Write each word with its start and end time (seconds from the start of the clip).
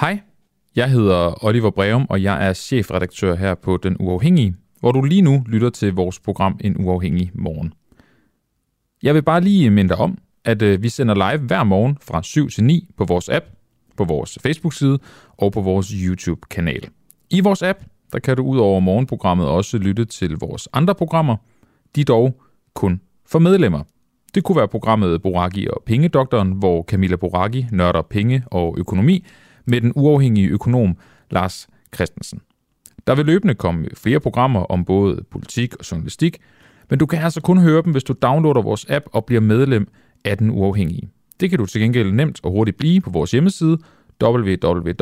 Hej, 0.00 0.20
jeg 0.76 0.90
hedder 0.90 1.44
Oliver 1.44 1.70
Breum, 1.70 2.06
og 2.10 2.22
jeg 2.22 2.48
er 2.48 2.52
chefredaktør 2.52 3.34
her 3.34 3.54
på 3.54 3.76
Den 3.76 3.96
Uafhængige, 4.00 4.54
hvor 4.80 4.92
du 4.92 5.02
lige 5.02 5.22
nu 5.22 5.44
lytter 5.48 5.70
til 5.70 5.92
vores 5.92 6.20
program 6.20 6.60
En 6.64 6.76
Uafhængig 6.84 7.30
Morgen. 7.34 7.72
Jeg 9.02 9.14
vil 9.14 9.22
bare 9.22 9.40
lige 9.40 9.70
minde 9.70 9.88
dig 9.88 9.96
om, 9.96 10.18
at 10.44 10.62
øh, 10.62 10.82
vi 10.82 10.88
sender 10.88 11.14
live 11.14 11.46
hver 11.46 11.64
morgen 11.64 11.98
fra 12.02 12.22
7 12.22 12.50
til 12.50 12.64
9 12.64 12.88
på 12.96 13.04
vores 13.04 13.28
app, 13.28 13.46
på 13.96 14.04
vores 14.04 14.38
Facebook-side 14.42 14.98
og 15.36 15.52
på 15.52 15.60
vores 15.60 15.88
YouTube-kanal. 15.88 16.88
I 17.30 17.40
vores 17.40 17.62
app, 17.62 17.78
der 18.12 18.18
kan 18.18 18.36
du 18.36 18.42
ud 18.42 18.58
over 18.58 18.80
morgenprogrammet 18.80 19.46
også 19.46 19.78
lytte 19.78 20.04
til 20.04 20.36
vores 20.40 20.68
andre 20.72 20.94
programmer. 20.94 21.36
De 21.96 22.04
dog 22.04 22.40
kun 22.74 23.00
for 23.26 23.38
medlemmer. 23.38 23.82
Det 24.34 24.44
kunne 24.44 24.56
være 24.56 24.68
programmet 24.68 25.22
Boraki 25.22 25.66
og 25.70 25.82
Pengedoktoren, 25.86 26.52
hvor 26.52 26.82
Camilla 26.82 27.16
Boraki 27.16 27.66
nørder 27.72 28.02
penge 28.02 28.44
og 28.46 28.74
økonomi 28.78 29.24
med 29.66 29.80
den 29.80 29.92
uafhængige 29.94 30.48
økonom 30.48 30.96
Lars 31.30 31.68
Christensen. 31.94 32.40
Der 33.06 33.14
vil 33.14 33.26
løbende 33.26 33.54
komme 33.54 33.88
flere 33.94 34.20
programmer 34.20 34.60
om 34.60 34.84
både 34.84 35.24
politik 35.30 35.76
og 35.76 35.90
journalistik, 35.90 36.38
men 36.90 36.98
du 36.98 37.06
kan 37.06 37.18
altså 37.18 37.40
kun 37.40 37.58
høre 37.58 37.82
dem, 37.82 37.92
hvis 37.92 38.04
du 38.04 38.14
downloader 38.22 38.62
vores 38.62 38.86
app 38.88 39.06
og 39.12 39.24
bliver 39.24 39.40
medlem 39.40 39.88
af 40.24 40.38
den 40.38 40.50
uafhængige. 40.50 41.08
Det 41.40 41.50
kan 41.50 41.58
du 41.58 41.66
til 41.66 41.80
gengæld 41.80 42.12
nemt 42.12 42.40
og 42.42 42.50
hurtigt 42.50 42.76
blive 42.76 43.00
på 43.00 43.10
vores 43.10 43.30
hjemmeside 43.30 43.78
www.duah.dk. 44.22 44.92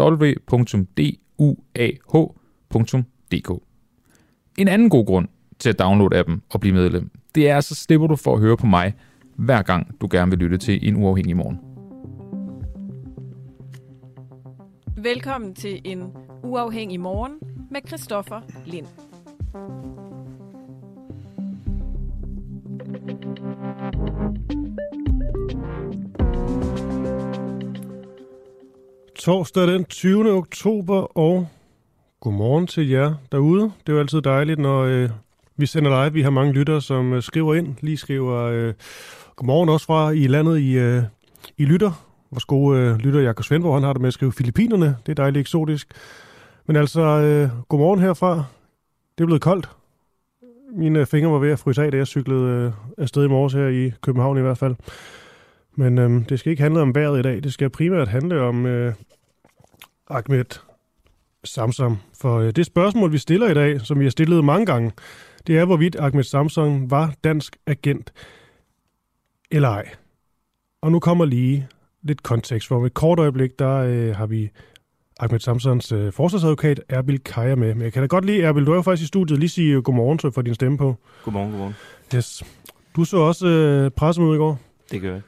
En 4.59 4.69
anden 4.69 4.91
god 4.91 5.07
grund 5.07 5.29
til 5.59 5.69
at 5.69 5.79
downloade 5.79 6.19
appen 6.19 6.43
og 6.51 6.61
blive 6.61 6.75
medlem, 6.75 7.11
det 7.35 7.49
er, 7.49 7.61
så 7.61 7.75
slipper 7.75 8.07
du 8.07 8.17
for 8.17 8.35
at 8.35 8.41
høre 8.41 8.57
på 8.57 8.67
mig, 8.67 8.95
hver 9.37 9.63
gang 9.63 10.01
du 10.01 10.09
gerne 10.11 10.31
vil 10.31 10.39
lytte 10.39 10.57
til 10.57 10.89
en 10.89 10.97
uafhængig 10.97 11.37
morgen. 11.37 11.74
Velkommen 15.05 15.55
til 15.55 15.81
en 15.85 16.13
uafhængig 16.43 17.01
morgen 17.01 17.33
med 17.71 17.81
Christoffer 17.87 18.41
Lind. 18.67 18.87
Torsdag 29.19 29.67
den 29.67 29.85
20. 29.85 30.33
oktober, 30.33 31.19
og 31.19 31.49
godmorgen 32.21 32.67
til 32.67 32.89
jer 32.89 33.15
derude. 33.33 33.63
Det 33.63 33.89
er 33.89 33.93
jo 33.93 34.01
altid 34.01 34.23
dejligt, 34.23 34.59
når 34.59 34.83
øh, 34.83 35.11
vi 35.57 35.67
sender 35.67 36.05
live. 36.05 36.13
Vi 36.13 36.23
har 36.23 36.31
mange 36.31 36.53
lyttere, 36.53 36.83
som 36.83 37.13
øh, 37.13 37.23
skriver 37.23 37.55
ind. 37.55 37.77
Lige 37.81 37.97
skriver 37.97 38.43
øh, 38.43 38.75
godmorgen 39.37 39.69
også 39.69 39.87
fra 39.87 40.11
i 40.11 40.27
landet 40.27 40.59
i, 40.59 40.73
øh, 40.73 41.03
i 41.59 41.65
lytter. 41.65 42.14
Vores 42.35 42.45
gode 42.45 42.79
øh, 42.79 42.97
lytter 42.97 43.21
Jakob 43.21 43.45
Svendborg, 43.45 43.75
han 43.75 43.83
har 43.83 43.93
det 43.93 44.01
med 44.01 44.09
at 44.09 44.15
skrive 44.15 44.33
Filippinerne. 44.33 44.97
Det 45.07 45.13
er 45.13 45.15
dejligt 45.15 45.41
eksotisk. 45.41 45.89
Men 46.67 46.77
altså, 46.77 47.01
øh, 47.01 47.49
godmorgen 47.69 48.01
herfra. 48.01 48.45
Det 49.19 49.25
er 49.25 49.27
blevet 49.27 49.43
koldt. 49.43 49.69
Mine 50.77 51.07
fingre 51.07 51.33
var 51.33 51.39
ved 51.39 51.51
at 51.51 51.59
fryse 51.59 51.83
af, 51.83 51.91
da 51.91 51.97
jeg 51.97 52.07
cyklede 52.07 52.45
øh, 52.45 52.73
afsted 52.99 53.25
i 53.25 53.29
morges 53.29 53.53
her 53.53 53.69
i 53.69 53.93
København 54.01 54.39
i 54.39 54.41
hvert 54.41 54.59
fald. 54.59 54.75
Men 55.75 55.99
øh, 55.99 56.29
det 56.29 56.41
skal 56.41 56.51
ikke 56.51 56.63
handle 56.63 56.81
om 56.81 56.95
vejret 56.95 57.19
i 57.19 57.23
dag. 57.23 57.43
Det 57.43 57.53
skal 57.53 57.71
primært 57.71 58.09
handle 58.09 58.41
om 58.41 58.67
øh, 58.67 58.95
Ahmed 60.11 60.61
Samsam. 61.45 61.99
For 62.21 62.39
øh, 62.39 62.51
det 62.51 62.67
spørgsmål, 62.67 63.13
vi 63.13 63.19
stiller 63.19 63.49
i 63.49 63.55
dag, 63.55 63.81
som 63.81 63.99
vi 63.99 64.05
har 64.05 64.11
stillet 64.11 64.45
mange 64.45 64.67
gange, 64.67 64.93
det 65.47 65.59
er, 65.59 65.65
hvorvidt 65.65 65.97
Ahmed 65.97 66.25
Samsam 66.25 66.91
var 66.91 67.15
dansk 67.25 67.57
agent 67.67 68.13
eller 69.51 69.69
ej. 69.69 69.91
Og 70.81 70.93
nu 70.93 71.01
kommer 71.01 71.25
lige 71.25 71.69
lidt 72.05 72.23
kontekst, 72.23 72.69
for 72.69 72.77
om 72.77 72.85
et 72.85 72.95
kort 72.95 73.19
øjeblik, 73.19 73.59
der 73.59 73.77
øh, 73.77 74.17
har 74.17 74.27
vi 74.27 74.51
Ahmed 75.21 75.41
Samsons 75.41 75.93
øh, 75.93 76.13
forsvarsadvokat 76.13 76.81
Erbil 76.89 77.21
Kaja 77.21 77.55
med. 77.55 77.75
Men 77.75 77.83
jeg 77.83 77.93
kan 77.93 78.03
da 78.03 78.07
godt 78.07 78.25
lide, 78.25 78.43
Erbil, 78.43 78.67
du 78.67 78.71
er 78.71 78.77
jo 78.77 78.83
faktisk 78.83 79.05
i 79.05 79.07
studiet. 79.07 79.39
Lige 79.39 79.49
sige 79.49 79.83
godmorgen, 79.83 80.19
så 80.19 80.31
for 80.31 80.43
din 80.43 80.55
stemme 80.55 80.79
på. 80.79 80.97
Godmorgen, 81.25 81.51
godmorgen. 81.51 81.75
Yes. 82.15 82.43
Du 82.97 83.05
så 83.05 83.17
også 83.17 83.47
øh, 83.47 83.91
pressemøde 83.91 84.35
i 84.35 84.39
går. 84.39 84.61
Det 84.91 85.01
gør 85.01 85.13
jeg. 85.13 85.23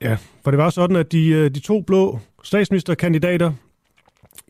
Ja, 0.00 0.16
for 0.44 0.50
det 0.50 0.58
var 0.58 0.70
sådan, 0.70 0.96
at 0.96 1.12
de, 1.12 1.28
øh, 1.28 1.50
de 1.50 1.60
to 1.60 1.80
blå 1.80 2.18
statsministerkandidater, 2.42 3.52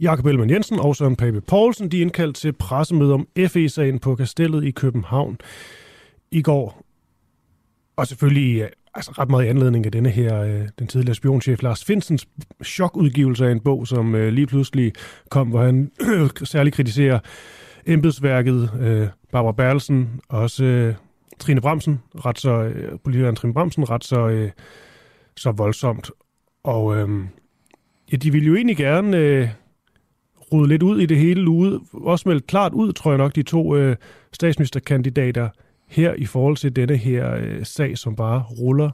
Jakob 0.00 0.26
Ellemann 0.26 0.50
Jensen 0.50 0.80
og 0.80 0.96
Søren 0.96 1.16
Pape 1.16 1.40
Poulsen, 1.40 1.90
de 1.90 1.98
indkaldte 1.98 2.40
til 2.40 2.52
pressemøde 2.52 3.14
om 3.14 3.28
FE-sagen 3.48 3.98
på 3.98 4.14
Kastellet 4.14 4.64
i 4.64 4.70
København 4.70 5.38
i 6.30 6.42
går. 6.42 6.82
Og 7.96 8.06
selvfølgelig 8.06 8.56
i 8.56 8.62
altså 8.94 9.10
ret 9.18 9.30
meget 9.30 9.44
i 9.44 9.48
anledning 9.48 9.86
af 9.86 9.92
denne 9.92 10.10
her, 10.10 10.42
øh, 10.42 10.68
den 10.78 10.86
tidligere 10.86 11.14
spionchef 11.14 11.62
Lars 11.62 11.84
Finsens 11.84 12.28
chokudgivelse 12.64 13.46
af 13.46 13.52
en 13.52 13.60
bog, 13.60 13.86
som 13.86 14.14
øh, 14.14 14.32
lige 14.32 14.46
pludselig 14.46 14.92
kom, 15.30 15.48
hvor 15.48 15.62
han 15.64 15.90
særligt 16.44 16.76
kritiserer 16.76 17.18
embedsværket, 17.86 18.70
øh, 18.80 19.08
Barbara 19.32 19.52
Berlsen, 19.52 20.20
og 20.28 20.40
også 20.40 20.64
øh, 20.64 20.94
Trine 21.38 21.60
Bremsen, 21.60 22.00
ret 22.24 22.38
så, 22.38 22.50
øh, 22.50 22.98
politikeren 23.04 23.36
Trine 23.36 23.54
Bremsen, 23.54 23.90
ret 23.90 24.04
så, 24.04 24.28
øh, 24.28 24.50
så 25.36 25.50
voldsomt. 25.50 26.10
Og 26.64 26.96
øh, 26.96 27.08
ja, 28.12 28.16
de 28.16 28.32
ville 28.32 28.46
jo 28.46 28.54
egentlig 28.54 28.76
gerne 28.76 29.16
øh, 29.16 29.48
rode 30.52 30.68
lidt 30.68 30.82
ud 30.82 31.00
i 31.00 31.06
det 31.06 31.16
hele 31.16 31.50
ude, 31.50 31.80
også 31.92 32.28
meldt 32.28 32.46
klart 32.46 32.72
ud, 32.72 32.92
tror 32.92 33.10
jeg 33.10 33.18
nok, 33.18 33.34
de 33.34 33.42
to 33.42 33.76
øh, 33.76 33.96
statsministerkandidater, 34.32 35.48
her 35.90 36.14
i 36.14 36.26
forhold 36.26 36.56
til 36.56 36.76
denne 36.76 36.96
her 36.96 37.34
øh, 37.34 37.64
sag, 37.64 37.98
som 37.98 38.16
bare 38.16 38.42
ruller 38.58 38.90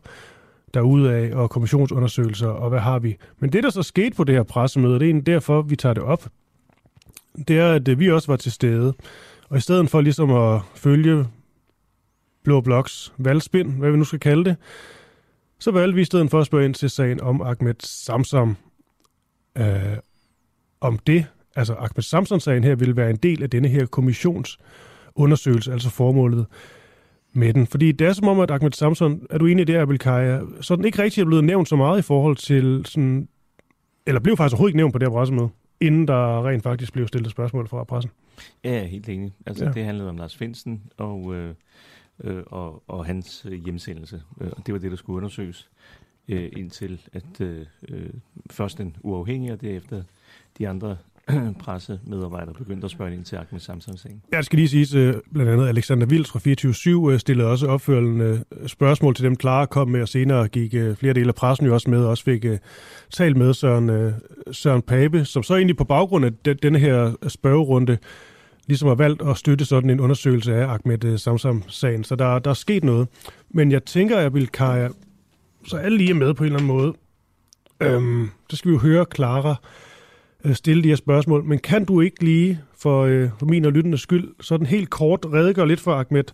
af 0.77 1.31
og 1.35 1.51
kommissionsundersøgelser, 1.51 2.49
og 2.49 2.69
hvad 2.69 2.81
har 2.81 2.99
vi. 2.99 3.17
Men 3.39 3.53
det, 3.53 3.63
der 3.65 3.71
så 3.71 3.83
skete 3.83 4.17
på 4.17 4.25
det 4.25 4.35
her 4.35 4.43
pressemøde, 4.43 4.95
det 4.95 5.03
er 5.03 5.07
egentlig 5.07 5.27
derfor, 5.27 5.63
vi 5.63 5.77
tager 5.77 5.95
det 5.95 6.03
op, 6.03 6.29
det 7.49 7.59
er, 7.59 7.73
at 7.73 7.89
øh, 7.89 8.01
vi 8.01 8.11
også 8.11 8.33
var 8.33 8.37
til 8.37 8.53
stede. 8.53 8.95
Og 9.49 9.57
i 9.57 9.61
stedet 9.61 9.91
for 9.91 10.01
ligesom 10.01 10.31
at 10.31 10.61
følge 10.75 11.27
Blå 12.45 12.61
Bloks 12.61 13.13
valgspind, 13.19 13.73
hvad 13.73 13.91
vi 13.91 13.97
nu 13.97 14.05
skal 14.05 14.21
kalde 14.21 14.45
det, 14.45 14.57
så 15.59 15.71
valgte 15.71 15.95
vi 15.95 16.01
i 16.01 16.05
stedet 16.05 16.31
for 16.31 16.41
at 16.41 16.47
spørge 16.47 16.65
ind 16.65 16.75
til 16.75 16.91
sagen 16.91 17.21
om 17.21 17.43
Ahmed 17.43 17.75
Samsam. 17.81 18.57
Øh, 19.59 19.97
om 20.81 20.99
det, 20.99 21.27
altså 21.57 21.75
Ahmed 21.75 22.03
Samsam-sagen 22.03 22.65
her, 22.65 22.75
vil 22.75 22.97
være 22.97 23.11
en 23.11 23.17
del 23.17 23.43
af 23.43 23.51
denne 23.51 23.69
her 23.69 23.87
kommissionsundersøgelse, 23.87 25.73
altså 25.73 25.91
formålet 25.91 26.47
med 27.37 27.55
den. 27.55 27.67
Fordi 27.67 27.93
det 27.93 28.07
er 28.07 28.13
som 28.13 28.29
om, 28.29 28.41
at 28.41 28.51
Ahmed 28.51 28.73
Samson, 28.73 29.27
er 29.31 29.39
du 29.39 29.47
enig 29.47 29.63
i 29.63 29.65
det, 29.65 29.77
Abel 29.77 29.99
Kaja, 29.99 30.41
så 30.61 30.77
den 30.77 30.85
ikke 30.85 31.03
rigtig 31.03 31.21
er 31.21 31.27
blevet 31.27 31.45
nævnt 31.45 31.69
så 31.69 31.77
meget 31.77 31.99
i 31.99 32.03
forhold 32.03 32.37
til 32.37 32.83
sådan, 32.85 33.29
eller 34.07 34.21
blev 34.21 34.37
faktisk 34.37 34.55
overhovedet 34.55 34.71
ikke 34.71 34.77
nævnt 34.77 34.93
på 34.93 34.99
det 34.99 35.09
her 35.09 35.13
pressemøde, 35.13 35.49
inden 35.81 36.09
der 36.09 36.49
rent 36.49 36.63
faktisk 36.63 36.93
blev 36.93 37.09
stillet 37.09 37.31
spørgsmål 37.31 37.69
fra 37.69 37.85
pressen. 37.85 38.11
Ja, 38.65 38.73
jeg 38.73 38.83
er 38.83 38.87
helt 38.87 39.09
enig. 39.09 39.33
Altså, 39.47 39.65
ja. 39.65 39.71
det 39.73 39.85
handlede 39.85 40.09
om 40.09 40.17
Lars 40.17 40.37
Finsen 40.37 40.83
og, 40.97 41.35
øh, 41.35 41.55
øh, 42.25 42.43
og, 42.47 42.83
og 42.87 43.07
hans 43.07 43.47
øh, 43.49 43.65
hjemsendelse. 43.65 44.23
Øh, 44.41 44.51
og 44.57 44.67
det 44.67 44.75
var 44.75 44.81
det, 44.81 44.91
der 44.91 44.97
skulle 44.97 45.17
undersøges 45.17 45.69
øh, 46.29 46.53
indtil 46.57 47.01
at 47.13 47.41
øh, 47.41 47.67
først 48.51 48.79
den 48.79 48.97
uafhængige, 49.01 49.53
og 49.53 49.61
derefter 49.61 50.03
de 50.59 50.69
andre 50.69 50.97
pressemedarbejdere 51.61 52.55
begyndte 52.55 52.85
at 52.85 52.91
spørge 52.91 53.15
ind 53.15 53.25
til 53.25 53.37
Ahmed 53.37 53.61
Samsams 53.61 54.01
sagen. 54.01 54.23
Jeg 54.33 54.45
skal 54.45 54.57
lige 54.59 54.69
sige, 54.69 55.01
øh, 55.01 55.15
blandt 55.33 55.51
andet 55.51 55.69
Alexander 55.69 56.07
Vilds 56.07 56.31
fra 56.31 57.09
24-7 57.09 57.13
øh, 57.13 57.19
stillede 57.21 57.49
også 57.49 57.67
opfølgende 57.67 58.45
øh, 58.53 58.69
spørgsmål 58.69 59.15
til 59.15 59.25
dem, 59.25 59.41
Clara 59.41 59.67
kom 59.67 59.89
med, 59.89 60.03
og 60.03 60.09
senere 60.09 60.49
gik 60.49 60.71
flere 60.71 61.15
dele 61.15 61.29
af 61.29 61.35
pressen 61.35 61.67
jo 61.67 61.75
også 61.75 61.91
med, 61.91 62.05
og 62.05 62.11
også 62.11 62.25
fik 62.25 62.45
talt 63.13 63.37
med 63.37 63.55
Søren, 63.55 64.15
Søren 64.53 64.83
Pape, 64.83 65.25
som 65.25 65.43
så 65.43 65.55
egentlig 65.55 65.77
på 65.77 65.85
baggrund 65.85 66.25
af 66.25 66.33
den 66.45 66.57
denne 66.57 66.79
her 66.79 67.13
spørgerunde 67.29 67.99
ligesom 68.67 68.89
har 68.89 68.95
valgt 68.95 69.23
at 69.23 69.37
støtte 69.37 69.65
sådan 69.65 69.91
en 69.91 70.01
undersøgelse 70.01 70.55
af 70.55 70.67
Ahmed 70.67 71.19
Samsam-sagen. 71.19 72.05
Så 72.05 72.17
der, 72.17 72.39
der 72.39 72.51
er 72.51 72.55
sket 72.55 72.85
noget. 72.85 73.09
Men 73.51 73.73
jeg 73.73 73.85
tænker, 73.85 74.19
jeg 74.19 74.35
vil 74.35 74.49
Kaja, 74.49 74.89
så 75.67 75.77
alle 75.77 75.99
lige 75.99 76.11
er 76.11 76.15
med 76.15 76.35
på 76.35 76.45
en 76.45 76.47
eller 76.47 76.59
anden 76.59 76.77
måde. 76.77 76.95
Øhm, 77.81 78.31
så 78.51 78.57
skal 78.57 78.69
vi 78.69 78.75
jo 78.75 78.81
høre 78.81 79.07
Clara 79.15 79.57
Øh, 80.45 80.55
stille 80.55 80.83
de 80.83 80.89
her 80.89 80.97
spørgsmål. 80.97 81.45
Men 81.45 81.59
kan 81.59 81.85
du 81.85 82.01
ikke 82.01 82.25
lige, 82.25 82.61
for, 82.79 83.03
øh, 83.03 83.31
for 83.39 83.47
min 83.47 83.65
og 83.65 83.73
lyttendes 83.73 84.01
skyld, 84.01 84.29
sådan 84.41 84.67
helt 84.67 84.91
kort 84.91 85.27
redegøre 85.33 85.69
lidt 85.69 85.81
for 85.81 85.95
Ahmed 85.95 86.25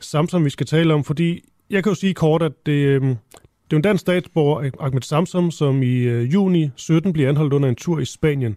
Samsom, 0.00 0.44
vi 0.44 0.50
skal 0.50 0.66
tale 0.66 0.94
om? 0.94 1.04
Fordi 1.04 1.40
jeg 1.70 1.82
kan 1.82 1.90
jo 1.90 1.94
sige 1.94 2.14
kort, 2.14 2.42
at 2.42 2.52
det, 2.66 2.72
øh, 2.72 3.02
det 3.02 3.72
er 3.72 3.76
en 3.76 3.82
dansk 3.82 4.00
statsborger, 4.00 4.70
Ahmed 4.80 5.02
Samsom, 5.02 5.50
som 5.50 5.82
i 5.82 5.96
øh, 5.96 6.32
juni 6.32 6.70
17 6.76 7.12
bliver 7.12 7.28
anholdt 7.28 7.52
under 7.52 7.68
en 7.68 7.76
tur 7.76 7.98
i 7.98 8.04
Spanien. 8.04 8.56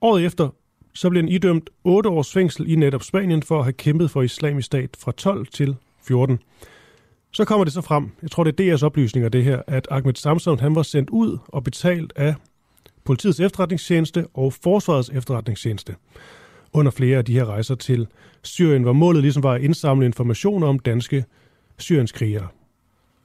Året 0.00 0.24
efter, 0.24 0.48
så 0.94 1.10
bliver 1.10 1.22
han 1.22 1.32
idømt 1.32 1.70
8 1.84 2.08
års 2.08 2.32
fængsel 2.32 2.70
i 2.70 2.74
netop 2.74 3.02
Spanien 3.02 3.42
for 3.42 3.58
at 3.58 3.64
have 3.64 3.72
kæmpet 3.72 4.10
for 4.10 4.22
islamisk 4.22 4.66
stat 4.66 4.96
fra 4.98 5.12
12 5.12 5.46
til 5.46 5.76
14. 6.06 6.38
Så 7.32 7.44
kommer 7.44 7.64
det 7.64 7.72
så 7.72 7.80
frem, 7.80 8.10
jeg 8.22 8.30
tror 8.30 8.44
det 8.44 8.60
er 8.60 8.76
DR's 8.76 8.84
oplysninger 8.84 9.28
det 9.28 9.44
her, 9.44 9.62
at 9.66 9.88
Ahmed 9.90 10.14
Samsom 10.14 10.58
han 10.58 10.74
var 10.74 10.82
sendt 10.82 11.10
ud 11.10 11.38
og 11.48 11.64
betalt 11.64 12.12
af 12.16 12.34
politiets 13.04 13.40
efterretningstjeneste 13.40 14.26
og 14.34 14.52
forsvarets 14.52 15.10
efterretningstjeneste 15.14 15.94
under 16.72 16.90
flere 16.90 17.18
af 17.18 17.24
de 17.24 17.32
her 17.32 17.44
rejser 17.44 17.74
til 17.74 18.06
Syrien, 18.42 18.82
hvor 18.82 18.92
målet 18.92 19.22
ligesom 19.22 19.42
var 19.42 19.52
at 19.52 19.62
indsamle 19.62 20.06
informationer 20.06 20.66
om 20.66 20.78
danske 20.78 21.24
syrienskrigere. 21.78 22.48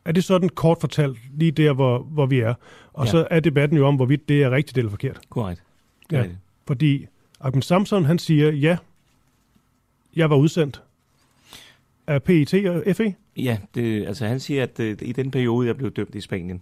Er 0.05 0.11
det 0.11 0.23
sådan 0.23 0.49
kort 0.49 0.77
fortalt 0.81 1.17
lige 1.37 1.51
der, 1.51 1.73
hvor, 1.73 1.99
hvor 1.99 2.25
vi 2.25 2.39
er? 2.39 2.53
Og 2.93 3.05
ja. 3.05 3.11
så 3.11 3.27
er 3.31 3.39
debatten 3.39 3.77
jo 3.77 3.87
om, 3.87 3.95
hvorvidt 3.95 4.29
det 4.29 4.43
er 4.43 4.51
rigtigt 4.51 4.77
eller 4.77 4.89
forkert. 4.89 5.19
Korrekt. 5.29 5.63
Ja, 6.11 6.25
fordi 6.67 7.07
Ahmed 7.39 7.61
Samson, 7.61 8.05
han 8.05 8.19
siger, 8.19 8.51
ja, 8.51 8.77
jeg 10.15 10.29
var 10.29 10.35
udsendt 10.35 10.83
af 12.07 12.23
PET 12.23 12.53
og 12.53 12.95
FE. 12.95 13.13
Ja, 13.37 13.57
det, 13.75 14.07
altså 14.07 14.25
han 14.25 14.39
siger, 14.39 14.63
at 14.63 14.79
øh, 14.79 14.97
i 15.01 15.11
den 15.11 15.31
periode, 15.31 15.67
jeg 15.67 15.77
blev 15.77 15.91
dømt 15.91 16.15
i 16.15 16.21
Spanien, 16.21 16.61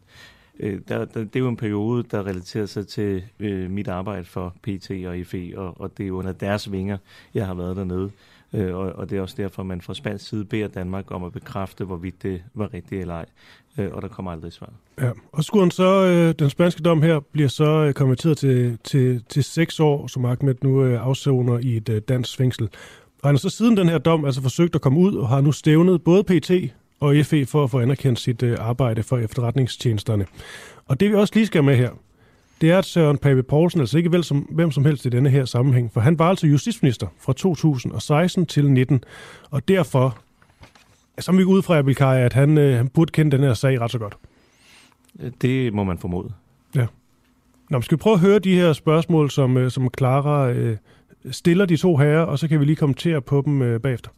øh, 0.59 0.79
der, 0.87 1.05
der, 1.05 1.19
det 1.19 1.35
er 1.35 1.39
jo 1.39 1.49
en 1.49 1.57
periode, 1.57 2.03
der 2.11 2.27
relaterer 2.27 2.65
sig 2.65 2.87
til 2.87 3.23
øh, 3.39 3.71
mit 3.71 3.87
arbejde 3.87 4.25
for 4.25 4.55
PT 4.63 4.91
og 4.91 5.15
FE, 5.25 5.53
og, 5.55 5.81
og 5.81 5.97
det 5.97 6.07
er 6.07 6.11
under 6.11 6.31
deres 6.31 6.71
vinger, 6.71 6.97
jeg 7.33 7.45
har 7.47 7.53
været 7.53 7.75
dernede. 7.75 8.11
Øh, 8.53 8.75
og, 8.75 8.93
og 8.93 9.09
det 9.09 9.17
er 9.17 9.21
også 9.21 9.35
derfor, 9.37 9.63
man 9.63 9.81
fra 9.81 9.93
spansk 9.93 10.27
side 10.29 10.45
beder 10.45 10.67
Danmark 10.67 11.11
om 11.11 11.23
at 11.23 11.33
bekræfte, 11.33 11.85
hvorvidt 11.85 12.23
det 12.23 12.43
var 12.53 12.73
rigtigt 12.73 13.01
eller 13.01 13.13
ej. 13.13 13.25
Øh, 13.77 13.91
og 13.91 14.01
der 14.01 14.07
kommer 14.07 14.31
aldrig 14.31 14.53
svar. 14.53 14.69
Ja, 15.01 15.11
og 15.31 15.43
skulle 15.43 15.63
han 15.63 15.71
så, 15.71 16.05
øh, 16.05 16.35
den 16.39 16.49
spanske 16.49 16.83
dom 16.83 17.01
her, 17.01 17.19
bliver 17.19 17.49
så 17.49 17.65
øh, 17.65 17.93
konverteret 17.93 18.37
til, 18.37 18.77
til, 18.83 19.23
til 19.29 19.43
seks 19.43 19.79
år, 19.79 20.07
som 20.07 20.25
Ahmed 20.25 20.55
nu 20.61 20.83
øh, 20.83 21.05
afsoner 21.05 21.59
i 21.59 21.77
et 21.77 21.89
øh, 21.89 22.01
dansk 22.01 22.37
fængsel. 22.37 22.69
Og 23.21 23.29
han 23.29 23.35
har 23.35 23.39
så 23.39 23.49
siden 23.49 23.77
den 23.77 23.89
her 23.89 23.97
dom 23.97 24.25
altså 24.25 24.41
forsøgt 24.41 24.75
at 24.75 24.81
komme 24.81 24.99
ud, 24.99 25.15
og 25.15 25.29
har 25.29 25.41
nu 25.41 25.51
stævnet 25.51 26.03
både 26.03 26.23
PT 26.23 26.51
og 26.99 27.15
FE 27.25 27.45
for 27.45 27.63
at 27.63 27.71
få 27.71 27.79
anerkendt 27.79 28.19
sit 28.19 28.43
øh, 28.43 28.57
arbejde 28.59 29.03
for 29.03 29.17
efterretningstjenesterne. 29.17 30.25
Og 30.85 30.99
det 30.99 31.09
vi 31.09 31.15
også 31.15 31.33
lige 31.35 31.45
skal 31.45 31.63
med 31.63 31.75
her, 31.75 31.89
det 32.61 32.71
er, 32.71 32.77
at 32.77 32.85
Søren 32.85 33.17
Pape 33.17 33.43
Poulsen, 33.43 33.79
altså 33.79 33.97
ikke 33.97 34.11
vel 34.11 34.23
som, 34.23 34.37
hvem 34.37 34.71
som 34.71 34.85
helst 34.85 35.05
i 35.05 35.09
denne 35.09 35.29
her 35.29 35.45
sammenhæng, 35.45 35.93
for 35.93 36.01
han 36.01 36.19
var 36.19 36.29
altså 36.29 36.47
justitsminister 36.47 37.07
fra 37.19 37.33
2016 37.33 38.45
til 38.45 38.71
19, 38.71 39.03
og 39.51 39.67
derfor, 39.67 40.17
så 41.19 41.31
vi 41.31 41.43
ud 41.43 41.61
fra, 41.61 41.77
Abelkaj, 41.77 42.19
at 42.19 42.33
han, 42.33 42.57
øh, 42.57 42.77
han 42.77 42.87
burde 42.87 43.11
kende 43.11 43.37
den 43.37 43.43
her 43.43 43.53
sag 43.53 43.81
ret 43.81 43.91
så 43.91 43.99
godt. 43.99 44.17
Det 45.41 45.73
må 45.73 45.83
man 45.83 45.97
formode. 45.97 46.33
Ja. 46.75 46.87
Nå, 47.69 47.81
skal 47.81 47.97
vi 47.97 47.99
prøve 47.99 48.13
at 48.13 48.19
høre 48.19 48.39
de 48.39 48.55
her 48.55 48.73
spørgsmål, 48.73 49.31
som, 49.31 49.57
øh, 49.57 49.71
som 49.71 49.89
Clara 49.97 50.49
øh, 50.49 50.77
stiller 51.31 51.65
de 51.65 51.77
to 51.77 51.97
herrer, 51.97 52.21
og 52.21 52.39
så 52.39 52.47
kan 52.47 52.59
vi 52.59 52.65
lige 52.65 52.75
kommentere 52.75 53.21
på 53.21 53.41
dem 53.45 53.61
øh, 53.61 53.81
bagefter. 53.81 54.11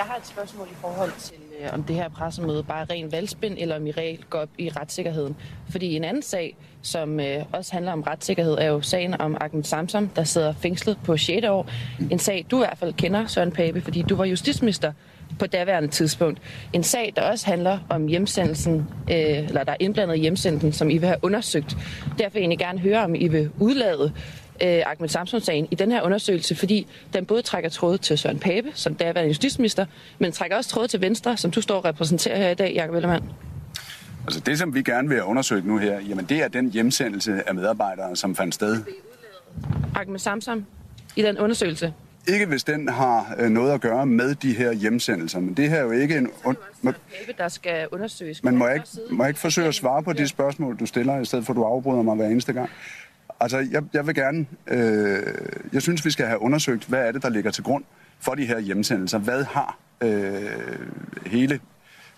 Jeg 0.00 0.08
har 0.08 0.16
et 0.16 0.26
spørgsmål 0.26 0.68
i 0.72 0.74
forhold 0.80 1.12
til, 1.18 1.36
øh, 1.60 1.68
om 1.72 1.82
det 1.82 1.96
her 1.96 2.08
pressemøde 2.08 2.62
bare 2.62 2.80
er 2.80 2.90
ren 2.90 3.12
valgspind, 3.12 3.56
eller 3.58 3.76
om 3.76 3.86
I 3.86 3.90
reelt 3.90 4.30
går 4.30 4.38
op 4.38 4.48
i 4.58 4.68
retssikkerheden. 4.68 5.36
Fordi 5.70 5.96
en 5.96 6.04
anden 6.04 6.22
sag, 6.22 6.56
som 6.82 7.20
øh, 7.20 7.44
også 7.52 7.72
handler 7.72 7.92
om 7.92 8.02
retssikkerhed, 8.02 8.52
er 8.58 8.66
jo 8.66 8.80
sagen 8.80 9.20
om 9.20 9.36
Ahmed 9.40 9.64
Samsam, 9.64 10.08
der 10.08 10.24
sidder 10.24 10.52
fængslet 10.52 10.98
på 11.04 11.16
6. 11.16 11.46
år. 11.46 11.70
En 12.10 12.18
sag, 12.18 12.46
du 12.50 12.56
i 12.56 12.66
hvert 12.66 12.78
fald 12.78 12.92
kender, 12.92 13.26
Søren 13.26 13.52
Pape, 13.52 13.80
fordi 13.80 14.02
du 14.02 14.16
var 14.16 14.24
justitsminister 14.24 14.92
på 15.38 15.46
daværende 15.46 15.88
tidspunkt. 15.88 16.40
En 16.72 16.82
sag, 16.82 17.12
der 17.16 17.22
også 17.22 17.46
handler 17.46 17.78
om 17.88 18.06
hjemsendelsen, 18.06 18.88
øh, 19.10 19.16
eller 19.18 19.64
der 19.64 19.72
er 19.72 19.76
indblandet 19.80 20.20
hjemsendelsen, 20.20 20.72
som 20.72 20.90
I 20.90 20.98
vil 20.98 21.06
have 21.06 21.18
undersøgt. 21.22 21.76
Derfor 22.18 22.32
vil 22.32 22.40
jeg 22.40 22.40
egentlig 22.40 22.58
gerne 22.58 22.78
høre, 22.78 23.04
om 23.04 23.14
I 23.14 23.28
vil 23.28 23.50
udlade 23.58 24.12
øh, 24.62 24.82
Ahmed 24.86 25.08
Samson-sagen 25.08 25.68
i 25.70 25.74
den 25.74 25.92
her 25.92 26.02
undersøgelse, 26.02 26.54
fordi 26.54 26.86
den 27.12 27.26
både 27.26 27.42
trækker 27.42 27.70
tråd 27.70 27.98
til 27.98 28.18
Søren 28.18 28.38
Pape, 28.38 28.70
som 28.74 28.94
daværende 28.94 29.28
justitsminister, 29.28 29.86
men 30.18 30.32
trækker 30.32 30.56
også 30.56 30.70
tråd 30.70 30.88
til 30.88 31.00
Venstre, 31.00 31.36
som 31.36 31.50
du 31.50 31.60
står 31.60 31.76
og 31.76 31.84
repræsenterer 31.84 32.36
her 32.36 32.50
i 32.50 32.54
dag, 32.54 32.74
Jacob 32.74 32.94
Ellemann. 32.94 33.24
Altså 34.24 34.40
det, 34.40 34.58
som 34.58 34.74
vi 34.74 34.82
gerne 34.82 35.08
vil 35.08 35.22
undersøge 35.22 35.62
nu 35.64 35.78
her, 35.78 36.00
jamen 36.00 36.24
det 36.24 36.42
er 36.42 36.48
den 36.48 36.70
hjemsendelse 36.70 37.42
af 37.48 37.54
medarbejdere, 37.54 38.16
som 38.16 38.36
fandt 38.36 38.54
sted. 38.54 38.76
Ahmed 39.94 40.18
Samsam 40.18 40.64
i 41.16 41.22
den 41.22 41.38
undersøgelse? 41.38 41.92
Ikke 42.28 42.46
hvis 42.46 42.64
den 42.64 42.88
har 42.88 43.34
øh, 43.38 43.50
noget 43.50 43.72
at 43.72 43.80
gøre 43.80 44.06
med 44.06 44.34
de 44.34 44.52
her 44.52 44.72
hjemsendelser, 44.72 45.40
men 45.40 45.54
det 45.54 45.70
her 45.70 45.76
er 45.76 45.82
jo 45.82 45.90
ikke 45.90 46.16
en... 46.16 46.26
Un- 46.26 46.54
Pape, 46.82 46.94
der 47.38 47.48
skal 47.48 47.88
undersøges. 47.92 48.44
Man 48.44 48.56
må 48.56 48.68
ikke, 48.68 48.86
må 49.10 49.24
ikke 49.26 49.40
forsøge 49.40 49.68
at 49.68 49.74
svare 49.74 50.02
på 50.02 50.12
de 50.12 50.28
spørgsmål, 50.28 50.76
du 50.76 50.86
stiller, 50.86 51.20
i 51.20 51.24
stedet 51.24 51.46
for 51.46 51.52
at 51.52 51.56
du 51.56 51.62
afbryder 51.62 52.02
mig 52.02 52.16
hver 52.16 52.26
eneste 52.26 52.52
gang. 52.52 52.70
Altså, 53.40 53.58
jeg, 53.58 53.82
jeg 53.92 54.06
vil 54.06 54.14
gerne... 54.14 54.46
Øh, 54.66 55.22
jeg 55.72 55.82
synes, 55.82 56.04
vi 56.04 56.10
skal 56.10 56.26
have 56.26 56.42
undersøgt, 56.42 56.84
hvad 56.84 57.08
er 57.08 57.12
det, 57.12 57.22
der 57.22 57.28
ligger 57.28 57.50
til 57.50 57.64
grund 57.64 57.84
for 58.20 58.34
de 58.34 58.46
her 58.46 58.58
hjemsendelser. 58.58 59.18
Hvad 59.18 59.44
har 59.44 59.78
øh, 60.00 60.50
hele 61.26 61.60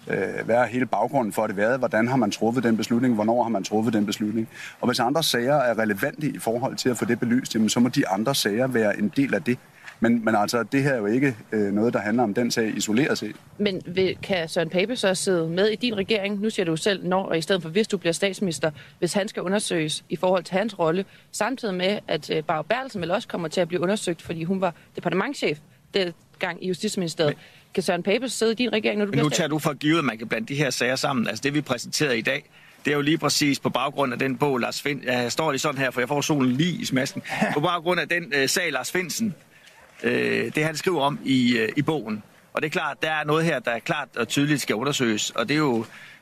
øh, 0.08 0.44
hvad 0.44 0.56
er 0.56 0.64
hele 0.64 0.86
baggrunden 0.86 1.32
for 1.32 1.46
det 1.46 1.56
været? 1.56 1.78
Hvordan 1.78 2.08
har 2.08 2.16
man 2.16 2.30
truffet 2.30 2.64
den 2.64 2.76
beslutning? 2.76 3.14
Hvornår 3.14 3.42
har 3.42 3.50
man 3.50 3.64
truffet 3.64 3.92
den 3.92 4.06
beslutning? 4.06 4.48
Og 4.80 4.86
hvis 4.86 5.00
andre 5.00 5.22
sager 5.22 5.54
er 5.54 5.78
relevante 5.78 6.26
i 6.26 6.38
forhold 6.38 6.76
til 6.76 6.88
at 6.88 6.96
få 6.96 7.04
det 7.04 7.20
belyst, 7.20 7.54
jamen, 7.54 7.68
så 7.68 7.80
må 7.80 7.88
de 7.88 8.08
andre 8.08 8.34
sager 8.34 8.66
være 8.66 8.98
en 8.98 9.12
del 9.16 9.34
af 9.34 9.42
det. 9.42 9.58
Men, 10.02 10.25
men 10.25 10.34
altså, 10.34 10.62
det 10.62 10.82
her 10.82 10.93
er 10.93 10.99
jo 10.99 11.06
ikke 11.06 11.37
øh, 11.52 11.72
noget, 11.72 11.94
der 11.94 12.00
handler 12.00 12.22
om 12.22 12.34
den 12.34 12.50
sag 12.50 12.76
isoleret 12.76 13.19
set. 13.19 13.37
Men 13.58 13.82
vil, 13.87 14.16
kan 14.22 14.49
Søren 14.49 14.70
Pape 14.70 14.96
så 14.96 15.14
sidde 15.14 15.49
med 15.49 15.69
i 15.69 15.76
din 15.76 15.96
regering? 15.96 16.40
Nu 16.40 16.50
siger 16.50 16.66
du 16.66 16.76
selv, 16.76 17.06
når 17.06 17.26
og 17.26 17.38
i 17.38 17.40
stedet 17.40 17.62
for 17.62 17.69
hvis 17.69 17.88
du 17.88 17.96
bliver 17.96 18.12
statsminister, 18.12 18.70
hvis 18.99 19.12
han 19.12 19.28
skal 19.28 19.43
undersøges 19.43 20.04
i 20.08 20.16
forhold 20.16 20.44
til 20.44 20.56
hans 20.58 20.78
rolle, 20.78 21.04
samtidig 21.32 21.75
med, 21.75 21.99
at 22.08 22.31
øh, 22.31 22.43
Barbara 22.43 22.82
Berlsen 22.82 23.00
vel 23.00 23.10
også 23.10 23.28
kommer 23.28 23.49
til 23.49 23.60
at 23.60 23.69
blive 23.69 23.81
undersøgt, 23.81 24.22
fordi 24.22 24.44
hun 24.44 24.60
var 24.60 24.75
departementchef 24.96 25.58
det 25.94 26.14
gang 26.38 26.64
i 26.64 26.69
Justitsministeriet. 26.69 27.37
Men, 27.37 27.38
kan 27.75 27.82
Søren 27.82 28.02
Pape 28.02 28.28
sidde 28.28 28.52
i 28.52 28.54
din 28.54 28.72
regering, 28.72 28.99
når 28.99 29.04
du 29.04 29.10
bliver 29.10 29.25
Nu 29.25 29.28
tager 29.28 29.49
du 29.49 29.58
for 29.58 29.72
givet, 29.72 29.99
at 29.99 30.04
man 30.04 30.19
kan 30.19 30.28
blande 30.28 30.49
de 30.49 30.54
her 30.54 30.70
sager 30.70 30.96
sammen. 30.96 31.28
Altså 31.28 31.43
det, 31.43 31.54
vi 31.54 31.60
præsenterede 31.60 32.19
i 32.19 32.22
dag, 32.22 32.50
det 32.84 32.90
er 32.90 32.94
jo 32.94 33.02
lige 33.02 33.19
præcis 33.19 33.60
på 33.60 33.70
baggrund 33.70 34.12
af 34.12 34.19
den 34.19 34.37
bog, 34.37 34.58
Lars 34.58 34.82
Find... 34.82 35.00
Jeg 35.04 35.32
står 35.32 35.50
lige 35.50 35.58
sådan 35.58 35.78
her, 35.78 35.90
for 35.90 36.00
jeg 36.00 36.08
får 36.08 36.20
solen 36.20 36.52
lige 36.52 36.82
i 36.82 36.84
smasken. 36.84 37.22
På 37.54 37.60
baggrund 37.60 38.00
af 38.00 38.08
den 38.08 38.32
uh, 38.43 38.46
sag, 38.46 38.72
Lars 38.72 38.93
Finsen, 38.93 39.34
øh, 40.02 40.54
det 40.54 40.64
han 40.64 40.76
skriver 40.76 41.00
om 41.00 41.19
i, 41.25 41.56
øh, 41.56 41.69
i 41.76 41.82
bogen. 41.82 42.22
Og 42.52 42.62
det 42.62 42.69
er 42.69 42.70
klart, 42.70 43.02
der 43.02 43.10
er 43.10 43.25
noget 43.25 43.44
her, 43.44 43.58
der 43.58 43.78
klart 43.78 44.08
og 44.16 44.28
tydeligt 44.28 44.60
skal 44.60 44.76
undersøges, 44.76 45.31
og 45.31 45.49
det 45.49 45.54
er 45.54 45.58
jo, 45.58 45.78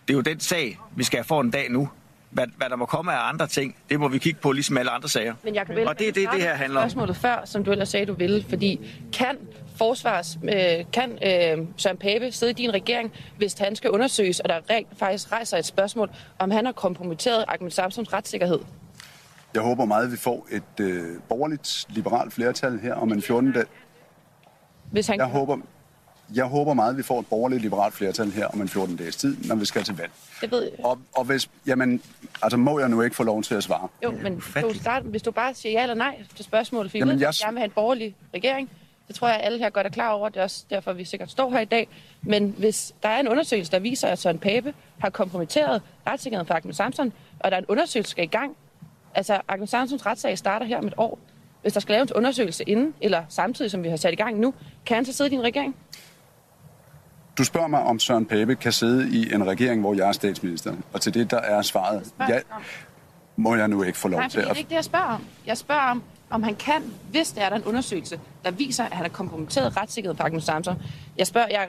det 0.08 0.14
er 0.14 0.14
jo 0.14 0.20
den 0.20 0.40
sag, 0.40 0.78
vi 0.96 1.04
skal 1.04 1.24
få 1.24 1.40
en 1.40 1.50
dag 1.50 1.70
nu. 1.70 1.88
Hvad, 2.30 2.46
hvad 2.56 2.68
der 2.70 2.76
må 2.76 2.86
komme 2.86 3.12
af 3.12 3.28
andre 3.28 3.46
ting, 3.46 3.76
det 3.88 4.00
må 4.00 4.08
vi 4.08 4.18
kigge 4.18 4.40
på 4.40 4.52
ligesom 4.52 4.76
alle 4.76 4.90
andre 4.90 5.08
sager. 5.08 5.34
Men 5.44 5.54
jeg 5.54 5.66
kan 5.66 5.88
og 5.88 5.98
det 5.98 6.08
er 6.08 6.12
det, 6.12 6.28
det 6.32 6.42
her 6.42 6.54
handler 6.54 6.80
om. 6.80 6.90
Spørgsmålet 6.90 7.16
før, 7.16 7.42
som 7.44 7.64
du 7.64 7.70
ellers 7.70 7.88
sagde, 7.88 8.06
du 8.06 8.12
ville, 8.12 8.44
fordi 8.48 8.80
kan 9.12 9.36
forsvars, 9.76 10.38
øh, 10.42 10.84
kan 10.92 11.10
øh, 11.12 11.66
Søren 11.76 11.96
Pape 11.96 12.32
sidde 12.32 12.50
i 12.50 12.54
din 12.54 12.74
regering, 12.74 13.12
hvis 13.36 13.52
han 13.52 13.76
skal 13.76 13.90
undersøges, 13.90 14.40
og 14.40 14.48
der 14.48 14.60
rent 14.70 14.88
faktisk 14.98 15.32
rejser 15.32 15.56
et 15.56 15.66
spørgsmål, 15.66 16.10
om 16.38 16.50
han 16.50 16.64
har 16.64 16.72
kompromitteret 16.72 17.44
Ahmed 17.48 17.70
Samsons 17.70 18.12
retssikkerhed? 18.12 18.58
Jeg 19.54 19.62
håber 19.62 19.84
meget, 19.84 20.04
at 20.04 20.12
vi 20.12 20.16
får 20.16 20.46
et 20.50 20.80
øh, 20.80 21.20
borgerligt, 21.28 21.86
liberalt 21.88 22.32
flertal 22.32 22.78
her 22.78 22.94
om 22.94 23.12
en 23.12 23.22
14. 23.22 23.52
dag. 23.52 23.64
Hvis 24.90 25.06
han 25.06 25.18
jeg, 25.18 25.26
kan... 25.26 25.32
håber, 25.32 25.58
jeg 26.34 26.44
håber 26.44 26.74
meget, 26.74 26.90
at 26.90 26.96
vi 26.96 27.02
får 27.02 27.20
et 27.20 27.26
borgerligt, 27.26 27.62
liberalt 27.62 27.94
flertal 27.94 28.30
her 28.30 28.46
om 28.46 28.60
en 28.60 28.68
14 28.68 28.96
dages 28.96 29.16
tid, 29.16 29.36
når 29.44 29.54
vi 29.54 29.64
skal 29.64 29.84
til 29.84 29.96
valg. 29.96 30.10
Det 30.40 30.50
ved 30.50 30.62
jeg. 30.62 30.84
Og, 30.84 30.98
og 31.14 31.24
hvis, 31.24 31.50
jamen, 31.66 32.02
altså 32.42 32.56
må 32.56 32.78
jeg 32.78 32.88
nu 32.88 33.02
ikke 33.02 33.16
få 33.16 33.22
lov 33.22 33.42
til 33.42 33.54
at 33.54 33.62
svare? 33.62 33.88
Jo, 34.04 34.10
men 34.10 34.42
du 34.62 34.74
start, 34.74 35.02
hvis 35.02 35.22
du 35.22 35.30
bare 35.30 35.54
siger 35.54 35.72
ja 35.72 35.82
eller 35.82 35.94
nej 35.94 36.22
til 36.36 36.44
spørgsmålet, 36.44 36.90
for 36.90 36.98
Jamen, 36.98 37.14
ved, 37.14 37.20
jeg... 37.20 37.34
gerne 37.40 37.52
vil 37.52 37.58
have 37.58 37.64
en 37.64 37.70
borgerlig 37.70 38.16
regering, 38.34 38.70
det 39.08 39.16
tror 39.16 39.28
jeg, 39.28 39.36
at 39.36 39.46
alle 39.46 39.58
her 39.58 39.70
godt 39.70 39.86
er 39.86 39.90
klar 39.90 40.10
over. 40.10 40.28
Det 40.28 40.36
er 40.36 40.42
også 40.42 40.64
derfor, 40.70 40.92
vi 40.92 41.04
sikkert 41.04 41.30
står 41.30 41.50
her 41.50 41.60
i 41.60 41.64
dag. 41.64 41.88
Men 42.22 42.54
hvis 42.58 42.94
der 43.02 43.08
er 43.08 43.20
en 43.20 43.28
undersøgelse, 43.28 43.72
der 43.72 43.78
viser, 43.78 44.08
at 44.08 44.18
Søren 44.18 44.38
Pape 44.38 44.74
har 44.98 45.10
kompromitteret 45.10 45.82
retssikkerheden 46.06 46.46
for 46.46 46.54
Ahmed 46.54 46.74
Samson, 46.74 47.12
og 47.40 47.50
der 47.50 47.56
er 47.56 47.60
en 47.60 47.66
undersøgelse, 47.68 48.08
der 48.08 48.10
skal 48.10 48.24
i 48.24 48.26
gang, 48.26 48.56
altså 49.14 49.40
Ahmed 49.48 49.66
Samsons 49.66 50.06
retssag 50.06 50.38
starter 50.38 50.66
her 50.66 50.78
om 50.78 50.86
et 50.86 50.94
år. 50.96 51.18
Hvis 51.62 51.72
der 51.72 51.80
skal 51.80 51.92
laves 51.92 52.10
en 52.10 52.16
undersøgelse 52.16 52.64
inden, 52.64 52.94
eller 53.00 53.24
samtidig, 53.28 53.70
som 53.70 53.82
vi 53.82 53.88
har 53.88 53.96
sat 53.96 54.12
i 54.12 54.16
gang 54.16 54.38
nu, 54.38 54.54
kan 54.86 54.94
han 54.94 55.04
så 55.04 55.12
sidde 55.12 55.30
i 55.30 55.30
din 55.30 55.42
regering? 55.42 55.76
Du 57.38 57.44
spørger 57.44 57.68
mig, 57.68 57.82
om 57.82 57.98
Søren 57.98 58.26
Pape 58.26 58.54
kan 58.54 58.72
sidde 58.72 59.10
i 59.10 59.34
en 59.34 59.46
regering, 59.46 59.80
hvor 59.80 59.94
jeg 59.94 60.08
er 60.08 60.12
statsminister. 60.12 60.74
Og 60.92 61.00
til 61.00 61.14
det, 61.14 61.30
der 61.30 61.38
er 61.38 61.62
svaret, 61.62 62.12
ja, 62.28 62.38
må 63.36 63.54
jeg 63.54 63.68
nu 63.68 63.82
ikke 63.82 63.98
få 63.98 64.08
lov 64.08 64.20
Nej, 64.20 64.28
til 64.28 64.38
at... 64.38 64.44
det 64.44 64.52
er 64.52 64.54
ikke 64.54 64.68
det, 64.68 64.74
jeg 64.74 64.84
spørger 64.84 65.06
om. 65.06 65.24
Jeg 65.46 65.58
spørger 65.58 65.82
om, 65.82 66.02
om 66.30 66.42
han 66.42 66.54
kan, 66.54 66.82
hvis 67.10 67.32
der 67.32 67.42
er 67.42 67.48
der 67.48 67.56
en 67.56 67.64
undersøgelse, 67.64 68.20
der 68.44 68.50
viser, 68.50 68.84
at 68.84 68.92
han 68.92 69.04
har 69.04 69.10
kompromitteret 69.10 69.76
retssikkerheden 69.76 70.16
for 70.16 70.24
Ahmed 70.24 70.40
Samson. 70.40 70.82
Jeg 71.18 71.26
spørger, 71.26 71.48
jeg 71.50 71.62
er 71.62 71.66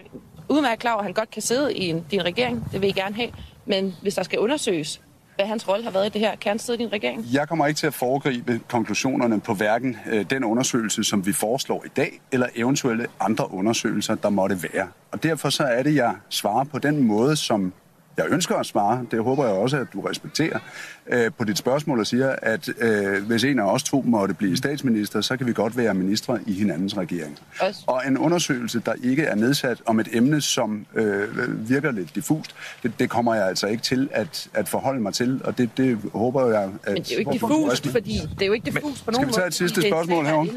udmærket 0.50 0.79
klar 0.79 0.91
over, 0.91 1.00
at 1.00 1.05
han 1.05 1.13
godt 1.13 1.29
kan 1.29 1.41
sidde 1.41 1.74
i 1.74 1.89
en, 1.89 2.05
din 2.12 2.25
regering. 2.25 2.71
Det 2.71 2.81
vil 2.81 2.89
I 2.89 2.91
gerne 2.91 3.15
have. 3.15 3.29
Men 3.65 3.95
hvis 4.01 4.15
der 4.15 4.24
skal 4.24 4.39
undersøges, 4.39 5.01
hvad 5.36 5.46
hans 5.46 5.68
rolle 5.68 5.84
har 5.84 5.92
været 5.92 6.06
i 6.06 6.10
det 6.10 6.22
her, 6.22 6.36
kan 6.36 6.50
han 6.50 6.60
sidde 6.60 6.80
i 6.80 6.86
din 6.86 6.94
regering? 6.94 7.26
Jeg 7.34 7.48
kommer 7.48 7.68
ikke 7.68 7.78
til 7.78 7.88
at 7.88 7.94
foregribe 7.94 8.60
konklusionerne 8.68 9.40
på 9.40 9.54
hverken 9.54 9.98
øh, 10.12 10.26
den 10.30 10.44
undersøgelse, 10.44 11.04
som 11.04 11.26
vi 11.26 11.34
foreslår 11.34 11.84
i 11.86 11.90
dag, 11.98 12.22
eller 12.32 12.48
eventuelle 12.56 13.08
andre 13.20 13.54
undersøgelser, 13.54 14.16
der 14.16 14.30
måtte 14.30 14.64
være. 14.74 14.88
Og 15.12 15.24
derfor 15.24 15.50
så 15.50 15.64
er 15.64 15.84
det, 15.84 15.96
jeg 15.96 16.16
svarer 16.30 16.64
på 16.64 16.80
den 16.80 17.04
måde, 17.04 17.36
som 17.36 17.74
jeg 18.18 18.25
ønsker 18.30 18.56
at 18.56 18.65
svare, 18.65 19.06
det 19.12 19.24
håber 19.24 19.46
jeg 19.46 19.53
også, 19.53 19.77
at 19.77 19.88
du 19.94 20.01
respekterer, 20.01 20.60
øh, 21.08 21.32
på 21.38 21.44
dit 21.44 21.58
spørgsmål 21.58 22.00
og 22.00 22.08
siger, 22.08 22.36
at 22.41 22.70
øh, 22.80 23.24
hvis 23.27 23.44
en 23.44 23.60
af 23.60 23.74
os 23.74 23.84
to 23.84 24.03
måtte 24.06 24.34
blive 24.34 24.58
statsminister, 24.58 25.22
så 25.22 25.38
kan 25.38 25.48
vi 25.48 25.53
godt 25.53 25.77
være 25.77 25.94
ministre 25.94 26.39
i 26.48 26.53
hinandens 26.53 26.98
regering. 26.98 27.39
Også. 27.60 27.84
Og 27.88 28.01
en 28.08 28.18
undersøgelse, 28.18 28.82
der 28.86 28.94
ikke 29.03 29.24
er 29.24 29.36
nedsat 29.36 29.82
om 29.86 30.00
et 30.00 30.08
emne, 30.13 30.41
som 30.41 30.86
øh, 30.96 31.70
virker 31.70 31.91
lidt 31.91 32.15
diffust, 32.15 32.56
det, 32.84 32.91
det 33.00 33.10
kommer 33.10 33.36
jeg 33.36 33.48
altså 33.48 33.68
ikke 33.68 33.84
til 33.84 34.10
at, 34.12 34.50
at 34.53 34.70
forholde 34.70 35.01
mig 35.01 35.13
til, 35.13 35.41
og 35.44 35.58
det, 35.58 35.70
det 35.77 35.98
håber 36.13 36.48
jeg... 36.48 36.70
At, 36.84 36.94
Men 36.94 37.03
det 37.03 37.12
er 37.12 37.15
jo 37.15 37.20
ikke 37.20 37.32
diffust, 37.32 37.88
fordi 37.88 38.20
det 38.34 38.41
er 38.41 38.48
jo 38.48 38.53
ikke 38.53 38.65
diffust 38.65 39.06
på 39.06 39.12
nogen 39.12 39.25
måde. 39.25 39.34
Skal 39.34 39.41
vi 39.41 39.41
tage 39.41 39.48
et 39.48 39.53
sidste 39.53 39.82
spørgsmål 39.82 40.25
herovre? 40.25 40.48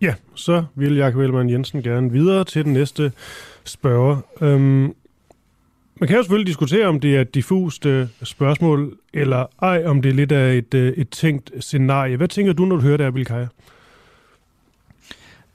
Ja, 0.00 0.14
så 0.34 0.64
vil 0.74 0.96
Jakob 0.96 1.20
Ellemann 1.20 1.50
Jensen 1.50 1.82
gerne 1.82 2.12
videre 2.12 2.44
til 2.44 2.64
den 2.64 2.72
næste 2.72 3.12
spørger. 3.64 4.16
Øhm, 4.40 4.94
man 5.96 6.08
kan 6.08 6.16
jo 6.16 6.22
selvfølgelig 6.22 6.46
diskutere, 6.46 6.86
om 6.86 7.00
det 7.00 7.16
er 7.16 7.20
et 7.20 7.34
diffust 7.34 7.86
øh, 7.86 8.08
spørgsmål, 8.22 8.98
eller 9.12 9.46
ej, 9.62 9.84
om 9.86 10.02
det 10.02 10.08
er 10.08 10.14
lidt 10.14 10.32
af 10.32 10.54
et, 10.54 10.74
øh, 10.74 10.92
et 10.92 11.08
tænkt 11.08 11.50
scenarie. 11.60 12.16
Hvad 12.16 12.28
tænker 12.28 12.52
du, 12.52 12.64
når 12.64 12.76
du 12.76 12.82
hører 12.82 12.96
det 12.96 13.14
her, 13.16 13.24
Kaja? 13.24 13.46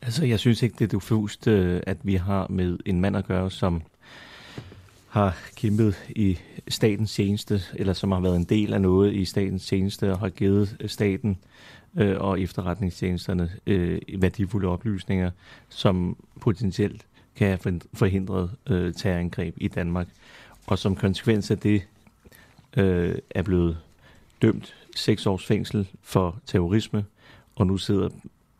Altså, 0.02 0.26
jeg 0.26 0.40
synes 0.40 0.64
ikke, 0.64 0.76
det 0.80 0.86
er 0.86 0.90
diffust, 0.90 1.48
øh, 1.48 1.82
at 1.88 1.98
vi 2.04 2.16
har 2.16 2.48
med 2.50 2.78
en 2.86 3.02
mand 3.02 3.18
at 3.18 3.28
gøre, 3.28 3.52
som 3.52 3.82
har 5.10 5.38
kæmpet 5.56 5.96
i 6.10 6.38
statens 6.68 7.14
tjeneste, 7.14 7.62
eller 7.76 7.94
som 7.94 8.12
har 8.12 8.20
været 8.20 8.36
en 8.36 8.44
del 8.44 8.74
af 8.74 8.82
noget 8.82 9.14
i 9.14 9.26
statens 9.26 9.66
tjeneste, 9.66 10.12
og 10.12 10.20
har 10.20 10.30
givet 10.30 10.78
staten 10.86 11.38
øh, 11.98 12.16
og 12.20 12.42
efterretningstjenesterne 12.42 13.52
øh, 13.68 14.02
værdifulde 14.18 14.68
oplysninger, 14.68 15.32
som 15.70 16.18
potentielt 16.42 17.06
kan 17.36 17.48
have 17.48 17.80
forhindret 17.94 18.52
øh, 18.70 18.94
terrorangreb 18.94 19.54
i 19.58 19.68
Danmark. 19.68 20.08
Og 20.70 20.80
som 20.80 20.96
konsekvens 20.96 21.52
af 21.52 21.58
det 21.58 21.82
øh, 22.78 23.16
er 23.30 23.42
blevet 23.42 23.78
dømt 24.42 24.76
seks 24.96 25.26
års 25.26 25.46
fængsel 25.46 25.88
for 26.04 26.40
terrorisme, 26.46 27.06
og 27.56 27.68
nu 27.68 27.78
sidder 27.78 28.10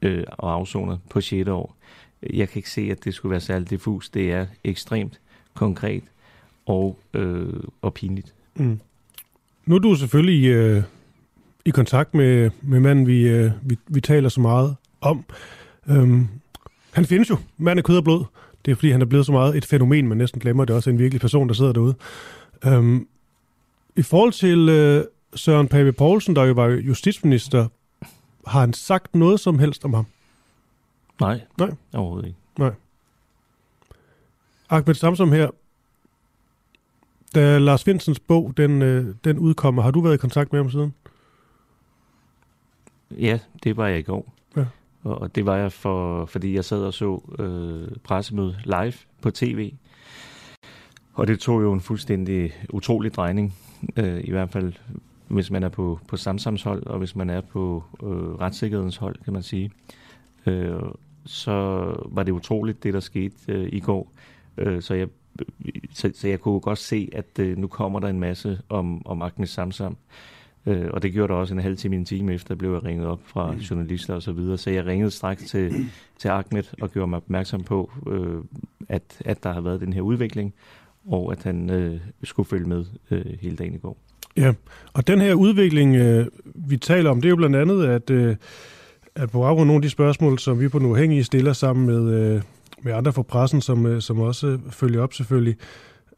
øh, 0.02 0.24
og 0.30 0.54
afsoner 0.54 0.98
på 1.10 1.22
6. 1.22 1.48
år. 1.50 1.76
Jeg 2.34 2.50
kan 2.50 2.60
ikke 2.60 2.70
se, 2.70 2.82
at 2.92 3.04
det 3.04 3.14
skulle 3.14 3.32
være 3.32 3.40
særlig 3.40 3.70
diffus. 3.70 4.10
Det 4.10 4.32
er 4.32 4.46
ekstremt 4.64 5.20
konkret 5.54 6.04
og, 6.66 7.00
øh, 7.14 7.54
og 7.82 7.94
pinligt. 7.94 8.34
Mm. 8.56 8.80
Nu 9.66 9.76
er 9.76 9.80
du 9.80 9.96
selvfølgelig 9.96 10.50
øh, 10.50 10.84
i 11.66 11.70
kontakt 11.70 12.14
med, 12.14 12.52
med 12.62 12.80
manden, 12.80 13.08
vi, 13.08 13.28
øh, 13.28 13.52
vi, 13.62 13.78
vi 13.88 14.02
taler 14.02 14.30
så 14.30 14.42
meget 14.42 14.76
om. 15.02 15.26
Øhm, 15.90 16.28
han 16.92 17.06
findes 17.06 17.30
jo, 17.30 17.38
mand 17.58 17.78
af 17.78 17.84
kød 17.84 17.98
og 17.98 18.04
blod. 18.04 18.26
Det 18.66 18.72
er 18.72 18.76
fordi, 18.76 18.92
han 18.92 19.02
er 19.02 19.06
blevet 19.06 19.26
så 19.26 19.32
meget 19.32 19.58
et 19.58 19.66
fænomen, 19.66 20.08
man 20.08 20.18
næsten 20.18 20.42
glemmer, 20.42 20.66
det 20.66 20.74
er 20.74 20.78
også 20.78 20.90
en 20.90 21.00
virkelig 21.00 21.22
person, 21.22 21.48
der 21.48 21.54
sidder 21.54 21.74
derude. 21.74 21.96
Øhm, 22.66 23.08
I 23.96 24.02
forhold 24.02 24.32
til 24.32 24.70
øh, 24.70 25.04
Søren 25.36 25.68
Pape 25.68 25.92
Poulsen, 25.92 26.36
der 26.36 26.44
jo 26.44 26.54
var 26.54 26.68
justitsminister, 26.68 27.68
har 28.48 28.60
han 28.60 28.74
sagt 28.74 29.16
noget 29.16 29.40
som 29.40 29.60
helst 29.60 29.86
om 29.86 29.94
ham? 29.94 30.06
Nej, 31.20 31.42
Nej. 31.58 31.70
overhovedet 31.94 32.28
ikke. 32.28 32.40
Nej. 32.58 32.72
Ahmed 34.70 34.96
Samsom 34.96 35.32
her, 35.32 35.50
da 37.36 37.58
Lars 37.58 37.84
Finsens 37.84 38.20
bog, 38.20 38.54
den, 38.58 38.82
øh, 38.82 39.16
den 39.24 39.40
udkommer, 39.40 39.82
har 39.82 39.92
du 39.92 40.02
været 40.02 40.14
i 40.14 40.18
kontakt 40.18 40.54
med 40.54 40.60
ham 40.60 40.72
siden? 40.72 40.94
Ja, 43.12 43.40
det 43.64 43.78
var 43.78 43.88
jeg 43.88 44.00
i 44.00 44.02
går. 44.02 44.34
Og 45.04 45.36
det 45.36 45.46
var 45.46 45.56
jeg, 45.56 45.72
for, 45.72 46.26
fordi 46.26 46.56
jeg 46.56 46.66
sad 46.66 46.84
og 46.84 46.94
så 46.94 47.36
øh, 47.40 47.98
pressemøde 48.04 48.56
live 48.66 48.94
på 49.22 49.32
tv. 49.32 49.74
Og 51.14 51.28
det 51.28 51.40
tog 51.40 51.62
jo 51.62 51.74
en 51.74 51.82
fuldstændig 51.82 52.54
utrolig 52.70 53.14
drejning. 53.14 53.56
Øh, 53.98 54.22
I 54.24 54.32
hvert 54.32 54.50
fald, 54.50 54.74
hvis 55.28 55.52
man 55.52 55.64
er 55.64 55.70
på, 55.70 56.00
på 56.08 56.18
Samsams 56.18 56.64
hold, 56.64 56.86
og 56.86 56.98
hvis 56.98 57.16
man 57.16 57.30
er 57.30 57.42
på 57.42 57.84
øh, 58.04 58.10
retssikkerhedens 58.10 58.98
hold, 58.98 59.16
kan 59.24 59.34
man 59.34 59.44
sige. 59.44 59.72
Øh, 60.46 60.82
så 61.26 61.52
var 62.06 62.24
det 62.24 62.32
utroligt, 62.32 62.84
det 62.84 62.94
der 62.94 63.00
skete 63.00 63.36
øh, 63.48 63.70
i 63.72 63.80
går. 63.80 64.12
Øh, 64.58 64.82
så, 64.82 64.94
jeg, 64.94 65.08
så, 65.94 66.12
så 66.16 66.28
jeg 66.28 66.40
kunne 66.40 66.60
godt 66.60 66.80
se, 66.80 67.10
at 67.14 67.40
øh, 67.40 67.58
nu 67.58 67.68
kommer 67.68 68.00
der 68.00 68.08
en 68.08 68.20
masse 68.20 68.62
om, 68.70 69.08
om 69.08 69.22
Agnes 69.22 69.50
Samsam. 69.50 69.92
Øh, 69.92 69.98
og 70.66 71.04
det 71.04 71.14
gjorde 71.14 71.34
der 71.34 71.40
også 71.40 71.54
en 71.54 71.60
halv 71.60 71.78
time, 71.78 71.96
en 71.96 72.06
time 72.06 72.34
efter, 72.34 72.56
blev 72.56 72.74
jeg 72.74 72.84
ringet 72.84 73.08
op 73.08 73.20
fra 73.26 73.52
mm. 73.52 73.58
journalister 73.58 74.16
og 74.16 74.22
så 74.22 74.32
videre. 74.32 74.58
Så 74.58 74.70
jeg 74.70 74.86
ringede 74.86 75.12
straks 75.12 75.44
til, 75.44 75.74
til 76.18 76.28
Ahmed 76.28 76.64
og 76.82 76.92
gjorde 76.92 77.10
mig 77.10 77.18
opmærksom 77.18 77.64
på, 77.64 77.92
øh, 78.08 78.44
at, 78.90 79.22
at 79.26 79.44
der 79.44 79.54
har 79.54 79.62
været 79.62 79.82
den 79.82 79.94
her 79.94 80.02
udvikling, 80.02 80.54
og 81.08 81.32
at 81.32 81.44
han 81.44 81.70
øh, 81.70 82.00
skulle 82.24 82.50
følge 82.50 82.66
med 82.66 82.86
øh, 83.12 83.26
hele 83.42 83.56
dagen 83.56 83.74
i 83.74 83.78
går. 83.78 83.98
Ja, 84.38 84.54
og 84.94 85.08
den 85.08 85.22
her 85.22 85.34
udvikling, 85.34 85.96
øh, 85.96 86.28
vi 86.56 86.78
taler 86.78 87.10
om, 87.10 87.22
det 87.22 87.28
er 87.28 87.30
jo 87.30 87.36
blandt 87.36 87.56
andet, 87.56 87.86
at, 87.86 88.10
øh, 88.10 88.36
at 89.16 89.30
på 89.30 89.40
baggrund 89.40 89.62
af 89.62 89.68
nogle 89.68 89.78
af 89.78 89.82
de 89.82 89.90
spørgsmål, 89.90 90.40
som 90.40 90.60
vi 90.60 90.68
på 90.68 90.80
nu 90.80 90.96
hængige 90.96 91.24
stiller 91.24 91.54
sammen 91.54 91.86
med, 91.86 92.14
øh, 92.14 92.42
med 92.82 92.94
andre 92.94 93.14
fra 93.14 93.22
pressen, 93.22 93.62
som, 93.62 93.86
øh, 93.86 94.02
som 94.02 94.20
også 94.20 94.60
følger 94.70 95.02
op 95.02 95.14
selvfølgelig, 95.14 95.56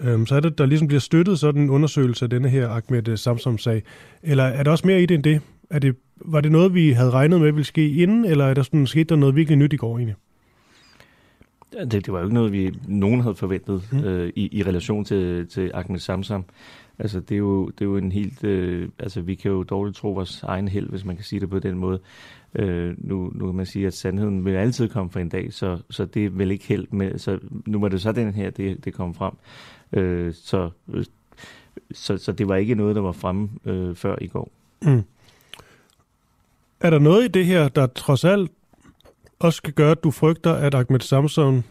Øhm, 0.03 0.25
så 0.25 0.36
er 0.36 0.39
det, 0.39 0.58
der 0.58 0.65
ligesom 0.65 0.88
bliver 0.88 1.00
støttet 1.00 1.39
sådan 1.39 1.62
en 1.62 1.70
undersøgelse 1.70 2.25
af 2.25 2.29
denne 2.29 2.50
her 2.50 2.70
Ahmed 2.70 3.08
øh, 3.08 3.17
Samsam-sag. 3.17 3.84
Eller 4.24 4.43
er 4.43 4.63
der 4.63 4.72
også 4.72 4.88
mere 4.88 5.01
i 5.01 5.05
det 5.05 5.15
end 5.15 5.24
det? 5.24 5.41
Er 5.70 5.79
det? 5.79 5.96
Var 6.25 6.41
det 6.41 6.51
noget, 6.51 6.74
vi 6.74 6.91
havde 6.91 7.12
regnet 7.12 7.41
med 7.41 7.51
ville 7.51 7.65
ske 7.65 7.89
inden, 7.89 8.25
eller 8.25 8.46
er 8.46 8.53
der 8.53 8.63
sådan, 8.63 8.88
sket 8.88 9.10
der 9.10 9.15
noget 9.15 9.36
virkelig 9.36 9.58
nyt 9.58 9.74
i 9.74 9.77
går 9.77 9.98
egentlig? 9.98 10.15
Det, 11.74 11.91
det 11.91 12.13
var 12.13 12.20
jo 12.20 12.25
ikke 12.25 12.34
noget, 12.34 12.51
vi 12.51 12.72
nogen 12.88 13.22
havde 13.22 13.36
forventet 13.36 13.84
mm. 13.91 14.03
øh, 14.03 14.34
i, 14.36 14.58
i 14.58 14.63
relation 14.63 15.05
til, 15.05 15.48
til 15.48 15.72
Ahmed 15.74 16.00
Samsam. 16.00 16.46
Altså, 17.00 17.20
det 17.20 17.36
er 17.36 17.39
jo, 17.39 17.67
det 17.67 17.81
er 17.81 17.86
jo 17.86 17.98
en 17.98 18.12
helt... 18.12 18.43
Øh, 18.43 18.89
altså, 19.00 19.22
vi 19.22 19.36
kan 19.36 19.51
jo 19.51 19.63
dårligt 19.63 19.98
tro 19.98 20.12
vores 20.12 20.43
egen 20.43 20.67
held, 20.67 20.89
hvis 20.89 21.05
man 21.05 21.15
kan 21.15 21.25
sige 21.25 21.39
det 21.39 21.50
på 21.50 21.60
den 21.60 21.77
måde. 21.77 22.00
Øh, 22.55 22.93
nu, 22.98 23.31
nu 23.36 23.46
kan 23.46 23.55
man 23.55 23.65
sige, 23.65 23.88
at 23.88 23.93
sandheden 23.93 24.46
vil 24.46 24.51
altid 24.51 24.89
komme 24.89 25.12
for 25.12 25.20
en 25.20 25.29
dag, 25.29 25.53
så, 25.53 25.77
så 25.89 26.05
det 26.05 26.25
er 26.25 26.29
vel 26.29 26.51
ikke 26.51 26.67
held 26.67 26.88
med... 26.91 27.17
Så 27.17 27.39
nu 27.65 27.79
var 27.79 27.88
det 27.88 28.01
så 28.01 28.12
den 28.12 28.34
her, 28.34 28.50
det, 28.50 28.86
det 28.86 28.93
kom 28.93 29.13
frem. 29.13 29.34
Øh, 29.94 30.34
så, 30.34 30.70
øh, 30.94 31.06
så, 31.92 32.18
så 32.18 32.32
det 32.32 32.48
var 32.48 32.56
ikke 32.56 32.76
noget, 32.76 32.96
der 32.96 33.02
var 33.02 33.12
fremme 33.12 33.50
øh, 33.66 33.96
før 33.96 34.16
i 34.22 34.28
går. 34.28 34.52
Mm. 34.82 35.04
Er 36.80 36.90
der 36.90 37.00
noget 37.00 37.26
i 37.26 37.28
det 37.28 37.46
her, 37.46 37.68
der 37.68 37.88
trods 37.88 38.24
alt 38.24 38.52
også 39.40 39.62
kan 39.62 39.74
gøre, 39.74 39.92
at 39.92 40.04
du 40.04 40.12
frygter, 40.12 40.54
at 40.54 40.76
Ahmed 40.76 41.00
Samson 41.00 41.64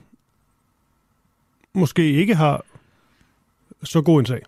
måske 1.72 2.12
ikke 2.12 2.34
har 2.34 2.64
så 3.82 4.02
god 4.02 4.20
en 4.20 4.26
sag? 4.26 4.40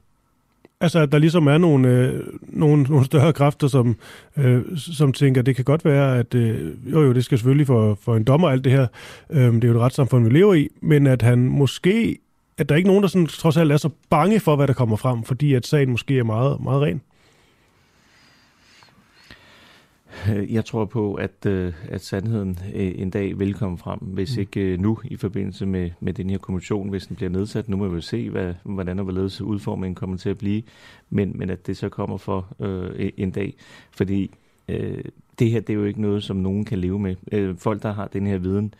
Altså, 0.80 0.98
at 0.98 1.12
der 1.12 1.18
ligesom 1.18 1.46
er 1.46 1.58
nogle, 1.58 1.88
øh, 1.88 2.26
nogle, 2.42 2.82
nogle 2.82 3.04
større 3.04 3.32
kræfter, 3.32 3.68
som, 3.68 3.96
øh, 4.36 4.62
som 4.76 5.12
tænker, 5.12 5.40
at 5.40 5.46
det 5.46 5.56
kan 5.56 5.64
godt 5.64 5.84
være, 5.84 6.18
at 6.18 6.34
øh, 6.34 6.92
jo, 6.92 7.02
jo, 7.02 7.12
det 7.12 7.24
skal 7.24 7.38
selvfølgelig 7.38 7.66
for, 7.66 7.94
for 7.94 8.16
en 8.16 8.24
dommer 8.24 8.48
alt 8.48 8.64
det 8.64 8.72
her. 8.72 8.86
Øh, 9.30 9.52
det 9.54 9.64
er 9.64 9.68
jo 9.68 9.74
et 9.74 9.80
retssamfund, 9.80 10.24
vi 10.24 10.30
lever 10.30 10.54
i. 10.54 10.68
Men 10.80 11.06
at 11.06 11.22
han 11.22 11.38
måske 11.38 12.18
at 12.62 12.68
der 12.68 12.74
er 12.74 12.76
ikke 12.76 12.88
nogen, 12.88 13.02
der 13.02 13.08
sådan, 13.08 13.26
trods 13.26 13.56
alt 13.56 13.72
er 13.72 13.76
så 13.76 13.90
bange 14.10 14.40
for, 14.40 14.56
hvad 14.56 14.66
der 14.66 14.72
kommer 14.72 14.96
frem, 14.96 15.22
fordi 15.22 15.54
at 15.54 15.66
sagen 15.66 15.90
måske 15.90 16.18
er 16.18 16.24
meget, 16.24 16.60
meget 16.60 16.82
ren? 16.82 17.00
Jeg 20.50 20.64
tror 20.64 20.84
på, 20.84 21.14
at, 21.14 21.46
øh, 21.46 21.72
at 21.88 22.04
sandheden 22.04 22.58
øh, 22.74 22.92
en 22.96 23.10
dag 23.10 23.38
vil 23.38 23.54
komme 23.54 23.78
frem, 23.78 23.98
hvis 23.98 24.36
mm. 24.36 24.40
ikke 24.40 24.60
øh, 24.60 24.80
nu 24.80 24.98
i 25.04 25.16
forbindelse 25.16 25.66
med, 25.66 25.90
med 26.00 26.12
den 26.12 26.30
her 26.30 26.38
kommission, 26.38 26.88
hvis 26.88 27.06
den 27.06 27.16
bliver 27.16 27.30
nedsat. 27.30 27.68
Nu 27.68 27.76
må 27.76 27.88
vi 27.88 28.00
se, 28.00 28.30
hvad, 28.30 28.54
hvordan 28.62 28.98
og 28.98 29.04
hvorledes 29.04 29.40
udformningen 29.40 29.94
kommer 29.94 30.16
til 30.16 30.30
at 30.30 30.38
blive, 30.38 30.62
men, 31.10 31.32
men 31.34 31.50
at 31.50 31.66
det 31.66 31.76
så 31.76 31.88
kommer 31.88 32.16
for 32.16 32.46
øh, 32.60 33.10
en 33.16 33.30
dag. 33.30 33.54
Fordi 33.90 34.30
øh, 34.68 35.04
det 35.38 35.50
her, 35.50 35.60
det 35.60 35.70
er 35.70 35.74
jo 35.74 35.84
ikke 35.84 36.00
noget, 36.00 36.22
som 36.22 36.36
nogen 36.36 36.64
kan 36.64 36.78
leve 36.78 36.98
med. 36.98 37.16
Øh, 37.32 37.56
folk, 37.56 37.82
der 37.82 37.92
har 37.92 38.06
den 38.06 38.26
her 38.26 38.38
viden, 38.38 38.74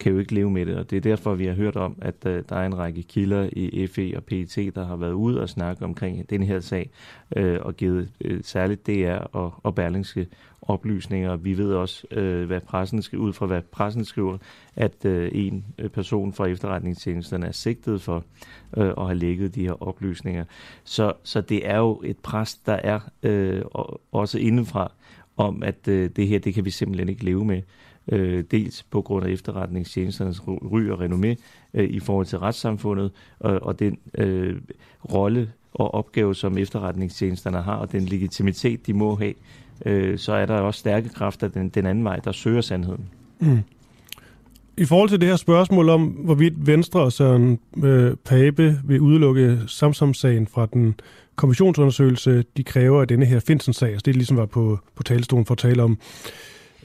kan 0.00 0.12
jo 0.12 0.18
ikke 0.18 0.34
leve 0.34 0.50
med 0.50 0.66
det, 0.66 0.76
og 0.76 0.90
det 0.90 0.96
er 0.96 1.00
derfor, 1.00 1.34
vi 1.34 1.46
har 1.46 1.54
hørt 1.54 1.76
om, 1.76 1.98
at 2.02 2.14
uh, 2.26 2.32
der 2.32 2.56
er 2.56 2.66
en 2.66 2.78
række 2.78 3.02
kilder 3.02 3.48
i 3.52 3.86
FE 3.86 4.12
og 4.16 4.24
PET, 4.24 4.74
der 4.74 4.86
har 4.86 4.96
været 4.96 5.12
ude 5.12 5.40
og 5.40 5.48
snakke 5.48 5.84
omkring 5.84 6.30
den 6.30 6.42
her 6.42 6.60
sag, 6.60 6.90
uh, 7.36 7.56
og 7.60 7.76
givet 7.76 8.08
uh, 8.24 8.38
særligt 8.42 8.86
DR 8.86 9.16
og, 9.16 9.54
og 9.62 9.74
Berlingske 9.74 10.26
oplysninger. 10.62 11.36
Vi 11.36 11.58
ved 11.58 11.72
også, 11.72 12.06
uh, 12.16 12.46
hvad 12.46 12.60
pressen 12.60 13.02
skal 13.02 13.18
ud 13.18 13.32
fra, 13.32 13.46
hvad 13.46 13.62
pressen 13.62 14.04
skriver, 14.04 14.38
at 14.76 15.04
uh, 15.04 15.28
en 15.32 15.64
person 15.92 16.32
fra 16.32 16.46
efterretningstjenesterne 16.46 17.46
er 17.46 17.52
sigtet 17.52 18.02
for 18.02 18.24
uh, 18.76 18.86
at 18.86 19.06
have 19.06 19.14
lægget 19.14 19.54
de 19.54 19.62
her 19.62 19.82
oplysninger. 19.82 20.44
Så, 20.84 21.12
så 21.22 21.40
det 21.40 21.68
er 21.68 21.76
jo 21.76 22.02
et 22.04 22.18
pres, 22.18 22.54
der 22.54 22.72
er 22.84 23.00
uh, 23.26 23.82
også 24.12 24.38
indenfra, 24.38 24.92
om 25.38 25.62
at 25.62 25.88
øh, 25.88 26.10
det 26.16 26.28
her, 26.28 26.38
det 26.38 26.54
kan 26.54 26.64
vi 26.64 26.70
simpelthen 26.70 27.08
ikke 27.08 27.24
leve 27.24 27.44
med 27.44 27.62
øh, 28.08 28.44
dels 28.50 28.82
på 28.82 29.02
grund 29.02 29.26
af 29.26 29.30
efterretningstjenesternes 29.30 30.48
ry 30.48 30.88
og 30.88 31.00
renommé 31.04 31.34
øh, 31.74 31.90
i 31.90 32.00
forhold 32.00 32.26
til 32.26 32.38
retssamfundet, 32.38 33.10
og, 33.40 33.62
og 33.62 33.78
den 33.78 33.98
øh, 34.18 34.56
rolle 35.12 35.52
og 35.74 35.94
opgave, 35.94 36.34
som 36.34 36.58
efterretningstjenesterne 36.58 37.62
har, 37.62 37.74
og 37.74 37.92
den 37.92 38.04
legitimitet, 38.04 38.86
de 38.86 38.92
må 38.92 39.14
have, 39.14 39.34
øh, 39.86 40.18
så 40.18 40.32
er 40.32 40.46
der 40.46 40.54
også 40.54 40.80
stærke 40.80 41.08
kræfter 41.08 41.48
den, 41.48 41.68
den 41.68 41.86
anden 41.86 42.04
vej, 42.04 42.16
der 42.16 42.32
søger 42.32 42.60
sandheden. 42.60 43.08
Mm. 43.40 43.58
I 44.76 44.84
forhold 44.84 45.08
til 45.08 45.20
det 45.20 45.28
her 45.28 45.36
spørgsmål 45.36 45.88
om, 45.88 46.06
hvorvidt 46.06 46.66
Venstre 46.66 47.00
og 47.00 47.12
Søren 47.12 47.58
øh, 47.84 48.16
Pape 48.24 48.80
vil 48.84 49.00
udelukke 49.00 49.58
Samsam-sagen 49.66 50.46
fra 50.46 50.66
den 50.66 50.94
kommissionsundersøgelse, 51.36 52.44
de 52.56 52.64
kræver 52.64 53.00
af 53.00 53.08
denne 53.08 53.26
her 53.26 53.40
Finsen-sag, 53.40 53.88
altså 53.88 54.02
det 54.04 54.16
ligesom 54.16 54.36
var 54.36 54.46
på, 54.46 54.78
på 54.94 55.02
talestolen 55.02 55.46
for 55.46 55.54
at 55.54 55.58
tale 55.58 55.82
om 55.82 55.98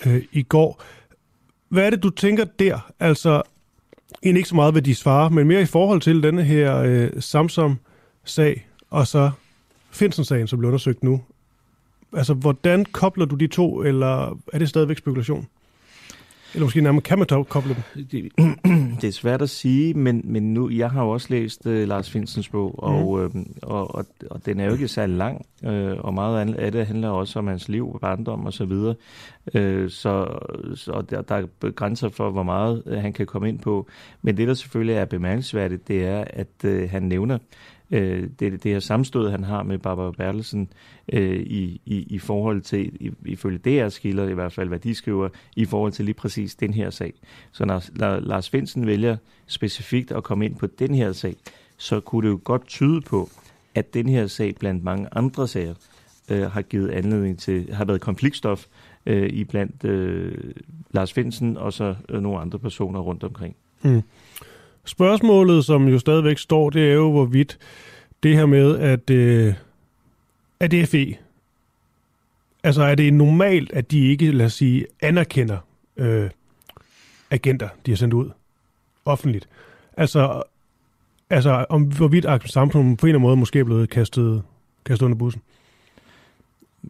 øh, 0.05 0.21
i 0.31 0.43
går. 0.43 0.83
Hvad 1.73 1.85
er 1.85 1.89
det, 1.89 2.03
du 2.03 2.09
tænker 2.09 2.45
der? 2.59 2.91
Altså, 2.99 3.41
egentlig 4.23 4.39
ikke 4.39 4.49
så 4.49 4.55
meget, 4.55 4.73
hvad 4.73 4.81
de 4.81 4.95
svarer, 4.95 5.29
men 5.29 5.47
mere 5.47 5.61
i 5.61 5.65
forhold 5.65 6.01
til 6.01 6.23
denne 6.23 6.43
her 6.43 6.77
øh, 6.77 7.09
Samsung-sag, 7.19 8.67
og 8.89 9.07
så 9.07 9.31
Finsen-sagen, 9.91 10.47
som 10.47 10.59
bliver 10.59 10.69
undersøgt 10.69 11.03
nu. 11.03 11.21
Altså, 12.13 12.33
hvordan 12.33 12.85
kobler 12.85 13.25
du 13.25 13.35
de 13.35 13.47
to, 13.47 13.81
eller 13.81 14.39
er 14.53 14.59
det 14.59 14.69
stadigvæk 14.69 14.97
spekulation? 14.97 15.47
Eller 16.53 16.65
måske 16.65 16.81
nærmest 16.81 17.05
kan 17.05 17.17
man 17.17 17.27
koble 17.27 17.75
dem? 17.75 18.05
Det, 18.11 18.31
det 19.01 19.07
er 19.07 19.11
svært 19.11 19.41
at 19.41 19.49
sige, 19.49 19.93
men, 19.93 20.21
men 20.23 20.53
nu, 20.53 20.69
jeg 20.69 20.89
har 20.89 21.03
jo 21.03 21.09
også 21.09 21.27
læst 21.29 21.65
uh, 21.65 21.73
Lars 21.73 22.11
Finsens 22.11 22.49
bog, 22.49 22.83
og, 22.83 23.29
mm. 23.33 23.39
øh, 23.39 23.45
og, 23.61 23.95
og, 23.95 24.05
og 24.29 24.45
den 24.45 24.59
er 24.59 24.65
jo 24.65 24.71
ikke 24.71 24.87
særlig 24.87 25.17
lang, 25.17 25.45
øh, 25.65 25.97
og 25.99 26.13
meget 26.13 26.55
af 26.55 26.71
det 26.71 26.87
handler 26.87 27.09
også 27.09 27.39
om 27.39 27.47
hans 27.47 27.69
liv, 27.69 27.97
barndom 28.01 28.45
og 28.45 28.53
så 28.53 28.65
videre. 28.65 28.95
Øh, 29.53 29.89
så 29.89 30.39
så 30.75 31.03
der, 31.09 31.21
der 31.21 31.35
er 31.35 31.71
grænser 31.71 32.09
for, 32.09 32.29
hvor 32.29 32.43
meget 32.43 32.83
øh, 32.85 32.97
han 32.97 33.13
kan 33.13 33.25
komme 33.25 33.49
ind 33.49 33.59
på. 33.59 33.87
Men 34.21 34.37
det, 34.37 34.47
der 34.47 34.53
selvfølgelig 34.53 34.95
er 34.95 35.05
bemærkelsesværdigt, 35.05 35.87
det 35.87 36.05
er, 36.05 36.23
at 36.27 36.65
øh, 36.65 36.89
han 36.89 37.03
nævner 37.03 37.37
øh, 37.93 38.29
det, 38.39 38.63
det 38.63 38.71
her 38.71 38.79
samstød, 38.79 39.29
han 39.29 39.43
har 39.43 39.63
med 39.63 39.77
Barbara 39.77 40.11
Bertelsen 40.11 40.69
øh, 41.13 41.39
i, 41.39 41.81
i, 41.85 42.05
i 42.09 42.19
forhold 42.19 42.61
til, 42.61 43.05
i, 43.05 43.11
ifølge 43.25 43.85
DR's 43.85 43.89
skiller 43.89 44.27
i 44.27 44.33
hvert 44.33 44.53
fald, 44.53 44.67
hvad 44.67 44.79
de 44.79 44.95
skriver, 44.95 45.29
i 45.55 45.65
forhold 45.65 45.91
til 45.91 46.05
lige 46.05 46.15
præcis 46.15 46.55
den 46.55 46.73
her 46.73 46.89
sag. 46.89 47.13
Så 47.51 47.65
når, 47.65 47.83
når 47.95 48.19
Lars 48.19 48.49
Finsen 48.49 48.87
vælger 48.87 49.17
specifikt 49.47 50.11
at 50.11 50.23
komme 50.23 50.45
ind 50.45 50.55
på 50.55 50.67
den 50.67 50.95
her 50.95 51.11
sag, 51.11 51.35
så 51.77 51.99
kunne 51.99 52.27
det 52.27 52.33
jo 52.33 52.39
godt 52.43 52.67
tyde 52.67 53.01
på, 53.01 53.29
at 53.75 53.93
den 53.93 54.09
her 54.09 54.27
sag 54.27 54.55
blandt 54.55 54.83
mange 54.83 55.07
andre 55.11 55.47
sager 55.47 55.73
øh, 56.31 56.51
har 56.51 56.61
givet 56.61 56.89
anledning 56.89 57.39
til, 57.39 57.73
har 57.73 57.85
været 57.85 58.01
konfliktstof 58.01 58.65
øh, 59.05 59.29
i 59.29 59.43
blandt 59.43 59.83
øh, 59.83 60.53
Lars 60.91 61.13
Finsen 61.13 61.57
og 61.57 61.73
så 61.73 61.95
øh, 62.09 62.21
nogle 62.21 62.39
andre 62.39 62.59
personer 62.59 62.99
rundt 62.99 63.23
omkring. 63.23 63.55
Mm. 63.81 64.01
Spørgsmålet, 64.85 65.65
som 65.65 65.87
jo 65.87 65.99
stadigvæk 65.99 66.37
står, 66.37 66.69
det 66.69 66.89
er 66.89 66.93
jo, 66.93 67.11
hvorvidt 67.11 67.59
det 68.23 68.35
her 68.35 68.45
med, 68.45 68.79
at, 68.79 69.09
øh, 69.09 69.53
at 70.59 70.89
FE, 70.89 71.15
altså 72.63 72.83
er 72.83 72.95
det 72.95 73.13
normalt, 73.13 73.73
at 73.73 73.91
de 73.91 74.07
ikke, 74.07 74.31
lad 74.31 74.45
os 74.45 74.53
sige, 74.53 74.85
anerkender 75.01 75.57
øh, 75.97 76.29
agenter, 77.31 77.69
de 77.85 77.91
har 77.91 77.95
sendt 77.95 78.13
ud 78.13 78.29
offentligt? 79.05 79.49
Altså, 79.97 80.43
altså 81.29 81.65
om 81.69 81.83
hvorvidt 81.83 82.25
Ahmed 82.25 82.47
Samsung 82.47 82.97
på 82.97 83.05
en 83.05 83.09
eller 83.09 83.19
anden 83.19 83.27
måde 83.27 83.37
måske 83.37 83.59
er 83.59 83.63
blevet 83.63 83.89
kastet, 83.89 84.43
kastet 84.85 85.05
under 85.05 85.17
bussen? 85.17 85.41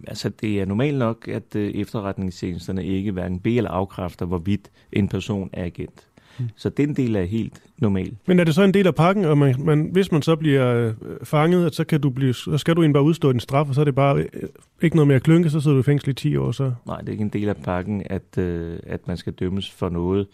Altså, 0.07 0.29
det 0.29 0.61
er 0.61 0.65
normalt 0.65 0.97
nok, 0.97 1.27
at 1.27 1.55
øh, 1.55 1.71
efterretningstjenesterne 1.71 2.85
ikke 2.85 3.11
hverken 3.11 3.39
be- 3.39 3.55
eller 3.55 3.71
afkræfter, 3.71 4.25
hvorvidt 4.25 4.71
en 4.91 5.07
person 5.07 5.49
er 5.53 5.65
agent. 5.65 6.07
Mm. 6.39 6.49
Så 6.55 6.69
den 6.69 6.95
del 6.95 7.15
er 7.15 7.23
helt 7.23 7.61
normal. 7.77 8.15
Men 8.25 8.39
er 8.39 8.43
det 8.43 8.55
så 8.55 8.63
en 8.63 8.73
del 8.73 8.87
af 8.87 8.95
pakken, 8.95 9.25
og 9.25 9.37
man, 9.37 9.55
man, 9.59 9.89
hvis 9.91 10.11
man 10.11 10.21
så 10.21 10.35
bliver 10.35 10.75
øh, 10.75 10.93
fanget, 11.23 11.75
så, 11.75 11.83
kan 11.83 12.01
du 12.01 12.09
blive, 12.09 12.33
så 12.33 12.57
skal 12.57 12.75
du 12.75 12.81
egentlig 12.81 12.93
bare 12.93 13.03
udstå 13.03 13.29
en 13.29 13.39
straf, 13.39 13.69
og 13.69 13.75
så 13.75 13.81
er 13.81 13.85
det 13.85 13.95
bare 13.95 14.17
øh, 14.33 14.49
ikke 14.81 14.95
noget 14.95 15.11
at 15.11 15.23
klynke, 15.23 15.49
så 15.49 15.59
sidder 15.59 15.75
du 15.75 15.79
i 15.79 15.83
fængsel 15.83 16.09
i 16.09 16.13
10 16.13 16.35
år. 16.35 16.51
Så. 16.51 16.71
Nej, 16.85 16.99
det 16.99 17.07
er 17.07 17.11
ikke 17.11 17.21
en 17.21 17.29
del 17.29 17.49
af 17.49 17.57
pakken, 17.57 18.03
at, 18.05 18.37
øh, 18.37 18.79
at 18.83 19.07
man 19.07 19.17
skal 19.17 19.33
dømmes 19.33 19.71
for 19.71 19.89
noget, 19.89 20.27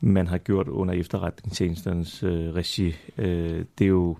man 0.00 0.26
har 0.26 0.38
gjort 0.38 0.68
under 0.68 0.94
efterretningstjenesternes 0.94 2.22
øh, 2.22 2.54
regi. 2.54 2.94
Øh, 3.18 3.64
det 3.78 3.84
er 3.84 3.88
jo 3.88 4.16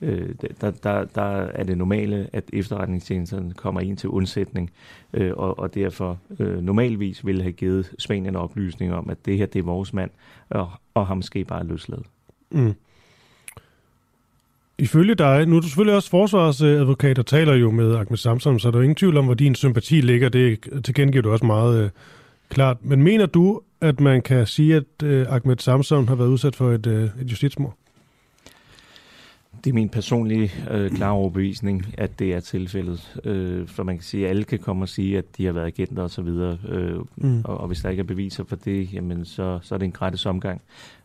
øh, 0.00 0.28
der, 0.60 0.70
der, 0.70 1.04
der 1.04 1.22
er 1.40 1.64
det 1.64 1.78
normale, 1.78 2.28
at 2.32 2.44
efterretningstjenesterne 2.52 3.52
kommer 3.52 3.80
ind 3.80 3.96
til 3.96 4.08
undsætning, 4.08 4.70
øh, 5.14 5.32
og, 5.36 5.58
og 5.58 5.74
derfor 5.74 6.18
øh, 6.38 6.62
normalvis 6.62 7.26
vil 7.26 7.42
have 7.42 7.52
givet 7.52 7.92
Spanien 7.98 8.36
oplysning 8.36 8.94
om, 8.94 9.10
at 9.10 9.26
det 9.26 9.38
her 9.38 9.46
det 9.46 9.58
er 9.58 9.62
vores 9.62 9.92
mand, 9.92 10.10
og, 10.50 10.70
og 10.94 11.06
ham 11.06 11.22
skal 11.22 11.44
bare 11.44 11.66
løsladet. 11.66 12.06
Mm. 12.50 12.74
Ifølge 14.78 15.14
dig, 15.14 15.46
nu 15.46 15.56
er 15.56 15.60
du 15.60 15.66
selvfølgelig 15.66 15.96
også 15.96 16.10
forsvarsadvokat 16.10 17.18
og 17.18 17.26
taler 17.26 17.54
jo 17.54 17.70
med 17.70 17.94
Ahmed 17.94 18.16
Samsam, 18.16 18.58
så 18.58 18.70
der 18.70 18.78
er 18.78 18.82
ingen 18.82 18.96
tvivl 18.96 19.16
om, 19.16 19.24
hvor 19.24 19.34
din 19.34 19.54
sympati 19.54 20.00
ligger. 20.00 20.28
Det 20.28 20.60
tilkendegiver 20.84 21.22
du 21.22 21.30
også 21.30 21.46
meget 21.46 21.84
øh, 21.84 21.90
klart. 22.48 22.76
Men 22.80 23.02
mener 23.02 23.26
du, 23.26 23.60
at 23.80 24.00
man 24.00 24.22
kan 24.22 24.46
sige, 24.46 24.76
at 24.76 25.02
øh, 25.02 25.26
Ahmed 25.28 25.56
Samsam 25.58 26.08
har 26.08 26.14
været 26.14 26.28
udsat 26.28 26.56
for 26.56 26.70
et, 26.70 26.86
øh, 26.86 27.04
et 27.04 27.30
justitsmord? 27.30 27.76
Det 29.64 29.70
er 29.70 29.74
min 29.74 29.88
personlige 29.88 30.52
øh, 30.70 30.90
klare 30.90 31.12
overbevisning, 31.12 31.94
at 31.98 32.18
det 32.18 32.34
er 32.34 32.40
tilfældet. 32.40 33.20
Øh, 33.24 33.68
for 33.68 33.82
man 33.82 33.96
kan 33.96 34.02
sige, 34.02 34.24
at 34.24 34.30
alle 34.30 34.44
kan 34.44 34.58
komme 34.58 34.84
og 34.84 34.88
sige, 34.88 35.18
at 35.18 35.24
de 35.36 35.46
har 35.46 35.52
været 35.52 35.66
agenter 35.66 36.02
og 36.02 36.10
så 36.10 36.22
videre. 36.22 36.58
Øh, 36.68 36.98
mm. 37.16 37.40
og, 37.44 37.58
og 37.58 37.66
hvis 37.66 37.80
der 37.80 37.90
ikke 37.90 38.00
er 38.00 38.04
beviser 38.04 38.44
for 38.44 38.56
det, 38.56 38.92
jamen 38.92 39.24
så, 39.24 39.58
så 39.62 39.74
er 39.74 39.78
det 39.78 39.86
en 39.86 39.92
gratis 39.92 40.26
omgang. 40.26 40.62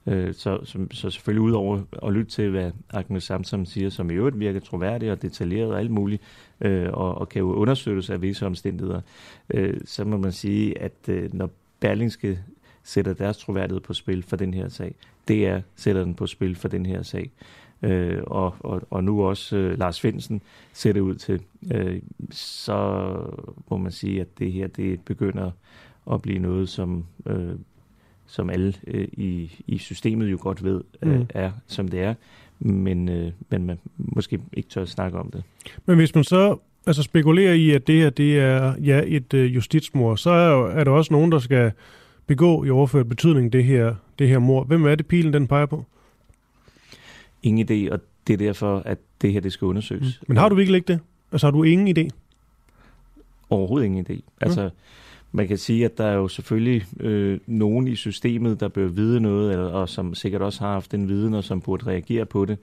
Øh, 0.08 0.34
så, 0.34 0.60
så, 0.64 0.78
så 0.92 1.10
selvfølgelig 1.10 1.42
udover 1.42 1.82
at 2.04 2.14
lytte 2.14 2.32
til, 2.32 2.50
hvad 2.50 2.72
Ahmed 2.90 3.22
Samsam 3.22 3.66
siger, 3.66 3.90
som 3.90 4.12
i 4.12 4.14
øvrigt 4.14 4.40
virker 4.40 4.60
troværdigt 4.60 5.12
og 5.12 5.22
detaljeret 5.22 5.72
og 5.72 5.80
alt 5.80 5.92
muligt, 5.92 6.22
øh, 6.62 6.90
og, 6.94 7.16
og 7.16 7.30
kan 7.30 7.40
jo 7.40 7.54
understøttes 7.54 8.10
af 8.10 8.22
visse 8.22 8.46
omstændigheder, 8.46 9.02
øh, 9.50 9.78
så 9.86 10.06
må 10.06 10.18
man 10.18 10.32
sige, 10.32 10.82
at 10.82 10.94
øh, 11.08 11.34
når 11.34 11.50
Berlingske 11.80 12.40
sætter 12.84 13.14
deres 13.14 13.38
troværdighed 13.38 13.82
på 13.82 13.94
spil 13.94 14.24
for 14.24 14.36
den 14.36 14.54
her 14.54 14.70
sag, 14.70 14.96
det 15.28 15.48
er 15.48 15.62
sætter 15.76 16.04
den 16.04 16.14
på 16.14 16.28
spil 16.28 16.56
for 16.56 16.68
den 16.68 16.86
her 16.86 17.04
sag 17.04 17.32
øh, 17.82 18.20
og, 18.24 18.56
og, 18.60 18.82
og 18.90 19.04
nu 19.04 19.24
også 19.24 19.58
øh, 19.58 19.80
Lars 19.80 20.02
Finsen 20.02 20.42
ser 20.74 20.94
det 20.94 21.00
ud 21.00 21.16
til, 21.16 21.42
øh, 21.74 22.00
så 22.32 23.12
må 23.72 23.78
man 23.78 23.92
sige, 23.92 24.22
at 24.22 24.28
det 24.40 24.52
her 24.52 24.68
det 24.68 25.02
begynder 25.02 25.52
at 26.12 26.22
blive 26.22 26.40
noget, 26.40 26.70
som, 26.70 27.06
øh, 27.26 27.56
som 28.28 28.50
alle 28.50 28.74
øh, 28.88 29.08
i, 29.12 29.52
i 29.68 29.78
systemet 29.78 30.32
jo 30.32 30.38
godt 30.42 30.64
ved 30.64 30.82
øh, 31.02 31.20
mm. 31.20 31.26
er, 31.30 31.52
som 31.68 31.88
det 31.88 32.02
er, 32.02 32.14
men, 32.60 33.10
øh, 33.10 33.32
men 33.50 33.66
man 33.66 33.80
måske 33.98 34.40
ikke 34.54 34.70
tør 34.70 34.82
at 34.82 34.90
snakke 34.90 35.18
om 35.20 35.32
det. 35.32 35.44
Men 35.86 35.96
hvis 35.96 36.16
man 36.16 36.24
så 36.24 36.58
altså 36.88 37.04
spekulerer 37.04 37.54
i, 37.54 37.72
at 37.72 37.88
det 37.88 37.96
her 37.96 38.10
det 38.10 38.40
er 38.40 38.74
ja, 38.84 39.02
et 39.06 39.34
øh, 39.34 39.56
justitsmord, 39.56 40.18
så 40.18 40.30
er, 40.30 40.52
jo, 40.52 40.66
er 40.66 40.84
der 40.84 40.92
også 40.92 41.14
nogen, 41.14 41.32
der 41.32 41.40
skal 41.40 41.72
begå 42.28 42.64
i 42.64 42.70
overført 42.70 43.10
betydning 43.10 43.54
det 43.54 43.64
her, 43.64 43.96
det 44.20 44.28
her 44.28 44.40
mord. 44.40 44.68
Hvem 44.68 44.86
er 44.86 44.96
det, 44.96 45.06
pilen 45.06 45.34
den 45.34 45.48
peger 45.48 45.66
på? 45.66 45.86
Ingen 47.44 47.70
idé, 47.70 47.92
og 47.92 48.00
det 48.28 48.34
er 48.34 48.38
derfor, 48.38 48.82
at 48.86 48.98
det 49.22 49.34
her 49.34 49.40
det 49.40 49.54
skal 49.54 49.66
undersøges. 49.66 50.20
Mm. 50.22 50.26
Men 50.28 50.38
har 50.38 50.50
du 50.50 50.56
virkelig 50.56 50.78
ikke 50.78 50.94
det? 50.94 51.00
Altså 51.32 51.48
har 51.48 51.52
du 51.52 51.64
ingen 51.64 51.98
idé? 51.98 52.10
Overhovedet 53.50 53.86
ingen 53.86 54.06
idé. 54.10 54.22
Altså, 54.42 54.64
mm. 54.64 54.72
man 55.32 55.48
kan 55.48 55.58
sige, 55.58 55.86
at 55.86 55.98
der 55.98 56.06
er 56.06 56.14
jo 56.14 56.28
selvfølgelig 56.28 56.86
øh, 57.00 57.40
nogen 57.48 57.88
i 57.88 57.96
systemet, 57.96 58.60
der 58.60 58.68
bør 58.68 58.88
vide 58.88 59.20
noget, 59.20 59.52
eller, 59.52 59.66
og 59.66 59.90
som 59.90 60.16
sikkert 60.16 60.42
også 60.42 60.60
har 60.60 60.74
haft 60.74 60.94
en 60.94 61.08
viden, 61.08 61.34
og 61.34 61.44
som 61.44 61.62
burde 61.62 61.88
reagere 61.88 62.26
på 62.26 62.46
det. 62.46 62.58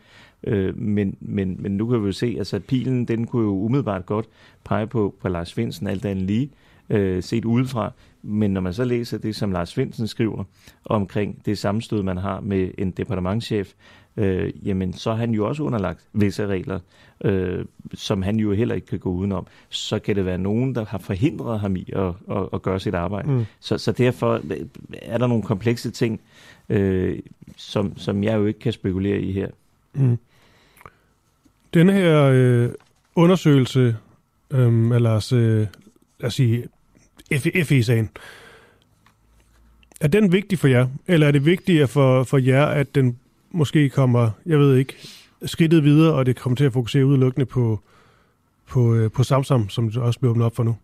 Øh, 0.44 0.78
men, 0.78 1.16
men, 1.20 1.56
men 1.58 1.76
nu 1.76 1.86
kan 1.86 2.00
vi 2.00 2.06
jo 2.06 2.12
se, 2.12 2.34
altså, 2.38 2.56
at 2.56 2.64
pilen, 2.64 3.04
den 3.04 3.26
kunne 3.26 3.42
jo 3.42 3.58
umiddelbart 3.64 4.06
godt 4.06 4.26
pege 4.64 4.86
på, 4.86 5.14
på 5.20 5.28
Lars 5.28 5.52
Finsen, 5.52 5.86
alt 5.86 6.04
andet 6.04 6.24
lige, 6.24 6.50
øh, 6.90 7.22
set 7.22 7.44
udefra. 7.44 7.92
Men 8.22 8.50
når 8.50 8.60
man 8.60 8.72
så 8.72 8.84
læser 8.84 9.18
det, 9.18 9.36
som 9.36 9.52
Lars 9.52 9.74
Finsen 9.74 10.06
skriver 10.06 10.44
omkring 10.84 11.46
det 11.46 11.58
sammenstød, 11.58 12.02
man 12.02 12.16
har 12.16 12.40
med 12.40 12.70
en 12.78 12.90
departementchef, 12.90 13.72
øh, 14.16 14.52
jamen 14.66 14.92
så 14.92 15.10
er 15.10 15.14
han 15.14 15.30
jo 15.30 15.48
også 15.48 15.62
underlagt 15.62 16.00
visse 16.12 16.46
regler, 16.46 16.80
øh, 17.24 17.64
som 17.94 18.22
han 18.22 18.36
jo 18.36 18.52
heller 18.52 18.74
ikke 18.74 18.86
kan 18.86 18.98
gå 18.98 19.10
udenom. 19.10 19.46
Så 19.68 19.98
kan 19.98 20.16
det 20.16 20.24
være 20.24 20.38
nogen, 20.38 20.74
der 20.74 20.84
har 20.84 20.98
forhindret 20.98 21.60
ham 21.60 21.76
i 21.76 21.92
at, 21.92 22.12
at, 22.30 22.48
at 22.52 22.62
gøre 22.62 22.80
sit 22.80 22.94
arbejde. 22.94 23.30
Mm. 23.30 23.44
Så, 23.60 23.78
så 23.78 23.92
derfor 23.92 24.40
er 25.02 25.18
der 25.18 25.26
nogle 25.26 25.42
komplekse 25.42 25.90
ting, 25.90 26.20
øh, 26.68 27.18
som, 27.56 27.98
som 27.98 28.24
jeg 28.24 28.36
jo 28.36 28.46
ikke 28.46 28.60
kan 28.60 28.72
spekulere 28.72 29.20
i 29.20 29.32
her. 29.32 29.48
Mm. 29.94 30.18
Denne 31.74 31.92
her 31.92 32.22
øh, 32.22 32.70
undersøgelse, 33.14 33.96
øh, 34.50 34.90
eller 34.90 35.32
øh, 35.34 35.66
lad 36.20 36.26
os 36.26 36.34
sige, 36.34 36.68
FE-sagen, 37.64 38.10
er 40.00 40.08
den 40.08 40.32
vigtig 40.32 40.58
for 40.58 40.68
jer, 40.68 40.86
eller 41.06 41.26
er 41.26 41.30
det 41.30 41.46
vigtigere 41.46 41.88
for, 41.88 42.24
for 42.24 42.38
jer, 42.38 42.66
at 42.66 42.94
den 42.94 43.18
måske 43.56 43.88
kommer, 43.88 44.30
jeg 44.46 44.58
ved 44.58 44.76
ikke, 44.76 44.94
skridtet 45.44 45.84
videre, 45.84 46.14
og 46.14 46.26
det 46.26 46.36
kommer 46.36 46.56
til 46.56 46.64
at 46.64 46.72
fokusere 46.72 47.06
udelukkende 47.06 47.46
på, 47.46 47.80
på, 48.66 48.94
øh, 48.94 49.10
på 49.10 49.22
Samsam, 49.22 49.68
som 49.68 49.90
det 49.90 50.02
også 50.02 50.18
bliver 50.18 50.30
åbnet 50.30 50.46
op 50.46 50.56
for 50.56 50.62
nu? 50.62 50.76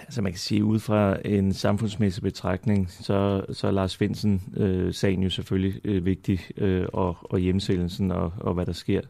Altså 0.00 0.22
man 0.22 0.32
kan 0.32 0.38
sige, 0.38 0.64
ud 0.64 0.78
fra 0.78 1.16
en 1.24 1.52
samfundsmæssig 1.52 2.22
betragtning, 2.22 2.90
så, 2.90 3.44
så 3.52 3.66
er 3.66 3.70
Lars 3.70 3.96
Finsen 3.96 4.42
øh, 4.56 4.94
sagen 4.94 5.22
jo 5.22 5.30
selvfølgelig 5.30 5.80
øh, 5.84 6.04
vigtig, 6.04 6.40
øh, 6.56 6.86
og, 6.92 7.16
og 7.22 7.38
hjemsendelsen 7.38 8.10
og, 8.10 8.32
og 8.36 8.54
hvad 8.54 8.66
der 8.66 8.72
sker. 8.72 9.00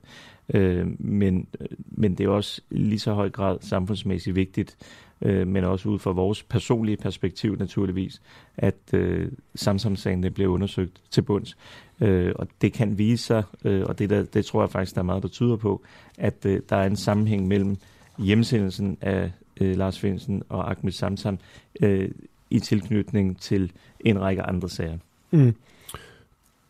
Øh, 0.54 0.86
men, 0.98 1.46
øh, 1.60 1.66
men 1.86 2.14
det 2.14 2.26
er 2.26 2.30
også 2.30 2.60
lige 2.70 2.98
så 2.98 3.12
høj 3.12 3.30
grad 3.30 3.58
samfundsmæssigt 3.60 4.36
vigtigt, 4.36 4.76
øh, 5.22 5.46
men 5.46 5.64
også 5.64 5.88
ud 5.88 5.98
fra 5.98 6.10
vores 6.10 6.42
personlige 6.42 6.96
perspektiv 6.96 7.56
naturligvis, 7.58 8.22
at 8.56 8.94
øh, 8.94 9.32
Samsung-sagen 9.54 10.32
bliver 10.32 10.50
undersøgt 10.50 11.00
til 11.10 11.22
bunds. 11.22 11.56
Øh, 12.00 12.32
og 12.36 12.48
det 12.60 12.72
kan 12.72 12.98
vise 12.98 13.24
sig, 13.24 13.42
øh, 13.64 13.82
og 13.86 13.98
det, 13.98 14.10
der, 14.10 14.24
det 14.24 14.44
tror 14.44 14.62
jeg 14.62 14.70
faktisk, 14.70 14.94
der 14.94 15.00
er 15.00 15.04
meget, 15.04 15.22
der 15.22 15.28
tyder 15.28 15.56
på, 15.56 15.82
at 16.18 16.46
øh, 16.46 16.60
der 16.68 16.76
er 16.76 16.86
en 16.86 16.96
sammenhæng 16.96 17.48
mellem 17.48 17.76
hjemsendelsen 18.18 18.98
af 19.00 19.32
øh, 19.60 19.76
Lars 19.76 19.98
Finsen 19.98 20.42
og 20.48 20.70
Ahmed 20.70 20.92
Samsam 20.92 21.38
øh, 21.82 22.10
i 22.50 22.60
tilknytning 22.60 23.40
til 23.40 23.72
en 24.00 24.20
række 24.20 24.42
andre 24.42 24.68
sager. 24.68 24.98
Mm. 25.30 25.54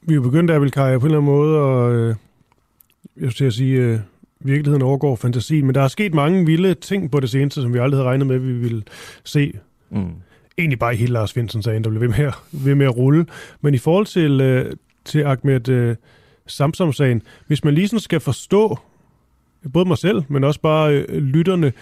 Vi 0.03 0.13
er 0.13 0.17
jo 0.17 0.23
begyndt, 0.23 0.51
Abel 0.51 0.71
på 0.73 0.81
en 0.81 0.93
eller 0.93 1.07
anden 1.07 1.25
måde, 1.25 1.59
og 1.59 1.95
øh, 1.95 2.17
jeg 3.21 3.33
skal 3.33 3.53
sige, 3.53 3.81
øh, 3.81 4.01
virkeligheden 4.41 4.83
overgår 4.83 5.17
fantasien, 5.17 5.67
men 5.67 5.75
der 5.75 5.81
er 5.81 5.89
sket 5.89 6.15
mange 6.15 6.47
vilde 6.47 6.75
ting 6.75 7.11
på 7.11 7.21
det 7.21 7.31
seneste, 7.31 7.63
som 7.63 7.75
vi 7.75 7.79
aldrig 7.79 7.99
havde 7.99 8.09
regnet 8.09 8.27
med, 8.27 8.37
at 8.37 8.47
vi 8.47 8.53
ville 8.53 8.83
se. 9.25 9.53
Mm. 9.91 10.11
egentlig 10.59 10.79
bare 10.79 10.95
i 10.95 10.97
hele 10.97 11.13
Lars 11.13 11.33
Finsen-sagen, 11.33 11.85
der 11.85 11.91
blev 11.91 12.01
ved 12.01 12.09
med, 12.09 12.25
at, 12.25 12.35
ved 12.53 12.75
med 12.75 12.87
at 12.87 12.97
rulle. 12.97 13.27
Men 13.61 13.75
i 13.75 13.79
forhold 13.79 14.07
til, 14.07 14.41
øh, 14.41 14.73
til 15.05 15.23
Ahmed 15.23 15.69
øh, 15.69 15.97
Samsam-sagen, 16.47 17.23
hvis 17.47 17.65
man 17.65 17.75
lige 17.75 17.89
sådan 17.89 18.01
skal 18.01 18.21
forstå, 18.21 18.79
både 19.73 19.85
mig 19.85 19.99
selv, 19.99 20.23
men 20.29 20.45
også 20.45 20.61
bare 20.61 20.95
øh, 20.95 21.23
lytterne, 21.23 21.73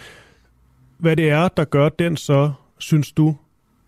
hvad 0.97 1.15
det 1.15 1.29
er, 1.29 1.47
der 1.47 1.63
gør 1.63 1.89
den 1.89 2.17
så, 2.17 2.51
synes 2.77 3.11
du, 3.11 3.35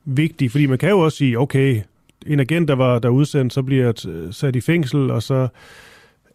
vigtig? 0.05 0.51
Fordi 0.51 0.65
man 0.65 0.77
kan 0.77 0.89
jo 0.89 0.99
også 0.99 1.17
sige, 1.17 1.39
okay, 1.39 1.81
en 2.25 2.39
agent, 2.39 2.67
der 2.67 2.75
var 2.75 2.99
der 2.99 3.09
udsendt, 3.09 3.53
så 3.53 3.61
bliver 3.61 4.27
sat 4.31 4.55
i 4.55 4.61
fængsel, 4.61 5.11
og 5.11 5.23
så 5.23 5.47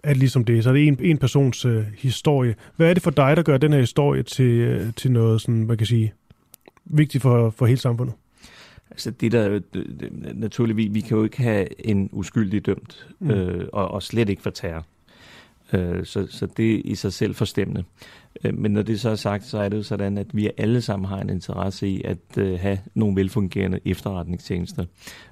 det 0.08 0.16
ligesom 0.16 0.44
det. 0.44 0.64
Så 0.64 0.70
er 0.70 0.74
det 0.74 0.86
en, 0.86 0.98
en 1.00 1.18
persons 1.18 1.64
øh, 1.64 1.84
historie. 1.98 2.54
Hvad 2.76 2.90
er 2.90 2.94
det 2.94 3.02
for 3.02 3.10
dig, 3.10 3.36
der 3.36 3.42
gør 3.42 3.58
den 3.58 3.72
her 3.72 3.80
historie 3.80 4.22
til, 4.22 4.44
øh, 4.44 4.92
til 4.96 5.12
noget, 5.12 5.40
sådan, 5.40 5.66
man 5.66 5.76
kan 5.76 5.86
sige, 5.86 6.12
vigtigt 6.84 7.22
for, 7.22 7.50
for 7.50 7.66
hele 7.66 7.80
samfundet? 7.80 8.14
Altså 8.90 9.10
det 9.10 9.32
der, 9.32 9.60
naturligvis, 10.34 10.94
vi 10.94 11.00
kan 11.00 11.16
jo 11.16 11.24
ikke 11.24 11.42
have 11.42 11.86
en 11.86 12.08
uskyldig 12.12 12.66
dømt, 12.66 13.08
mm. 13.20 13.30
øh, 13.30 13.68
og, 13.72 13.90
og 13.90 14.02
slet 14.02 14.28
ikke 14.28 14.42
for 14.42 14.50
terror. 14.50 14.86
Øh, 15.72 16.04
så, 16.04 16.26
så 16.30 16.46
det 16.56 16.74
er 16.74 16.82
i 16.84 16.94
sig 16.94 17.12
selv 17.12 17.34
forstemmende. 17.34 17.84
Øh, 18.44 18.58
men 18.58 18.72
når 18.72 18.82
det 18.82 19.00
så 19.00 19.10
er 19.10 19.14
sagt, 19.14 19.44
så 19.44 19.58
er 19.58 19.68
det 19.68 19.76
jo 19.76 19.82
sådan, 19.82 20.18
at 20.18 20.26
vi 20.32 20.50
alle 20.56 20.80
sammen 20.80 21.08
har 21.08 21.20
en 21.20 21.30
interesse 21.30 21.88
i 21.88 22.02
at 22.02 22.38
øh, 22.38 22.58
have 22.58 22.78
nogle 22.94 23.16
velfungerende 23.16 23.80
efterretningstjenester. 23.84 24.84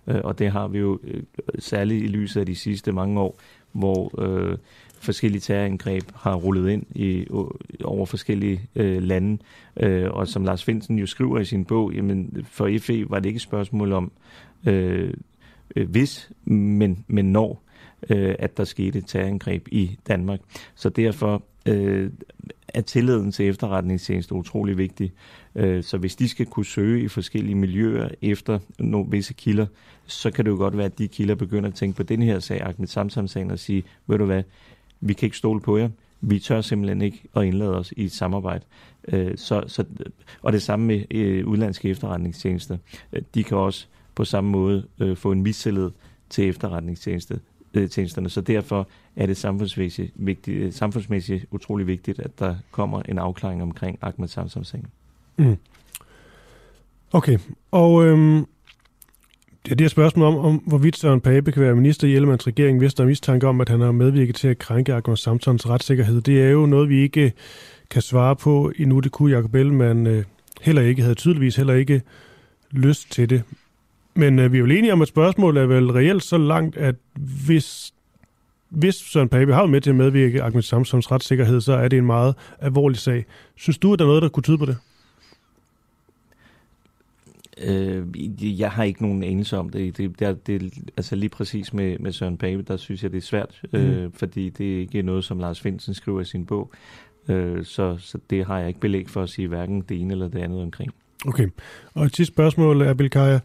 Øh, 0.07 0.21
og 0.25 0.39
det 0.39 0.51
har 0.51 0.69
vi 0.69 0.79
jo 0.79 0.99
øh, 1.05 1.23
særligt 1.59 2.05
i 2.05 2.07
lyset 2.07 2.41
af 2.41 2.47
de 2.47 2.55
sidste 2.55 2.93
mange 2.93 3.21
år, 3.21 3.41
hvor 3.73 4.23
øh, 4.23 4.59
forskellige 5.01 5.41
terrorangreb 5.41 6.03
har 6.15 6.35
rullet 6.35 6.71
ind 6.71 6.87
i, 6.95 7.27
over 7.85 8.07
forskellige 8.07 8.61
øh, 8.75 9.03
lande. 9.03 9.39
Øh, 9.77 10.11
og 10.11 10.29
som 10.29 10.45
Lars 10.45 10.65
Finsen 10.65 10.99
jo 10.99 11.07
skriver 11.07 11.39
i 11.39 11.45
sin 11.45 11.65
bog, 11.65 11.93
jamen 11.93 12.47
for 12.51 12.71
FE 12.81 13.11
var 13.11 13.19
det 13.19 13.27
ikke 13.27 13.37
et 13.37 13.43
spørgsmål 13.43 13.93
om 13.93 14.13
øh, 14.67 15.15
øh, 15.77 15.91
hvis, 15.91 16.31
men, 16.45 17.05
men 17.09 17.33
når, 17.33 17.63
øh, 18.11 18.35
at 18.39 18.57
der 18.57 18.65
skete 18.65 18.99
et 18.99 19.07
terrorangreb 19.07 19.69
i 19.71 19.99
Danmark. 20.09 20.41
Så 20.75 20.89
derfor 20.89 21.43
øh, 21.69 22.11
er 22.75 22.81
tilliden 22.81 23.33
til 23.33 23.49
efterretningstjenester 23.49 24.35
utrolig 24.35 24.79
vigtig. 24.79 25.13
Øh, 25.55 25.83
så 25.83 25.99
hvis 25.99 26.17
de 26.17 26.29
skal 26.29 26.47
kunne 26.47 26.67
søge 26.67 27.05
i 27.05 27.09
forskellige 27.09 27.55
miljøer 27.55 28.09
efter 28.23 28.59
nogle 28.79 29.11
visse 29.11 29.35
kilder, 29.35 29.67
så 30.07 30.31
kan 30.31 30.45
det 30.45 30.51
jo 30.51 30.57
godt 30.57 30.77
være, 30.77 30.87
at 30.87 30.99
de 30.99 31.09
kilder 31.09 31.35
begynder 31.35 31.69
at 31.69 31.75
tænke 31.75 31.97
på 31.97 32.03
den 32.03 32.23
her 32.23 32.39
sag, 32.39 32.61
Ahmed 32.63 32.87
Samsam-sagen, 32.87 33.51
og 33.51 33.59
sige, 33.59 33.85
ved 34.07 34.19
du 34.19 34.25
hvad, 34.25 34.43
vi 35.01 35.13
kan 35.13 35.27
ikke 35.27 35.37
stole 35.37 35.61
på 35.61 35.79
jer. 35.79 35.89
Vi 36.21 36.39
tør 36.39 36.61
simpelthen 36.61 37.03
ikke 37.03 37.23
at 37.37 37.45
indlade 37.45 37.79
os 37.79 37.93
i 37.97 38.05
et 38.05 38.13
samarbejde. 38.13 38.65
Øh, 39.09 39.37
så, 39.37 39.65
så, 39.67 39.85
og 40.43 40.53
det 40.53 40.63
samme 40.63 40.87
med 40.87 41.05
øh, 41.11 41.47
udlandske 41.47 41.89
efterretningstjenester. 41.89 42.77
De 43.35 43.45
kan 43.45 43.57
også 43.57 43.87
på 44.15 44.25
samme 44.25 44.51
måde 44.51 44.87
få 45.15 45.33
en 45.33 45.43
mistillid 45.43 45.91
til 46.31 46.49
tjenesterne, 47.75 48.31
Så 48.31 48.41
derfor 48.41 48.89
er 49.17 49.27
det 49.27 49.37
samfundsmæssigt, 49.37 50.13
vigtigt, 50.15 50.57
øh, 50.57 50.73
samfundsmæssigt 50.73 51.47
utrolig 51.51 51.87
vigtigt, 51.87 52.21
at 52.21 52.39
der 52.39 52.57
kommer 52.71 53.03
en 53.03 53.19
afklaring 53.19 53.63
omkring 53.63 53.99
Ahmed 54.03 54.29
Samsam-sagen. 54.29 54.87
Mm. 55.37 55.57
Okay, 57.13 57.39
og 57.71 58.05
øhm, 58.05 58.47
det 59.65 59.73
er 59.73 59.77
det 59.77 59.81
her 59.81 59.89
spørgsmål 59.89 60.27
om, 60.27 60.39
om 60.39 60.57
hvorvidt 60.57 60.97
Søren 60.97 61.21
Pape 61.21 61.53
kan 61.53 61.63
være 61.63 61.75
minister 61.75 62.09
i 62.09 62.15
Ellemanns 62.15 62.47
regering, 62.47 62.79
hvis 62.79 62.95
der 62.95 63.05
er 63.05 63.09
mistanke 63.09 63.49
om, 63.49 63.61
at 63.61 63.69
han 63.69 63.81
har 63.81 63.93
medvirket 63.93 64.35
til 64.35 64.49
at 64.49 64.59
krænke 64.59 64.95
Ahmed 64.95 65.17
Samsons 65.17 65.69
retssikkerhed. 65.69 66.21
Det 66.21 66.43
er 66.43 66.51
jo 66.51 66.67
noget, 66.67 66.89
vi 66.89 67.03
ikke 67.03 67.25
øh, 67.25 67.31
kan 67.91 68.03
svare 68.03 68.37
på 68.37 68.73
endnu. 68.77 69.01
Det 69.01 69.13
kunne 69.13 69.37
Jacob 69.37 69.55
Ellemann 69.55 70.07
øh, 70.07 70.25
heller 70.63 70.83
ikke, 70.83 71.03
havde 71.03 71.15
tydeligvis 71.15 71.57
heller 71.57 71.75
ikke 71.75 72.03
lyst 72.71 73.13
til 73.13 73.31
det. 73.31 73.43
Men 74.15 74.39
øh, 74.39 74.53
vi 74.53 74.57
er 74.57 74.61
jo 74.61 74.67
enige 74.67 74.93
om, 74.93 75.03
at 75.03 75.09
spørgsmålet 75.09 75.63
er 75.63 75.67
vel 75.67 75.91
reelt 75.91 76.23
så 76.23 76.39
langt, 76.39 76.77
at 76.77 76.95
hvis, 77.47 77.95
hvis 78.69 78.95
Søren 78.95 79.29
Pape 79.29 79.55
har 79.55 79.67
med 79.67 79.81
til 79.81 79.91
at 79.91 79.97
medvirke 79.97 80.43
Agnes 80.43 80.65
Samsons 80.65 81.13
retssikkerhed, 81.13 81.61
så 81.61 81.73
er 81.73 81.89
det 81.89 81.99
en 81.99 82.07
meget 82.07 82.35
alvorlig 82.61 82.99
sag. 82.99 83.25
Synes 83.57 83.79
du, 83.79 83.93
at 83.93 83.99
der 83.99 84.05
er 84.05 84.09
noget, 84.09 84.23
der 84.23 84.29
kunne 84.29 84.43
tyde 84.43 84.59
på 84.59 84.67
det? 84.67 84.77
Øh, 87.65 88.61
jeg 88.61 88.71
har 88.71 88.85
ikke 88.85 89.03
nogen 89.03 89.25
anelse 89.25 89.59
om 89.59 89.71
det. 89.71 89.97
det, 89.97 90.21
det, 90.21 90.47
det 90.47 90.73
altså 90.97 91.17
lige 91.17 91.29
præcis 91.29 91.73
med, 91.73 91.99
med 91.99 92.13
Søren 92.13 92.37
Pape, 92.37 92.63
der 92.63 92.77
synes 92.77 93.03
jeg, 93.03 93.11
det 93.11 93.17
er 93.17 93.23
svært, 93.23 93.63
mm. 93.73 93.79
øh, 93.79 94.11
fordi 94.15 94.49
det 94.49 94.75
er 94.75 94.79
ikke 94.79 95.03
noget, 95.03 95.25
som 95.25 95.39
Lars 95.39 95.61
Finsen 95.61 95.95
skriver 95.95 96.21
i 96.21 96.25
sin 96.25 96.47
bog. 96.47 96.71
Øh, 97.29 97.65
så, 97.65 97.97
så 97.99 98.19
det 98.31 98.47
har 98.47 98.59
jeg 98.59 98.69
ikke 98.69 98.81
belæg 98.81 99.09
for 99.09 99.23
at 99.23 99.29
sige 99.29 99.49
hverken 99.49 99.81
det 99.81 100.01
ene 100.01 100.13
eller 100.13 100.29
det 100.29 100.39
andet 100.39 100.63
omkring. 100.63 100.93
Okay. 101.27 101.49
Og 101.95 102.05
et 102.05 102.17
sidste 102.17 102.35
spørgsmål 102.35 102.83
er, 102.83 102.95
Bilkaja. 102.95 103.41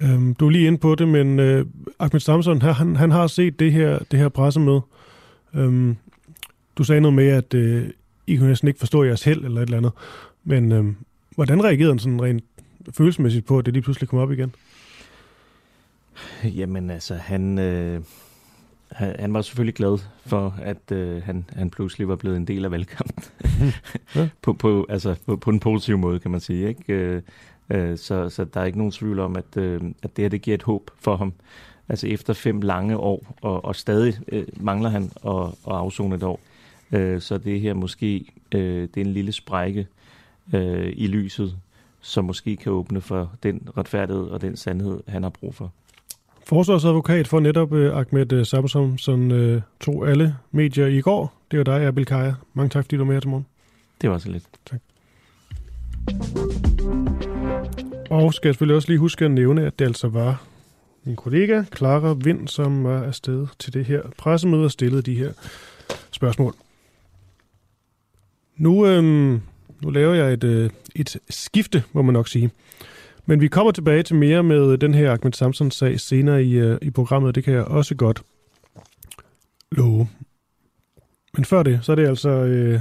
Øhm, 0.00 0.34
du 0.34 0.46
er 0.46 0.50
lige 0.50 0.66
inde 0.66 0.78
på 0.78 0.94
det, 0.94 1.08
men 1.08 1.38
øh, 1.38 1.66
Ahmed 1.98 2.20
Samson, 2.20 2.62
han, 2.62 2.96
han 2.96 3.10
har 3.10 3.26
set 3.26 3.58
det 3.58 3.72
her, 3.72 3.98
det 4.10 4.18
her 4.18 4.28
pressemøde. 4.28 4.80
Øhm, 5.54 5.96
du 6.76 6.84
sagde 6.84 7.00
noget 7.00 7.14
med, 7.14 7.28
at 7.28 7.54
øh, 7.54 7.90
I 8.26 8.36
kunne 8.36 8.48
næsten 8.48 8.68
ikke 8.68 8.78
forstå 8.78 9.04
jeres 9.04 9.22
held 9.24 9.44
eller 9.44 9.60
et 9.60 9.66
eller 9.66 9.76
andet. 9.76 9.92
Men 10.44 10.72
øh, 10.72 10.84
hvordan 11.34 11.64
reagerede 11.64 11.92
han 11.92 11.98
sådan 11.98 12.22
rent 12.22 12.44
følelsesmæssigt 12.90 13.46
på, 13.46 13.58
at 13.58 13.66
det 13.66 13.74
lige 13.74 13.82
pludselig 13.82 14.08
kom 14.08 14.18
op 14.18 14.32
igen? 14.32 14.54
Jamen 16.44 16.90
altså, 16.90 17.14
han, 17.14 17.58
øh, 17.58 18.00
han, 18.92 19.34
var 19.34 19.42
selvfølgelig 19.42 19.74
glad 19.74 19.98
for, 20.26 20.54
at 20.62 20.92
øh, 20.92 21.22
han, 21.22 21.44
han 21.52 21.70
pludselig 21.70 22.08
var 22.08 22.16
blevet 22.16 22.36
en 22.36 22.46
del 22.46 22.64
af 22.64 22.70
valgkampen. 22.70 23.24
ja. 24.14 24.28
på, 24.42 24.52
på, 24.52 24.86
altså, 24.88 25.14
på, 25.26 25.36
på 25.36 25.50
en 25.50 25.60
positiv 25.60 25.98
måde, 25.98 26.18
kan 26.18 26.30
man 26.30 26.40
sige. 26.40 26.68
Ikke? 26.68 27.22
Øh, 27.70 27.90
øh, 27.90 27.98
så, 27.98 28.28
så 28.28 28.44
der 28.44 28.60
er 28.60 28.64
ikke 28.64 28.78
nogen 28.78 28.92
tvivl 28.92 29.18
om, 29.18 29.36
at, 29.36 29.56
øh, 29.56 29.80
at 30.02 30.16
det 30.16 30.24
her 30.24 30.28
det 30.28 30.42
giver 30.42 30.54
et 30.54 30.62
håb 30.62 30.90
for 30.98 31.16
ham. 31.16 31.32
Altså 31.88 32.06
efter 32.06 32.32
fem 32.32 32.60
lange 32.60 32.96
år, 32.96 33.34
og, 33.42 33.64
og 33.64 33.76
stadig 33.76 34.14
øh, 34.28 34.46
mangler 34.56 34.88
han 34.88 35.10
at, 35.26 35.46
at 35.46 35.74
afzone 35.74 36.16
et 36.16 36.22
år. 36.22 36.40
Øh, 36.92 37.20
så 37.20 37.38
det 37.38 37.60
her 37.60 37.74
måske, 37.74 38.24
øh, 38.52 38.82
det 38.82 38.96
er 38.96 39.04
en 39.04 39.12
lille 39.12 39.32
sprække 39.32 39.86
øh, 40.54 40.92
i 40.96 41.06
lyset 41.06 41.56
som 42.06 42.24
måske 42.24 42.56
kan 42.56 42.72
åbne 42.72 43.00
for 43.00 43.32
den 43.42 43.68
retfærdighed 43.76 44.24
og 44.24 44.40
den 44.40 44.56
sandhed, 44.56 45.00
han 45.08 45.22
har 45.22 45.30
brug 45.30 45.54
for. 45.54 45.72
Forsvarsadvokat 46.46 47.28
for 47.28 47.40
netop 47.40 47.72
uh, 47.72 47.98
Ahmed 47.98 48.32
uh, 48.32 48.44
Samsom, 48.44 48.98
som 48.98 49.30
uh, 49.30 49.60
tog 49.80 50.08
alle 50.08 50.36
medier 50.50 50.86
i 50.86 51.00
går. 51.00 51.32
Det 51.50 51.58
var 51.58 51.64
dig, 51.64 51.86
Abel 51.86 52.04
Kaja. 52.04 52.34
Mange 52.54 52.68
tak, 52.68 52.84
fordi 52.84 52.96
du 52.96 53.04
var 53.04 53.12
med 53.12 53.20
til 53.20 53.30
morgen. 53.30 53.46
Det 54.00 54.10
var 54.10 54.18
så 54.18 54.30
lidt. 54.30 54.44
Tak. 54.66 54.80
Og 58.10 58.34
skal 58.34 58.48
jeg 58.48 58.54
selvfølgelig 58.54 58.76
også 58.76 58.88
lige 58.88 58.98
huske 58.98 59.24
at 59.24 59.30
nævne, 59.30 59.66
at 59.66 59.78
det 59.78 59.84
altså 59.84 60.08
var 60.08 60.44
min 61.04 61.16
kollega, 61.16 61.62
Clara 61.76 62.14
Vind, 62.24 62.48
som 62.48 62.84
var 62.84 63.02
afsted 63.02 63.46
til 63.58 63.74
det 63.74 63.84
her 63.84 64.02
pressemøde 64.18 64.64
og 64.64 64.70
stillede 64.70 65.02
de 65.02 65.14
her 65.14 65.32
spørgsmål. 66.10 66.54
Nu 68.56 68.86
øhm, 68.86 69.40
nu 69.82 69.90
laver 69.90 70.14
jeg 70.14 70.32
et, 70.32 70.44
øh, 70.44 70.70
et 70.94 71.16
skifte, 71.30 71.84
må 71.92 72.02
man 72.02 72.12
nok 72.12 72.28
sige. 72.28 72.50
Men 73.26 73.40
vi 73.40 73.48
kommer 73.48 73.72
tilbage 73.72 74.02
til 74.02 74.16
mere 74.16 74.42
med 74.42 74.78
den 74.78 74.94
her 74.94 75.12
Ahmed 75.12 75.32
Samsons-sag 75.32 76.00
senere 76.00 76.44
i, 76.44 76.52
øh, 76.52 76.78
i 76.82 76.90
programmet, 76.90 77.34
det 77.34 77.44
kan 77.44 77.54
jeg 77.54 77.64
også 77.64 77.94
godt 77.94 78.22
love. 79.72 80.08
Men 81.34 81.44
før 81.44 81.62
det, 81.62 81.78
så 81.82 81.92
er 81.92 81.96
det 81.96 82.06
altså 82.06 82.28
øh, 82.28 82.80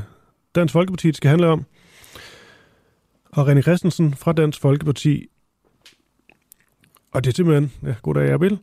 Dansk 0.56 0.72
Folkeparti, 0.72 1.08
det 1.08 1.18
skal 1.18 1.30
handle 1.30 1.48
om. 1.48 1.66
Og 3.36 3.52
René 3.52 3.62
Christensen 3.62 4.14
fra 4.14 4.34
Dansk 4.34 4.62
Folkeparti. 4.62 5.28
Og 7.12 7.24
det 7.24 7.30
er 7.30 7.36
simpelthen, 7.36 7.72
ja, 7.84 7.96
goddag, 8.02 8.28
jeg 8.28 8.42
vil. 8.42 8.60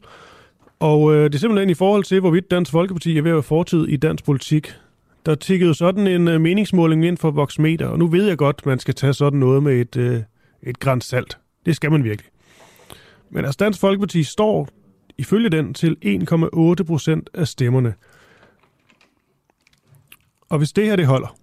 Og 0.79 1.15
øh, 1.15 1.25
det 1.25 1.35
er 1.35 1.39
simpelthen 1.39 1.71
i 1.71 1.75
forhold 1.75 2.05
til, 2.05 2.21
hvorvidt 2.21 2.51
Dansk 2.51 2.71
Folkeparti 2.71 3.19
er 3.19 3.23
ved 3.23 3.31
at 3.31 3.35
være 3.35 3.43
fortid 3.43 3.87
i 3.89 3.97
dansk 3.97 4.25
politik. 4.25 4.75
Der 5.27 5.35
tikkede 5.35 5.75
sådan 5.75 6.07
en 6.07 6.29
øh, 6.29 6.41
meningsmåling 6.41 7.07
ind 7.07 7.19
for 7.19 7.31
Voxmeter, 7.31 7.87
og 7.87 7.99
nu 7.99 8.07
ved 8.07 8.27
jeg 8.27 8.39
godt, 8.39 8.67
man 8.67 8.79
skal 8.79 8.95
tage 8.95 9.15
sådan 9.15 9.39
noget 9.39 9.63
med 9.63 9.81
et, 9.81 9.97
øh, 9.97 10.23
et 10.63 10.79
græns 10.79 11.05
salt. 11.05 11.39
Det 11.67 11.77
skal 11.77 11.91
man 11.91 12.05
virkelig. 12.05 12.31
Men 13.31 13.45
altså 13.45 13.57
Dansk 13.61 13.81
Folkeparti 13.81 14.23
står 14.23 14.69
ifølge 15.19 15.51
den 15.51 15.75
til 15.75 15.97
1,8 16.05 16.85
procent 16.85 17.31
af 17.35 17.49
stemmerne. 17.49 17.95
Og 20.49 20.59
hvis 20.59 20.73
det 20.73 20.87
her 20.87 20.97
det 20.97 21.07
holder, 21.07 21.42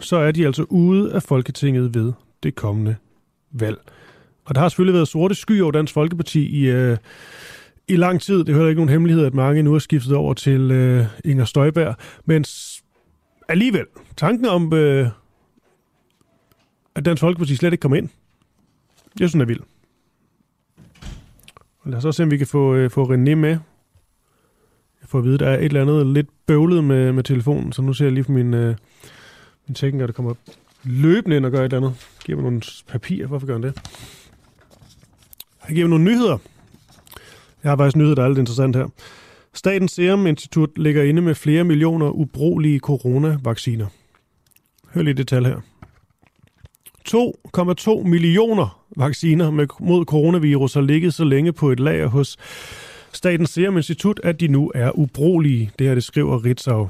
så 0.00 0.16
er 0.16 0.32
de 0.32 0.46
altså 0.46 0.62
ude 0.62 1.12
af 1.12 1.22
Folketinget 1.22 1.94
ved 1.94 2.12
det 2.42 2.54
kommende 2.54 2.96
valg. 3.50 3.78
Og 4.44 4.54
der 4.54 4.60
har 4.60 4.68
selvfølgelig 4.68 4.94
været 4.94 5.08
sorte 5.08 5.34
sky 5.34 5.60
over 5.60 5.72
Dansk 5.72 5.94
Folkeparti 5.94 6.46
i, 6.46 6.70
øh, 6.70 6.96
i 7.88 7.96
lang 7.96 8.20
tid. 8.20 8.44
Det 8.44 8.54
hører 8.54 8.68
ikke 8.68 8.78
nogen 8.78 8.88
hemmelighed, 8.88 9.26
at 9.26 9.34
mange 9.34 9.62
nu 9.62 9.72
har 9.72 9.78
skiftet 9.78 10.12
over 10.12 10.34
til 10.34 10.70
øh, 10.70 11.06
Inger 11.24 11.44
Støjberg. 11.44 11.96
Men 12.24 12.44
alligevel, 13.48 13.86
tanken 14.16 14.46
om, 14.46 14.72
øh, 14.72 15.08
at 16.94 17.04
Dansk 17.04 17.20
Folkeparti 17.20 17.56
slet 17.56 17.72
ikke 17.72 17.82
kommer 17.82 17.96
ind, 17.96 18.08
jeg 19.20 19.28
synes, 19.28 19.42
er 19.42 19.46
vild. 19.46 19.60
Lad 21.86 21.98
os 21.98 22.04
også 22.04 22.16
se, 22.16 22.22
om 22.22 22.30
vi 22.30 22.36
kan 22.36 22.46
få, 22.46 22.74
øh, 22.74 22.90
få 22.90 23.04
René 23.14 23.34
med. 23.34 23.58
Jeg 25.00 25.08
får 25.08 25.18
at 25.18 25.24
vide, 25.24 25.34
at 25.34 25.40
der 25.40 25.48
er 25.48 25.58
et 25.58 25.64
eller 25.64 25.82
andet 25.82 26.06
lidt 26.06 26.28
bøvlet 26.46 26.84
med, 26.84 27.12
med 27.12 27.22
telefonen, 27.22 27.72
så 27.72 27.82
nu 27.82 27.92
ser 27.92 28.04
jeg 28.04 28.12
lige 28.12 28.24
på 28.24 28.32
min, 28.32 28.54
øh, 28.54 28.76
min 29.66 29.74
tekniker, 29.74 30.06
der 30.06 30.12
kommer 30.12 30.34
løbende 30.84 31.36
ind 31.36 31.46
og 31.46 31.52
gør 31.52 31.58
et 31.58 31.64
eller 31.64 31.76
andet. 31.76 31.94
Giver 32.24 32.36
mig 32.36 32.42
nogle 32.42 32.62
papir. 32.88 33.26
Hvorfor 33.26 33.46
gør 33.46 33.54
han 33.54 33.62
det? 33.62 33.74
Jeg 35.68 35.74
giver 35.74 35.88
nogle 35.88 36.04
nyheder. 36.04 36.38
Jeg 37.62 37.70
har 37.70 37.76
faktisk 37.76 37.96
nyheder, 37.96 38.14
der 38.14 38.24
er 38.24 38.28
lidt 38.28 38.38
interessant 38.38 38.76
her. 38.76 38.88
Statens 39.54 39.92
Serum 39.92 40.26
Institut 40.26 40.78
ligger 40.78 41.02
inde 41.02 41.22
med 41.22 41.34
flere 41.34 41.64
millioner 41.64 42.10
ubrugelige 42.10 42.78
coronavacciner. 42.78 43.86
Hør 44.94 45.02
lige 45.02 45.14
det 45.14 45.28
tal 45.28 45.44
her. 45.46 45.60
2,2 47.08 48.02
millioner 48.02 48.84
vacciner 48.96 49.50
med, 49.50 49.66
mod 49.80 50.04
coronavirus 50.04 50.74
har 50.74 50.80
ligget 50.80 51.14
så 51.14 51.24
længe 51.24 51.52
på 51.52 51.70
et 51.70 51.80
lager 51.80 52.06
hos 52.06 52.36
Statens 53.12 53.50
Serum 53.50 53.76
Institut, 53.76 54.20
at 54.22 54.40
de 54.40 54.48
nu 54.48 54.72
er 54.74 54.90
ubrugelige. 54.98 55.70
Det 55.78 55.86
her 55.86 55.94
det 55.94 56.04
skriver 56.04 56.44
Ritzau. 56.44 56.88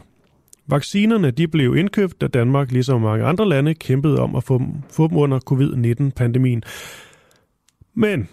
Vaccinerne 0.66 1.30
de 1.30 1.48
blev 1.48 1.76
indkøbt, 1.76 2.20
da 2.20 2.26
Danmark, 2.26 2.72
ligesom 2.72 3.00
mange 3.00 3.24
andre 3.24 3.48
lande, 3.48 3.74
kæmpede 3.74 4.18
om 4.18 4.36
at 4.36 4.44
få 4.44 4.58
dem, 4.58 4.68
få 4.90 5.08
dem 5.08 5.16
under 5.16 5.40
covid-19-pandemien. 5.40 6.62
Men 7.94 8.28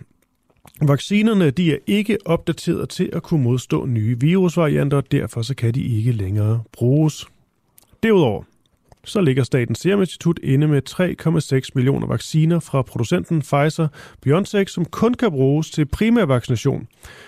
vaccinerne 0.81 1.51
de 1.51 1.73
er 1.73 1.77
ikke 1.87 2.17
opdateret 2.25 2.89
til 2.89 3.09
at 3.13 3.23
kunne 3.23 3.43
modstå 3.43 3.85
nye 3.85 4.19
virusvarianter, 4.19 4.97
og 4.97 5.11
derfor 5.11 5.41
så 5.41 5.55
kan 5.55 5.73
de 5.73 5.83
ikke 5.83 6.11
længere 6.11 6.63
bruges. 6.71 7.25
Derudover 8.03 8.43
så 9.03 9.21
ligger 9.21 9.43
Statens 9.43 9.79
Serum 9.79 9.99
Institut 10.01 10.39
inde 10.43 10.67
med 10.67 10.81
3,6 11.63 11.69
millioner 11.75 12.07
vacciner 12.07 12.59
fra 12.59 12.81
producenten 12.81 13.41
Pfizer-BioNTech, 13.41 14.65
som 14.67 14.85
kun 14.85 15.13
kan 15.13 15.31
bruges 15.31 15.71
til 15.71 15.85
primærvaccination, 15.85 16.87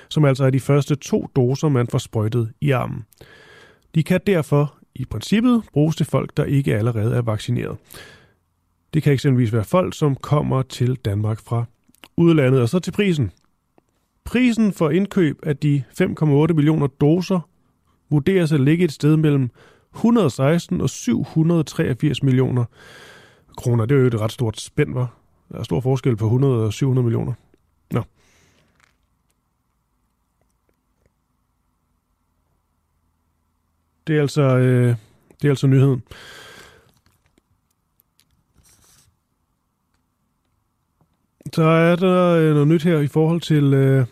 som 0.10 0.26
altså 0.26 0.46
er 0.46 0.50
de 0.50 0.60
første 0.60 0.96
to 0.96 1.28
doser, 1.36 1.70
man 1.70 1.88
får 1.88 1.98
sprøjtet 1.98 2.52
i 2.62 2.72
armen. 2.72 3.04
De 3.96 4.04
kan 4.04 4.22
derfor 4.28 4.78
i 4.96 5.06
princippet 5.06 5.64
bruges 5.74 5.96
til 5.96 6.06
folk, 6.06 6.38
der 6.38 6.44
ikke 6.44 6.76
allerede 6.76 7.16
er 7.16 7.22
vaccineret. 7.22 7.78
Det 8.94 9.04
kan 9.04 9.14
eksempelvis 9.14 9.54
være 9.54 9.64
folk, 9.64 9.96
som 9.96 10.16
kommer 10.16 10.62
til 10.62 10.96
Danmark 10.96 11.40
fra 11.40 11.66
udlandet. 12.18 12.62
Og 12.62 12.70
så 12.70 12.80
til 12.80 12.92
prisen. 12.92 13.32
Prisen 14.24 14.74
for 14.74 14.90
indkøb 14.90 15.40
af 15.44 15.58
de 15.58 15.84
5,8 16.02 16.26
millioner 16.54 16.88
doser 16.88 17.50
vurderes 18.10 18.52
at 18.52 18.60
ligge 18.60 18.86
et 18.86 18.92
sted 18.92 19.18
mellem 19.18 19.50
116 19.96 20.82
og 20.82 20.90
783 20.90 22.24
millioner 22.24 22.66
kroner. 23.58 23.86
Det 23.86 23.96
er 23.96 24.02
jo 24.02 24.08
et 24.08 24.22
ret 24.22 24.32
stort 24.32 24.60
spænd, 24.60 24.94
var. 24.94 25.18
Der 25.52 25.60
er 25.60 25.64
stor 25.64 25.80
forskel 25.80 26.16
på 26.16 26.26
100 26.26 26.66
og 26.66 26.74
700 26.74 27.04
millioner. 27.04 27.34
Nå. 27.92 28.04
Det 34.08 34.18
er 34.18 34.22
altså, 34.22 34.42
øh, 34.42 34.96
det 35.42 35.48
er 35.48 35.50
altså 35.50 35.68
nyheden. 35.68 36.04
Så 41.54 41.64
er 41.64 41.96
der 41.96 42.36
øh, 42.36 42.54
noget 42.54 42.68
nyt 42.68 42.84
her 42.84 43.00
i 43.00 43.08
forhold 43.08 43.42
til, 43.42 43.74
øh, 43.74 44.06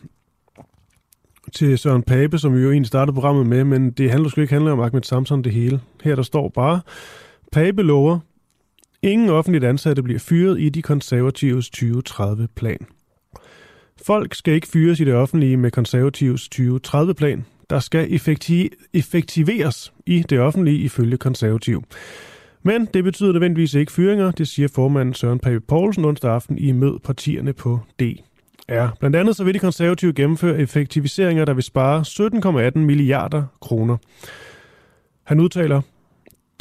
til 1.53 1.77
Søren 1.77 2.03
Pape, 2.03 2.37
som 2.37 2.55
vi 2.55 2.61
jo 2.61 2.71
egentlig 2.71 2.87
startede 2.87 3.13
programmet 3.13 3.45
med, 3.45 3.63
men 3.63 3.91
det 3.91 4.11
handler 4.11 4.29
sgu 4.29 4.41
ikke 4.41 4.53
handler 4.53 4.71
om 4.71 4.79
Ahmed 4.79 5.03
Samson 5.03 5.43
det 5.43 5.53
hele. 5.53 5.81
Her 6.03 6.15
der 6.15 6.23
står 6.23 6.49
bare, 6.49 6.81
Pape 7.51 7.83
lover, 7.83 8.19
ingen 9.01 9.29
offentligt 9.29 9.63
ansatte 9.63 10.03
bliver 10.03 10.19
fyret 10.19 10.59
i 10.59 10.69
de 10.69 10.81
konservatives 10.81 11.69
2030-plan. 11.77 12.85
Folk 14.05 14.35
skal 14.35 14.53
ikke 14.53 14.67
fyres 14.67 14.99
i 14.99 15.03
det 15.03 15.13
offentlige 15.13 15.57
med 15.57 15.71
konservatives 15.71 16.49
2030-plan. 16.55 17.45
Der 17.71 17.79
skal 17.79 18.07
effekti- 18.07 18.87
effektiveres 18.93 19.93
i 20.05 20.23
det 20.29 20.39
offentlige 20.39 20.77
ifølge 20.77 21.17
konservativ. 21.17 21.83
Men 22.63 22.85
det 22.85 23.03
betyder 23.03 23.31
nødvendigvis 23.31 23.73
ikke 23.73 23.91
fyringer, 23.91 24.31
det 24.31 24.47
siger 24.47 24.67
formanden 24.67 25.13
Søren 25.13 25.39
Pape 25.39 25.59
Poulsen 25.59 26.05
onsdag 26.05 26.31
aften 26.31 26.57
i 26.57 26.71
mød 26.71 26.99
partierne 26.99 27.53
på 27.53 27.79
DR. 27.99 28.87
Blandt 28.99 29.15
andet 29.15 29.35
så 29.35 29.43
vil 29.43 29.53
de 29.53 29.59
konservative 29.59 30.13
gennemføre 30.13 30.59
effektiviseringer, 30.59 31.45
der 31.45 31.53
vil 31.53 31.63
spare 31.63 32.03
17,18 32.71 32.79
milliarder 32.79 33.43
kroner. 33.61 33.97
Han 35.23 35.39
udtaler, 35.39 35.81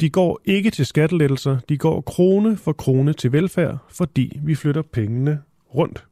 de 0.01 0.09
går 0.09 0.41
ikke 0.45 0.71
til 0.71 0.85
skattelettelser, 0.85 1.57
de 1.69 1.77
går 1.77 2.01
krone 2.01 2.57
for 2.57 2.73
krone 2.73 3.13
til 3.13 3.31
velfærd, 3.31 3.77
fordi 3.89 4.39
vi 4.43 4.55
flytter 4.55 4.81
pengene 4.81 5.39
rundt. 5.75 6.05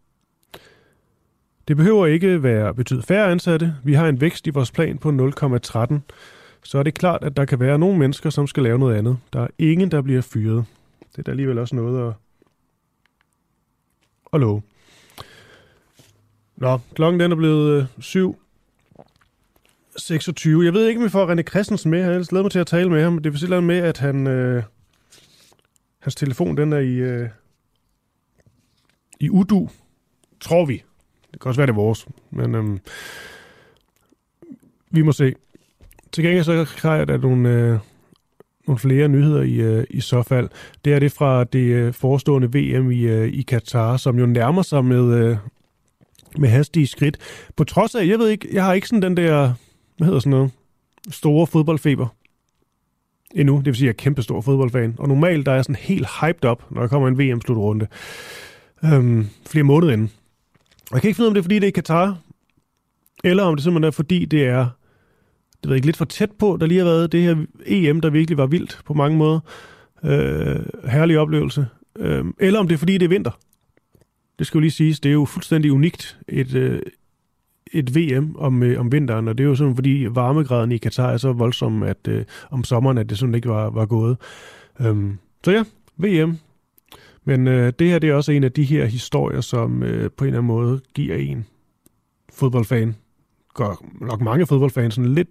Det 1.69 1.77
behøver 1.77 2.05
ikke 2.05 2.43
være 2.43 2.73
betyde 2.73 3.01
færre 3.01 3.31
ansatte. 3.31 3.75
Vi 3.83 3.93
har 3.93 4.07
en 4.07 4.21
vækst 4.21 4.47
i 4.47 4.49
vores 4.49 4.71
plan 4.71 4.97
på 4.97 5.09
0,13 5.09 5.99
så 6.63 6.77
er 6.77 6.83
det 6.83 6.93
klart, 6.93 7.23
at 7.23 7.37
der 7.37 7.45
kan 7.45 7.59
være 7.59 7.79
nogle 7.79 7.99
mennesker, 7.99 8.29
som 8.29 8.47
skal 8.47 8.63
lave 8.63 8.79
noget 8.79 8.95
andet. 8.95 9.17
Der 9.33 9.41
er 9.41 9.47
ingen, 9.57 9.91
der 9.91 10.01
bliver 10.01 10.21
fyret. 10.21 10.65
Det 11.11 11.17
er 11.17 11.23
da 11.23 11.31
alligevel 11.31 11.57
også 11.57 11.75
noget 11.75 12.07
at, 12.07 12.13
at 14.33 14.39
love. 14.39 14.61
Nå, 16.55 16.79
klokken 16.93 17.19
den 17.19 17.31
er 17.31 17.35
blevet 17.35 17.81
øh, 17.81 17.85
7. 17.99 18.41
26. 19.97 20.65
Jeg 20.65 20.73
ved 20.73 20.87
ikke, 20.87 20.99
om 20.99 21.03
vi 21.03 21.09
får 21.09 21.33
René 21.33 21.41
Christensen 21.41 21.91
med. 21.91 21.99
Jeg 21.99 22.07
har 22.07 22.13
ellers 22.13 22.31
mig 22.31 22.51
til 22.51 22.59
at 22.59 22.67
tale 22.67 22.89
med 22.89 23.03
ham. 23.03 23.17
Det 23.17 23.25
er 23.25 23.31
vist 23.31 23.43
et 23.43 23.63
med, 23.63 23.77
at 23.77 23.97
han, 23.97 24.27
øh, 24.27 24.63
hans 25.99 26.15
telefon 26.15 26.57
den 26.57 26.73
er 26.73 26.79
i, 26.79 26.93
øh, 26.93 27.29
i 29.19 29.29
udu. 29.29 29.69
Tror 30.39 30.65
vi. 30.65 30.83
Det 31.39 31.43
kan 31.43 31.49
også 31.49 31.59
være, 31.59 31.67
det 31.67 31.71
er 31.73 31.75
vores. 31.75 32.07
Men 32.31 32.55
øhm, 32.55 32.79
vi 34.91 35.01
må 35.01 35.11
se. 35.11 35.35
Til 36.11 36.23
gengæld 36.23 36.43
så 36.43 36.67
har 36.81 36.95
jeg 36.95 37.07
da 37.07 37.17
nogle, 37.17 37.49
øh, 37.49 37.79
nogle 38.67 38.79
flere 38.79 39.07
nyheder 39.07 39.41
i, 39.41 39.53
øh, 39.53 39.85
i 39.89 40.01
så 40.01 40.23
fald. 40.23 40.49
Det 40.85 40.93
er 40.93 40.99
det 40.99 41.11
fra 41.11 41.43
det 41.43 41.59
øh, 41.59 41.93
forestående 41.93 42.47
VM 42.47 42.91
i, 42.91 42.99
øh, 42.99 43.27
i 43.27 43.41
Katar, 43.41 43.97
som 43.97 44.19
jo 44.19 44.25
nærmer 44.25 44.61
sig 44.61 44.85
med, 44.85 45.13
øh, 45.13 45.37
med 46.37 46.49
hastige 46.49 46.87
skridt. 46.87 47.17
På 47.55 47.63
trods 47.63 47.95
af, 47.95 48.05
jeg 48.05 48.19
ved 48.19 48.29
ikke, 48.29 48.47
jeg 48.51 48.65
har 48.65 48.73
ikke 48.73 48.87
sådan 48.87 49.01
den 49.01 49.17
der, 49.17 49.53
hvad 49.97 50.05
hedder 50.05 50.19
sådan 50.19 50.29
noget, 50.29 50.51
store 51.09 51.47
fodboldfeber 51.47 52.07
endnu. 53.35 53.57
Det 53.57 53.65
vil 53.65 53.75
sige, 53.75 53.89
at 53.89 53.93
jeg 53.93 53.99
er 53.99 54.03
kæmpe 54.03 54.21
stor 54.21 54.41
fodboldfan. 54.41 54.95
Og 54.97 55.07
normalt 55.07 55.45
der 55.45 55.51
er 55.51 55.55
jeg 55.55 55.65
sådan 55.65 55.75
helt 55.75 56.07
hyped 56.21 56.45
op, 56.45 56.71
når 56.71 56.81
der 56.81 56.87
kommer 56.87 57.07
en 57.07 57.19
VM-slutrunde. 57.19 57.87
Øhm, 58.83 59.27
flere 59.45 59.63
måneder 59.63 59.93
inden. 59.93 60.11
Jeg 60.93 61.01
kan 61.01 61.07
ikke 61.07 61.15
finde 61.15 61.25
ud 61.25 61.27
af, 61.27 61.29
om 61.29 61.33
det 61.33 61.39
er, 61.39 61.43
fordi 61.43 61.55
det 61.55 61.63
er 61.63 61.67
i 61.67 61.71
Katar, 61.71 62.17
eller 63.23 63.43
om 63.43 63.55
det 63.55 63.63
simpelthen 63.63 63.87
er, 63.87 63.91
fordi 63.91 64.25
det 64.25 64.47
er 64.47 64.67
det 65.63 65.69
ved 65.69 65.75
ikke, 65.75 65.87
lidt 65.87 65.97
for 65.97 66.05
tæt 66.05 66.31
på, 66.31 66.57
der 66.59 66.67
lige 66.67 66.77
har 66.77 66.85
været 66.85 67.11
det 67.11 67.21
her 67.21 67.45
EM, 67.65 68.01
der 68.01 68.09
virkelig 68.09 68.37
var 68.37 68.45
vildt 68.45 68.81
på 68.85 68.93
mange 68.93 69.17
måder. 69.17 69.39
Øh, 70.03 70.89
herlig 70.89 71.19
oplevelse. 71.19 71.67
Øh, 71.97 72.25
eller 72.39 72.59
om 72.59 72.67
det 72.67 72.75
er, 72.75 72.79
fordi 72.79 72.97
det 72.97 73.05
er 73.05 73.09
vinter. 73.09 73.39
Det 74.39 74.47
skal 74.47 74.57
jo 74.57 74.61
lige 74.61 74.71
siges, 74.71 74.99
det 74.99 75.09
er 75.09 75.13
jo 75.13 75.25
fuldstændig 75.25 75.71
unikt, 75.71 76.17
et, 76.27 76.55
øh, 76.55 76.81
et 77.73 77.95
VM 77.95 78.35
om, 78.35 78.63
øh, 78.63 78.79
om 78.79 78.91
vinteren, 78.91 79.27
og 79.27 79.37
det 79.37 79.43
er 79.43 79.47
jo 79.47 79.55
sådan, 79.55 79.75
fordi 79.75 80.07
varmegraden 80.09 80.71
i 80.71 80.77
Katar 80.77 81.11
er 81.11 81.17
så 81.17 81.31
voldsom, 81.31 81.83
at 81.83 82.07
øh, 82.07 82.25
om 82.51 82.63
sommeren, 82.63 82.97
at 82.97 83.09
det 83.09 83.17
sådan 83.17 83.35
ikke 83.35 83.49
var, 83.49 83.69
var 83.69 83.85
gået. 83.85 84.17
Øh, 84.79 85.13
så 85.43 85.51
ja, 85.51 85.63
VM. 85.97 86.37
Men 87.29 87.47
øh, 87.47 87.73
det 87.79 87.87
her 87.87 87.99
det 87.99 88.09
er 88.09 88.13
også 88.13 88.31
en 88.31 88.43
af 88.43 88.51
de 88.51 88.63
her 88.63 88.85
historier, 88.85 89.41
som 89.41 89.83
øh, 89.83 90.11
på 90.17 90.23
en 90.23 90.27
eller 90.27 90.39
anden 90.39 90.47
måde 90.47 90.81
giver 90.93 91.15
en 91.15 91.45
fodboldfan, 92.33 92.95
gør 93.53 93.85
nok 94.01 94.21
mange 94.21 94.47
fodboldfans 94.47 94.97
en 94.97 95.13
lidt 95.13 95.27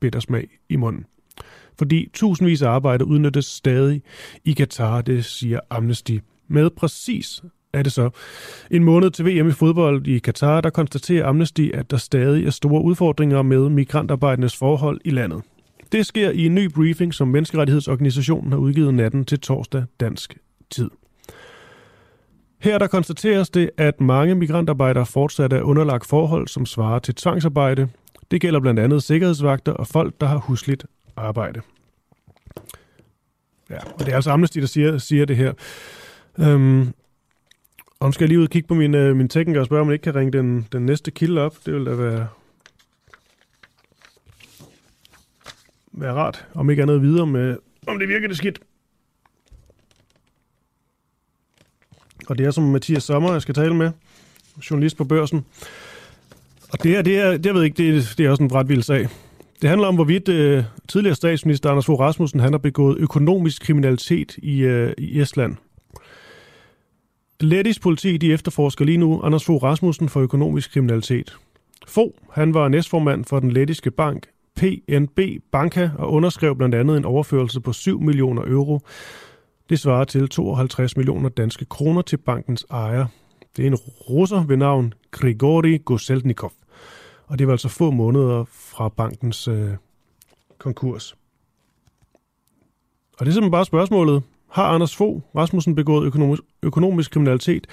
bitter 0.00 0.20
smag 0.20 0.48
i 0.68 0.76
munden. 0.76 1.04
Fordi 1.78 2.10
tusindvis 2.12 2.62
af 2.62 2.68
arbejde 2.68 3.04
udnyttes 3.04 3.44
stadig 3.44 4.02
i 4.44 4.52
Katar, 4.52 5.02
det 5.02 5.24
siger 5.24 5.60
Amnesty. 5.70 6.18
Med 6.48 6.70
præcis 6.70 7.42
er 7.72 7.82
det 7.82 7.92
så. 7.92 8.10
En 8.70 8.84
måned 8.84 9.10
til 9.10 9.24
VM 9.24 9.48
i 9.48 9.52
fodbold 9.52 10.06
i 10.06 10.18
Katar, 10.18 10.60
der 10.60 10.70
konstaterer 10.70 11.26
Amnesty, 11.26 11.70
at 11.74 11.90
der 11.90 11.96
stadig 11.96 12.46
er 12.46 12.50
store 12.50 12.82
udfordringer 12.82 13.42
med 13.42 13.68
migrantarbejdernes 13.68 14.56
forhold 14.56 15.00
i 15.04 15.10
landet. 15.10 15.42
Det 15.92 16.06
sker 16.06 16.30
i 16.30 16.46
en 16.46 16.54
ny 16.54 16.70
briefing, 16.72 17.14
som 17.14 17.28
Menneskerettighedsorganisationen 17.28 18.52
har 18.52 18.58
udgivet 18.58 18.94
natten 18.94 19.24
til 19.24 19.40
torsdag 19.40 19.84
dansk 20.00 20.38
tid. 20.70 20.90
Her 22.60 22.78
der 22.78 22.86
konstateres 22.86 23.50
det, 23.50 23.70
at 23.76 24.00
mange 24.00 24.34
migrantarbejdere 24.34 25.06
fortsat 25.06 25.52
er 25.52 25.62
underlagt 25.62 26.06
forhold, 26.06 26.48
som 26.48 26.66
svarer 26.66 26.98
til 26.98 27.14
tvangsarbejde, 27.14 27.88
det 28.30 28.40
gælder 28.40 28.60
blandt 28.60 28.80
andet 28.80 29.02
sikkerhedsvagter 29.02 29.72
og 29.72 29.86
folk, 29.86 30.20
der 30.20 30.26
har 30.26 30.38
husligt 30.38 30.86
arbejde. 31.16 31.60
Ja, 33.70 33.78
og 33.94 33.98
det 33.98 34.08
er 34.08 34.14
altså 34.14 34.30
Amnesty, 34.30 34.58
der 34.58 34.66
siger, 34.66 34.98
siger 34.98 35.24
det 35.24 35.36
her. 35.36 35.52
Øhm, 36.38 36.92
og 38.00 38.08
nu 38.08 38.12
skal 38.12 38.24
jeg 38.24 38.28
lige 38.28 38.38
ud 38.38 38.44
og 38.44 38.50
kigge 38.50 38.68
på 38.68 38.74
min, 38.74 38.94
øh, 38.94 39.16
min 39.16 39.28
tekniker 39.28 39.60
og 39.60 39.66
spørge, 39.66 39.80
om 39.80 39.86
man 39.86 39.94
ikke 39.94 40.02
kan 40.02 40.14
ringe 40.14 40.32
den, 40.32 40.66
den 40.72 40.86
næste 40.86 41.10
kilde 41.10 41.40
op. 41.40 41.56
Det 41.66 41.74
vil 41.74 41.86
da 41.86 41.94
være, 41.94 42.28
være 45.92 46.12
rart, 46.12 46.46
om 46.54 46.70
ikke 46.70 46.82
andet 46.82 46.94
at 46.94 47.02
vide, 47.02 47.22
om, 47.22 47.36
øh, 47.36 47.56
om 47.86 47.98
det 47.98 48.08
virker 48.08 48.28
det 48.28 48.36
skidt. 48.36 48.60
Og 52.30 52.38
det 52.38 52.46
er 52.46 52.50
som 52.50 52.64
Mathias 52.64 53.02
Sommer, 53.02 53.32
jeg 53.32 53.42
skal 53.42 53.54
tale 53.54 53.74
med, 53.74 53.90
journalist 54.70 54.96
på 54.96 55.04
børsen. 55.04 55.44
Og 56.72 56.82
det, 56.82 56.96
er, 56.96 57.02
det, 57.02 57.18
er, 57.18 57.30
det, 57.30 57.46
jeg 57.46 57.54
ved 57.54 57.62
ikke, 57.62 57.76
det, 57.76 57.96
er, 57.96 58.14
det 58.18 58.26
er 58.26 58.30
også 58.30 58.42
en 58.42 58.54
ret 58.54 58.68
vild 58.68 58.82
sag. 58.82 59.08
Det 59.62 59.70
handler 59.70 59.88
om, 59.88 59.94
hvorvidt 59.94 60.28
øh, 60.28 60.64
tidligere 60.88 61.14
statsminister 61.14 61.70
Anders 61.70 61.86
Fogh 61.86 62.00
Rasmussen 62.00 62.40
han 62.40 62.52
har 62.52 62.58
begået 62.58 62.98
økonomisk 62.98 63.62
kriminalitet 63.62 64.36
i, 64.36 64.60
øh, 64.60 64.92
i 64.98 65.20
Estland. 65.20 65.56
Lettisk 67.40 67.82
politi 67.82 68.16
de 68.16 68.32
efterforsker 68.32 68.84
lige 68.84 68.98
nu 68.98 69.20
Anders 69.22 69.44
Fogh 69.44 69.62
Rasmussen 69.62 70.08
for 70.08 70.20
økonomisk 70.20 70.72
kriminalitet. 70.72 71.36
Fogh, 71.86 72.12
han 72.32 72.54
var 72.54 72.68
næstformand 72.68 73.24
for 73.24 73.40
den 73.40 73.52
lettiske 73.52 73.90
bank 73.90 74.26
PNB 74.56 75.20
Banka 75.52 75.90
og 75.98 76.12
underskrev 76.12 76.56
blandt 76.56 76.74
andet 76.74 76.96
en 76.96 77.04
overførelse 77.04 77.60
på 77.60 77.72
7 77.72 78.00
millioner 78.00 78.42
euro. 78.46 78.80
Det 79.70 79.78
svarer 79.78 80.04
til 80.04 80.28
52 80.28 80.96
millioner 80.96 81.28
danske 81.28 81.64
kroner 81.64 82.02
til 82.02 82.16
bankens 82.16 82.66
ejer. 82.70 83.06
Det 83.56 83.62
er 83.62 83.66
en 83.66 83.74
russer 83.76 84.44
ved 84.44 84.56
navn 84.56 84.94
Grigori 85.10 85.78
Goselnikov. 85.78 86.52
Og 87.26 87.38
det 87.38 87.46
var 87.46 87.52
altså 87.52 87.68
få 87.68 87.90
måneder 87.90 88.44
fra 88.44 88.88
bankens 88.88 89.48
øh, 89.48 89.70
konkurs. 90.58 91.16
Og 93.18 93.26
det 93.26 93.28
er 93.28 93.32
simpelthen 93.32 93.50
bare 93.50 93.64
spørgsmålet. 93.64 94.22
Har 94.48 94.64
Anders 94.64 94.96
Fogh 94.96 95.22
Rasmussen 95.36 95.74
begået 95.74 96.06
økonomisk, 96.06 96.42
økonomisk 96.62 97.10
kriminalitet? 97.10 97.66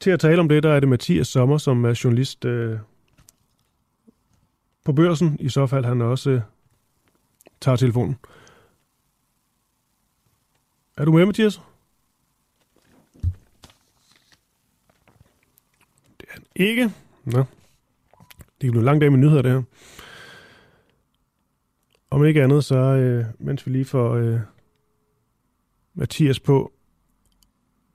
Til 0.00 0.10
at 0.10 0.20
tale 0.20 0.40
om 0.40 0.48
det, 0.48 0.62
der 0.62 0.72
er 0.72 0.80
det 0.80 0.88
Mathias 0.88 1.28
Sommer, 1.28 1.58
som 1.58 1.84
er 1.84 2.00
journalist 2.04 2.44
øh, 2.44 2.78
på 4.84 4.92
børsen. 4.92 5.36
I 5.40 5.48
så 5.48 5.66
fald 5.66 5.84
han 5.84 6.02
også 6.02 6.30
øh, 6.30 6.40
tager 7.60 7.76
telefonen. 7.76 8.16
Er 11.00 11.04
du 11.04 11.12
med, 11.12 11.26
Mathias? 11.26 11.60
Det 16.20 16.28
er 16.28 16.32
han 16.32 16.42
ikke. 16.54 16.90
Nå. 17.24 17.38
Det 17.38 17.46
kan 18.60 18.70
blive 18.70 18.78
en 18.78 18.84
lang 18.84 19.00
dag 19.00 19.12
med 19.12 19.18
nyheder, 19.18 19.42
det 19.42 19.52
her. 19.52 19.62
Om 22.10 22.24
ikke 22.24 22.42
andet, 22.42 22.64
så 22.64 22.76
øh, 22.76 23.24
mens 23.38 23.66
vi 23.66 23.72
lige 23.72 23.84
får 23.84 24.14
øh, 24.14 24.40
Mathias 25.94 26.40
på, 26.40 26.72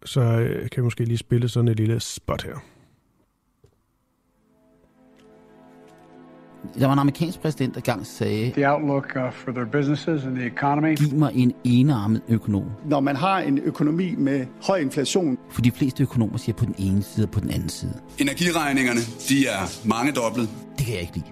så 0.05 0.21
øh, 0.21 0.69
kan 0.69 0.81
vi 0.81 0.83
måske 0.83 1.05
lige 1.05 1.17
spille 1.17 1.49
sådan 1.49 1.67
et 1.67 1.77
lille 1.77 1.99
spot 1.99 2.43
her. 2.43 2.74
Der 6.79 6.85
var 6.85 6.93
en 6.93 6.99
amerikansk 6.99 7.39
præsident, 7.41 7.75
der 7.75 7.81
gang 7.81 8.05
sagde, 8.05 8.51
the 8.51 8.71
outlook 8.73 9.13
uh, 9.15 9.33
for 9.33 9.51
their 9.51 9.65
businesses 9.65 10.23
and 10.25 10.35
the 10.35 10.45
economy. 10.45 10.95
giv 10.97 11.13
mig 11.13 11.31
en 11.35 11.53
enarmet 11.63 12.21
økonom. 12.29 12.63
Når 12.85 12.99
man 12.99 13.15
har 13.15 13.39
en 13.39 13.59
økonomi 13.63 14.15
med 14.17 14.45
høj 14.67 14.77
inflation, 14.77 15.37
For 15.49 15.61
de 15.61 15.71
fleste 15.71 16.03
økonomer 16.03 16.37
siger 16.37 16.55
på 16.55 16.65
den 16.65 16.75
ene 16.77 17.03
side 17.03 17.25
og 17.25 17.31
på 17.31 17.39
den 17.39 17.49
anden 17.49 17.69
side. 17.69 17.93
Energiregningerne, 18.19 18.99
de 19.29 19.47
er 19.47 19.87
mange 19.87 20.11
doblet. 20.11 20.49
Det 20.77 20.85
kan 20.85 20.93
jeg 20.93 21.01
ikke 21.01 21.13
lide. 21.15 21.25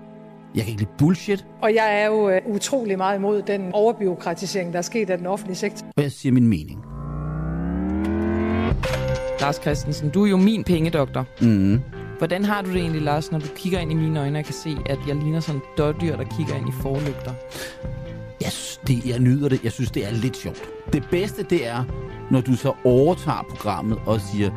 Jeg 0.55 0.63
kan 0.63 0.69
ikke 0.71 0.81
lide 0.81 0.91
bullshit, 0.97 1.45
Og 1.61 1.73
jeg 1.75 2.01
er 2.01 2.05
jo 2.05 2.29
øh, 2.29 2.41
utrolig 2.45 2.97
meget 2.97 3.17
imod 3.17 3.41
den 3.41 3.69
overbiokratisering, 3.73 4.71
der 4.73 4.77
er 4.77 4.83
sket 4.83 5.09
af 5.09 5.17
den 5.17 5.27
offentlige 5.27 5.55
sektor. 5.57 5.87
og 5.97 6.03
jeg 6.03 6.11
siger 6.11 6.33
min 6.33 6.47
mening. 6.47 6.79
Lars 9.41 9.55
Christensen, 9.61 10.09
du 10.09 10.25
er 10.25 10.29
jo 10.29 10.37
min 10.37 10.63
pengedoktor. 10.63 11.25
Mm. 11.41 11.79
Hvordan 12.17 12.45
har 12.45 12.61
du 12.61 12.69
det 12.69 12.77
egentlig, 12.77 13.01
Lars, 13.01 13.31
når 13.31 13.39
du 13.39 13.47
kigger 13.55 13.79
ind 13.79 13.91
i 13.91 13.95
mine 13.95 14.19
øjne 14.19 14.39
og 14.39 14.45
kan 14.45 14.53
se, 14.53 14.77
at 14.85 14.99
jeg 15.07 15.15
ligner 15.15 15.39
sådan 15.39 15.61
en 15.61 15.67
dårdyr, 15.77 16.15
der 16.15 16.23
kigger 16.37 16.55
ind 16.55 16.69
i 16.69 16.71
forlygter? 16.81 17.33
Jeg, 18.41 18.51
synes, 18.51 18.79
det, 18.87 19.05
jeg 19.05 19.19
nyder 19.19 19.49
det. 19.49 19.63
Jeg 19.63 19.71
synes, 19.71 19.91
det 19.91 20.05
er 20.07 20.11
lidt 20.11 20.37
sjovt. 20.37 20.61
Det 20.93 21.07
bedste, 21.11 21.43
det 21.43 21.67
er, 21.67 21.83
når 22.31 22.41
du 22.41 22.55
så 22.55 22.73
overtager 22.83 23.45
programmet 23.49 23.99
og 24.05 24.21
siger, 24.21 24.51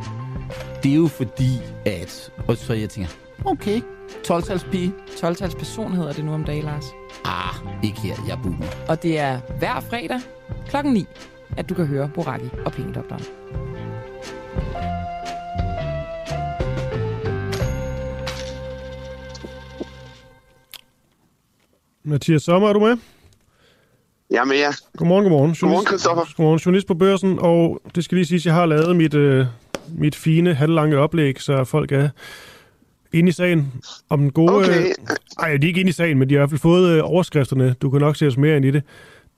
det 0.82 0.90
er 0.90 0.96
jo 0.96 1.06
fordi, 1.06 1.60
at... 1.86 2.32
Og 2.48 2.56
så 2.56 2.72
jeg 2.72 2.90
tænker, 2.90 3.10
okay, 3.44 3.80
12-tals 4.28 4.64
pige. 4.70 4.92
12-tals 5.08 5.54
person 5.54 5.92
hedder 5.92 6.12
det 6.12 6.24
nu 6.24 6.34
om 6.34 6.44
dagen, 6.44 6.64
Lars. 6.64 6.84
Ah, 7.24 7.54
ikke 7.82 8.00
her, 8.00 8.14
jeg 8.26 8.32
er 8.32 8.42
boomer. 8.42 8.66
Og 8.88 9.02
det 9.02 9.18
er 9.18 9.40
hver 9.58 9.80
fredag 9.80 10.20
klokken 10.68 10.92
9, 10.92 11.06
at 11.56 11.68
du 11.68 11.74
kan 11.74 11.86
høre 11.86 12.10
Boraki 12.14 12.48
og 12.64 12.72
Pengedoktoren. 12.72 13.24
Mathias 22.06 22.42
Sommer, 22.42 22.68
er 22.68 22.72
du 22.72 22.80
med? 22.80 22.96
Jeg 24.30 24.40
er 24.40 24.44
med 24.44 24.56
jer. 24.56 24.72
Godmorgen, 24.96 25.24
godmorgen. 25.24 25.54
Godmorgen, 25.60 25.86
Christoffer. 25.86 26.24
Godmorgen, 26.36 26.58
journalist 26.58 26.86
på 26.86 26.94
børsen, 26.94 27.38
og 27.38 27.80
det 27.94 28.04
skal 28.04 28.16
lige 28.16 28.26
sige, 28.26 28.36
at 28.36 28.46
jeg 28.46 28.54
har 28.54 28.66
lavet 28.66 28.96
mit, 28.96 29.14
øh, 29.14 29.46
mit 29.88 30.14
fine, 30.14 30.54
halvlange 30.54 30.98
oplæg, 30.98 31.40
så 31.40 31.64
folk 31.64 31.92
er 31.92 32.08
inde 33.12 33.28
i 33.28 33.32
sagen 33.32 33.72
om 34.08 34.20
den 34.20 34.30
gode... 34.32 34.52
Okay. 34.52 34.86
Øh, 34.86 34.94
ej, 35.38 35.56
de 35.56 35.66
er 35.66 35.68
ikke 35.68 35.80
inde 35.80 35.88
i 35.88 35.92
sagen, 35.92 36.18
men 36.18 36.28
de 36.28 36.34
har 36.34 36.38
i 36.38 36.40
hvert 36.40 36.50
fald 36.50 36.60
fået 36.60 36.90
øh, 36.90 37.00
overskrifterne. 37.04 37.74
Du 37.82 37.90
kan 37.90 38.00
nok 38.00 38.16
se 38.16 38.26
os 38.26 38.36
mere 38.36 38.56
ind 38.56 38.64
i 38.64 38.70
det. 38.70 38.82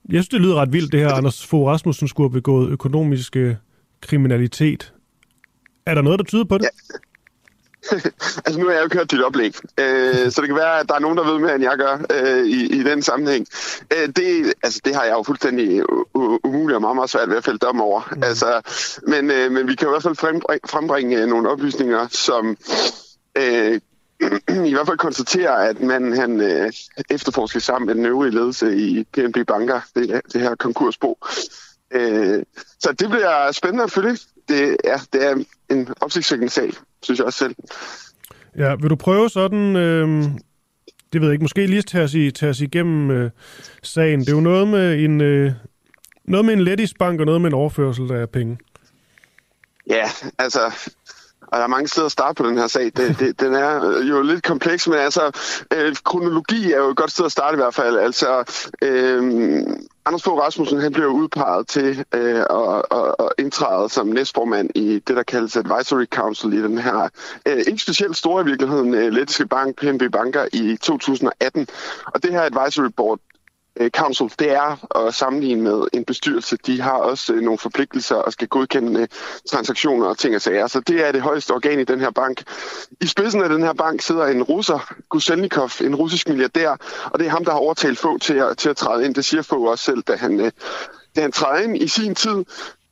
Jeg 0.09 0.15
synes, 0.15 0.29
det 0.29 0.41
lyder 0.41 0.55
ret 0.55 0.73
vildt, 0.73 0.93
det 0.93 1.01
her, 1.01 1.13
Anders 1.13 1.47
Fogh 1.47 1.67
Rasmussen 1.67 2.09
skulle 2.09 2.31
have 2.31 2.35
begået 2.35 2.71
økonomisk 2.71 3.37
øh, 3.37 3.55
kriminalitet. 4.01 4.93
Er 5.87 5.95
der 5.95 6.03
noget, 6.03 6.19
der 6.19 6.25
tyder 6.25 6.45
på 6.45 6.59
det? 6.59 6.65
Ja. 6.65 6.69
altså, 8.45 8.61
nu 8.61 8.67
har 8.67 8.73
jeg 8.73 8.83
jo 8.83 8.89
kørt 8.89 9.11
dit 9.11 9.23
oplæg, 9.23 9.55
øh, 9.81 10.31
så 10.31 10.41
det 10.41 10.49
kan 10.49 10.57
være, 10.57 10.81
at 10.81 10.89
der 10.89 10.95
er 10.95 10.99
nogen, 10.99 11.19
der 11.19 11.25
ved 11.25 11.39
mere, 11.39 11.55
end 11.55 11.63
jeg 11.63 11.77
gør 11.79 11.99
øh, 12.13 12.47
i, 12.47 12.81
i 12.81 12.83
den 12.83 13.03
sammenhæng. 13.03 13.47
Øh, 13.93 14.09
det, 14.17 14.55
altså, 14.63 14.81
det 14.85 14.95
har 14.95 15.05
jeg 15.05 15.13
jo 15.13 15.23
fuldstændig 15.23 15.83
umuligt 16.45 16.75
og 16.75 16.81
meget, 16.81 16.97
meget 16.97 17.11
svært 17.11 17.31
ved 17.31 17.37
at 17.37 17.45
fælde 17.45 17.59
dom 17.59 17.81
over. 17.81 18.15
Mm. 18.17 18.23
Altså, 18.23 18.61
men, 19.07 19.31
øh, 19.31 19.53
men 19.53 19.69
vi 19.69 19.75
kan 19.75 19.89
i 19.89 19.91
hvert 19.91 20.03
fald 20.03 20.17
frembringe, 20.17 20.69
frembringe 20.69 21.27
nogle 21.27 21.51
oplysninger, 21.51 22.09
som 22.11 22.57
øh, 23.39 23.81
i 24.71 24.73
hvert 24.73 24.87
fald 24.87 24.99
konstaterer, 24.99 25.53
at 25.53 25.81
man 25.81 26.13
han 26.13 26.41
øh, 26.41 26.73
efterforsker 27.11 27.61
sammen 27.61 27.87
med 27.87 27.95
den 27.95 28.07
øvrige 28.07 28.35
ledelse 28.35 28.77
i 28.77 29.05
PNB 29.13 29.47
Banker, 29.47 29.81
det, 29.95 30.21
det 30.33 30.41
her 30.41 30.55
konkursbo. 30.55 31.19
Øh, 31.91 32.43
så 32.81 32.93
det 32.93 33.11
bliver 33.11 33.53
spændende 33.53 33.85
at 33.85 33.93
følge. 33.93 34.19
Det 34.49 34.77
er, 34.85 34.99
det 35.13 35.25
er 35.25 35.45
en 35.71 35.89
opsigtsvækkende 36.01 36.53
sag, 36.53 36.71
synes 37.03 37.19
jeg 37.19 37.27
også 37.27 37.39
selv. 37.39 37.55
Ja, 38.57 38.75
vil 38.75 38.91
du 38.91 38.97
prøve 38.97 39.31
sådan... 39.31 39.77
Øh, 39.77 40.25
det 41.13 41.21
ved 41.21 41.29
jeg 41.29 41.33
ikke, 41.33 41.45
måske 41.45 41.67
lige 41.67 41.83
tage 41.83 42.05
os, 42.05 42.15
i, 42.15 42.31
tage 42.31 42.51
os 42.51 42.61
igennem 42.61 43.11
øh, 43.11 43.31
sagen. 43.83 44.21
Det 44.21 44.29
er 44.29 44.33
jo 44.33 44.41
noget 44.41 44.69
med 44.69 45.05
en... 45.05 45.21
Øh, 45.21 45.53
noget 46.25 46.45
med 46.47 46.55
en 46.55 46.61
lettisk 46.61 46.99
bank 46.99 47.21
og 47.21 47.27
noget 47.27 47.41
med 47.41 47.51
en 47.51 47.55
overførsel 47.55 48.13
af 48.13 48.31
penge. 48.31 48.59
Ja, 49.91 50.11
altså, 50.39 50.61
og 51.53 51.59
der 51.59 51.65
er 51.65 51.69
mange 51.69 51.89
steder 51.89 52.07
at 52.07 52.13
starte 52.13 52.35
på 52.35 52.49
den 52.49 52.59
her 52.59 52.67
sag. 52.67 52.85
Det, 52.85 53.19
det, 53.19 53.41
den 53.41 53.55
er 53.55 53.89
øh, 53.89 54.09
jo 54.09 54.23
lidt 54.23 54.43
kompleks, 54.43 54.89
men 54.89 54.99
altså, 54.99 55.31
øh, 55.77 55.97
kronologi 56.05 56.73
er 56.73 56.79
jo 56.79 56.91
et 56.91 56.97
godt 56.97 57.11
sted 57.11 57.25
at 57.25 57.33
starte 57.33 57.55
i 57.55 57.61
hvert 57.61 57.75
fald. 57.75 57.97
Altså, 57.97 58.45
øh, 58.83 59.63
Anders 60.07 60.23
Fogh 60.23 60.39
Rasmussen, 60.41 60.81
han 60.81 60.93
blev 60.93 61.09
udpeget 61.09 61.69
til 61.69 62.05
øh, 62.15 62.41
at, 62.41 62.83
at, 62.91 63.15
at 63.19 63.29
indtræde 63.39 63.89
som 63.89 64.07
næstformand 64.07 64.71
i 64.75 64.99
det, 65.07 65.17
der 65.17 65.23
kaldes 65.23 65.57
Advisory 65.57 66.07
Council 66.07 66.53
i 66.53 66.63
den 66.63 66.79
her, 66.79 67.09
øh, 67.47 67.59
ikke 67.59 67.83
specielt 67.83 68.17
store 68.17 68.43
i 68.43 68.45
virkeligheden, 68.45 68.95
øh, 68.95 69.13
lettiske 69.13 69.47
bank, 69.47 69.77
PNB 69.77 70.03
Banker, 70.13 70.47
i 70.53 70.77
2018. 70.83 71.69
Og 72.07 72.23
det 72.23 72.33
her 72.33 72.43
Advisory 72.43 72.91
Board, 72.97 73.21
Øh, 73.81 73.91
Council, 73.91 74.33
det 74.39 74.53
er 74.53 74.97
at 75.07 75.15
sammenligne 75.15 75.63
med 75.63 75.89
en 75.93 76.05
bestyrelse. 76.05 76.57
De 76.67 76.81
har 76.81 76.93
også 76.93 77.33
øh, 77.33 77.41
nogle 77.41 77.59
forpligtelser 77.59 78.17
og 78.17 78.33
skal 78.33 78.49
godkende 78.49 79.01
øh, 79.01 79.09
transaktioner 79.51 80.07
og 80.07 80.19
ting 80.19 80.35
og 80.35 80.41
sager. 80.41 80.67
Så 80.67 80.81
det 80.81 81.07
er 81.07 81.13
det 81.13 81.23
højeste 81.23 81.51
organ 81.51 81.81
i 81.81 81.85
den 81.85 82.01
her 82.01 82.11
bank. 82.11 82.43
I 83.01 83.07
spidsen 83.07 83.43
af 83.43 83.49
den 83.49 83.63
her 83.63 83.73
bank 83.73 84.03
sidder 84.03 84.27
en 84.27 84.43
russer, 84.43 84.93
Guselnikov, 85.09 85.71
en 85.81 85.95
russisk 85.95 86.29
milliardær, 86.29 86.77
og 87.05 87.19
det 87.19 87.27
er 87.27 87.31
ham, 87.31 87.45
der 87.45 87.53
har 87.53 87.59
overtalt 87.59 87.99
få 87.99 88.19
til 88.19 88.35
at, 88.35 88.59
til 88.59 88.69
at 88.69 88.77
træde 88.77 89.05
ind. 89.05 89.15
Det 89.15 89.25
siger 89.25 89.43
få 89.43 89.67
også 89.67 89.85
selv, 89.85 90.03
da 90.03 90.17
han, 90.17 90.39
da 91.17 91.21
han 91.21 91.33
træder 91.33 91.63
ind 91.63 91.77
i 91.77 91.89
sin 91.89 92.15
tid. 92.15 92.45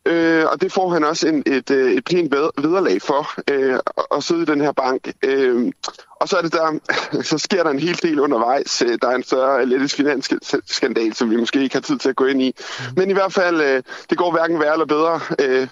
Øh, 0.07 0.45
og 0.53 0.61
det 0.61 0.73
får 0.73 0.91
han 0.91 1.05
også 1.05 1.29
en, 1.29 1.43
et, 1.47 1.71
øh, 1.71 1.93
et 1.93 2.05
pænt 2.05 2.33
vederlag 2.33 3.03
for 3.03 3.31
øh, 3.51 3.79
at 4.17 4.25
sidde 4.25 4.43
i 4.43 4.45
den 4.45 4.61
her 4.61 4.73
bank. 4.73 5.13
Øh, 5.25 5.73
og 6.21 6.29
så, 6.29 6.37
er 6.37 6.43
det 6.43 6.53
der, 6.53 6.79
så 7.31 7.39
sker 7.39 7.63
der 7.63 7.71
en 7.71 7.79
hel 7.79 8.03
del 8.03 8.21
undervejs. 8.21 8.83
Øh, 8.83 8.99
Der 9.03 9.09
er 9.09 9.15
en 9.15 9.23
større 9.23 9.67
lettisk 9.67 9.97
finansskandal, 9.97 11.15
som 11.15 11.31
vi 11.31 11.37
måske 11.37 11.63
ikke 11.63 11.75
har 11.75 11.81
tid 11.81 11.99
til 11.99 12.09
at 12.09 12.17
gå 12.17 12.25
ind 12.25 12.43
i. 12.43 12.55
Men 12.97 13.11
i 13.11 13.13
hvert 13.13 13.33
fald, 13.33 13.61
øh, 13.61 13.83
det 14.11 14.19
går 14.19 14.31
hverken 14.31 14.61
værre 14.61 14.73
eller 14.73 14.87
bedre. 14.87 15.21
Øh, 15.41 15.69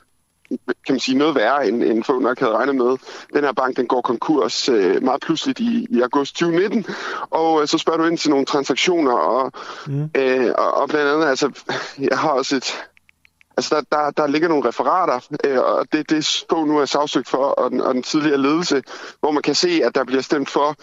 kan 0.58 0.94
man 0.94 1.00
sige, 1.00 1.18
noget 1.18 1.34
værre, 1.34 1.68
end, 1.68 1.82
end 1.82 2.04
få 2.04 2.18
nok 2.18 2.38
havde 2.38 2.52
regnet 2.52 2.76
med. 2.76 2.96
Den 3.34 3.44
her 3.44 3.52
bank, 3.52 3.76
den 3.76 3.86
går 3.86 4.00
konkurs 4.00 4.68
øh, 4.68 5.02
meget 5.02 5.20
pludseligt 5.20 5.60
i, 5.60 5.86
i 5.90 6.00
august 6.00 6.36
2019, 6.36 6.86
og 7.30 7.62
øh, 7.62 7.68
så 7.68 7.78
spørger 7.78 7.98
du 7.98 8.04
ind 8.04 8.18
til 8.18 8.30
nogle 8.30 8.46
transaktioner, 8.46 9.12
og, 9.12 9.52
mm. 9.86 10.10
øh, 10.16 10.52
og, 10.58 10.74
og 10.74 10.88
blandt 10.88 11.10
andet, 11.10 11.26
altså, 11.26 11.50
jeg 11.98 12.18
har 12.18 12.28
også 12.28 12.56
et, 12.56 12.84
Altså, 13.56 13.74
der, 13.74 13.96
der, 13.96 14.10
der 14.10 14.26
ligger 14.26 14.48
nogle 14.48 14.68
referater, 14.68 15.20
øh, 15.44 15.58
og 15.58 15.86
det 15.92 16.10
det 16.10 16.26
står 16.26 16.66
nu 16.66 16.78
er 16.78 16.84
sagsøgt 16.84 17.28
for, 17.28 17.44
og 17.44 17.70
den, 17.70 17.80
og 17.80 17.94
den 17.94 18.02
tidligere 18.02 18.38
ledelse, 18.38 18.82
hvor 19.20 19.30
man 19.30 19.42
kan 19.42 19.54
se, 19.54 19.80
at 19.84 19.94
der 19.94 20.04
bliver 20.04 20.22
stemt 20.22 20.50
for 20.50 20.76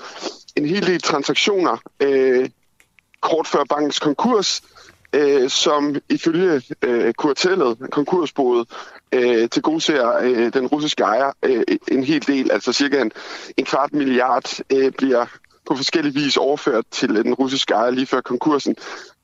en 0.55 0.65
hel 0.65 0.88
del 0.88 1.01
transaktioner 1.01 1.78
øh, 1.99 2.49
kort 3.22 3.47
før 3.47 3.63
bankens 3.69 3.99
konkurs, 3.99 4.61
øh, 5.13 5.49
som 5.49 5.95
ifølge 6.09 6.61
øh, 6.82 7.13
kurtellet, 7.13 7.78
konkursboet, 7.91 8.67
øh, 9.11 9.49
til 9.49 9.61
gode 9.61 9.82
ser 9.82 10.17
øh, 10.22 10.53
den 10.53 10.67
russiske 10.67 11.03
ejer 11.03 11.32
øh, 11.43 11.63
en 11.88 12.03
hel 12.03 12.28
del, 12.28 12.51
altså 12.51 12.74
cirka 12.74 13.01
en, 13.01 13.11
en 13.57 13.65
kvart 13.65 13.93
milliard, 13.93 14.59
øh, 14.74 14.91
bliver 14.91 15.26
på 15.68 15.76
forskellige 15.76 16.14
vis 16.14 16.38
overført 16.38 16.86
til 16.91 17.09
den 17.09 17.34
russiske 17.34 17.74
ejer 17.74 17.91
lige 17.91 18.05
før 18.05 18.22
konkursen, 18.22 18.76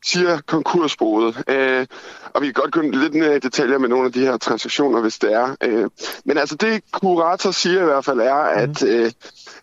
siger 0.05 0.39
konkursboet. 0.45 1.43
Øh, 1.47 1.87
og 2.33 2.41
vi 2.41 2.47
kan 2.47 2.53
godt 2.53 2.71
gå 2.71 2.81
lidt 2.81 3.13
ned 3.13 3.35
i 3.35 3.39
detaljer 3.39 3.77
med 3.77 3.89
nogle 3.89 4.05
af 4.05 4.11
de 4.11 4.19
her 4.19 4.37
transaktioner, 4.37 5.01
hvis 5.01 5.19
det 5.19 5.33
er. 5.33 5.55
Øh, 5.63 5.89
men 6.25 6.37
altså 6.37 6.55
det, 6.55 6.83
kurator 6.91 7.51
siger 7.51 7.81
i 7.81 7.85
hvert 7.85 8.05
fald, 8.05 8.19
er, 8.19 8.33
at, 8.33 8.83
øh, 8.83 9.11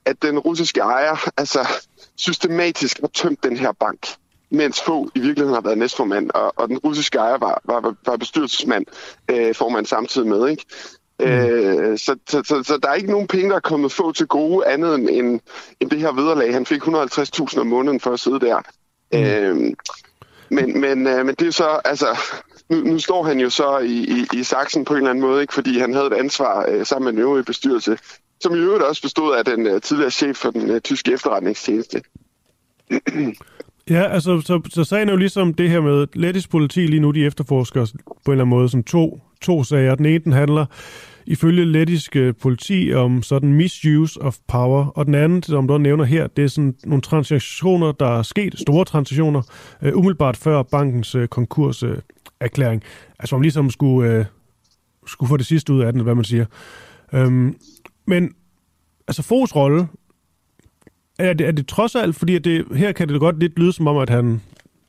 at 0.05 0.22
den 0.22 0.39
russiske 0.39 0.81
ejer 0.81 1.29
altså, 1.37 1.68
systematisk 2.16 3.01
har 3.01 3.09
tømt 3.09 3.45
den 3.45 3.57
her 3.57 3.72
bank 3.72 4.07
mens 4.51 4.83
få 4.83 5.11
i 5.14 5.20
virkeligheden 5.20 5.55
har 5.55 5.61
været 5.61 5.79
næstformand, 5.79 6.31
og, 6.35 6.53
og 6.57 6.68
den 6.68 6.79
russiske 6.79 7.18
ejer 7.18 7.39
var, 7.39 7.62
var, 7.64 7.95
var 8.07 8.16
bestyrelsesmand, 8.16 8.85
øh, 9.31 9.55
formand 9.55 9.87
samtidig 9.87 10.29
med. 10.29 10.49
Ikke? 10.49 10.64
Mm. 11.21 11.27
Øh, 11.27 11.99
så, 11.99 12.17
så, 12.29 12.43
så, 12.45 12.62
så 12.62 12.79
der 12.83 12.89
er 12.89 12.95
ikke 12.95 13.11
nogen 13.11 13.27
penge, 13.27 13.51
der 13.51 13.57
er 13.57 13.61
kommet 13.61 13.93
få 13.93 14.12
til 14.12 14.27
gode 14.27 14.67
andet 14.67 14.95
end, 14.95 15.09
end, 15.11 15.41
end 15.81 15.91
det 15.91 15.99
her 15.99 16.12
vederlag. 16.12 16.53
Han 16.53 16.67
fik 16.67 16.83
150.000 16.83 17.61
om 17.61 17.67
måneden 17.67 18.01
for 18.01 18.11
at 18.11 18.21
sidde 18.21 18.41
der. 18.41 18.61
Mm. 19.12 19.19
Øh, 19.19 19.75
men, 20.51 20.81
men, 20.81 21.07
øh, 21.07 21.27
men 21.27 21.35
det 21.39 21.47
er 21.47 21.51
så, 21.51 21.81
altså, 21.85 22.07
nu, 22.69 22.77
nu 22.77 22.99
står 22.99 23.23
han 23.23 23.41
jo 23.41 23.51
så 23.51 23.79
i, 23.79 23.93
i, 23.93 24.39
i 24.39 24.43
saksen 24.43 24.85
på 24.85 24.93
en 24.93 24.97
eller 24.97 25.11
anden 25.11 25.25
måde, 25.25 25.41
ikke, 25.41 25.55
fordi 25.55 25.79
han 25.79 25.95
havde 25.95 26.07
et 26.07 26.12
ansvar 26.12 26.67
øh, 26.69 26.87
sammen 26.87 27.05
med 27.05 27.12
den 27.12 27.21
øvrige 27.21 27.45
bestyrelse, 27.45 27.99
som 28.41 28.55
i 28.55 28.59
øvrigt 28.59 28.85
også 28.85 29.03
bestod 29.03 29.37
af 29.37 29.45
den 29.45 29.67
øh, 29.67 29.81
tidligere 29.81 30.11
chef 30.11 30.37
for 30.37 30.51
den 30.51 30.71
øh, 30.71 30.81
tyske 30.81 31.12
efterretningstjeneste. 31.12 32.03
Ja, 33.91 34.12
altså, 34.12 34.41
så, 34.41 34.61
så 34.71 34.85
sagen 34.85 35.09
er 35.09 35.12
jo 35.12 35.17
ligesom 35.17 35.55
det 35.55 35.71
her 35.71 35.81
med 35.81 36.07
lettisk 36.15 36.51
politi 36.51 36.81
lige 36.81 37.01
nu, 37.01 37.11
de 37.11 37.27
efterforsker 37.27 37.87
på 38.25 38.31
en 38.31 38.33
eller 38.33 38.45
anden 38.45 38.49
måde 38.49 38.69
sådan 38.69 38.85
to, 38.85 39.21
to 39.45 39.65
sager. 39.65 39.95
Den 39.95 40.07
ene, 40.07 40.19
den 40.19 40.33
handler 40.33 40.67
ifølge 41.27 41.65
lettisk 41.65 42.17
øh, 42.17 42.35
politi 42.35 42.93
om 42.95 43.23
sådan 43.23 43.53
misuse 43.53 44.23
of 44.23 44.37
power, 44.49 44.87
og 44.87 45.07
den 45.07 45.15
anden, 45.15 45.43
som 45.43 45.69
du 45.69 45.79
nævner 45.79 46.05
her, 46.05 46.27
det 46.27 46.45
er 46.45 46.49
sådan 46.49 46.75
nogle 46.85 47.03
transaktioner, 47.03 47.93
der 47.93 48.19
er 48.19 48.23
sket, 48.23 48.59
store 48.59 48.85
transaktioner, 48.85 49.43
øh, 49.83 49.97
umiddelbart 49.97 50.37
før 50.37 50.63
bankens 50.63 51.15
øh, 51.15 51.29
konkurserklæring. 51.29 52.83
Øh, 52.85 53.15
altså, 53.19 53.37
man 53.37 53.43
ligesom 53.43 53.71
skulle, 53.71 54.13
øh, 54.13 54.25
skulle 55.07 55.29
få 55.29 55.37
det 55.37 55.47
sidste 55.47 55.73
ud 55.73 55.81
af 55.81 55.93
den, 55.93 56.03
hvad 56.03 56.15
man 56.15 56.25
siger. 56.25 56.47
Øhm, 57.13 57.57
men 58.07 58.35
altså, 59.09 59.23
Fos 59.23 59.57
rolle 59.57 59.87
er 61.19 61.33
det, 61.33 61.47
er 61.47 61.53
det 61.53 61.67
trods 61.67 61.95
alt, 61.95 62.17
fordi 62.17 62.39
det, 62.39 62.65
her 62.77 62.93
kan 62.93 63.09
det 63.09 63.21
godt 63.21 63.39
lidt 63.39 63.59
lyde 63.59 63.73
som 63.73 63.87
om, 63.87 63.97
at 63.97 64.11
han 64.11 64.41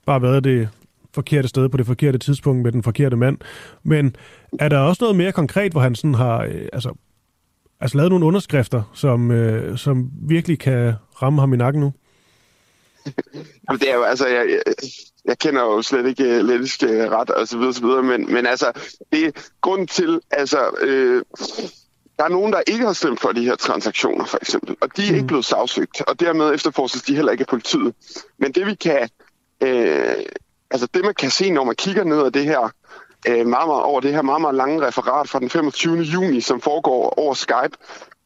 bare 0.05 0.19
har 0.19 0.27
været 0.27 0.43
det 0.43 0.69
forkerte 1.15 1.47
sted 1.47 1.69
på 1.69 1.77
det 1.77 1.85
forkerte 1.85 2.17
tidspunkt 2.17 2.63
med 2.63 2.71
den 2.71 2.83
forkerte 2.83 3.15
mand. 3.15 3.37
Men 3.83 4.15
er 4.59 4.69
der 4.69 4.79
også 4.79 5.03
noget 5.03 5.15
mere 5.15 5.31
konkret, 5.31 5.71
hvor 5.71 5.81
han 5.81 5.95
sådan 5.95 6.13
har 6.13 6.37
øh, 6.43 6.67
altså, 6.73 6.93
altså 7.79 7.97
lavet 7.97 8.09
nogle 8.09 8.25
underskrifter, 8.25 8.83
som, 8.93 9.31
øh, 9.31 9.77
som 9.77 10.09
virkelig 10.21 10.59
kan 10.59 10.93
ramme 11.21 11.39
ham 11.39 11.53
i 11.53 11.57
nakken 11.57 11.81
nu? 11.81 11.93
Jamen, 13.69 13.79
det 13.79 13.89
er 13.89 13.95
jo, 13.95 14.03
altså, 14.03 14.27
jeg, 14.27 14.49
jeg, 14.49 14.73
jeg 15.25 15.37
kender 15.39 15.61
jo 15.61 15.81
slet 15.81 16.05
ikke 16.05 16.39
uh, 16.39 16.45
lettisk 16.45 16.83
uh, 16.83 16.89
ret 16.89 17.29
og 17.29 17.47
så 17.47 17.57
videre, 17.57 17.73
så 17.73 17.81
videre, 17.81 18.03
men, 18.03 18.33
men 18.33 18.45
altså, 18.45 18.71
det 19.11 19.25
er 19.25 19.31
grund 19.61 19.87
til, 19.87 20.19
altså, 20.31 20.59
øh, 20.81 21.23
der 22.17 22.23
er 22.23 22.29
nogen, 22.29 22.53
der 22.53 22.61
ikke 22.67 22.85
har 22.85 22.93
stemt 22.93 23.21
for 23.21 23.31
de 23.31 23.45
her 23.45 23.55
transaktioner, 23.55 24.25
for 24.25 24.37
eksempel, 24.41 24.75
og 24.81 24.97
de 24.97 25.07
er 25.07 25.09
mm. 25.09 25.15
ikke 25.15 25.27
blevet 25.27 25.45
sagsøgt, 25.45 26.01
og 26.01 26.19
dermed 26.19 26.53
efterforskes 26.53 27.01
de 27.01 27.15
heller 27.15 27.31
ikke 27.31 27.41
af 27.41 27.47
politiet. 27.47 27.93
Men 28.37 28.51
det 28.51 28.65
vi 28.65 28.75
kan, 28.75 29.09
øh, 29.61 30.15
altså 30.71 30.87
det 30.93 31.05
man 31.05 31.13
kan 31.13 31.29
se, 31.29 31.51
når 31.51 31.63
man 31.63 31.75
kigger 31.75 32.03
ned 32.03 32.25
af 32.25 32.33
det 32.33 32.43
her, 32.43 32.69
øh, 33.27 33.47
meget, 33.47 33.67
meget, 33.67 33.83
over 33.83 34.01
det 34.01 34.13
her 34.13 34.21
meget, 34.21 34.41
meget 34.41 34.55
lange 34.55 34.87
referat 34.87 35.29
fra 35.29 35.39
den 35.39 35.49
25. 35.49 35.97
juni, 35.97 36.41
som 36.41 36.61
foregår 36.61 37.19
over 37.19 37.33
Skype, 37.33 37.77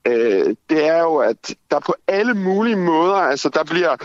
øh, 0.07 0.55
det 0.69 0.87
er 0.87 0.99
jo, 0.99 1.15
at 1.15 1.55
der 1.71 1.79
på 1.79 1.95
alle 2.07 2.33
mulige 2.33 2.75
måder, 2.75 3.15
altså 3.15 3.49
der 3.49 3.63
bliver 3.63 3.95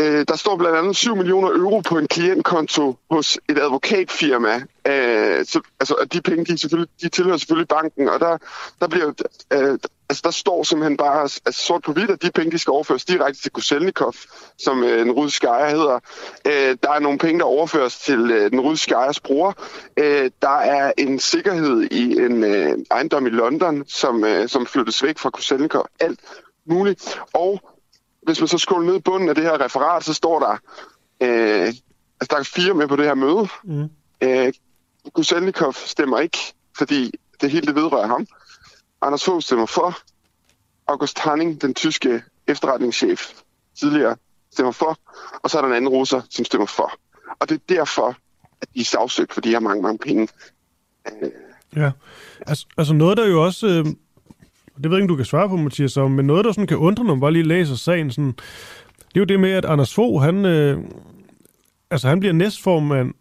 Øh, 0.00 0.24
der 0.28 0.36
står 0.36 0.56
blandt 0.56 0.78
andet 0.78 0.96
7 0.96 1.16
millioner 1.16 1.48
euro 1.48 1.80
på 1.80 1.98
en 1.98 2.08
klientkonto 2.08 2.96
hos 3.10 3.38
et 3.48 3.58
advokatfirma. 3.58 4.54
Øh, 4.86 5.44
så, 5.44 5.60
altså, 5.80 5.94
de 6.12 6.20
penge, 6.20 6.44
de, 6.44 6.58
selvfølgelig, 6.58 6.90
de 7.02 7.08
tilhører 7.08 7.36
selvfølgelig 7.36 7.68
banken, 7.68 8.08
og 8.08 8.20
der, 8.20 8.38
der 8.80 8.88
bliver 8.88 9.12
øh, 9.52 9.78
altså, 10.10 10.22
der 10.24 10.30
står 10.30 10.62
simpelthen 10.62 10.96
bare 10.96 11.20
altså, 11.20 11.40
sort 11.50 11.82
på 11.82 11.92
hvidt, 11.92 12.10
at 12.10 12.22
de 12.22 12.30
penge, 12.30 12.50
de 12.50 12.58
skal 12.58 12.70
overføres 12.70 13.04
direkte 13.04 13.42
til 13.42 13.50
Kuselnikov, 13.50 14.14
som 14.58 14.84
øh, 14.84 14.98
den 14.98 15.12
russiske 15.12 15.46
ejer 15.46 15.70
hedder. 15.70 15.98
Øh, 16.46 16.76
der 16.82 16.90
er 16.90 16.98
nogle 16.98 17.18
penge, 17.18 17.38
der 17.38 17.44
overføres 17.44 17.98
til 17.98 18.30
øh, 18.30 18.50
den 18.50 18.60
russiske 18.60 18.94
ejers 18.94 19.20
bror. 19.20 19.54
Øh, 19.96 20.30
der 20.42 20.58
er 20.58 20.92
en 20.98 21.18
sikkerhed 21.18 21.82
i 21.90 22.18
en 22.18 22.44
øh, 22.44 22.78
ejendom 22.90 23.26
i 23.26 23.30
London, 23.30 23.84
som, 23.88 24.24
øh, 24.24 24.48
som 24.48 24.66
flyttes 24.66 25.02
væk 25.02 25.18
fra 25.18 25.30
Kuselnikov. 25.30 25.86
Alt 26.00 26.20
muligt. 26.66 27.20
Og 27.32 27.60
hvis 28.30 28.40
man 28.40 28.48
så 28.48 28.58
scroller 28.58 28.86
ned 28.86 28.96
i 28.96 29.00
bunden 29.00 29.28
af 29.28 29.34
det 29.34 29.44
her 29.44 29.64
referat, 29.64 30.04
så 30.04 30.14
står 30.14 30.38
der, 30.38 30.52
øh, 31.22 31.66
altså 32.20 32.28
der 32.30 32.36
er 32.36 32.42
fire 32.42 32.74
med 32.74 32.88
på 32.88 32.96
det 32.96 33.04
her 33.04 33.14
møde. 33.14 33.48
Mm. 33.64 33.90
Øh, 34.20 34.52
Guselnikov 35.12 35.72
stemmer 35.72 36.18
ikke, 36.18 36.38
fordi 36.78 37.14
det 37.40 37.50
hele 37.50 37.66
det 37.66 37.74
vedrører 37.74 38.06
ham. 38.06 38.26
Anders 39.02 39.24
Fogh 39.24 39.42
stemmer 39.42 39.66
for. 39.66 39.98
August 40.86 41.18
Hanning, 41.18 41.62
den 41.62 41.74
tyske 41.74 42.22
efterretningschef, 42.46 43.32
tidligere 43.80 44.16
stemmer 44.52 44.72
for. 44.72 44.98
Og 45.42 45.50
så 45.50 45.58
er 45.58 45.62
der 45.62 45.68
en 45.68 45.74
anden 45.74 45.88
russer, 45.88 46.20
som 46.30 46.44
stemmer 46.44 46.66
for. 46.66 46.92
Og 47.40 47.48
det 47.48 47.54
er 47.54 47.74
derfor, 47.74 48.16
at 48.62 48.68
de 48.74 48.80
er 48.80 48.84
sagsøgt, 48.84 49.34
fordi 49.34 49.48
de 49.48 49.52
har 49.52 49.60
mange, 49.60 49.82
mange 49.82 49.98
penge. 49.98 50.28
Øh. 51.22 51.30
Ja, 51.76 51.90
altså, 52.46 52.66
altså 52.78 52.94
noget, 52.94 53.16
der 53.16 53.26
jo 53.26 53.44
også... 53.44 53.66
Øh 53.66 53.86
det 54.76 54.90
ved 54.90 54.96
jeg 54.96 55.02
ikke, 55.02 55.12
du 55.12 55.16
kan 55.16 55.24
svare 55.24 55.48
på, 55.48 55.56
Mathias, 55.56 55.96
men 55.96 56.26
noget, 56.26 56.44
der 56.44 56.52
sådan 56.52 56.66
kan 56.66 56.76
undre, 56.76 57.04
når 57.04 57.14
man 57.14 57.20
bare 57.20 57.32
lige 57.32 57.42
læser 57.42 57.74
sagen, 57.74 58.10
sådan, 58.10 58.32
det 58.96 59.16
er 59.16 59.20
jo 59.20 59.24
det 59.24 59.40
med, 59.40 59.50
at 59.50 59.64
Anders 59.64 59.94
Fogh, 59.94 60.22
han, 60.22 60.44
øh, 60.44 60.78
altså, 61.90 62.08
han 62.08 62.20
bliver 62.20 62.32
næstformand 62.32 63.14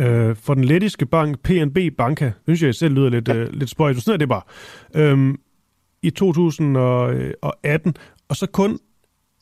øh, 0.00 0.36
for 0.36 0.54
den 0.54 0.64
lettiske 0.64 1.06
bank 1.06 1.40
PNB 1.40 1.78
Banka. 1.98 2.24
Det 2.24 2.34
synes 2.44 2.62
jeg 2.62 2.74
selv 2.74 2.94
lyder 2.94 3.08
lidt, 3.08 3.28
øh, 3.28 3.52
lidt 3.52 3.70
spøjt. 3.70 4.02
Sådan 4.02 4.14
er 4.14 4.18
det 4.18 4.28
bare. 4.28 4.42
Øh, 4.94 5.34
I 6.02 6.10
2018, 6.10 7.96
og 8.28 8.36
så 8.36 8.46
kun 8.46 8.78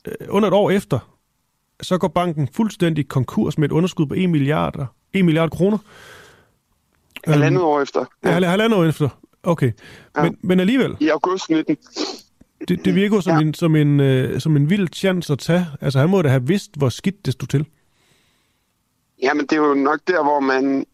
øh, 0.09 0.15
under 0.29 0.49
et 0.49 0.55
år 0.55 0.71
efter, 0.71 1.19
så 1.83 1.99
går 1.99 2.09
banken 2.09 2.49
fuldstændig 2.49 3.09
konkurs 3.09 3.59
med 3.59 3.69
et 3.69 3.73
underskud 3.73 4.07
på 4.07 4.15
1 4.15 4.31
milliard, 4.31 4.87
1 5.13 5.25
milliard 5.25 5.51
kroner. 5.51 5.79
Halvandet 7.25 7.59
øhm, 7.59 7.67
år 7.67 7.81
efter. 7.81 8.05
Ja, 8.25 8.31
halvandet 8.31 8.79
år 8.79 8.85
efter. 8.85 9.09
Okay, 9.43 9.73
ja. 10.17 10.23
men, 10.23 10.37
men 10.43 10.61
alligevel... 10.61 10.97
I 11.01 11.09
august 11.09 11.51
19. 11.51 11.77
Det, 12.69 12.85
det 12.85 12.95
virker 12.95 13.21
som, 13.21 13.33
ja. 13.33 13.41
en, 13.41 13.55
som, 13.55 13.77
en, 13.77 14.01
uh, 14.01 14.39
som 14.39 14.57
en 14.57 14.71
vild 14.71 14.89
chance 14.95 15.33
at 15.33 15.39
tage. 15.39 15.67
Altså, 15.81 15.99
han 15.99 16.11
må 16.11 16.23
da 16.23 16.29
have 16.29 16.47
vidst, 16.47 16.77
hvor 16.77 16.89
skidt 16.89 17.27
det 17.27 17.33
stod 17.33 17.49
til. 17.49 17.67
Jamen, 19.23 19.47
det 19.47 19.53
er 19.53 19.57
jo 19.57 19.75
nok 19.75 20.01
der, 20.07 20.23
hvor 20.23 20.41
man 20.41 20.87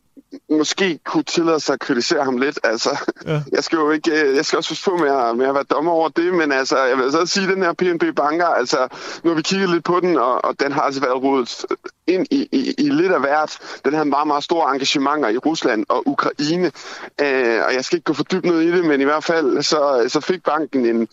måske 0.50 0.98
kunne 1.04 1.22
tillade 1.22 1.60
sig 1.60 1.72
at 1.72 1.80
kritisere 1.80 2.24
ham 2.24 2.38
lidt. 2.38 2.58
Altså, 2.64 2.98
ja. 3.26 3.42
jeg 3.56 3.64
skal 3.64 3.76
jo 3.76 3.90
ikke, 3.90 4.10
øh, 4.10 4.36
jeg 4.36 4.44
skal 4.44 4.56
også 4.56 4.74
få 4.74 4.96
med 4.96 5.10
at, 5.10 5.36
med 5.36 5.46
at 5.46 5.54
være 5.54 5.62
dommer 5.62 5.92
over 5.92 6.08
det, 6.08 6.34
men 6.34 6.52
altså, 6.52 6.84
jeg 6.84 6.98
vil 6.98 7.12
så 7.12 7.26
sige, 7.26 7.48
at 7.48 7.54
den 7.54 7.62
her 7.62 7.72
PNB 7.72 8.16
Banker, 8.16 8.46
altså, 8.46 8.88
nu 9.22 9.30
har 9.30 9.36
vi 9.36 9.42
kigget 9.42 9.70
lidt 9.70 9.84
på 9.84 10.00
den, 10.00 10.16
og, 10.16 10.44
og 10.44 10.60
den 10.60 10.72
har 10.72 10.80
altså 10.80 11.00
været 11.00 11.22
rodet 11.22 11.66
ind 12.06 12.26
i, 12.30 12.48
i, 12.52 12.74
i 12.78 12.88
lidt 12.88 13.12
af 13.12 13.20
hvert. 13.20 13.58
Den 13.84 13.92
havde 13.92 14.08
meget, 14.08 14.26
meget 14.26 14.44
store 14.44 14.72
engagementer 14.72 15.28
i 15.28 15.38
Rusland 15.38 15.84
og 15.88 16.08
Ukraine, 16.08 16.72
øh, 17.20 17.64
og 17.66 17.74
jeg 17.74 17.84
skal 17.84 17.96
ikke 17.96 18.04
gå 18.04 18.12
for 18.12 18.24
dybt 18.24 18.44
ned 18.44 18.60
i 18.60 18.70
det, 18.70 18.84
men 18.84 19.00
i 19.00 19.04
hvert 19.04 19.24
fald, 19.24 19.62
så, 19.62 20.04
så 20.08 20.20
fik 20.20 20.42
banken 20.42 20.86
en, 20.86 21.08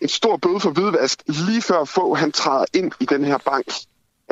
en 0.00 0.08
stor 0.08 0.36
bøde 0.36 0.60
for 0.60 0.70
hvidvask, 0.70 1.22
lige 1.26 1.62
før 1.62 1.84
få 1.84 2.14
han 2.14 2.32
træder 2.32 2.64
ind 2.74 2.92
i 3.00 3.04
den 3.04 3.24
her 3.24 3.38
bank. 3.38 3.66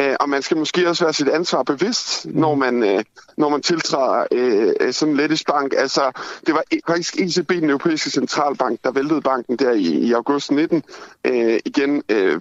Øh, 0.01 0.17
og 0.21 0.29
man 0.29 0.43
skal 0.43 0.57
måske 0.57 0.89
også 0.89 1.05
være 1.05 1.13
sit 1.13 1.29
ansvar 1.29 1.63
bevidst, 1.63 2.27
mm. 2.27 2.41
når 2.41 2.55
man, 2.55 2.83
øh, 2.83 3.05
når 3.37 3.49
man 3.49 3.63
tiltræder 3.63 4.27
øh, 4.33 4.93
sådan 4.93 5.13
en 5.13 5.17
lettisk 5.17 5.47
bank. 5.47 5.75
Altså, 5.77 6.13
det 6.47 6.55
var 6.55 6.63
faktisk 6.87 7.17
ECB, 7.17 7.49
den 7.49 7.71
europæiske 7.71 8.11
centralbank, 8.11 8.85
der 8.85 8.93
væltede 8.93 9.21
banken 9.21 9.57
der 9.57 9.73
i, 9.73 9.83
i 9.83 10.13
august 10.13 10.51
19. 10.51 10.83
Øh, 11.25 11.61
igen, 11.65 12.03
øh, 12.09 12.41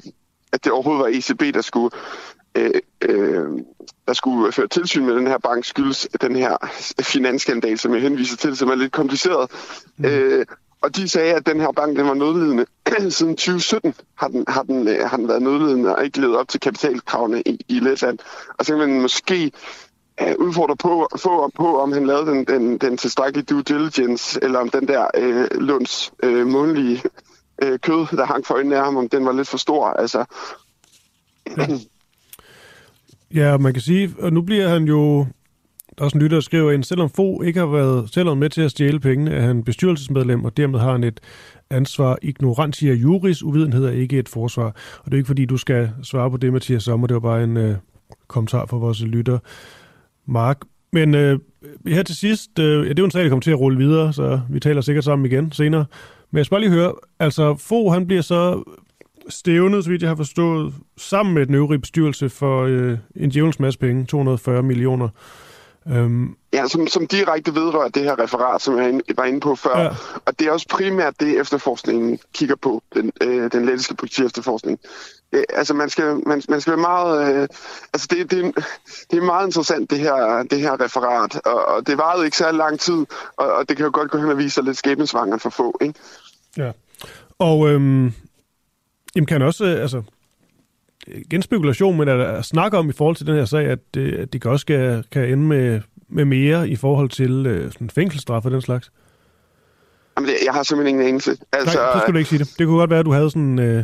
at 0.51 0.63
det 0.63 0.71
overhovedet 0.71 1.03
var 1.03 1.09
ECB, 1.13 1.55
der 1.55 1.61
skulle, 1.61 1.95
øh, 2.55 2.81
øh, 3.01 3.45
der 4.07 4.13
skulle 4.13 4.51
føre 4.51 4.67
tilsyn 4.67 5.05
med 5.05 5.15
den 5.15 5.27
her 5.27 5.37
bank, 5.37 5.65
skyldes 5.65 6.07
den 6.21 6.35
her 6.35 6.57
finansskandal, 7.01 7.77
som 7.77 7.93
jeg 7.93 8.01
henviser 8.01 8.37
til, 8.37 8.57
som 8.57 8.69
er 8.69 8.75
lidt 8.75 8.91
kompliceret. 8.91 9.51
Mm. 9.97 10.05
Øh, 10.05 10.45
og 10.81 10.95
de 10.95 11.09
sagde, 11.09 11.33
at 11.33 11.45
den 11.45 11.59
her 11.59 11.71
bank 11.71 11.97
den 11.97 12.07
var 12.07 12.13
nødlidende. 12.13 12.65
Siden 13.09 13.35
2017 13.35 13.93
har 14.15 14.27
den, 14.27 14.45
har, 14.47 14.63
den, 14.63 14.87
øh, 14.87 15.09
har 15.09 15.17
den 15.17 15.27
været 15.27 15.41
nødlidende 15.41 15.95
og 15.95 16.05
ikke 16.05 16.21
levet 16.21 16.37
op 16.37 16.47
til 16.47 16.59
kapitalkravene 16.59 17.41
i, 17.41 17.65
i 17.69 17.79
Letland. 17.79 18.19
Og 18.59 18.65
så 18.65 18.77
kan 18.77 18.89
man 18.89 19.01
måske 19.01 19.51
øh, 20.21 20.35
udfordre 20.39 20.75
på, 20.75 21.07
på, 21.23 21.51
på, 21.55 21.81
om 21.81 21.91
han 21.91 22.07
lavede 22.07 22.25
den, 22.31 22.45
den, 22.45 22.77
den 22.77 22.97
tilstrækkelige 22.97 23.45
due 23.45 23.61
diligence, 23.61 24.39
eller 24.43 24.59
om 24.59 24.69
den 24.69 24.87
der 24.87 25.07
øh, 25.17 25.47
Lunds 25.51 26.13
øh, 26.23 26.47
månedlige 26.47 27.01
øh, 27.63 27.79
kød, 27.79 28.17
der 28.17 28.25
hang 28.25 28.45
for 28.45 28.53
øjnene 28.53 28.77
af 28.77 28.83
ham, 28.83 28.97
om 28.97 29.09
den 29.09 29.25
var 29.25 29.31
lidt 29.31 29.47
for 29.47 29.57
stor. 29.57 29.87
Altså. 29.87 30.25
Ja. 31.57 31.67
ja, 33.33 33.57
man 33.57 33.73
kan 33.73 33.81
sige, 33.81 34.15
og 34.19 34.33
nu 34.33 34.41
bliver 34.41 34.67
han 34.67 34.83
jo 34.83 35.25
der 35.97 36.03
er 36.03 36.05
også 36.05 36.17
en 36.17 36.21
lytter, 36.21 36.37
der 36.37 36.41
skriver 36.41 36.71
ind, 36.71 36.83
selvom 36.83 37.09
Fo 37.09 37.41
ikke 37.41 37.59
har 37.59 37.67
været 37.67 38.09
selv 38.13 38.35
med 38.35 38.49
til 38.49 38.61
at 38.61 38.71
stjæle 38.71 38.99
pengene, 38.99 39.31
er 39.31 39.41
han 39.41 39.63
bestyrelsesmedlem, 39.63 40.45
og 40.45 40.57
dermed 40.57 40.79
har 40.79 40.91
han 40.91 41.03
et 41.03 41.19
ansvar. 41.69 42.17
Ignorantia 42.21 42.93
juris, 42.93 43.43
uvidenhed 43.43 43.85
er 43.85 43.91
ikke 43.91 44.19
et 44.19 44.29
forsvar. 44.29 44.65
Og 44.99 45.05
det 45.05 45.13
er 45.13 45.17
ikke 45.17 45.27
fordi, 45.27 45.45
du 45.45 45.57
skal 45.57 45.89
svare 46.03 46.31
på 46.31 46.37
det, 46.37 46.53
Mathias 46.53 46.83
Sommer. 46.83 47.07
Det 47.07 47.13
var 47.13 47.19
bare 47.19 47.43
en 47.43 47.57
øh, 47.57 47.75
kommentar 48.27 48.65
fra 48.65 48.77
vores 48.77 49.01
lytter, 49.01 49.39
Mark. 50.25 50.57
Men 50.93 51.15
øh, 51.15 51.39
her 51.87 52.03
til 52.03 52.15
sidst, 52.15 52.59
øh, 52.59 52.65
ja, 52.65 52.89
det 52.89 52.99
er 52.99 53.03
jo 53.03 53.05
en 53.05 53.11
sag, 53.11 53.23
der 53.23 53.29
kommer 53.29 53.41
til 53.41 53.51
at 53.51 53.59
rulle 53.59 53.77
videre, 53.77 54.13
så 54.13 54.41
vi 54.49 54.59
taler 54.59 54.81
sikkert 54.81 55.03
sammen 55.03 55.25
igen 55.25 55.51
senere. 55.51 55.85
Men 56.31 56.37
jeg 56.37 56.45
skal 56.45 56.55
bare 56.55 56.61
lige 56.61 56.71
høre, 56.71 56.93
altså 57.19 57.55
Fo, 57.55 57.89
han 57.89 58.07
bliver 58.07 58.21
så 58.21 58.63
stævnet, 59.29 59.83
så 59.83 59.89
vidt 59.89 60.01
jeg 60.01 60.09
har 60.09 60.15
forstået, 60.15 60.73
sammen 60.97 61.35
med 61.35 61.45
den 61.45 61.55
øvrige 61.55 61.79
bestyrelse 61.79 62.29
for 62.29 62.63
øh, 62.63 62.97
en 63.15 63.29
djævelens 63.29 63.59
masse 63.59 63.79
penge, 63.79 64.05
240 64.05 64.63
millioner. 64.63 65.09
Øhm. 65.91 66.35
Ja, 66.53 66.67
som, 66.67 66.87
som 66.87 67.07
direkte 67.07 67.55
vedrører 67.55 67.89
det 67.89 68.03
her 68.03 68.19
referat, 68.19 68.61
som 68.61 68.77
jeg 68.77 69.01
var 69.15 69.25
inde 69.25 69.39
på 69.39 69.55
før. 69.55 69.79
Ja. 69.79 69.89
Og 70.25 70.39
det 70.39 70.47
er 70.47 70.51
også 70.51 70.67
primært 70.69 71.19
det, 71.19 71.39
efterforskningen 71.39 72.19
kigger 72.33 72.55
på, 72.55 72.83
den, 72.93 73.11
øh, 73.21 73.51
den 73.51 73.65
lettiske 73.65 73.95
politi 73.95 74.25
efterforskning. 74.25 74.79
Øh, 75.31 75.43
altså, 75.49 75.73
man 75.73 75.89
skal, 75.89 76.21
man, 76.27 76.41
man 76.49 76.61
skal 76.61 76.71
være 76.71 76.81
meget... 76.81 77.35
Øh, 77.35 77.47
altså, 77.93 78.07
det, 78.11 78.31
det, 78.31 78.55
det 79.11 79.17
er 79.17 79.23
meget 79.23 79.45
interessant, 79.47 79.89
det 79.89 79.99
her, 79.99 80.43
det 80.43 80.59
her 80.59 80.81
referat. 80.81 81.41
Og, 81.45 81.65
og 81.65 81.87
det 81.87 81.97
varede 81.97 82.25
ikke 82.25 82.37
særlig 82.37 82.57
lang 82.57 82.79
tid, 82.79 83.05
og, 83.37 83.53
og 83.53 83.69
det 83.69 83.77
kan 83.77 83.85
jo 83.85 83.91
godt 83.93 84.11
gå 84.11 84.17
hen 84.17 84.29
og 84.29 84.37
vise 84.37 84.49
sig 84.49 84.63
lidt 84.63 84.77
skæbnesvangeren 84.77 85.39
for 85.39 85.49
få, 85.49 85.77
ikke? 85.81 85.99
Ja. 86.57 86.71
Og 87.39 87.69
øhm, 87.69 88.13
jamen 89.15 89.27
kan 89.27 89.41
også, 89.41 89.65
øh, 89.65 89.81
altså, 89.81 90.03
igen 91.07 91.41
spekulation, 91.41 91.97
men 91.97 92.07
at, 92.07 92.45
snakke 92.45 92.77
om 92.77 92.89
i 92.89 92.93
forhold 92.93 93.15
til 93.15 93.27
den 93.27 93.35
her 93.35 93.45
sag, 93.45 93.65
at 93.65 93.79
det, 93.93 94.13
at 94.15 94.33
det 94.33 94.41
kan 94.41 94.51
også 94.51 94.65
kan, 94.65 95.03
kan 95.11 95.23
ende 95.23 95.43
med, 95.43 95.81
med 96.09 96.25
mere 96.25 96.69
i 96.69 96.75
forhold 96.75 97.09
til 97.09 97.45
øh, 97.45 97.71
sådan 97.71 97.89
fængselsstraf 97.89 98.45
og 98.45 98.51
den 98.51 98.61
slags? 98.61 98.91
Jamen, 100.17 100.29
det, 100.29 100.35
jeg 100.45 100.53
har 100.53 100.63
simpelthen 100.63 100.95
ingen 100.95 101.07
anelse. 101.07 101.31
Altså, 101.53 101.77
Nej, 101.77 101.93
så 101.93 101.99
skulle 101.99 102.13
du 102.13 102.17
ikke 102.17 102.29
sige 102.29 102.39
det. 102.39 102.55
Det 102.59 102.67
kunne 102.67 102.77
godt 102.77 102.89
være, 102.89 102.99
at 102.99 103.05
du 103.05 103.11
havde 103.11 103.29
sådan... 103.29 103.59
Øh, 103.59 103.83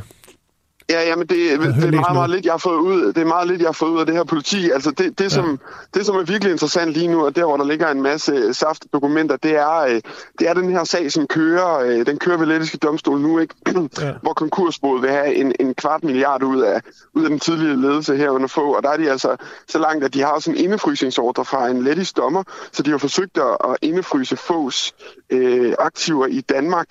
Ja, 0.89 1.07
jamen 1.07 1.27
det, 1.27 1.37
det 1.59 1.67
er 1.67 1.91
meget, 1.91 2.13
meget 2.13 2.29
lidt, 2.29 2.45
jeg 2.45 2.53
har 2.53 2.57
fået 2.57 2.79
ud. 2.79 3.13
Det 3.13 3.17
er 3.17 3.25
meget 3.25 3.47
lidt, 3.47 3.61
jeg 3.61 3.67
har 3.67 3.73
fået 3.73 3.89
ud 3.89 3.99
af 3.99 4.05
det 4.05 4.15
her 4.15 4.23
politi. 4.23 4.71
Altså 4.71 4.91
det, 4.91 5.19
det, 5.19 5.31
som, 5.31 5.49
ja. 5.49 5.99
det, 5.99 6.05
som 6.05 6.15
er 6.15 6.23
virkelig 6.23 6.51
interessant 6.51 6.91
lige 6.91 7.07
nu, 7.07 7.25
og 7.25 7.35
der, 7.35 7.45
hvor 7.45 7.57
der 7.57 7.65
ligger 7.65 7.91
en 7.91 8.01
masse 8.01 8.53
saft 8.53 8.85
dokumenter, 8.93 9.37
det 9.37 9.55
er, 9.55 9.77
øh, 9.79 10.01
det 10.39 10.49
er 10.49 10.53
den 10.53 10.69
her 10.69 10.83
sag, 10.83 11.11
som 11.11 11.27
kører, 11.27 11.79
øh, 11.79 12.05
den 12.05 12.17
kører 12.17 12.37
ved 12.37 12.45
lettiske 12.45 12.77
domstol 12.77 13.19
nu, 13.19 13.39
ikke? 13.39 13.55
Ja. 14.03 14.11
hvor 14.21 14.33
konkursboet 14.33 15.01
vil 15.01 15.09
have 15.09 15.35
en, 15.35 15.53
en 15.59 15.73
kvart 15.73 16.03
milliard 16.03 16.43
ud 16.43 16.61
af, 16.61 16.81
ud 17.13 17.23
af 17.23 17.29
den 17.29 17.39
tidligere 17.39 17.81
ledelse 17.81 18.17
her 18.17 18.29
under 18.29 18.47
få. 18.47 18.75
Og 18.75 18.83
der 18.83 18.89
er 18.89 18.97
de 18.97 19.11
altså 19.11 19.35
så 19.67 19.79
langt, 19.79 20.03
at 20.05 20.13
de 20.13 20.21
har 20.21 20.39
sådan 20.39 20.59
en 20.59 20.65
indefrysningsordre 20.65 21.45
fra 21.45 21.67
en 21.67 21.83
lettisk 21.83 22.17
dommer, 22.17 22.43
så 22.71 22.83
de 22.83 22.91
har 22.91 22.97
forsøgt 22.97 23.37
at 23.37 23.77
indefryse 23.81 24.35
Fås 24.35 24.93
øh, 25.29 25.73
aktiver 25.79 26.25
i 26.27 26.41
Danmark 26.41 26.87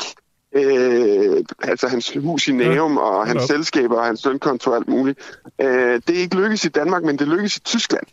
øh, 0.54 1.44
altså 1.62 1.88
hans 1.88 2.16
hus 2.22 2.48
i 2.48 2.52
Næum 2.52 2.94
ja. 2.94 3.00
og 3.00 3.26
hans 3.26 3.40
ja. 3.40 3.46
selskaber 3.46 3.96
og 3.96 4.04
hans 4.04 4.24
lønkonto 4.24 4.70
og 4.70 4.76
alt 4.76 4.88
muligt. 4.88 5.38
Øh, 5.60 6.00
det 6.06 6.16
er 6.16 6.20
ikke 6.20 6.36
lykkes 6.36 6.64
i 6.64 6.68
Danmark, 6.68 7.02
men 7.02 7.18
det 7.18 7.28
lykkes 7.28 7.56
i 7.56 7.60
Tyskland. 7.60 8.06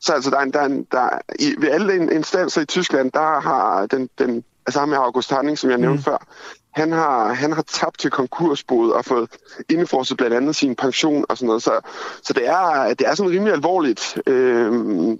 Så 0.00 0.12
altså, 0.12 0.30
der 0.30 0.38
er, 0.38 0.42
en, 0.42 0.52
der 0.52 0.60
er 0.60 0.66
en, 0.66 0.86
der, 0.92 1.08
i, 1.38 1.54
ved 1.58 1.70
alle 1.70 2.14
instanser 2.14 2.60
i 2.60 2.64
Tyskland, 2.64 3.12
der 3.12 3.40
har 3.40 3.86
den, 3.86 4.08
den 4.18 4.44
altså 4.66 4.80
ham 4.80 4.88
med 4.88 4.98
August 4.98 5.30
Hanning, 5.30 5.58
som 5.58 5.70
jeg 5.70 5.78
nævnte 5.78 5.96
mm. 5.96 6.02
før, 6.02 6.26
han 6.74 6.92
har, 6.92 7.32
han 7.32 7.52
har 7.52 7.62
tabt 7.62 7.98
til 7.98 8.10
konkursbod 8.10 8.90
og 8.90 9.04
fået 9.04 9.30
indefrosset 9.70 10.16
blandt 10.16 10.36
andet 10.36 10.56
sin 10.56 10.76
pension 10.76 11.24
og 11.28 11.36
sådan 11.36 11.46
noget. 11.46 11.62
Så, 11.62 11.80
så 12.22 12.32
det, 12.32 12.48
er, 12.48 12.94
det 12.94 13.08
er 13.08 13.14
sådan 13.14 13.32
rimelig 13.32 13.54
alvorligt, 13.54 14.18
øh, 14.26 14.72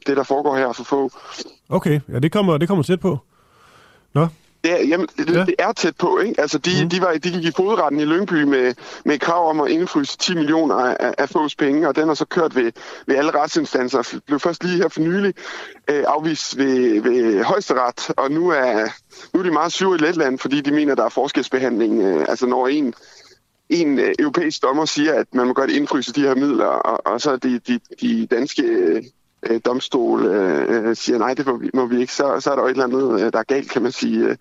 det 0.06 0.16
der 0.16 0.22
foregår 0.22 0.56
her 0.56 0.72
for 0.72 0.84
få. 0.84 1.10
Okay, 1.68 2.00
ja, 2.12 2.18
det 2.18 2.32
kommer, 2.32 2.58
det 2.58 2.68
kommer 2.68 2.84
tæt 2.84 3.00
på. 3.00 3.18
Nå, 4.14 4.26
det 4.64 4.72
er, 4.72 4.86
jamen, 4.86 5.06
det, 5.18 5.34
ja. 5.34 5.44
det 5.44 5.54
er 5.58 5.72
tæt 5.72 5.96
på, 5.96 6.18
ikke? 6.18 6.40
Altså, 6.40 6.58
de, 6.58 6.70
mm. 6.82 6.88
de, 6.88 7.00
var, 7.00 7.12
de 7.12 7.30
gik 7.30 7.44
i 7.44 7.50
fodretten 7.56 8.00
i 8.00 8.04
Lyngby 8.04 8.42
med, 8.42 8.74
med 9.04 9.18
krav 9.18 9.50
om 9.50 9.60
at 9.60 9.70
indfryse 9.70 10.18
10 10.18 10.34
millioner 10.34 10.74
af, 10.74 11.14
af 11.18 11.28
fås 11.28 11.54
penge, 11.54 11.88
og 11.88 11.96
den 11.96 12.08
har 12.08 12.14
så 12.14 12.24
kørt 12.24 12.56
ved, 12.56 12.72
ved 13.06 13.16
alle 13.16 13.30
retsinstanser. 13.30 14.20
Blev 14.26 14.40
først 14.40 14.64
lige 14.64 14.76
her 14.76 14.88
for 14.88 15.00
nylig 15.00 15.34
øh, 15.88 16.04
afvist 16.08 16.58
ved, 16.58 17.00
ved 17.00 17.44
højesteret, 17.44 18.10
og 18.16 18.30
nu 18.30 18.48
er, 18.48 18.88
nu 19.34 19.40
er 19.40 19.44
de 19.44 19.50
meget 19.50 19.72
syge 19.72 19.94
i 19.94 19.98
Letland, 19.98 20.38
fordi 20.38 20.60
de 20.60 20.72
mener, 20.72 20.94
der 20.94 21.04
er 21.04 21.08
forskelsbehandling. 21.08 22.02
Øh, 22.02 22.26
altså, 22.28 22.46
når 22.46 22.68
en, 22.68 22.94
en 23.68 23.98
øh, 23.98 24.14
europæisk 24.18 24.62
dommer 24.62 24.84
siger, 24.84 25.14
at 25.14 25.26
man 25.32 25.46
må 25.46 25.52
godt 25.52 25.70
indfryse 25.70 26.12
de 26.12 26.20
her 26.20 26.34
midler, 26.34 26.66
og, 26.66 27.12
og 27.12 27.20
så 27.20 27.36
de, 27.36 27.58
de, 27.58 27.80
de 28.00 28.26
danske 28.26 28.62
øh, 29.42 29.60
domstol 29.64 30.26
øh, 30.26 30.88
øh, 30.88 30.96
siger, 30.96 31.18
nej, 31.18 31.34
det 31.34 31.46
må 31.46 31.56
vi, 31.56 31.70
må 31.74 31.86
vi 31.86 32.00
ikke, 32.00 32.12
så, 32.12 32.40
så 32.40 32.50
er 32.50 32.54
der 32.54 32.62
jo 32.62 32.68
et 32.68 32.70
eller 32.70 32.84
andet, 32.84 33.20
øh, 33.20 33.32
der 33.32 33.38
er 33.38 33.42
galt, 33.42 33.70
kan 33.70 33.82
man 33.82 33.92
sige. 33.92 34.36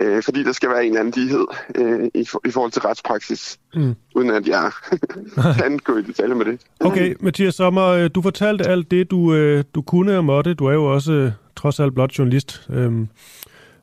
Øh, 0.00 0.16
øh, 0.16 0.22
fordi 0.22 0.44
der 0.44 0.52
skal 0.52 0.68
være 0.68 0.84
en 0.84 0.88
eller 0.88 1.00
anden 1.00 1.22
lighed 1.22 1.46
øh, 1.74 2.08
i, 2.14 2.24
for, 2.24 2.40
i 2.46 2.50
forhold 2.50 2.72
til 2.72 2.82
retspraksis, 2.82 3.58
mm. 3.74 3.94
uden 4.14 4.30
at 4.30 4.48
jeg 4.48 4.70
kan 5.58 5.78
gå 5.78 5.96
i 5.96 6.02
detaljer 6.02 6.34
med 6.34 6.44
det. 6.44 6.60
Okay, 6.80 7.14
Mathias 7.20 7.54
Sommer, 7.54 7.86
øh, 7.86 8.10
du 8.14 8.22
fortalte 8.22 8.64
alt 8.64 8.90
det, 8.90 9.10
du, 9.10 9.34
øh, 9.34 9.64
du 9.74 9.82
kunne 9.82 10.16
og 10.16 10.24
måtte. 10.24 10.54
Du 10.54 10.66
er 10.66 10.72
jo 10.72 10.94
også 10.94 11.12
øh, 11.12 11.32
trods 11.56 11.80
alt 11.80 11.94
blot 11.94 12.18
journalist. 12.18 12.68
Øhm, 12.70 13.08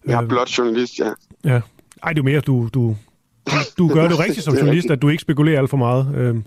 jeg 0.08 0.24
er 0.24 0.28
blot 0.28 0.58
journalist, 0.58 1.00
ja. 1.00 1.12
Ja. 1.44 1.62
Ej, 2.04 2.14
det 2.14 2.20
er 2.20 2.24
mere, 2.24 2.40
du, 2.40 2.70
du, 2.74 2.96
du 3.78 3.88
gør 3.88 4.08
det 4.08 4.20
rigtigt 4.20 4.44
som 4.44 4.56
journalist, 4.62 4.92
at 4.92 5.02
du 5.02 5.10
ikke 5.10 5.22
spekulerer 5.22 5.60
alt 5.60 5.70
for 5.70 5.78
meget. 5.78 6.16
Øhm, 6.16 6.44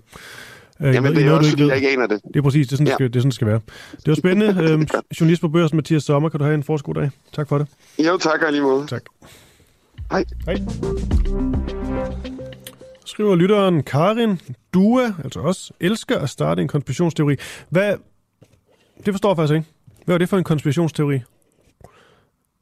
Jamen, 0.79 1.15
det 1.15 1.25
er 1.25 1.31
også, 1.31 1.49
fordi 1.49 1.67
jeg 1.67 1.75
ikke 1.75 1.89
aner 1.89 2.07
det. 2.07 2.21
Det 2.23 2.35
er 2.35 2.41
præcis, 2.41 2.67
det 2.67 2.73
er 2.73 2.77
sådan, 2.77 2.87
ja. 2.87 2.91
det, 2.91 2.97
skal, 2.97 3.07
det, 3.07 3.15
er 3.15 3.19
sådan, 3.19 3.29
det 3.29 3.35
skal 3.35 3.47
være. 3.47 3.59
Det 3.91 4.07
var 4.07 4.15
spændende. 4.15 4.47
øhm, 4.63 4.87
journalist 5.19 5.41
på 5.41 5.47
Børsen, 5.47 5.75
Mathias 5.75 6.03
Sommer. 6.03 6.29
Kan 6.29 6.37
du 6.37 6.43
have 6.43 6.55
en 6.55 6.63
forskud 6.63 6.93
dag? 6.93 7.09
Tak 7.33 7.47
for 7.47 7.57
det. 7.57 7.67
Jo, 7.99 8.17
tak 8.17 8.41
og 8.41 8.51
lige 8.51 8.61
måde. 8.61 8.87
Tak. 8.87 9.01
Hej. 10.11 10.25
Hej. 10.45 10.55
Skriver 13.05 13.35
lytteren 13.35 13.83
Karin 13.83 14.39
Dua, 14.73 15.15
altså 15.23 15.39
os, 15.39 15.71
elsker 15.79 16.19
at 16.19 16.29
starte 16.29 16.61
en 16.61 16.67
konspirationsteori. 16.67 17.35
Hvad, 17.69 17.93
det 19.05 19.13
forstår 19.13 19.29
jeg 19.29 19.35
faktisk 19.35 19.55
ikke. 19.55 19.67
Hvad 20.05 20.15
er 20.15 20.19
det 20.19 20.29
for 20.29 20.37
en 20.37 20.43
konspirationsteori? 20.43 21.19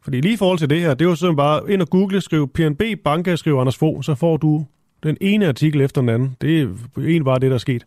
Fordi 0.02 0.22
lige 0.22 0.34
i 0.34 0.38
forhold 0.38 0.60
til 0.60 0.70
det 0.70 0.82
her, 0.82 0.94
det 0.94 1.06
er 1.06 1.10
jo 1.10 1.16
sådan 1.16 1.36
bare 1.36 1.72
ind 1.72 1.82
og 1.82 1.90
google, 1.90 2.22
skrive 2.22 2.48
PNB 2.48 2.82
Banka, 3.04 3.36
skrive 3.36 3.60
Anders 3.60 3.78
Fogh, 3.78 4.04
så 4.04 4.16
får 4.16 4.38
du 4.38 4.66
den 5.04 5.18
ene 5.22 5.48
artikel 5.48 5.82
efter 5.82 6.02
den 6.02 6.10
anden. 6.10 6.36
Det 6.42 6.62
er 6.62 6.68
egentlig 6.98 7.26
bare 7.26 7.40
det, 7.40 7.50
der 7.50 7.56
er 7.56 7.58
sket. 7.58 7.84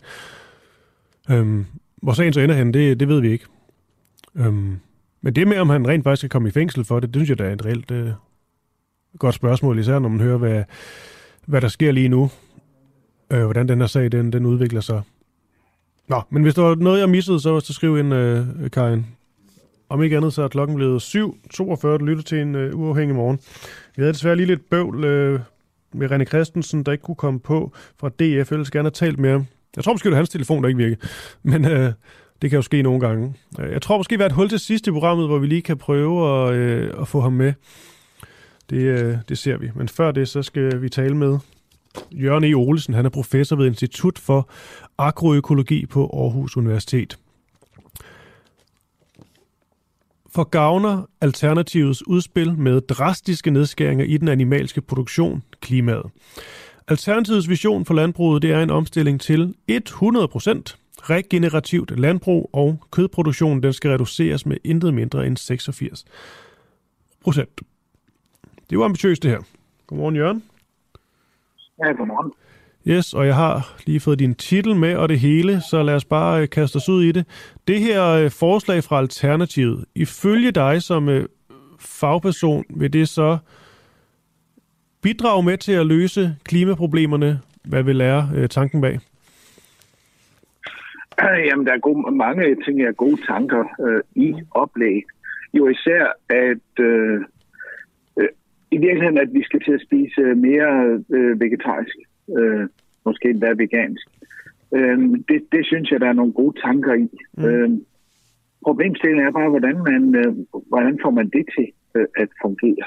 Øhm, 1.30 1.66
hvor 2.02 2.12
sagen 2.12 2.32
så 2.32 2.40
ender 2.40 2.54
hen, 2.54 2.74
det, 2.74 3.00
det 3.00 3.08
ved 3.08 3.20
vi 3.20 3.32
ikke. 3.32 3.44
Øhm, 4.36 4.78
men 5.20 5.34
det 5.34 5.48
med, 5.48 5.58
om 5.58 5.70
han 5.70 5.88
rent 5.88 6.04
faktisk 6.04 6.20
skal 6.20 6.30
komme 6.30 6.48
i 6.48 6.52
fængsel 6.52 6.84
for 6.84 7.00
det, 7.00 7.14
det 7.14 7.20
synes 7.20 7.28
jeg, 7.28 7.38
der 7.38 7.44
er 7.44 7.52
et 7.52 7.64
reelt 7.64 7.90
øh, 7.90 8.10
godt 9.18 9.34
spørgsmål, 9.34 9.78
især 9.78 9.98
når 9.98 10.08
man 10.08 10.20
hører, 10.20 10.38
hvad, 10.38 10.64
hvad 11.46 11.60
der 11.60 11.68
sker 11.68 11.92
lige 11.92 12.08
nu. 12.08 12.30
Øh, 13.32 13.44
hvordan 13.44 13.68
den 13.68 13.80
her 13.80 13.86
sag, 13.86 14.12
den, 14.12 14.32
den 14.32 14.46
udvikler 14.46 14.80
sig. 14.80 15.02
Nå, 16.08 16.22
men 16.30 16.42
hvis 16.42 16.54
der 16.54 16.62
var 16.62 16.74
noget, 16.74 17.00
jeg 17.00 17.08
missede, 17.08 17.40
så, 17.40 17.60
så 17.60 17.72
skriv 17.72 17.98
ind, 17.98 18.14
øh, 18.14 18.46
Karin. 18.72 19.06
Om 19.88 20.02
ikke 20.02 20.16
andet, 20.16 20.32
så 20.32 20.42
er 20.42 20.48
klokken 20.48 20.76
blevet 20.76 21.02
7.42, 21.02 21.86
du 21.86 22.04
lytter 22.04 22.22
til 22.22 22.38
en 22.38 22.54
øh, 22.54 22.78
uafhængig 22.78 23.16
morgen. 23.16 23.38
Vi 23.96 24.02
havde 24.02 24.12
desværre 24.12 24.36
lige 24.36 24.46
lidt 24.46 24.70
bøvl 24.70 25.04
øh, 25.04 25.40
med 25.94 26.12
René 26.12 26.24
Christensen, 26.24 26.82
der 26.82 26.92
ikke 26.92 27.02
kunne 27.02 27.14
komme 27.14 27.40
på 27.40 27.72
fra 28.00 28.08
DF. 28.08 28.52
Jeg 28.52 28.66
gerne 28.72 28.86
have 28.86 28.90
talt 28.90 29.18
med 29.18 29.30
ham. 29.30 29.46
Jeg 29.76 29.84
tror 29.84 29.92
måske, 29.92 30.08
det 30.08 30.12
er 30.12 30.16
hans 30.16 30.28
telefon, 30.28 30.62
der 30.62 30.68
ikke 30.68 30.78
virker. 30.78 30.96
Men 31.42 31.64
øh, 31.64 31.92
det 32.42 32.50
kan 32.50 32.56
jo 32.56 32.62
ske 32.62 32.82
nogle 32.82 33.00
gange. 33.00 33.34
Øh, 33.60 33.72
jeg 33.72 33.82
tror 33.82 33.96
måske, 33.96 34.16
vi 34.16 34.22
har 34.22 34.26
et 34.26 34.34
hul 34.34 34.48
til 34.48 34.58
sidst 34.58 34.86
i 34.86 34.90
programmet, 34.90 35.26
hvor 35.26 35.38
vi 35.38 35.46
lige 35.46 35.62
kan 35.62 35.78
prøve 35.78 36.48
at, 36.48 36.54
øh, 36.54 36.94
at 37.00 37.08
få 37.08 37.20
ham 37.20 37.32
med. 37.32 37.52
Det, 38.72 38.82
øh, 38.82 39.16
det 39.28 39.38
ser 39.38 39.56
vi. 39.56 39.70
Men 39.74 39.88
før 39.88 40.10
det, 40.10 40.28
så 40.28 40.42
skal 40.42 40.82
vi 40.82 40.88
tale 40.88 41.16
med 41.16 41.38
Jørgen 42.12 42.44
E. 42.44 42.54
Olesen. 42.54 42.94
Han 42.94 43.04
er 43.04 43.10
professor 43.10 43.56
ved 43.56 43.66
Institut 43.66 44.18
for 44.18 44.50
Agroøkologi 44.98 45.86
på 45.86 46.06
Aarhus 46.06 46.56
Universitet. 46.56 47.18
For 50.30 50.44
gavner 50.44 51.08
Alternativets 51.20 52.06
udspil 52.06 52.58
med 52.58 52.80
drastiske 52.80 53.50
nedskæringer 53.50 54.04
i 54.04 54.16
den 54.16 54.28
animalske 54.28 54.80
produktion 54.80 55.42
klimaet. 55.60 56.10
Alternativets 56.88 57.48
vision 57.48 57.84
for 57.84 57.94
landbruget 57.94 58.42
det 58.42 58.50
er 58.50 58.62
en 58.62 58.70
omstilling 58.70 59.20
til 59.20 59.54
100% 59.70 59.76
regenerativt 60.96 62.00
landbrug, 62.00 62.50
og 62.52 62.78
kødproduktionen 62.90 63.62
den 63.62 63.72
skal 63.72 63.90
reduceres 63.90 64.46
med 64.46 64.56
intet 64.64 64.94
mindre 64.94 65.26
end 65.26 65.36
86 65.36 66.04
procent. 67.24 67.60
Det 68.72 68.78
var 68.78 68.84
ambitiøst 68.84 69.22
det 69.22 69.30
her. 69.30 69.38
Godmorgen, 69.86 70.16
Jørgen. 70.16 70.42
Ja, 71.78 71.92
godmorgen. 71.92 72.32
Yes, 72.86 73.14
og 73.14 73.26
jeg 73.26 73.36
har 73.36 73.74
lige 73.86 74.00
fået 74.00 74.18
din 74.18 74.34
titel 74.34 74.76
med 74.76 74.96
og 74.96 75.08
det 75.08 75.20
hele, 75.20 75.60
så 75.70 75.82
lad 75.82 75.94
os 75.94 76.04
bare 76.04 76.42
øh, 76.42 76.48
kaste 76.48 76.76
os 76.76 76.88
ud 76.88 77.04
i 77.04 77.12
det. 77.12 77.26
Det 77.68 77.80
her 77.80 78.04
øh, 78.04 78.30
forslag 78.30 78.84
fra 78.84 78.98
Alternativet, 78.98 79.84
ifølge 79.94 80.50
dig 80.50 80.82
som 80.82 81.08
øh, 81.08 81.28
fagperson, 81.80 82.64
vil 82.70 82.92
det 82.92 83.08
så 83.08 83.38
bidrage 85.02 85.42
med 85.42 85.58
til 85.58 85.72
at 85.72 85.86
løse 85.86 86.36
klimaproblemerne? 86.44 87.40
Hvad 87.64 87.82
vil 87.82 87.96
lære 87.96 88.48
tanken 88.48 88.80
bag? 88.80 89.00
Jamen, 91.22 91.66
der 91.66 91.72
er 91.72 91.78
gode, 91.78 92.16
mange 92.16 92.56
ting 92.64 92.80
af 92.80 92.96
gode 92.96 93.20
tanker 93.26 93.64
øh, 93.86 94.00
i 94.14 94.34
oplæg. 94.50 95.02
jo 95.54 95.68
især, 95.68 96.06
at 96.28 96.84
øh, 96.84 97.24
i 98.74 98.78
virkeligheden, 98.78 99.18
at 99.18 99.34
vi 99.34 99.42
skal 99.42 99.60
til 99.60 99.72
at 99.72 99.84
spise 99.86 100.20
mere 100.48 101.00
øh, 101.16 101.40
vegetarisk, 101.40 101.96
øh, 102.38 102.64
måske 103.06 103.30
endda 103.30 103.48
vegansk. 103.62 104.06
Øh, 104.76 104.98
det, 105.28 105.38
det 105.52 105.66
synes 105.66 105.90
jeg, 105.90 106.00
der 106.00 106.08
er 106.08 106.20
nogle 106.20 106.32
gode 106.32 106.60
tanker 106.60 106.94
i. 106.94 107.08
Mm. 107.36 107.44
Øh, 107.44 107.70
problemstillingen 108.64 109.26
er 109.26 109.38
bare, 109.40 109.50
hvordan, 109.54 109.76
man, 109.90 110.02
øh, 110.14 110.32
hvordan 110.68 110.98
får 111.02 111.10
man 111.10 111.28
det 111.36 111.44
til 111.56 111.68
øh, 111.94 112.06
at 112.16 112.28
fungere. 112.42 112.86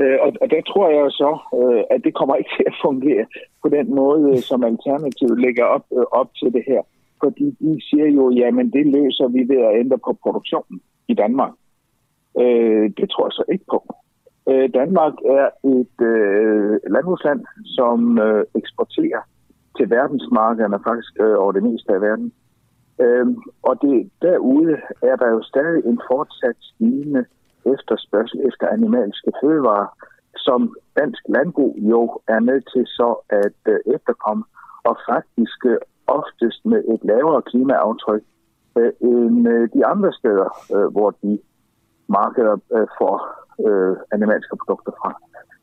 Øh, 0.00 0.18
og, 0.24 0.32
og 0.42 0.50
der 0.50 0.62
tror 0.70 0.86
jeg 0.90 1.10
så, 1.22 1.32
øh, 1.60 1.82
at 1.94 2.00
det 2.04 2.14
kommer 2.14 2.34
ikke 2.36 2.50
til 2.56 2.64
at 2.66 2.78
fungere 2.84 3.26
på 3.62 3.68
den 3.68 3.94
måde, 3.94 4.30
øh, 4.32 4.38
som 4.38 4.64
Alternativet 4.64 5.40
lægger 5.40 5.64
op, 5.64 5.86
øh, 5.98 6.06
op 6.20 6.30
til 6.34 6.52
det 6.52 6.64
her. 6.66 6.82
Fordi 7.24 7.46
de 7.60 7.80
siger 7.88 8.08
jo, 8.18 8.30
jamen 8.30 8.70
det 8.72 8.86
løser 8.86 9.28
vi 9.28 9.40
ved 9.52 9.60
at 9.68 9.78
ændre 9.80 9.98
på 9.98 10.12
produktionen 10.22 10.80
i 11.08 11.14
Danmark. 11.14 11.52
Øh, 12.40 12.90
det 12.98 13.06
tror 13.10 13.26
jeg 13.26 13.32
så 13.32 13.44
ikke 13.52 13.64
på. 13.70 13.94
Øh, 14.48 14.74
Danmark 14.74 15.14
er 15.38 15.48
et 15.76 16.06
øh, 16.06 16.80
landbrugsland, 16.94 17.40
som 17.64 18.18
øh, 18.18 18.44
eksporterer 18.54 19.22
til 19.76 19.90
verdensmarkederne 19.90 20.78
faktisk 20.88 21.12
øh, 21.20 21.34
over 21.38 21.52
det 21.52 21.62
meste 21.62 21.92
af 21.92 22.00
verden. 22.00 22.32
Øh, 23.00 23.26
og 23.62 23.82
det, 23.82 24.10
derude 24.22 24.76
er 25.02 25.16
der 25.16 25.28
jo 25.30 25.42
stadig 25.42 25.84
en 25.84 26.00
fortsat 26.10 26.56
stigende 26.60 27.24
efterspørgsel 27.66 28.40
efter 28.48 28.68
animalske 28.68 29.32
fødevarer, 29.42 29.88
som 30.36 30.76
dansk 30.98 31.22
landbrug 31.28 31.76
jo 31.78 32.20
er 32.28 32.40
nødt 32.40 32.64
til 32.74 32.86
så 32.86 33.08
at 33.28 33.60
øh, 33.68 33.94
efterkomme, 33.94 34.44
og 34.84 34.96
faktisk 35.10 35.66
øh, 35.66 35.78
oftest 36.06 36.60
med 36.64 36.84
et 36.94 37.00
lavere 37.02 37.42
klimaaftryk 37.42 38.22
øh, 38.78 38.92
end 39.00 39.48
øh, 39.48 39.68
de 39.74 39.86
andre 39.86 40.12
steder, 40.12 40.48
øh, 40.74 40.92
hvor 40.92 41.10
de 41.22 41.38
markeder 42.08 42.56
øh, 42.76 42.86
for 42.98 43.41
øh, 43.66 43.96
animalske 44.12 44.54
produkter 44.60 44.92
fra. 45.00 45.10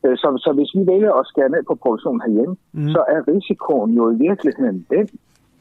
Øh, 0.05 0.17
så, 0.17 0.27
så 0.43 0.49
hvis 0.57 0.71
vi 0.77 0.81
vælger 0.93 1.13
at 1.13 1.27
skære 1.31 1.49
ned 1.49 1.63
på 1.67 1.75
produktionen 1.83 2.21
herhjemme, 2.25 2.55
mm. 2.71 2.89
så 2.89 3.01
er 3.13 3.19
risikoen 3.31 3.91
jo 3.99 4.03
i 4.11 4.17
virkeligheden 4.27 4.85
den, 4.89 5.07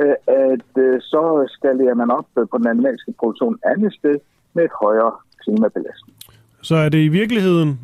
øh, 0.03 0.17
at 0.27 0.73
øh, 0.85 1.01
så 1.01 1.23
skalerer 1.57 1.95
man 1.95 2.11
op 2.11 2.29
øh, 2.39 2.47
på 2.51 2.59
den 2.59 2.67
animalske 2.67 3.15
produktion 3.21 3.59
andet 3.65 3.93
sted 3.95 4.17
med 4.55 4.65
et 4.65 4.75
højere 4.83 5.13
klimabelastning. 5.43 6.17
Så 6.63 6.77
er 6.77 6.89
det 6.89 6.99
i 6.99 7.09
virkeligheden 7.09 7.81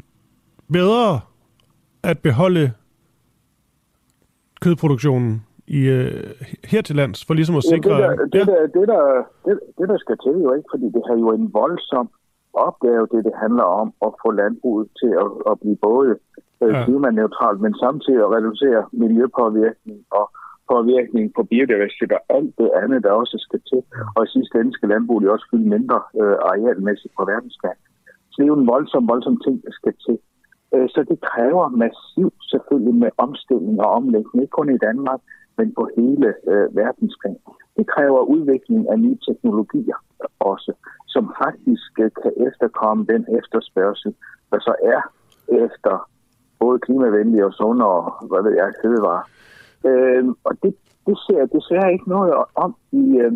bedre 0.73 1.21
at 2.03 2.19
beholde 2.19 2.73
kødproduktionen 4.61 5.43
i, 5.67 5.81
uh, 5.89 6.07
her 6.65 6.83
til 6.83 6.97
lands, 6.97 7.25
for 7.25 7.35
ligesom 7.35 7.57
at 7.57 7.65
sikre... 7.65 7.95
Ja, 7.95 8.11
det, 8.11 8.19
der, 8.19 8.39
det, 8.39 8.47
der, 8.47 8.61
det, 8.81 8.89
der, 8.89 9.03
det, 9.45 9.61
det, 9.79 9.89
der 9.89 9.99
skal 9.99 10.17
til 10.25 10.37
jo 10.43 10.51
ikke, 10.57 10.69
fordi 10.73 10.87
det 10.95 11.03
har 11.09 11.17
jo 11.25 11.29
en 11.33 11.47
voldsom 11.53 12.11
opgave, 12.69 13.09
det 13.13 13.25
det 13.25 13.35
handler 13.45 13.67
om 13.81 13.89
at 14.07 14.13
få 14.23 14.29
landbruget 14.31 14.89
til 15.01 15.13
at, 15.23 15.31
at 15.51 15.55
blive 15.61 15.79
både 15.89 16.11
øh, 16.63 16.75
ja. 16.75 16.85
klimaneutralt, 16.85 17.61
men 17.61 17.75
samtidig 17.85 18.21
at 18.25 18.33
reducere 18.37 18.81
miljøpåvirkning 18.93 19.99
og 20.11 20.25
påvirkning 20.73 21.25
på 21.37 21.43
biodiversitet 21.51 22.13
og 22.19 22.23
alt 22.37 22.53
det 22.59 22.71
andet, 22.83 23.03
der 23.05 23.11
også 23.23 23.37
skal 23.47 23.61
til. 23.71 23.83
Og 24.17 24.21
i 24.25 24.33
sidste 24.37 24.55
ende 24.61 24.73
skal 24.73 24.89
landbruget 24.89 25.31
også 25.35 25.47
fylde 25.51 25.69
mindre 25.77 25.99
øh, 26.21 26.37
arealmæssigt 26.49 27.15
på 27.19 27.25
verdensplan. 27.31 27.79
Så 28.31 28.35
det 28.37 28.45
er 28.45 28.53
jo 28.55 28.61
en 28.61 28.73
voldsom, 28.75 29.09
voldsom 29.09 29.37
ting, 29.45 29.57
der 29.65 29.73
skal 29.81 29.95
til. 30.07 30.19
Øh, 30.75 30.89
så 30.95 31.01
det 31.11 31.19
kræver 31.31 31.69
massivt 31.69 32.41
selvfølgelig 32.53 32.95
med 32.95 33.11
omstilling 33.19 33.77
og 33.85 33.91
omlægning, 33.99 34.43
ikke 34.43 34.59
kun 34.61 34.75
i 34.75 34.85
Danmark, 34.89 35.21
men 35.59 35.75
på 35.79 35.85
hele 35.97 36.29
øh, 36.51 36.77
verdensplan. 36.77 37.39
Det 37.77 37.87
kræver 37.95 38.21
udvikling 38.35 38.91
af 38.93 38.99
nye 38.99 39.19
teknologier 39.29 39.99
også, 40.41 40.73
som 41.07 41.35
faktisk 41.45 41.93
øh, 42.05 42.11
kan 42.23 42.33
efterkomme 42.49 43.07
den 43.13 43.23
efterspørgsel, 43.39 44.15
der 44.51 44.59
så 44.61 44.75
er 44.95 45.03
efter 45.65 46.11
både 46.59 46.79
klimavenlige 46.79 47.47
og 47.47 47.53
sunde 47.53 47.85
og 47.85 48.27
hvad 48.29 48.43
ved 48.43 48.55
jeg, 48.61 48.73
fødevarer. 48.83 49.25
Øh, 49.89 50.25
og 50.45 50.53
det, 50.63 50.75
det 51.07 51.17
ser 51.27 51.39
jeg 51.39 51.49
desværre 51.57 51.93
ikke 51.93 52.09
noget 52.09 52.33
om 52.55 52.77
i 52.93 53.05
øh, 53.25 53.33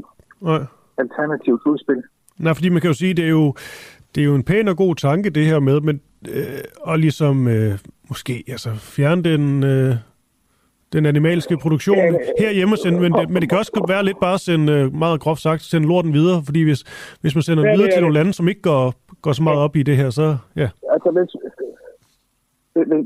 alternativt 0.99 1.63
udspil. 1.67 2.03
Nej, 2.39 2.55
fordi 2.55 2.69
man 2.69 2.81
kan 2.81 2.91
jo 2.91 2.95
sige, 2.95 3.15
det 3.15 3.25
er 3.25 3.35
jo, 3.41 3.55
det 4.15 4.21
er 4.21 4.25
jo 4.25 4.35
en 4.35 4.45
pæn 4.45 4.69
og 4.69 4.77
god 4.77 4.95
tanke, 4.95 5.31
det 5.31 5.47
her 5.47 5.61
med, 5.61 5.81
men, 5.81 6.01
øh, 6.29 6.65
og 6.81 6.99
ligesom 6.99 7.49
øh, 7.49 7.79
måske 8.09 8.45
altså, 8.49 8.71
fjerne 8.75 9.23
den, 9.23 9.65
øh, 9.65 9.95
den 10.93 11.07
animalske 11.07 11.57
produktion 11.57 12.17
herhjemme, 12.39 12.77
sende, 12.77 13.01
men, 13.01 13.13
det, 13.13 13.31
men 13.31 13.43
det 13.43 13.49
kan 13.49 13.59
også 13.59 13.85
være 13.89 14.05
lidt 14.05 14.21
bare 14.21 14.35
at 14.35 14.41
sende, 14.41 14.73
øh, 14.73 14.95
meget 14.95 15.21
groft 15.21 15.41
sagt, 15.41 15.63
sende 15.63 15.89
lorten 15.89 16.13
videre, 16.13 16.43
fordi 16.45 16.63
hvis, 16.63 16.81
hvis 17.21 17.35
man 17.35 17.43
sender 17.43 17.63
den 17.65 17.79
videre 17.79 17.93
til 17.93 18.01
nogle 18.01 18.15
lande, 18.15 18.33
som 18.33 18.49
ikke 18.49 18.63
går, 18.63 18.95
går 19.23 19.33
så 19.33 19.43
meget 19.43 19.59
op 19.59 19.77
i 19.77 19.83
det 19.83 19.97
her, 19.97 20.11
så 20.11 20.37
ja. 20.57 20.69
Altså, 20.93 21.11
hvis, 21.11 21.31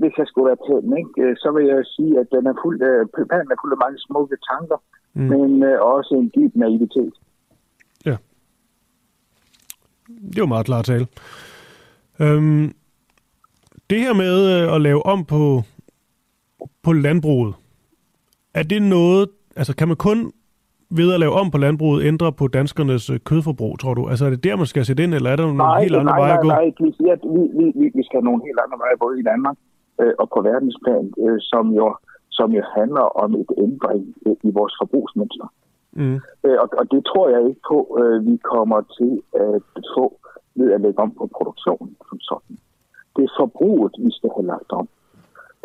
hvis 0.03 0.15
jeg 0.19 0.27
skulle 0.27 0.47
være 0.51 0.61
pæn, 0.67 0.97
ikke, 0.99 1.37
så 1.37 1.49
vil 1.57 1.67
jeg 1.67 1.83
sige, 1.97 2.19
at 2.21 2.27
den 2.33 2.47
er 2.47 2.55
fuld 2.65 2.83
af, 2.83 2.97
planen 3.29 3.51
er 3.53 3.61
fuld 3.63 3.73
af 3.73 3.81
mange 3.85 3.99
smukke 3.99 4.37
tanker, 4.51 4.79
mm. 5.15 5.23
men 5.23 5.63
øh, 5.63 5.81
også 5.81 6.15
en 6.15 6.31
dyb 6.37 6.57
naivitet. 6.57 7.15
Ja. 8.07 8.17
Det 10.33 10.41
var 10.41 10.47
meget 10.47 10.67
klart 10.67 10.85
tale. 10.85 11.07
Øhm, 12.21 12.75
det 13.91 14.01
her 14.01 14.15
med 14.15 14.37
øh, 14.55 14.75
at 14.75 14.81
lave 14.81 15.07
om 15.07 15.25
på, 15.25 15.63
på 16.83 16.93
landbruget, 16.93 17.55
er 18.55 18.63
det 18.63 18.83
noget, 18.83 19.29
altså 19.57 19.77
kan 19.77 19.89
man 19.89 19.97
kun 19.97 20.33
ved 20.91 21.15
at 21.15 21.21
lave 21.21 21.33
om 21.33 21.51
på 21.51 21.59
landbruget 21.59 22.05
ændre 22.05 22.33
på 22.33 22.49
danskernes 22.49 23.11
øh, 23.11 23.19
kødforbrug, 23.29 23.79
tror 23.79 23.95
du? 23.95 24.09
Altså 24.09 24.25
er 24.27 24.31
det 24.31 24.45
der, 24.45 24.57
man 24.57 24.67
skal 24.67 24.85
sætte 24.85 25.03
ind, 25.05 25.15
eller 25.15 25.31
er 25.31 25.37
der 25.37 25.45
nogle 25.45 25.59
nej, 25.59 25.83
helt 25.83 25.97
andre 25.97 26.13
nej, 26.13 26.21
veje 26.21 26.35
at 26.39 26.43
gå? 26.43 26.49
Nej, 26.49 26.65
nej, 26.79 26.89
nej. 27.01 27.17
Vi, 27.37 27.43
vi, 27.59 27.65
vi, 27.81 27.87
vi 27.99 28.03
skal 28.05 28.17
have 28.19 28.29
nogle 28.31 28.43
helt 28.47 28.61
andre 28.65 28.79
veje, 28.83 28.97
både 29.05 29.21
i 29.21 29.23
Danmark 29.23 29.57
øh, 30.01 30.15
og 30.19 30.27
på 30.35 30.39
verdensplan, 30.49 31.07
øh, 31.25 31.39
som, 31.41 31.65
jo, 31.81 31.87
som 32.31 32.49
jo 32.59 32.63
handler 32.79 33.07
om 33.25 33.31
et 33.43 33.51
ændring 33.67 34.03
øh, 34.27 34.37
i 34.49 34.51
vores 34.59 34.75
forbrugsmønster. 34.81 35.49
Mm. 35.93 36.19
Øh, 36.45 36.57
og, 36.63 36.69
og 36.81 36.85
det 36.93 37.03
tror 37.11 37.27
jeg 37.35 37.49
ikke 37.49 37.63
på, 37.73 37.79
øh, 38.01 38.27
vi 38.27 38.37
kommer 38.53 38.81
til 38.99 39.13
at 39.35 39.85
få 39.97 40.07
ved 40.55 40.73
at 40.73 40.81
lægge 40.81 40.99
om 40.99 41.11
på 41.21 41.27
produktionen 41.37 41.97
som 42.09 42.19
sådan. 42.21 42.57
Det 43.17 43.23
er 43.25 43.33
forbruget, 43.41 43.95
vi 43.99 44.11
skal 44.19 44.31
have 44.37 44.47
lagt 44.47 44.71
om. 44.81 44.89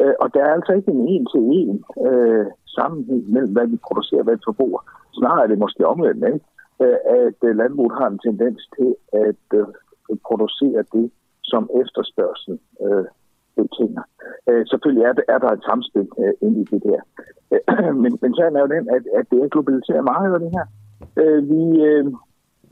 Øh, 0.01 0.15
og 0.21 0.33
der 0.33 0.41
er 0.45 0.53
altså 0.53 0.73
ikke 0.73 0.91
en 0.91 1.07
en-til-en 1.13 1.77
øh, 2.07 2.45
sammenhæng 2.79 3.23
mellem, 3.33 3.53
hvad 3.55 3.67
vi 3.67 3.77
producerer 3.87 4.21
og 4.23 4.27
hvad 4.27 4.37
vi 4.39 4.49
forbruger. 4.51 4.81
Snarere 5.17 5.43
er 5.43 5.49
det 5.51 5.63
måske 5.65 5.87
omvendt, 5.93 6.23
ikke? 6.33 6.45
Øh, 6.83 6.99
at 7.23 7.39
øh, 7.47 7.55
landbruget 7.61 7.93
har 7.99 8.07
en 8.09 8.19
tendens 8.27 8.59
til 8.75 8.89
øh, 9.17 9.33
at 10.09 10.19
producere 10.27 10.83
det, 10.95 11.11
som 11.51 11.63
efterspørgsel 11.81 12.59
øh, 12.85 13.05
betinger. 13.55 14.03
Øh, 14.49 14.63
selvfølgelig 14.71 15.03
er, 15.09 15.13
det, 15.13 15.23
er 15.33 15.39
der 15.43 15.51
et 15.51 15.63
samspil 15.69 16.07
øh, 16.21 16.33
ind 16.45 16.55
i 16.63 16.65
det 16.71 16.81
der. 16.89 17.01
Øh, 17.53 17.95
men, 18.03 18.11
men 18.21 18.31
så 18.35 18.41
er 18.41 18.61
jo 18.65 18.73
den, 18.75 18.85
at, 18.95 19.03
at 19.19 19.25
det 19.31 19.39
er 19.39 19.53
globaliseret 19.53 20.03
meget 20.13 20.33
af 20.33 20.39
det 20.39 20.51
her. 20.57 20.65
Øh, 21.21 21.39
vi, 21.51 21.63
øh, 21.89 22.05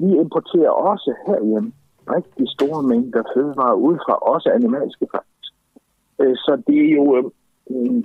vi 0.03 0.09
importerer 0.23 0.73
også 0.91 1.13
herhjemme 1.27 1.71
rigtig 2.15 2.45
store 2.57 2.83
mængder 2.83 3.23
fødevarer 3.33 3.77
ud 3.87 3.97
fra, 4.05 4.13
også 4.33 4.49
animalske 4.49 5.07
faktisk. 5.15 5.51
Øh, 6.21 6.35
så 6.35 6.61
det 6.67 6.79
er 6.85 6.91
jo 6.99 7.31
øh, 7.69 8.03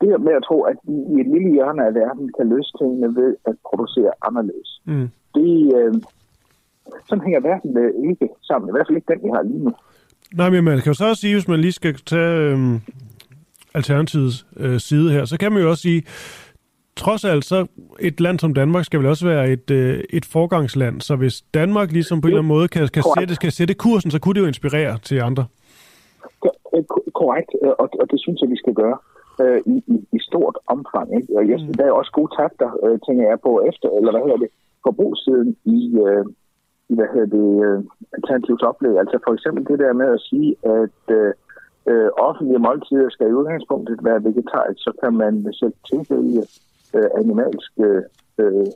det 0.00 0.08
her 0.08 0.18
med 0.18 0.34
at 0.38 0.44
tro, 0.48 0.58
at 0.62 0.76
vi 0.88 0.96
i 1.12 1.20
et 1.22 1.28
lille 1.34 1.50
hjørne 1.56 1.86
af 1.86 1.94
verden 1.94 2.26
kan 2.36 2.46
løse 2.48 2.72
tingene 2.78 3.08
ved 3.20 3.30
at 3.48 3.54
producere 3.68 4.12
anderledes. 4.28 4.70
Mm. 4.84 5.08
Det, 5.34 5.52
øh, 5.78 5.94
sådan 7.08 7.24
hænger 7.24 7.40
verden 7.40 7.70
øh, 7.82 8.10
ikke 8.10 8.28
sammen. 8.48 8.68
I 8.68 8.72
hvert 8.72 8.86
fald 8.86 8.96
ikke 8.96 9.12
den, 9.12 9.22
vi 9.24 9.30
har 9.34 9.42
lige 9.42 9.64
nu. 9.64 9.72
Nej, 10.34 10.50
men 10.50 10.64
man 10.64 10.78
kan 10.78 10.90
jo 10.92 10.94
så 10.94 11.08
også 11.08 11.20
sige, 11.20 11.34
hvis 11.34 11.48
man 11.48 11.60
lige 11.60 11.72
skal 11.72 11.94
tage 11.94 12.34
øh, 12.50 12.58
Alternativets 13.74 14.46
øh, 14.56 14.80
side 14.80 15.12
her, 15.12 15.24
så 15.24 15.38
kan 15.38 15.52
man 15.52 15.62
jo 15.62 15.70
også 15.70 15.82
sige, 15.82 16.02
trods 16.96 17.24
alt 17.24 17.44
så 17.44 17.66
et 18.00 18.20
land 18.20 18.38
som 18.38 18.54
Danmark 18.54 18.84
skal 18.84 19.00
vel 19.00 19.08
også 19.08 19.26
være 19.26 19.50
et, 19.50 19.70
øh, 19.70 20.04
et 20.10 20.24
forgangsland, 20.24 21.00
så 21.00 21.16
hvis 21.16 21.42
Danmark 21.54 21.92
ligesom 21.92 22.20
på 22.20 22.26
en 22.26 22.30
eller 22.30 22.38
anden 22.38 22.48
måde 22.48 22.68
kan, 22.68 22.88
kan, 22.88 23.04
sætte, 23.18 23.34
kan 23.36 23.50
sætte 23.50 23.74
kursen, 23.74 24.10
så 24.10 24.20
kunne 24.20 24.34
det 24.34 24.40
jo 24.40 24.46
inspirere 24.46 24.98
til 24.98 25.20
andre. 25.20 25.44
Korrekt, 27.14 27.50
og, 27.62 27.88
og 28.00 28.06
det 28.10 28.20
synes 28.20 28.40
jeg, 28.40 28.50
vi 28.50 28.56
skal 28.56 28.74
gøre 28.74 28.98
øh, 29.42 29.60
i, 29.66 29.76
i, 29.94 29.96
i 30.16 30.18
stort 30.28 30.56
omfang. 30.66 31.08
Ikke? 31.18 31.30
Og 31.38 31.42
jeg, 31.48 31.58
mm. 31.60 31.74
der 31.74 31.84
er 31.84 31.92
også 32.00 32.12
gode 32.18 32.32
takter, 32.40 32.70
øh, 32.84 32.98
tænker 33.06 33.24
jeg 33.28 33.40
på 33.40 33.52
efter, 33.70 33.88
eller 33.96 34.10
hvad 34.12 34.22
hedder 34.26 34.42
det, 34.44 34.50
forbrugssiden 34.86 35.56
i, 35.64 35.80
øh, 36.06 36.24
i 36.90 36.94
hvad 36.98 37.08
hedder 37.12 37.30
det, 37.38 37.48
øh, 37.66 37.78
alternativt 38.16 38.62
oplæg. 38.62 38.94
Altså 39.02 39.18
for 39.24 39.32
eksempel 39.34 39.62
det 39.70 39.78
der 39.78 39.92
med 39.92 40.08
at 40.16 40.20
sige, 40.30 40.50
at 40.78 41.02
øh, 41.18 41.32
øh, 41.90 42.10
offentlige 42.26 42.64
måltider 42.68 43.08
skal 43.10 43.28
i 43.28 43.38
udgangspunktet 43.40 44.04
være 44.08 44.24
vegetarisk, 44.24 44.80
så 44.86 44.92
kan 45.02 45.12
man 45.22 45.34
selv 45.60 45.76
tilvælge 45.90 46.42
øh, 46.96 47.08
animalske 47.20 47.86
øh, 48.40 48.66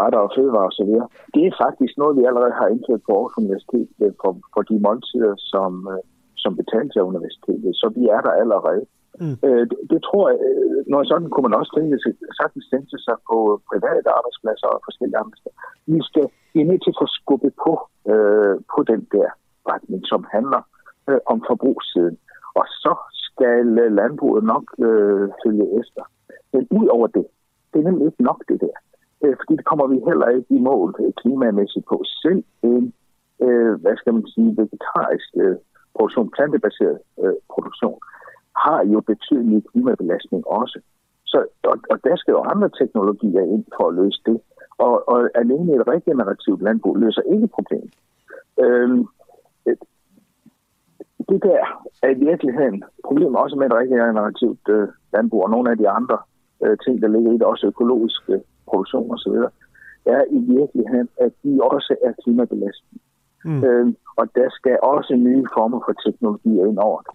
retter 0.00 0.20
og 0.26 0.32
fødevarer 0.36 0.70
osv. 0.72 0.92
Det 1.34 1.42
er 1.46 1.60
faktisk 1.64 1.94
noget, 1.98 2.18
vi 2.18 2.24
allerede 2.24 2.54
har 2.60 2.68
indført 2.74 3.02
på 3.06 3.12
Aarhus 3.14 3.38
Universitet 3.42 3.88
øh, 4.02 4.12
for, 4.20 4.32
for 4.54 4.62
de 4.70 4.76
måltider, 4.86 5.34
som, 5.52 5.72
øh, 5.92 6.02
som 6.42 6.52
betales 6.60 6.96
af 6.96 7.08
universitetet. 7.10 7.72
Så 7.80 7.86
vi 7.96 8.02
er 8.16 8.20
der 8.26 8.34
allerede. 8.42 8.82
Mm. 9.20 9.36
Øh, 9.46 9.64
det, 9.70 9.78
det 9.92 10.00
tror 10.08 10.24
jeg, 10.30 10.38
øh, 10.48 10.78
når 10.90 11.00
sådan 11.10 11.30
kunne 11.30 11.46
man 11.48 11.58
også 11.60 11.72
tænke 11.76 11.98
sig, 12.02 12.12
sagtens 12.40 12.66
tænke 12.72 12.98
sig 13.06 13.16
på 13.28 13.36
private 13.70 14.08
arbejdspladser 14.18 14.68
og 14.74 14.80
forskellige 14.86 15.20
andre 15.22 15.36
steder. 15.40 15.58
Vi 15.92 15.98
skal 16.08 16.26
vi 16.56 16.60
er 16.62 16.70
nødt 16.70 16.82
til 16.82 16.94
at 16.94 17.00
få 17.02 17.08
skubbet 17.18 17.52
på, 17.64 17.72
øh, 18.12 18.56
på 18.72 18.80
den 18.92 19.00
der 19.14 19.28
retning, 19.72 20.02
som 20.12 20.22
handler 20.34 20.62
øh, 21.08 21.20
om 21.32 21.38
forbrugssiden. 21.48 22.16
Og 22.60 22.64
så 22.82 22.92
skal 23.26 23.64
øh, 23.82 23.92
landbruget 24.00 24.44
nok 24.52 24.64
øh, 24.86 25.24
følge 25.42 25.66
efter. 25.80 26.02
Men 26.52 26.62
ud 26.78 26.86
over 26.96 27.06
det, 27.06 27.26
det 27.70 27.78
er 27.78 27.88
nemlig 27.88 28.06
ikke 28.06 28.22
nok 28.30 28.40
det 28.48 28.58
der. 28.60 28.76
Øh, 29.22 29.34
fordi 29.40 29.52
det 29.56 29.64
kommer 29.70 29.86
vi 29.92 29.98
heller 30.08 30.28
ikke 30.36 30.50
i 30.58 30.60
mål 30.70 30.88
øh, 31.00 31.12
klimamæssigt 31.20 31.86
på. 31.90 31.96
Selv 32.22 32.42
en, 32.62 32.84
øh, 33.44 33.74
hvad 33.82 33.96
skal 33.96 34.14
man 34.14 34.26
sige, 34.34 34.50
vegetarisk 34.62 35.28
øh, 35.42 35.56
produktion, 35.94 36.30
plantebaseret 36.36 36.98
øh, 37.22 37.36
produktion, 37.54 37.98
har 38.64 38.84
jo 38.92 39.00
betydelig 39.00 39.62
klimabelastning 39.70 40.46
også. 40.46 40.80
Så, 41.24 41.38
og, 41.70 41.76
og 41.90 42.04
der 42.04 42.16
skal 42.16 42.32
jo 42.32 42.42
andre 42.52 42.70
teknologier 42.80 43.42
ind 43.42 43.64
for 43.76 43.88
at 43.88 43.94
løse 43.94 44.20
det. 44.26 44.40
Og, 44.78 45.08
og 45.08 45.30
alene 45.34 45.74
et 45.74 45.88
regenerativt 45.88 46.62
landbrug 46.62 46.96
løser 46.96 47.22
ikke 47.34 47.46
problemet. 47.46 47.94
Øhm, 48.64 49.06
det 51.28 51.42
der 51.42 51.58
er 52.02 52.10
i 52.10 52.18
virkeligheden 52.28 52.84
problemet 53.04 53.36
også 53.36 53.56
med 53.56 53.66
et 53.66 53.72
regenerativt 53.72 54.68
øh, 54.68 54.88
landbrug 55.12 55.42
og 55.44 55.50
nogle 55.50 55.70
af 55.70 55.76
de 55.78 55.88
andre 55.88 56.18
øh, 56.64 56.76
ting, 56.84 57.02
der 57.02 57.08
ligger 57.08 57.30
i 57.32 57.38
det, 57.38 57.42
også 57.42 57.66
økologiske 57.66 58.40
produktion 58.66 59.10
osv., 59.14 59.36
er 60.06 60.24
i 60.30 60.40
virkeligheden, 60.58 61.08
at 61.20 61.32
de 61.44 61.60
også 61.62 61.96
er 62.04 62.12
klimabelastende. 62.22 63.00
Mm. 63.44 63.64
Øhm, 63.64 63.96
og 64.16 64.26
der 64.34 64.48
skal 64.50 64.78
også 64.82 65.14
nye 65.14 65.46
former 65.54 65.80
for 65.86 65.94
teknologier 66.06 66.66
ind 66.66 66.78
over 66.78 67.00
det. 67.00 67.14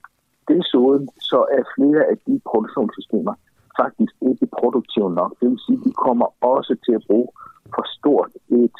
Desuden 0.51 1.09
så 1.31 1.39
er 1.57 1.63
flere 1.75 2.01
af 2.11 2.17
de 2.27 2.41
produktionssystemer 2.49 3.33
faktisk 3.81 4.15
ikke 4.29 4.45
produktive 4.59 5.09
nok. 5.19 5.31
Det 5.39 5.49
vil 5.49 5.59
sige, 5.65 5.77
at 5.79 5.85
de 5.87 5.93
kommer 6.05 6.27
også 6.53 6.73
til 6.85 6.93
at 6.99 7.03
bruge 7.09 7.29
for 7.75 7.85
stort 7.97 8.31
et 8.61 8.79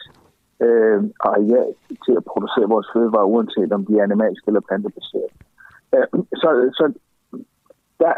øh, 0.66 1.00
areal 1.34 1.72
til 2.06 2.14
at 2.20 2.26
producere 2.32 2.68
vores 2.76 2.88
fødevarer, 2.94 3.32
uanset 3.34 3.72
om 3.78 3.86
de 3.86 3.94
er 3.98 4.04
animalske 4.04 4.48
eller 4.48 4.68
plantebaserede. 4.68 5.34
Øh, 5.96 6.08
så 6.42 6.50
så 6.80 6.86
der, 8.04 8.14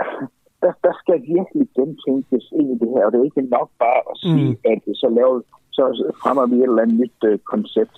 der, 0.63 0.73
der 0.85 0.93
skal 1.01 1.17
virkelig 1.35 1.65
gentænkes 1.77 2.45
ind 2.59 2.67
i 2.73 2.77
det 2.81 2.89
her, 2.93 3.05
og 3.05 3.11
det 3.11 3.19
er 3.19 3.29
ikke 3.31 3.55
nok 3.57 3.69
bare 3.85 4.01
at 4.11 4.15
sige, 4.25 4.51
mm. 4.51 4.71
at 4.71 4.81
så, 5.01 5.07
laver, 5.17 5.41
så 5.77 5.83
fremmer 6.21 6.45
vi 6.45 6.55
et 6.55 6.63
eller 6.63 6.81
andet 6.81 6.99
nyt 6.99 7.19
øh, 7.29 7.39
koncept, 7.53 7.95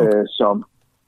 øh, 0.00 0.24
som 0.38 0.64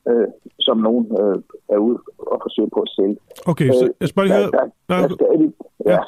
øh, 0.08 0.26
som 0.60 0.76
nogen 0.78 1.04
øh, 1.20 1.36
er 1.74 1.78
ude 1.78 1.98
og 2.18 2.40
forsøge 2.44 2.70
på 2.74 2.80
at 2.80 2.90
sælge. 2.96 3.16
Okay, 3.46 3.68
så 3.68 3.92
jeg 4.00 4.08
skal 4.08 4.16
bare 4.16 4.26
lige 4.26 4.36
høre... 4.36 4.50
Der, 4.50 4.98
der, 5.00 5.08
der, 5.08 5.16
der, 5.16 5.50
ja. 5.92 5.98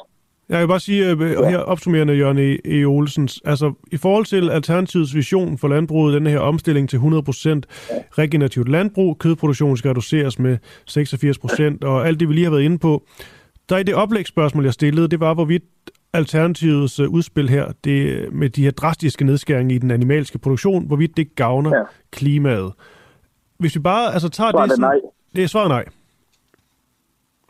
Jeg 0.49 0.59
vil 0.59 0.67
bare 0.67 0.79
sige, 0.79 1.11
øh, 1.11 1.21
ja. 1.21 1.49
her 1.49 1.57
opsummerende, 1.57 2.13
Jørgen 2.13 2.37
E. 2.37 2.57
e. 2.65 2.85
Olsens, 2.85 3.41
altså 3.45 3.73
i 3.91 3.97
forhold 3.97 4.25
til 4.25 4.49
Alternativets 4.49 5.15
vision 5.15 5.57
for 5.57 5.67
landbruget, 5.67 6.13
den 6.13 6.27
her 6.27 6.39
omstilling 6.39 6.89
til 6.89 6.97
100% 6.97 7.01
regenerativt 8.17 8.69
landbrug, 8.69 9.17
kødproduktionen 9.17 9.77
skal 9.77 9.89
reduceres 9.89 10.39
med 10.39 10.57
86%, 11.83 11.87
og 11.87 12.07
alt 12.07 12.19
det, 12.19 12.29
vi 12.29 12.33
lige 12.33 12.43
har 12.43 12.51
været 12.51 12.63
inde 12.63 12.77
på, 12.77 13.03
der 13.69 13.77
i 13.77 13.83
det 13.83 13.95
oplægsspørgsmål, 13.95 14.63
jeg 14.63 14.73
stillede, 14.73 15.07
det 15.07 15.19
var, 15.19 15.33
hvorvidt 15.33 15.63
Alternativets 16.13 16.99
øh, 16.99 17.09
udspil 17.09 17.49
her, 17.49 17.71
det 17.83 18.27
med 18.33 18.49
de 18.49 18.63
her 18.63 18.71
drastiske 18.71 19.25
nedskæringer 19.25 19.75
i 19.75 19.77
den 19.77 19.91
animalske 19.91 20.39
produktion, 20.39 20.87
hvorvidt 20.87 21.17
det 21.17 21.35
gavner 21.35 21.77
ja. 21.77 21.83
klimaet. 22.11 22.73
Hvis 23.57 23.75
vi 23.75 23.79
bare 23.79 24.13
altså, 24.13 24.29
tager 24.29 24.51
svaret 24.51 24.69
det... 24.69 24.77
Sådan, 24.77 24.89
nej. 24.89 25.09
Det 25.35 25.43
er 25.43 25.47
svaret 25.47 25.69
nej. 25.69 25.85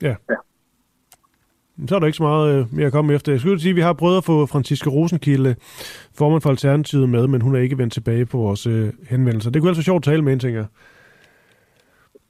Ja. 0.01 0.15
ja. 0.29 0.35
Så 1.87 1.95
er 1.95 1.99
der 1.99 2.05
ikke 2.05 2.17
så 2.17 2.23
meget 2.23 2.55
øh, 2.55 2.73
mere 2.73 2.85
at 2.85 2.91
komme 2.91 3.13
efter. 3.13 3.31
Jeg 3.31 3.39
skulle 3.39 3.59
sige, 3.59 3.69
at 3.69 3.75
vi 3.75 3.81
har 3.81 3.93
prøvet 3.93 4.17
at 4.17 4.23
få 4.23 4.45
Franziska 4.45 4.89
Rosenkilde, 4.89 5.55
formand 6.15 6.41
for 6.41 6.49
Alternativet, 6.49 7.09
med, 7.09 7.27
men 7.27 7.41
hun 7.41 7.55
er 7.55 7.59
ikke 7.59 7.77
vendt 7.77 7.93
tilbage 7.93 8.25
på 8.25 8.37
vores 8.37 8.67
øh, 8.67 8.93
henvendelser. 9.09 9.51
Det 9.51 9.61
kunne 9.61 9.69
altså 9.69 9.83
sjovt 9.83 10.07
at 10.07 10.11
tale 10.11 10.21
med 10.21 10.33
en, 10.33 10.39
tænker 10.39 10.59
jeg. 10.59 10.67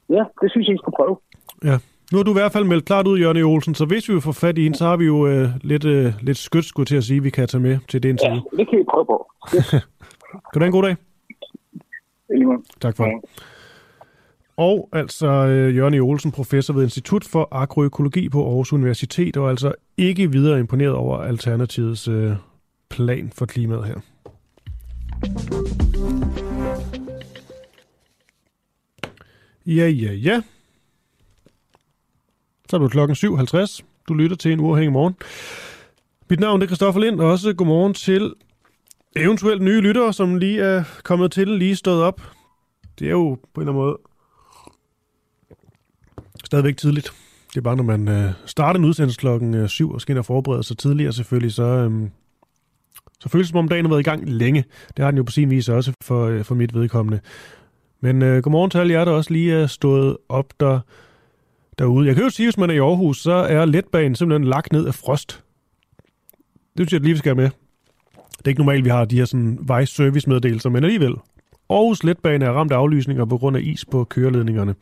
Ja, 0.09 0.23
det 0.41 0.51
synes 0.51 0.67
jeg, 0.67 0.75
I 0.75 0.78
skal 0.78 0.93
prøve. 0.97 1.17
Ja. 1.63 1.78
Nu 2.11 2.17
har 2.17 2.23
du 2.23 2.32
i 2.32 2.34
hvert 2.34 2.51
fald 2.51 2.63
meldt 2.63 2.86
klart 2.86 3.07
ud, 3.07 3.19
Jørgen 3.19 3.38
e. 3.38 3.41
Olsen, 3.41 3.75
så 3.75 3.86
hvis 3.86 4.09
vi 4.09 4.21
får 4.21 4.32
fat 4.32 4.57
i 4.57 4.63
hende, 4.63 4.78
så 4.78 4.86
har 4.86 4.97
vi 4.97 5.05
jo 5.05 5.28
øh, 5.28 5.49
lidt, 5.61 5.86
øh, 5.86 6.13
lidt 6.21 6.38
skyt, 6.38 6.65
skulle 6.65 6.86
til 6.86 6.95
at 6.95 7.03
sige, 7.03 7.23
vi 7.23 7.30
kan 7.30 7.47
tage 7.47 7.61
med 7.61 7.78
til 7.88 8.03
det 8.03 8.09
interview. 8.09 8.41
Ja, 8.51 8.57
det 8.57 8.69
kan 8.69 8.80
vi 8.80 8.84
prøve 8.91 9.05
på. 9.05 9.32
kan 10.51 10.53
du 10.53 10.59
have 10.59 10.65
en 10.65 10.71
god 10.71 10.84
dag? 10.84 10.95
Tak 12.82 12.97
for 12.97 13.05
det. 13.05 13.13
Og 14.58 14.89
altså 14.93 15.28
øh, 15.28 15.76
Jørgen 15.76 15.93
e. 15.93 15.99
Olsen, 15.99 16.32
professor 16.32 16.74
ved 16.74 16.84
Institut 16.84 17.26
for 17.26 17.47
Agroøkologi 17.51 18.30
på 18.30 18.45
Aarhus 18.45 18.74
Universitet, 18.74 19.38
og 19.38 19.49
altså 19.49 19.74
ikke 19.97 20.32
videre 20.32 20.60
imponeret 20.60 20.93
over 20.93 21.18
Alternativets 21.18 22.08
øh, 22.08 22.36
plan 22.89 23.32
for 23.36 23.45
klimaet 23.45 23.86
her. 23.86 23.99
Ja, 29.66 29.88
ja, 29.88 30.14
ja. 30.14 30.41
Så 32.70 32.78
er 32.78 32.82
det 32.82 32.91
klokken 32.91 33.16
7.50. 33.16 33.82
Du 34.08 34.14
lytter 34.14 34.36
til 34.36 34.51
en 34.51 34.60
uafhængig 34.60 34.93
morgen. 34.93 35.16
Mit 36.30 36.39
navn 36.39 36.62
er 36.62 36.66
Christoffer 36.66 37.01
Lind, 37.01 37.20
og 37.20 37.32
også 37.32 37.53
godmorgen 37.53 37.93
til 37.93 38.34
eventuelt 39.16 39.62
nye 39.62 39.82
lyttere, 39.82 40.14
som 40.14 40.36
lige 40.36 40.62
er 40.62 40.84
kommet 41.03 41.32
til, 41.32 41.47
lige 41.47 41.76
stået 41.76 42.03
op. 42.03 42.22
Det 42.99 43.08
er 43.08 43.12
jo 43.12 43.38
på 43.53 43.62
en 43.62 43.68
eller 43.68 43.74
anden 43.74 43.86
måde 43.86 43.97
stadigvæk 46.45 46.77
tidligt. 46.77 47.13
Det 47.49 47.57
er 47.57 47.61
bare, 47.61 47.75
når 47.75 47.83
man 47.83 48.07
øh, 48.07 48.31
starter 48.45 48.79
en 48.79 48.85
udsendelse 48.85 49.19
klokken 49.19 49.53
øh, 49.53 49.69
7 49.69 49.91
og 49.91 50.01
skal 50.01 50.13
ind 50.13 50.19
og 50.19 50.25
forberede 50.25 50.63
sig 50.63 50.77
tidligere 50.77 51.13
selvfølgelig, 51.13 51.53
så, 51.53 51.63
øh, 51.63 52.09
så 53.19 53.29
føles 53.29 53.47
det 53.47 53.51
som 53.51 53.59
om 53.59 53.67
dagen 53.67 53.85
har 53.85 53.89
været 53.89 53.99
i 53.99 54.09
gang 54.09 54.29
længe. 54.29 54.63
Det 54.97 55.03
har 55.03 55.11
den 55.11 55.17
jo 55.17 55.23
på 55.23 55.31
sin 55.31 55.49
vis 55.49 55.69
også 55.69 55.93
for, 56.03 56.25
øh, 56.25 56.43
for 56.43 56.55
mit 56.55 56.73
vedkommende. 56.73 57.19
Men 58.01 58.21
øh, 58.21 58.43
godmorgen 58.43 58.71
til 58.71 58.77
alle 58.77 58.93
jer, 58.93 59.05
der 59.05 59.11
også 59.11 59.33
lige 59.33 59.53
er 59.53 59.67
stået 59.67 60.17
op 60.29 60.53
der, 60.59 60.79
derude. 61.79 62.07
Jeg 62.07 62.15
kan 62.15 62.23
jo 62.23 62.29
sige, 62.29 62.47
hvis 62.47 62.57
man 62.57 62.69
er 62.69 62.73
i 62.73 62.79
Aarhus, 62.79 63.21
så 63.21 63.31
er 63.31 63.65
letbanen 63.65 64.15
simpelthen 64.15 64.49
lagt 64.49 64.71
ned 64.71 64.88
af 64.88 64.93
frost. 64.93 65.43
Det 66.77 66.89
synes 66.89 66.93
jeg 66.93 67.01
lige, 67.01 67.13
vi 67.13 67.19
skal 67.19 67.35
med. 67.35 67.49
Det 68.38 68.45
er 68.45 68.49
ikke 68.49 68.61
normalt, 68.61 68.85
vi 68.85 68.89
har 68.89 69.05
de 69.05 69.17
her 69.17 69.25
sådan 69.25 69.59
vejservice-meddelelser, 69.61 70.69
men 70.69 70.83
alligevel. 70.83 71.15
Aarhus 71.69 72.03
Letbane 72.03 72.45
er 72.45 72.51
ramt 72.51 72.71
af 72.71 72.75
aflysninger 72.75 73.25
på 73.25 73.38
grund 73.38 73.57
af 73.57 73.61
is 73.61 73.85
på 73.85 74.03
køreledningerne. 74.03 74.75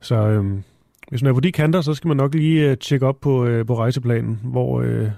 Så 0.00 0.14
øhm, 0.14 0.62
hvis 1.08 1.22
man 1.22 1.30
er 1.30 1.34
på 1.34 1.40
de 1.40 1.52
kanter, 1.52 1.80
så 1.80 1.94
skal 1.94 2.08
man 2.08 2.16
nok 2.16 2.34
lige 2.34 2.70
øh, 2.70 2.78
tjekke 2.78 3.06
op 3.06 3.20
på, 3.20 3.44
øh, 3.44 3.66
på 3.66 3.78
rejseplanen, 3.78 4.40
hvor 4.42 4.80
øh, 4.80 5.10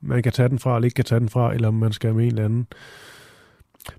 man 0.00 0.22
kan 0.22 0.32
tage 0.32 0.48
den 0.48 0.58
fra, 0.58 0.76
eller 0.76 0.84
ikke 0.84 0.94
kan 0.94 1.04
tage 1.04 1.20
den 1.20 1.28
fra, 1.28 1.54
eller 1.54 1.68
om 1.68 1.74
man 1.74 1.92
skal 1.92 2.14
med 2.14 2.24
en 2.24 2.30
eller 2.30 2.44
anden. 2.44 2.66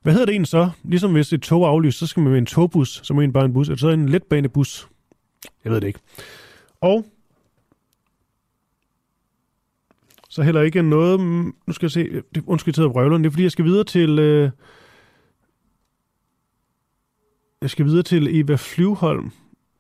Hvad 0.01 0.13
hedder 0.13 0.25
det 0.25 0.33
egentlig 0.33 0.47
så? 0.47 0.69
Ligesom 0.83 1.11
hvis 1.11 1.33
et 1.33 1.41
tog 1.41 1.63
er 1.63 1.67
aflyst, 1.67 1.99
så 1.99 2.07
skal 2.07 2.23
man 2.23 2.31
med 2.31 2.39
en 2.39 2.45
togbus, 2.45 3.01
som 3.03 3.17
er 3.17 3.21
en 3.21 3.33
bare 3.33 3.45
en 3.45 3.53
bus, 3.53 3.67
eller 3.67 3.77
så 3.77 3.89
en 3.89 4.09
letbanebus. 4.09 4.87
Jeg 5.63 5.71
ved 5.71 5.81
det 5.81 5.87
ikke. 5.87 5.99
Og 6.81 7.05
så 10.29 10.43
heller 10.43 10.61
ikke 10.61 10.81
noget... 10.81 11.19
Mm, 11.19 11.55
nu 11.67 11.73
skal 11.73 11.85
jeg 11.85 11.91
se... 11.91 11.99
Øh, 11.99 12.23
det, 12.35 12.43
undskyld, 12.47 12.73
til 12.73 12.81
at 12.81 12.89
Det 12.93 13.25
er 13.25 13.29
fordi, 13.29 13.43
jeg 13.43 13.51
skal 13.51 13.65
videre 13.65 13.83
til... 13.83 14.19
Øh, 14.19 14.51
jeg 17.61 17.69
skal 17.69 17.85
videre 17.85 18.03
til 18.03 18.39
Eva 18.39 18.55
Flyvholm, 18.55 19.31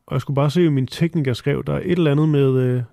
og 0.05 0.13
jeg 0.13 0.21
skulle 0.21 0.35
bare 0.35 0.51
se, 0.51 0.61
at 0.61 0.73
min 0.73 0.87
tekniker 0.87 1.33
skrev, 1.33 1.63
der 1.67 1.73
er 1.73 1.79
et 1.79 1.91
eller 1.91 2.11
andet 2.11 2.29
med, 2.29 2.57
øh, 2.57 2.83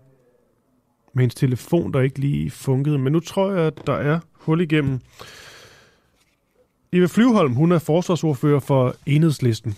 med 1.13 1.23
hendes 1.23 1.35
telefon, 1.35 1.93
der 1.93 2.01
ikke 2.01 2.19
lige 2.19 2.51
funkede. 2.51 2.99
Men 2.99 3.13
nu 3.13 3.21
tror 3.21 3.53
jeg, 3.53 3.67
at 3.67 3.87
der 3.87 3.95
er 3.95 4.21
hul 4.33 4.61
igennem. 4.61 5.01
Eva 6.93 7.07
Flyvholm, 7.07 7.53
hun 7.53 7.73
er 7.73 7.79
forsvarsordfører 7.79 8.61
for 8.61 8.95
Enhedslisten. 9.07 9.77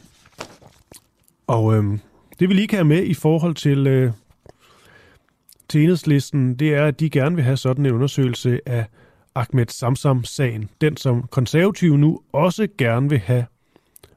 Og 1.46 1.74
øh, 1.74 1.84
det 2.38 2.48
vi 2.48 2.54
lige 2.54 2.68
kan 2.68 2.76
have 2.76 2.88
med 2.88 3.04
i 3.04 3.14
forhold 3.14 3.54
til, 3.54 3.86
øh, 3.86 4.12
til 5.68 5.82
Enhedslisten, 5.82 6.54
det 6.54 6.74
er, 6.74 6.86
at 6.86 7.00
de 7.00 7.10
gerne 7.10 7.34
vil 7.34 7.44
have 7.44 7.56
sådan 7.56 7.86
en 7.86 7.92
undersøgelse 7.92 8.60
af 8.66 8.86
Ahmed 9.34 9.66
Samsam-sagen. 9.68 10.70
Den, 10.80 10.96
som 10.96 11.22
konservative 11.22 11.98
nu 11.98 12.20
også 12.32 12.68
gerne 12.78 13.08
vil 13.10 13.18
have 13.18 13.44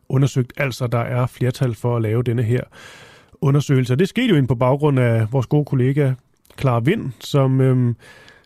undersøgt. 0.10 0.54
Altså, 0.58 0.88
der 0.88 1.00
er 1.00 1.28
flertal 1.28 1.76
for 1.76 1.96
at 1.96 2.02
lave 2.02 2.24
denne 2.24 2.44
her 2.44 2.62
undersøgelse. 3.42 3.96
Det 3.96 4.10
skete 4.10 4.28
jo 4.28 4.36
ind 4.36 4.48
på 4.48 4.56
baggrund 4.56 5.00
af 5.00 5.34
vores 5.34 5.48
gode 5.48 5.66
kollega 5.66 6.14
Clara 6.60 6.80
Vind, 6.80 7.12
som 7.20 7.62
øhm, 7.62 7.96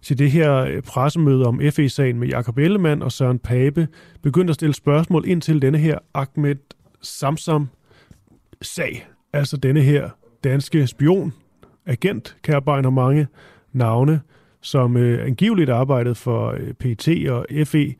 til 0.01 0.19
det 0.19 0.31
her 0.31 0.55
øh, 0.55 0.81
pressemøde 0.81 1.45
om 1.45 1.61
FE-sagen 1.71 2.19
med 2.19 2.27
Jakob 2.27 2.57
Ellemann 2.57 3.01
og 3.01 3.11
Søren 3.11 3.39
Pape 3.39 3.87
begyndte 4.21 4.51
at 4.51 4.55
stille 4.55 4.73
spørgsmål 4.73 5.23
ind 5.27 5.41
til 5.41 5.61
denne 5.61 5.77
her 5.77 5.99
Ahmed 6.13 6.55
Samsam-sag. 7.01 9.07
Altså 9.33 9.57
denne 9.57 9.81
her 9.81 10.09
danske 10.43 10.87
spion, 10.87 11.33
agent, 11.85 12.37
kærbejen 12.43 12.93
mange 12.93 13.27
navne, 13.73 14.21
som 14.61 14.97
øh, 14.97 15.25
angiveligt 15.25 15.69
arbejdede 15.69 16.15
for 16.15 16.55
øh, 16.59 16.73
PT 16.73 17.29
og 17.29 17.45
FE, 17.65 17.95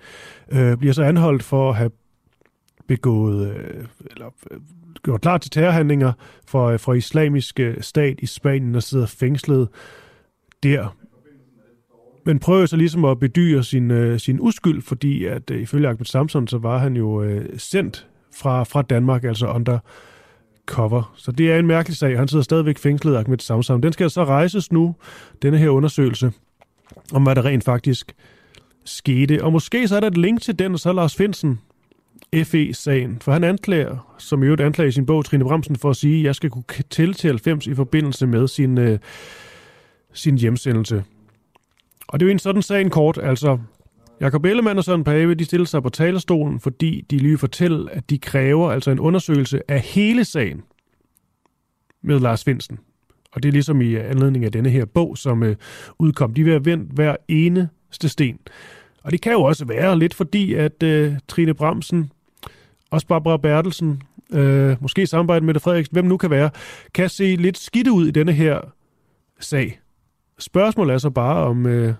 øh, 0.51 0.77
bliver 0.77 0.93
så 0.93 1.03
anholdt 1.03 1.43
for 1.43 1.69
at 1.69 1.75
have 1.75 1.91
begået, 2.89 3.47
øh, 3.47 3.85
eller 4.11 4.25
øh, 4.51 4.59
gjort 5.03 5.21
klar 5.21 5.37
til 5.37 5.51
terrorhandlinger 5.51 6.13
for, 6.47 6.67
øh, 6.67 6.79
for 6.79 6.93
islamiske 6.93 7.63
øh, 7.63 7.81
stat 7.81 8.19
i 8.19 8.25
Spanien 8.25 8.75
og 8.75 8.83
sidder 8.83 9.05
fængslet 9.05 9.67
der. 10.63 10.95
Men 12.25 12.39
prøver 12.39 12.65
så 12.65 12.75
ligesom 12.75 13.05
at 13.05 13.19
bedyre 13.19 13.63
sin, 13.63 13.91
øh, 13.91 14.19
sin 14.19 14.39
uskyld, 14.39 14.81
fordi 14.81 15.25
at 15.25 15.51
øh, 15.51 15.61
ifølge 15.61 15.87
Ahmed 15.87 16.05
Samson, 16.05 16.47
så 16.47 16.57
var 16.57 16.77
han 16.77 16.95
jo 16.95 17.23
øh, 17.23 17.45
sendt 17.57 18.07
fra, 18.35 18.63
fra 18.63 18.81
Danmark, 18.81 19.23
altså 19.23 19.47
under 19.47 19.79
cover. 20.65 21.13
Så 21.15 21.31
det 21.31 21.51
er 21.51 21.59
en 21.59 21.67
mærkelig 21.67 21.97
sag. 21.97 22.17
Han 22.17 22.27
sidder 22.27 22.43
stadigvæk 22.43 22.77
fængslet, 22.77 23.15
Ahmed 23.15 23.39
Samsam. 23.39 23.81
Den 23.81 23.93
skal 23.93 24.09
så 24.09 24.23
rejses 24.23 24.71
nu, 24.71 24.95
denne 25.41 25.57
her 25.57 25.69
undersøgelse, 25.69 26.31
om 27.13 27.23
hvad 27.23 27.35
der 27.35 27.45
rent 27.45 27.63
faktisk 27.63 28.13
skete. 28.85 29.43
Og 29.43 29.51
måske 29.51 29.87
så 29.87 29.95
er 29.95 29.99
der 29.99 30.07
et 30.07 30.17
link 30.17 30.41
til 30.41 30.59
den, 30.59 30.73
og 30.73 30.79
så 30.79 30.93
Lars 30.93 31.15
Finsen, 31.15 31.59
FE-sagen. 32.43 33.17
For 33.21 33.31
han 33.31 33.43
anklager, 33.43 34.15
som 34.17 34.43
i 34.43 34.45
øvrigt 34.45 34.61
anklager 34.61 34.89
i 34.89 34.91
sin 34.91 35.05
bog, 35.05 35.25
Trine 35.25 35.43
Bramsen, 35.43 35.75
for 35.75 35.89
at 35.89 35.95
sige, 35.95 36.19
at 36.19 36.23
jeg 36.23 36.35
skal 36.35 36.49
kunne 36.49 36.63
tælle 36.89 37.13
til 37.13 37.27
90 37.27 37.67
i 37.67 37.73
forbindelse 37.73 38.27
med 38.27 38.47
sin, 38.47 38.77
øh, 38.77 38.99
sin 40.13 40.37
hjemsendelse. 40.37 41.03
Og 42.07 42.19
det 42.19 42.25
er 42.25 42.27
jo 42.27 42.31
en 42.31 42.39
sådan 42.39 42.61
sag 42.61 42.81
en 42.81 42.89
kort, 42.89 43.19
altså 43.23 43.57
Jakob 44.21 44.45
Ellemann 44.45 44.77
og 44.77 44.83
Søren 44.83 45.03
Pave, 45.03 45.35
de 45.35 45.45
stiller 45.45 45.65
sig 45.65 45.83
på 45.83 45.89
talerstolen, 45.89 46.59
fordi 46.59 47.05
de 47.11 47.17
lige 47.17 47.37
fortæller, 47.37 47.89
at 47.91 48.09
de 48.09 48.17
kræver 48.17 48.71
altså 48.71 48.91
en 48.91 48.99
undersøgelse 48.99 49.71
af 49.71 49.79
hele 49.79 50.25
sagen 50.25 50.63
med 52.03 52.19
Lars 52.19 52.43
Finsen. 52.43 52.79
Og 53.31 53.43
det 53.43 53.49
er 53.49 53.53
ligesom 53.53 53.81
i 53.81 53.95
anledning 53.95 54.45
af 54.45 54.51
denne 54.51 54.69
her 54.69 54.85
bog, 54.85 55.17
som 55.17 55.43
øh, 55.43 55.55
udkom. 55.99 56.33
De 56.33 56.43
vil 56.43 56.53
have 56.53 56.65
vendt 56.65 56.91
hver 56.91 57.15
eneste 57.27 58.09
sten. 58.09 58.39
Og 59.09 59.13
det 59.13 59.21
kan 59.21 59.31
jo 59.31 59.41
også 59.41 59.65
være 59.65 59.99
lidt 59.99 60.13
fordi, 60.13 60.53
at 60.53 60.83
øh, 60.83 61.13
Trine 61.27 61.53
Bramsen, 61.53 62.11
også 62.91 63.07
Barbara 63.07 63.37
Bertelsen, 63.37 64.01
øh, 64.33 64.77
måske 64.81 65.07
samarbejde 65.07 65.45
med 65.45 65.59
Frederiksen, 65.59 65.95
hvem 65.95 66.05
nu 66.05 66.17
kan 66.17 66.29
være, 66.29 66.49
kan 66.93 67.09
se 67.09 67.35
lidt 67.35 67.57
skidt 67.57 67.87
ud 67.87 68.07
i 68.07 68.11
denne 68.11 68.31
her 68.31 68.61
sag. 69.39 69.79
Spørgsmålet 70.39 70.93
er 70.93 70.97
så 70.97 71.09
bare, 71.09 71.45
om 71.45 71.65
øh, 71.65 71.93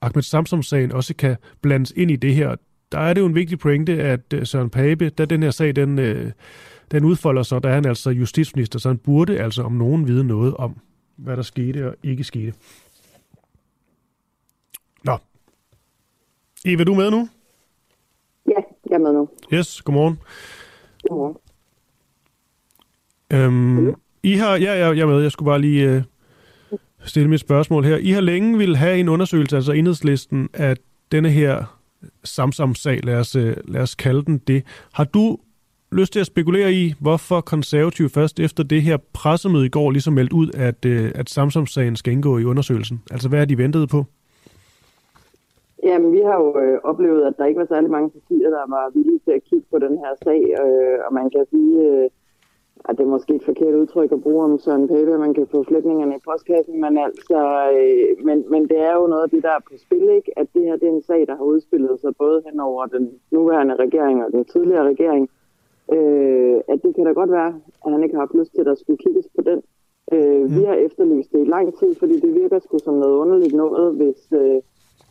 Ahmed 0.00 0.22
Samsom-sagen 0.22 0.92
også 0.92 1.14
kan 1.14 1.36
blandes 1.60 1.92
ind 1.96 2.10
i 2.10 2.16
det 2.16 2.34
her. 2.34 2.54
Der 2.92 2.98
er 2.98 3.14
det 3.14 3.20
jo 3.20 3.26
en 3.26 3.34
vigtig 3.34 3.58
pointe, 3.58 4.02
at 4.02 4.32
øh, 4.34 4.46
Søren 4.46 4.70
Pape, 4.70 5.10
da 5.10 5.24
den 5.24 5.42
her 5.42 5.50
sag, 5.50 5.76
den, 5.76 5.98
øh, 5.98 6.32
den 6.90 7.04
udfolder 7.04 7.42
sig, 7.42 7.62
der 7.62 7.68
er 7.68 7.74
han 7.74 7.86
altså 7.86 8.10
justitsminister, 8.10 8.78
så 8.78 8.88
han 8.88 8.98
burde 8.98 9.40
altså 9.40 9.62
om 9.62 9.72
nogen 9.72 10.08
vide 10.08 10.24
noget 10.24 10.54
om, 10.54 10.76
hvad 11.16 11.36
der 11.36 11.42
skete 11.42 11.88
og 11.88 11.96
ikke 12.02 12.24
skete. 12.24 12.52
Nå. 15.04 15.18
Eva, 16.64 16.84
du 16.84 16.94
med 16.94 17.10
nu? 17.10 17.28
Ja, 18.48 18.60
jeg 18.90 18.94
er 18.94 18.98
med 18.98 19.12
nu. 19.12 19.28
Yes, 19.52 19.82
godmorgen. 19.82 20.18
Godmorgen. 21.08 21.36
Øhm, 23.32 23.94
I 24.22 24.32
har, 24.32 24.56
ja, 24.56 24.74
ja, 24.78 24.88
jeg 24.88 24.98
er 24.98 25.06
med. 25.06 25.22
Jeg 25.22 25.32
skulle 25.32 25.46
bare 25.46 25.60
lige 25.60 25.90
øh, 25.90 26.02
stille 27.04 27.30
mit 27.30 27.40
spørgsmål 27.40 27.84
her. 27.84 27.96
I 27.96 28.10
har 28.10 28.20
længe 28.20 28.58
vil 28.58 28.76
have 28.76 28.98
en 28.98 29.08
undersøgelse, 29.08 29.56
altså 29.56 29.72
enhedslisten, 29.72 30.48
af 30.52 30.76
denne 31.12 31.30
her 31.30 31.78
Samsam-sag, 32.24 33.04
lad 33.04 33.16
os, 33.16 33.36
øh, 33.36 33.56
lad 33.64 33.80
os 33.80 33.94
kalde 33.94 34.22
den 34.22 34.38
det. 34.38 34.64
Har 34.92 35.04
du 35.04 35.38
lyst 35.92 36.12
til 36.12 36.20
at 36.20 36.26
spekulere 36.26 36.72
i, 36.72 36.94
hvorfor 37.00 37.40
konservativ 37.40 38.08
først 38.08 38.40
efter 38.40 38.62
det 38.62 38.82
her 38.82 38.96
pressemøde 39.12 39.66
i 39.66 39.68
går 39.68 39.90
ligesom 39.90 40.12
meldt 40.12 40.32
ud, 40.32 40.50
at, 40.54 40.84
øh, 40.84 41.12
at 41.14 41.30
Samsam-sagen 41.30 41.96
skal 41.96 42.12
indgå 42.12 42.38
i 42.38 42.44
undersøgelsen? 42.44 43.02
Altså, 43.10 43.28
hvad 43.28 43.40
er 43.40 43.44
de 43.44 43.58
ventet 43.58 43.88
på? 43.88 44.06
Jamen, 45.82 46.12
vi 46.12 46.20
har 46.20 46.36
jo 46.42 46.58
øh, 46.58 46.78
oplevet, 46.84 47.22
at 47.26 47.34
der 47.38 47.44
ikke 47.44 47.60
var 47.60 47.66
særlig 47.66 47.90
mange 47.90 48.10
partier, 48.10 48.50
der 48.50 48.64
var 48.68 48.90
villige 48.94 49.20
til 49.24 49.32
at 49.32 49.44
kigge 49.44 49.66
på 49.70 49.78
den 49.78 49.98
her 49.98 50.12
sag, 50.24 50.42
øh, 50.64 50.98
og 51.06 51.14
man 51.14 51.30
kan 51.30 51.46
sige, 51.50 51.88
øh, 51.88 52.10
at 52.84 52.98
det 52.98 53.04
er 53.04 53.14
måske 53.16 53.34
et 53.34 53.44
forkert 53.44 53.74
udtryk 53.74 54.12
at 54.12 54.22
bruge 54.22 54.44
om 54.44 54.58
Søren 54.58 54.88
Pape, 54.88 55.18
man 55.18 55.34
kan 55.34 55.46
få 55.46 55.64
flætningerne 55.64 56.16
i 56.16 56.24
postkassen, 56.24 56.80
men 56.80 56.98
altså, 56.98 57.40
øh, 57.74 58.24
men, 58.26 58.44
men 58.50 58.62
det 58.68 58.78
er 58.78 58.94
jo 58.94 59.06
noget 59.06 59.22
af 59.22 59.30
det, 59.30 59.42
der 59.42 59.50
er 59.50 59.66
på 59.68 59.74
spil, 59.76 60.08
ikke? 60.18 60.38
At 60.38 60.46
det 60.54 60.62
her 60.62 60.76
det 60.76 60.88
er 60.88 60.92
en 60.92 61.02
sag, 61.02 61.26
der 61.26 61.36
har 61.36 61.44
udspillet 61.44 62.00
sig 62.00 62.12
både 62.18 62.42
hen 62.46 62.60
over 62.60 62.86
den 62.86 63.10
nuværende 63.30 63.74
regering 63.74 64.24
og 64.24 64.32
den 64.32 64.44
tidligere 64.44 64.88
regering. 64.92 65.28
Øh, 65.92 66.60
at 66.68 66.82
det 66.82 66.94
kan 66.94 67.04
da 67.04 67.12
godt 67.12 67.30
være, 67.30 67.52
at 67.84 67.92
han 67.92 68.02
ikke 68.02 68.14
har 68.14 68.22
haft 68.22 68.38
lyst 68.40 68.52
til, 68.52 68.60
at 68.60 68.66
der 68.66 68.74
skulle 68.74 69.02
kigges 69.04 69.28
på 69.36 69.42
den. 69.50 69.62
Øh, 70.12 70.42
mm. 70.42 70.56
Vi 70.56 70.64
har 70.64 70.74
efterlyst 70.74 71.32
det 71.32 71.40
i 71.40 71.50
lang 71.54 71.78
tid, 71.78 71.94
fordi 71.94 72.20
det 72.20 72.34
virker 72.34 72.58
sgu 72.58 72.78
som 72.78 72.94
noget 72.94 73.16
underligt 73.16 73.54
noget, 73.54 73.96
hvis, 73.96 74.32
øh, 74.32 74.60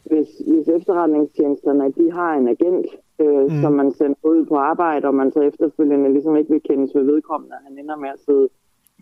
hvis, 0.10 0.30
hvis 0.52 0.68
efterretningstjenesterne 0.68 1.92
de 2.00 2.12
har 2.12 2.32
en 2.34 2.48
agent, 2.48 2.88
øh, 3.22 3.44
mm. 3.44 3.62
som 3.62 3.72
man 3.74 3.92
sender 3.92 4.20
ud 4.24 4.46
på 4.46 4.56
arbejde, 4.56 5.08
og 5.08 5.16
man 5.16 5.32
så 5.32 5.42
efterfølgende 5.42 6.14
ligesom 6.14 6.36
ikke 6.36 6.52
vil 6.52 6.68
kendes 6.70 6.96
ved 6.96 7.04
vedkommende, 7.04 7.56
han 7.68 7.78
ender 7.78 7.96
med 7.96 8.10
at 8.10 8.20
sidde 8.20 8.50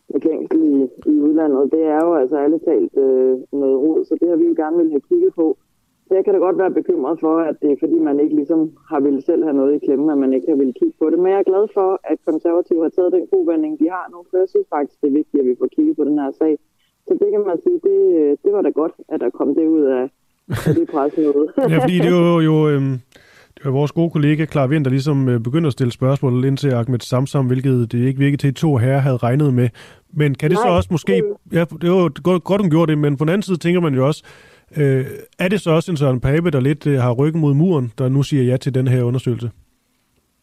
med 0.09 0.21
fængsel 0.21 0.59
i, 0.73 0.75
i 1.11 1.15
udlandet. 1.21 1.71
Det 1.71 1.83
er 1.83 1.99
jo 2.05 2.13
altså 2.13 2.37
alle 2.37 2.59
talt 2.59 2.97
øh, 2.97 3.37
noget 3.51 3.77
rod, 3.83 4.05
så 4.05 4.17
det 4.21 4.29
har 4.29 4.35
vi 4.35 4.45
jo 4.47 4.55
gerne 4.57 4.77
vil 4.77 4.89
have 4.89 5.07
kigget 5.09 5.33
på. 5.35 5.57
Så 6.07 6.15
jeg 6.15 6.23
kan 6.25 6.33
da 6.33 6.39
godt 6.39 6.57
være 6.57 6.71
bekymret 6.79 7.19
for, 7.19 7.35
at 7.49 7.55
det 7.61 7.71
er 7.71 7.75
fordi, 7.79 7.99
man 7.99 8.19
ikke 8.19 8.35
ligesom 8.35 8.71
har 8.89 8.99
ville 8.99 9.21
selv 9.21 9.43
have 9.43 9.55
noget 9.55 9.75
i 9.75 9.85
klemme, 9.85 10.11
at 10.11 10.17
man 10.17 10.33
ikke 10.33 10.47
har 10.49 10.55
ville 10.55 10.73
kigge 10.73 10.97
på 10.99 11.09
det. 11.09 11.19
Men 11.19 11.31
jeg 11.31 11.39
er 11.39 11.51
glad 11.51 11.67
for, 11.73 11.99
at 12.03 12.17
konservative 12.25 12.81
har 12.83 12.89
taget 12.89 13.11
den 13.13 13.27
kovending, 13.31 13.79
de 13.79 13.89
har 13.89 14.05
nu, 14.11 14.17
for 14.29 14.37
jeg 14.37 14.49
synes 14.49 14.67
faktisk, 14.75 15.01
det 15.01 15.07
er 15.07 15.19
vigtigt, 15.19 15.41
at 15.41 15.47
vi 15.49 15.55
får 15.59 15.67
kigget 15.75 15.95
på 15.97 16.03
den 16.03 16.19
her 16.19 16.31
sag. 16.31 16.57
Så 17.07 17.13
det 17.21 17.29
kan 17.31 17.43
man 17.49 17.61
sige, 17.61 17.79
det, 17.87 17.99
det 18.43 18.51
var 18.53 18.61
da 18.61 18.69
godt, 18.69 18.95
at 19.09 19.19
der 19.19 19.29
kom 19.29 19.55
det 19.55 19.67
ud 19.67 19.81
af, 19.81 20.09
af 20.49 20.75
det 20.75 20.89
pressemøde. 20.91 21.47
ja, 21.71 21.77
fordi 21.83 21.99
det 21.99 22.13
var 22.13 22.41
jo... 22.41 22.69
Øhm 22.69 22.99
det 23.57 23.65
var 23.65 23.71
vores 23.71 23.91
gode 23.91 24.09
kollega 24.09 24.45
Klar 24.45 24.67
Vind, 24.67 24.85
der 24.85 24.91
ligesom 24.91 25.29
øh, 25.29 25.39
begyndte 25.39 25.67
at 25.67 25.73
stille 25.73 25.91
spørgsmål 25.91 26.45
ind 26.45 26.57
til 26.57 26.69
Ahmed 26.69 26.99
Samsam, 26.99 27.47
hvilket 27.47 27.91
det 27.91 27.97
ikke 28.07 28.19
virkede 28.19 28.41
til, 28.41 28.47
at 28.47 28.55
to 28.55 28.77
herrer 28.77 28.99
havde 28.99 29.17
regnet 29.17 29.53
med. 29.53 29.69
Men 30.13 30.35
kan 30.35 30.49
det 30.49 30.57
Nej, 30.57 30.67
så 30.67 30.75
også 30.75 30.89
måske... 30.91 31.23
Ja, 31.53 31.65
det 31.81 31.89
var 31.91 32.21
godt, 32.23 32.43
godt, 32.43 32.61
hun 32.61 32.69
gjorde 32.69 32.91
det, 32.91 32.97
men 32.97 33.17
på 33.17 33.25
den 33.25 33.29
anden 33.29 33.41
side 33.41 33.57
tænker 33.57 33.81
man 33.81 33.93
jo 33.95 34.07
også, 34.07 34.23
øh, 34.77 35.05
er 35.39 35.47
det 35.47 35.61
så 35.61 35.71
også 35.71 35.91
en 35.91 35.97
Søren 35.97 36.19
Pape, 36.19 36.51
der 36.51 36.59
lidt 36.59 36.87
øh, 36.87 36.97
har 36.99 37.13
ryggen 37.13 37.41
mod 37.41 37.53
muren, 37.53 37.91
der 37.97 38.09
nu 38.09 38.23
siger 38.23 38.43
ja 38.43 38.57
til 38.57 38.75
den 38.75 38.87
her 38.87 39.03
undersøgelse? 39.03 39.51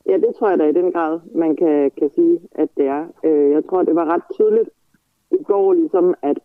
Ja, 0.09 0.15
det 0.15 0.33
tror 0.39 0.49
jeg 0.51 0.59
da 0.59 0.65
i 0.65 0.73
den 0.73 0.93
grad, 0.93 1.21
man 1.35 1.57
kan, 1.57 1.91
kan 1.99 2.11
sige, 2.15 2.39
at 2.55 2.69
det 2.77 2.87
er. 2.87 3.05
Øh, 3.25 3.51
jeg 3.51 3.63
tror, 3.69 3.83
det 3.83 3.95
var 3.95 4.05
ret 4.15 4.23
tydeligt 4.35 4.69
i 5.31 5.43
går, 5.45 5.73
ligesom, 5.73 6.15
at 6.23 6.39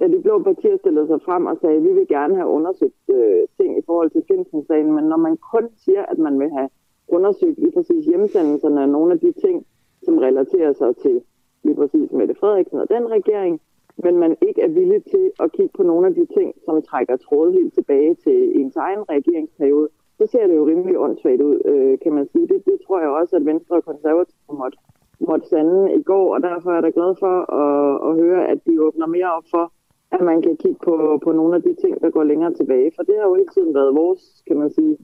da 0.00 0.08
de 0.08 0.20
blå 0.22 0.42
partier 0.42 0.76
stillede 0.76 1.06
sig 1.06 1.20
frem 1.22 1.46
og 1.46 1.56
sagde, 1.60 1.76
at 1.76 1.84
vi 1.84 1.92
vil 1.92 2.08
gerne 2.08 2.34
have 2.34 2.48
undersøgt 2.48 3.04
øh, 3.10 3.42
ting 3.56 3.78
i 3.78 3.82
forhold 3.86 4.10
til 4.10 4.22
Finsen-sagen, 4.28 4.92
men 4.92 5.04
når 5.04 5.16
man 5.16 5.36
kun 5.52 5.68
siger, 5.84 6.02
at 6.12 6.18
man 6.18 6.40
vil 6.40 6.50
have 6.50 6.68
undersøgt 7.08 7.58
lige 7.58 7.72
præcis 7.72 8.04
hjemsendelserne 8.06 8.80
og 8.82 8.88
nogle 8.88 9.12
af 9.12 9.20
de 9.20 9.32
ting, 9.32 9.66
som 10.02 10.18
relaterer 10.18 10.72
sig 10.72 10.96
til 10.96 11.22
lige 11.64 11.74
præcis 11.74 12.12
Mette 12.12 12.34
Frederiksen 12.34 12.78
og 12.78 12.88
den 12.88 13.10
regering, 13.10 13.60
men 13.96 14.16
man 14.16 14.36
ikke 14.48 14.62
er 14.62 14.68
villig 14.68 15.04
til 15.04 15.30
at 15.40 15.52
kigge 15.52 15.72
på 15.76 15.82
nogle 15.82 16.06
af 16.06 16.14
de 16.14 16.26
ting, 16.36 16.54
som 16.64 16.82
trækker 16.82 17.16
trådet 17.16 17.54
helt 17.54 17.74
tilbage 17.74 18.14
til 18.14 18.60
ens 18.60 18.76
egen 18.76 19.02
regeringsperiode, 19.10 19.88
så 20.18 20.26
ser 20.26 20.46
det 20.46 20.56
jo 20.56 20.66
rimelig 20.66 20.98
åndssvagt 20.98 21.42
ud, 21.42 21.60
øh, 21.64 21.98
kan 22.02 22.12
man 22.12 22.28
sige. 22.32 22.46
Det, 22.48 22.64
det 22.64 22.78
tror 22.86 23.00
jeg 23.00 23.08
også, 23.08 23.36
at 23.36 23.46
Venstre 23.46 23.76
og 23.76 23.84
Konservative 23.84 24.56
måtte, 24.60 24.78
måtte 25.20 25.48
sande 25.48 25.94
i 25.94 26.02
går, 26.02 26.34
og 26.34 26.42
derfor 26.42 26.70
er 26.70 26.84
jeg 26.84 26.92
glad 26.92 27.14
for 27.18 27.34
at, 27.62 28.10
at 28.10 28.16
høre, 28.22 28.48
at 28.48 28.58
de 28.66 28.82
åbner 28.82 29.06
mere 29.06 29.32
op 29.36 29.44
for, 29.50 29.72
at 30.12 30.20
man 30.20 30.42
kan 30.42 30.56
kigge 30.56 30.80
på, 30.84 31.20
på 31.24 31.32
nogle 31.32 31.56
af 31.56 31.62
de 31.62 31.74
ting, 31.74 32.00
der 32.00 32.10
går 32.10 32.24
længere 32.24 32.54
tilbage. 32.54 32.92
For 32.96 33.02
det 33.02 33.14
har 33.18 33.28
jo 33.28 33.34
hele 33.34 33.48
tiden 33.54 33.74
været 33.74 33.94
vores, 33.94 34.42
kan 34.46 34.58
man 34.58 34.70
sige, 34.70 34.96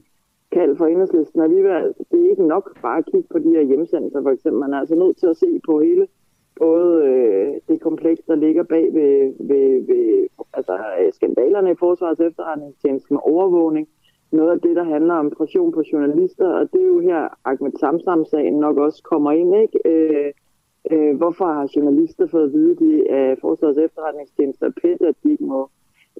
kald 0.51 0.77
for 0.77 0.85
enhedslisten. 0.85 1.41
At 1.41 1.49
vi 1.49 1.55
vil, 1.55 1.93
det 2.11 2.25
er 2.25 2.29
ikke 2.29 2.47
nok 2.47 2.81
bare 2.81 2.97
at 2.97 3.05
kigge 3.05 3.27
på 3.31 3.39
de 3.39 3.49
her 3.49 3.61
hjemsendelser, 3.61 4.21
for 4.21 4.29
eksempel. 4.29 4.59
Man 4.59 4.73
er 4.73 4.79
altså 4.79 4.95
nødt 4.95 5.17
til 5.17 5.27
at 5.27 5.37
se 5.37 5.59
på 5.65 5.79
hele 5.81 6.07
både 6.59 7.05
øh, 7.05 7.53
det 7.67 7.81
kompleks, 7.81 8.21
der 8.27 8.35
ligger 8.35 8.63
bag 8.63 8.93
ved, 8.93 9.33
ved, 9.39 9.85
ved 9.87 10.27
altså, 10.53 10.77
skandalerne 11.11 11.71
i 11.71 11.75
Forsvarets 11.79 12.21
efterretningstjeneste 12.21 13.13
med 13.13 13.21
overvågning. 13.23 13.87
Noget 14.31 14.51
af 14.51 14.59
det, 14.59 14.75
der 14.75 14.83
handler 14.83 15.13
om 15.13 15.29
pression 15.29 15.71
på 15.71 15.83
journalister, 15.93 16.47
og 16.47 16.71
det 16.73 16.81
er 16.81 16.85
jo 16.85 16.99
her 16.99 17.27
Ahmed 17.45 17.71
Samsam-sagen 17.79 18.53
nok 18.59 18.77
også 18.77 19.03
kommer 19.03 19.31
ind, 19.31 19.55
ikke? 19.55 19.79
Øh, 19.85 20.31
Øh, 20.91 21.15
hvorfor 21.17 21.45
har 21.45 21.71
journalister 21.75 22.27
fået 22.27 22.43
at 22.43 22.53
vide 22.53 22.75
de, 22.75 23.11
af 23.11 23.37
Forsvarets 23.41 23.79
efterretningstjeneste 23.79 24.63
og 24.63 24.73
PET, 24.81 25.01
at 25.01 25.15
de 25.23 25.37
må, 25.39 25.69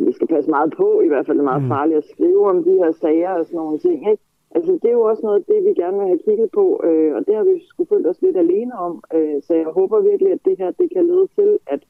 vi 0.06 0.12
skal 0.12 0.28
passe 0.28 0.50
meget 0.50 0.74
på, 0.78 1.02
i 1.02 1.08
hvert 1.08 1.26
fald 1.26 1.40
er 1.40 1.52
meget 1.52 1.64
mm. 1.64 1.68
farligt 1.68 1.98
at 1.98 2.10
skrive 2.14 2.50
om 2.50 2.64
de 2.64 2.72
her 2.72 2.92
sager 2.92 3.30
og 3.30 3.46
sådan 3.46 3.58
nogle 3.58 3.80
ting. 3.80 4.12
Ikke? 4.12 4.24
Altså, 4.52 4.72
det 4.72 4.88
er 4.90 4.98
jo 5.02 5.02
også 5.02 5.24
noget 5.24 5.40
af 5.40 5.46
det, 5.46 5.64
vi 5.68 5.82
gerne 5.82 5.98
vil 5.98 6.08
have 6.08 6.26
kigget 6.28 6.50
på, 6.52 6.82
øh, 6.84 7.16
og 7.16 7.28
det 7.28 7.36
har 7.36 7.44
vi 7.44 7.64
skulle 7.68 7.90
følt 7.94 8.08
os 8.08 8.22
lidt 8.22 8.38
alene 8.38 8.74
om. 8.80 9.04
Øh, 9.14 9.38
så 9.44 9.54
jeg 9.54 9.66
håber 9.66 10.00
virkelig, 10.00 10.32
at 10.32 10.46
det 10.46 10.56
her 10.58 10.72
det 10.72 10.88
kan 10.96 11.08
lede 11.08 11.28
til, 11.36 11.60
at, 11.68 11.82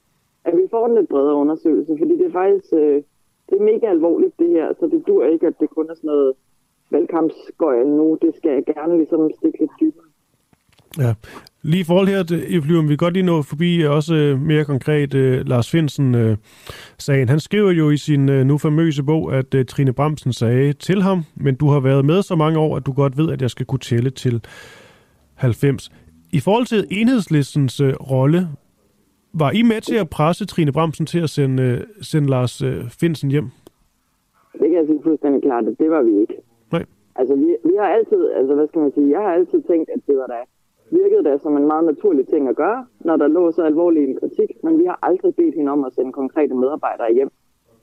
at 0.46 0.58
vi 0.58 0.66
får 0.72 0.86
en 0.86 0.96
lidt 0.96 1.10
bredere 1.10 1.36
undersøgelse, 1.36 1.98
fordi 1.98 2.18
det 2.18 2.26
er 2.26 2.32
faktisk 2.32 2.74
øh, 2.74 3.04
det 3.50 3.56
er 3.60 3.64
mega 3.64 3.88
alvorligt, 3.88 4.40
det 4.40 4.50
her, 4.50 4.74
så 4.80 4.88
det 4.88 5.08
dur 5.08 5.26
ikke, 5.26 5.48
at 5.48 5.60
det 5.60 5.70
kun 5.70 5.90
er 5.90 5.96
sådan 5.96 6.08
noget 6.08 6.34
valgkampsgøjl 6.92 7.88
nu. 7.88 8.18
Det 8.22 8.36
skal 8.36 8.52
jeg 8.52 8.66
gerne 8.66 8.98
ligesom 8.98 9.32
stikke 9.38 9.60
lidt 9.60 9.72
dybere. 9.82 10.06
Ja, 10.98 11.16
Lige 11.62 11.82
i 11.82 11.84
forhold 11.84 12.08
her 12.08 12.24
til 12.24 12.90
vi 12.90 12.96
godt 12.96 13.14
lige 13.14 13.26
nå 13.26 13.42
forbi 13.42 13.82
også 13.82 14.16
øh, 14.16 14.42
mere 14.42 14.66
konkret 14.66 15.14
uh, 15.14 15.48
Lars 15.48 15.72
Finsen-sagen. 15.72 17.30
Han 17.30 17.40
skriver 17.40 17.72
jo 17.72 17.90
i 17.90 17.98
sin 17.98 18.26
nu 18.26 18.58
famøse 18.58 19.04
bog, 19.04 19.34
at 19.34 19.68
Trine 19.68 19.94
Bramsen 19.94 20.34
sagde 20.34 20.74
til 20.74 21.02
ham, 21.02 21.24
men 21.36 21.56
du 21.56 21.68
har 21.68 21.80
været 21.80 22.06
med 22.06 22.22
så 22.22 22.36
mange 22.36 22.60
år, 22.60 22.78
at 22.78 22.86
du 22.86 22.92
godt 22.92 23.18
ved, 23.18 23.32
at 23.32 23.42
jeg 23.42 23.50
skal 23.50 23.66
kunne 23.66 23.80
tælle 23.80 24.10
til 24.10 24.46
90. 25.36 25.92
I 26.34 26.40
forhold 26.40 26.66
til 26.66 26.88
enhedslistens 26.92 27.82
rolle, 28.12 28.48
var 29.34 29.52
I 29.52 29.62
med 29.62 29.82
til 29.82 29.96
at 29.96 30.10
presse 30.10 30.46
Trine 30.46 30.72
Bramsen 30.72 31.06
til 31.06 31.20
at 31.20 31.30
sende, 31.30 31.64
uh, 31.74 31.80
sende 32.02 32.30
Lars 32.30 32.64
Finsen 33.00 33.32
hjem? 33.32 33.50
Det 34.54 34.68
kan 34.70 34.74
jeg 34.74 34.86
sige 34.88 35.00
fuldstændig 35.04 35.42
klart, 35.42 35.66
at 35.68 35.76
det 35.80 35.90
var 35.90 36.02
vi 36.02 36.22
ikke. 36.22 36.36
Nej. 36.72 36.86
Altså, 37.16 37.36
vi, 37.36 37.56
vi 37.70 37.74
har 37.80 37.88
altid, 37.88 38.32
altså 38.40 38.56
hvad 38.56 38.68
skal 38.68 38.82
man 38.82 38.92
sige, 38.96 39.10
jeg 39.10 39.20
har 39.20 39.34
altid 39.34 39.62
tænkt, 39.70 39.90
at 39.96 40.02
det 40.08 40.18
var 40.18 40.28
da 40.28 40.40
virkede 40.92 41.24
det 41.24 41.42
som 41.42 41.58
en 41.58 41.68
meget 41.68 41.86
naturlig 41.86 42.28
ting 42.28 42.48
at 42.48 42.56
gøre, 42.56 42.86
når 43.00 43.18
der 43.18 43.28
lå 43.28 43.52
så 43.52 43.64
alvorlig 43.64 44.04
en 44.04 44.20
kritik, 44.20 44.64
men 44.64 44.80
vi 44.80 44.86
har 44.86 45.00
aldrig 45.02 45.36
bedt 45.36 45.56
hende 45.56 45.72
om 45.72 45.86
at 45.86 45.94
sende 45.94 46.12
konkrete 46.12 46.56
medarbejdere 46.56 47.14
hjem. 47.14 47.32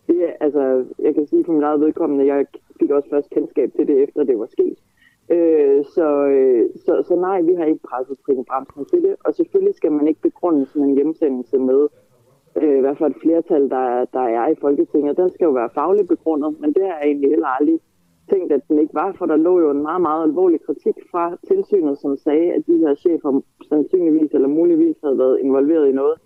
Det 0.07 0.25
er, 0.25 0.33
altså, 0.41 0.85
jeg 0.99 1.15
kan 1.15 1.27
sige 1.27 1.45
for 1.45 1.53
min 1.53 1.63
eget 1.63 1.81
vedkommende, 1.81 2.27
jeg 2.27 2.47
fik 2.81 2.91
også 2.91 3.09
først 3.11 3.31
kendskab 3.31 3.73
til 3.77 3.87
det, 3.87 4.03
efter 4.03 4.25
det 4.25 4.39
var 4.39 4.47
sket. 4.47 4.79
Øh, 5.31 5.85
så, 5.85 6.27
øh, 6.27 6.71
så, 6.77 7.03
så 7.09 7.17
nej, 7.17 7.41
vi 7.41 7.55
har 7.55 7.65
ikke 7.65 7.89
presset 7.89 8.19
Trine 8.19 8.45
Bramsen 8.45 8.85
til 8.85 9.03
det, 9.03 9.17
og 9.25 9.35
selvfølgelig 9.35 9.75
skal 9.75 9.93
man 9.93 10.09
ikke 10.09 10.21
begrunde 10.21 10.67
sådan 10.67 10.89
en 10.89 10.95
hjemsendelse 10.95 11.59
med, 11.59 11.89
øh, 12.63 12.81
hvad 12.81 12.97
for 12.97 13.07
et 13.07 13.17
flertal, 13.23 13.71
der, 13.71 14.05
der 14.05 14.21
er 14.21 14.49
i 14.49 14.55
Folketinget. 14.61 15.17
Den 15.17 15.31
skal 15.31 15.45
jo 15.45 15.51
være 15.51 15.71
fagligt 15.75 16.09
begrundet, 16.09 16.61
men 16.61 16.73
det 16.73 16.83
har 16.83 16.99
jeg 16.99 17.07
egentlig 17.07 17.31
heller 17.31 17.47
aldrig 17.47 17.81
tænkt, 18.31 18.53
at 18.53 18.63
den 18.69 18.79
ikke 18.79 18.95
var, 18.95 19.13
for 19.19 19.27
der 19.27 19.37
lå 19.37 19.61
jo 19.61 19.71
en 19.71 19.83
meget, 19.83 20.03
meget 20.03 20.23
alvorlig 20.23 20.61
kritik 20.67 20.97
fra 21.11 21.37
tilsynet, 21.49 21.99
som 21.99 22.17
sagde, 22.17 22.53
at 22.57 22.63
de 22.67 22.79
her 22.79 22.95
chefer 22.95 23.41
sandsynligvis 23.69 24.31
eller 24.35 24.49
muligvis 24.49 24.97
havde 25.05 25.19
været 25.19 25.41
involveret 25.41 25.89
i 25.89 25.93
noget, 25.93 26.17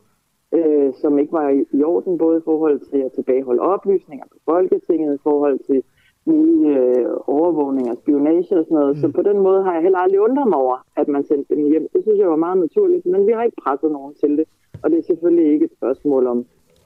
øh, 0.55 0.93
som 1.01 1.19
ikke 1.19 1.33
var 1.33 1.49
i, 1.79 1.83
orden, 1.83 2.19
både 2.19 2.39
i 2.39 2.45
forhold 2.45 2.81
til 2.91 2.99
at 3.07 3.13
tilbageholde 3.13 3.63
oplysninger 3.63 4.27
på 4.33 4.39
Folketinget, 4.45 5.15
i 5.15 5.23
forhold 5.23 5.59
til 5.69 5.83
mulige 6.27 6.69
øh, 6.79 7.07
overvågning 7.27 7.91
og 7.91 7.97
spionage 8.03 8.59
og 8.59 8.65
sådan 8.65 8.79
noget. 8.81 8.97
Mm. 8.97 9.01
Så 9.01 9.07
på 9.19 9.23
den 9.23 9.39
måde 9.47 9.61
har 9.65 9.73
jeg 9.75 9.83
heller 9.83 9.99
aldrig 9.99 10.21
undret 10.21 10.49
mig 10.49 10.59
over, 10.59 10.77
at 10.97 11.09
man 11.09 11.23
sendte 11.25 11.55
dem 11.55 11.65
hjem. 11.71 11.87
Det 11.95 12.01
synes 12.03 12.19
jeg 12.19 12.29
var 12.29 12.45
meget 12.47 12.59
naturligt, 12.59 13.07
men 13.07 13.27
vi 13.27 13.33
har 13.33 13.43
ikke 13.43 13.63
presset 13.65 13.91
nogen 13.93 14.15
til 14.23 14.31
det. 14.39 14.47
Og 14.83 14.91
det 14.91 14.99
er 14.99 15.03
selvfølgelig 15.03 15.53
ikke 15.53 15.65
et 15.65 15.75
spørgsmål 15.79 16.27
om, 16.27 16.39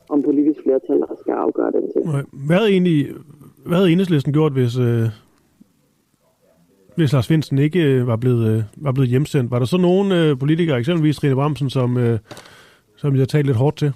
om 0.09 0.23
politisk 0.23 0.61
flertal, 0.63 1.01
der 1.01 1.17
skal 1.21 1.33
afgøre 1.33 1.71
den 1.73 1.87
ting. 1.93 2.05
Hvad 2.47 2.57
havde, 2.57 2.71
egentlig, 2.71 2.99
hvad 3.67 3.77
havde 3.77 3.93
enhedslisten 3.93 4.33
gjort, 4.33 4.53
hvis, 4.53 4.79
øh, 4.79 5.07
hvis 6.97 7.13
Lars 7.13 7.29
Finsen 7.29 7.59
ikke 7.59 7.83
øh, 7.83 8.07
var, 8.07 8.17
blevet, 8.17 8.45
øh, 8.53 8.63
var 8.77 8.93
blevet 8.93 9.11
hjemsendt? 9.11 9.51
Var 9.51 9.59
der 9.59 9.67
så 9.67 9.79
nogle 9.79 10.09
øh, 10.21 10.39
politikere, 10.39 10.79
eksempelvis 10.79 11.17
Trine 11.17 11.35
Bramsen, 11.35 11.71
som, 11.71 11.99
øh, 11.99 12.19
som 12.97 13.17
jeg 13.17 13.29
talte 13.29 13.47
lidt 13.47 13.57
hårdt 13.57 13.77
til? 13.77 13.93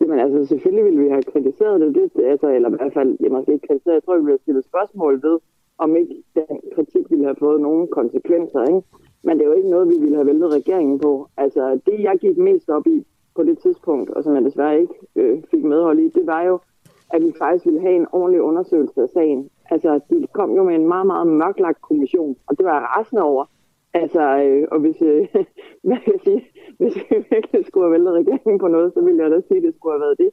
Jamen 0.00 0.18
altså, 0.20 0.46
selvfølgelig 0.46 0.84
ville 0.84 1.02
vi 1.04 1.08
have 1.08 1.22
kritiseret 1.32 1.80
det, 1.80 2.10
det 2.16 2.24
altså, 2.24 2.48
eller 2.56 2.68
i 2.68 2.74
hvert 2.76 2.92
fald, 2.94 3.16
jeg 3.20 3.30
måske 3.30 3.52
ikke 3.52 3.66
kritiseret, 3.68 3.94
jeg 3.94 4.04
tror, 4.04 4.14
vi 4.14 4.20
ville 4.20 4.32
have 4.32 4.44
stillet 4.44 4.64
spørgsmål 4.64 5.22
ved, 5.22 5.38
om 5.78 5.96
ikke 5.96 6.14
den 6.34 6.56
kritik 6.74 7.04
ville 7.10 7.24
have 7.24 7.36
fået 7.38 7.60
nogen 7.60 7.88
konsekvenser, 7.98 8.62
ikke? 8.72 8.82
Men 9.22 9.32
det 9.36 9.42
er 9.42 9.50
jo 9.50 9.56
ikke 9.60 9.70
noget, 9.70 9.88
vi 9.88 9.98
ville 10.00 10.16
have 10.16 10.26
væltet 10.26 10.52
regeringen 10.52 10.98
på. 10.98 11.28
Altså, 11.36 11.80
det 11.86 11.96
jeg 12.08 12.16
gik 12.20 12.36
mest 12.38 12.68
op 12.68 12.86
i 12.86 13.06
på 13.36 13.42
det 13.42 13.58
tidspunkt, 13.58 14.10
og 14.10 14.24
som 14.24 14.34
jeg 14.34 14.44
desværre 14.44 14.80
ikke 14.80 14.94
øh, 15.16 15.42
fik 15.50 15.64
medhold 15.64 15.98
i, 15.98 16.08
det 16.08 16.26
var 16.26 16.42
jo, 16.42 16.58
at 17.10 17.22
vi 17.22 17.32
faktisk 17.38 17.66
ville 17.66 17.80
have 17.80 17.96
en 17.96 18.06
ordentlig 18.12 18.42
undersøgelse 18.42 19.02
af 19.02 19.08
sagen. 19.08 19.50
Altså, 19.70 20.00
de 20.10 20.26
kom 20.32 20.50
jo 20.56 20.64
med 20.64 20.74
en 20.74 20.88
meget, 20.88 21.06
meget 21.06 21.26
mørklagt 21.26 21.80
kommission, 21.80 22.36
og 22.46 22.58
det 22.58 22.66
var 22.66 22.74
jeg 22.74 22.88
rasende 22.96 23.22
over. 23.22 23.44
Altså, 23.94 24.22
øh, 24.44 24.68
og 24.72 24.78
hvis, 24.80 25.02
øh, 25.02 25.28
hvad 25.86 25.96
kan 26.04 26.12
jeg 26.12 26.20
sige, 26.24 26.42
hvis 26.78 26.96
vi 26.96 27.16
virkelig 27.30 27.66
skulle 27.66 27.84
have 27.84 27.92
væltet 27.92 28.12
regeringen 28.12 28.58
på 28.58 28.68
noget, 28.68 28.92
så 28.94 29.00
ville 29.00 29.22
jeg 29.22 29.30
da 29.30 29.40
sige, 29.40 29.58
at 29.58 29.62
det 29.62 29.74
skulle 29.74 29.94
have 29.94 30.04
været 30.06 30.18
det. 30.22 30.30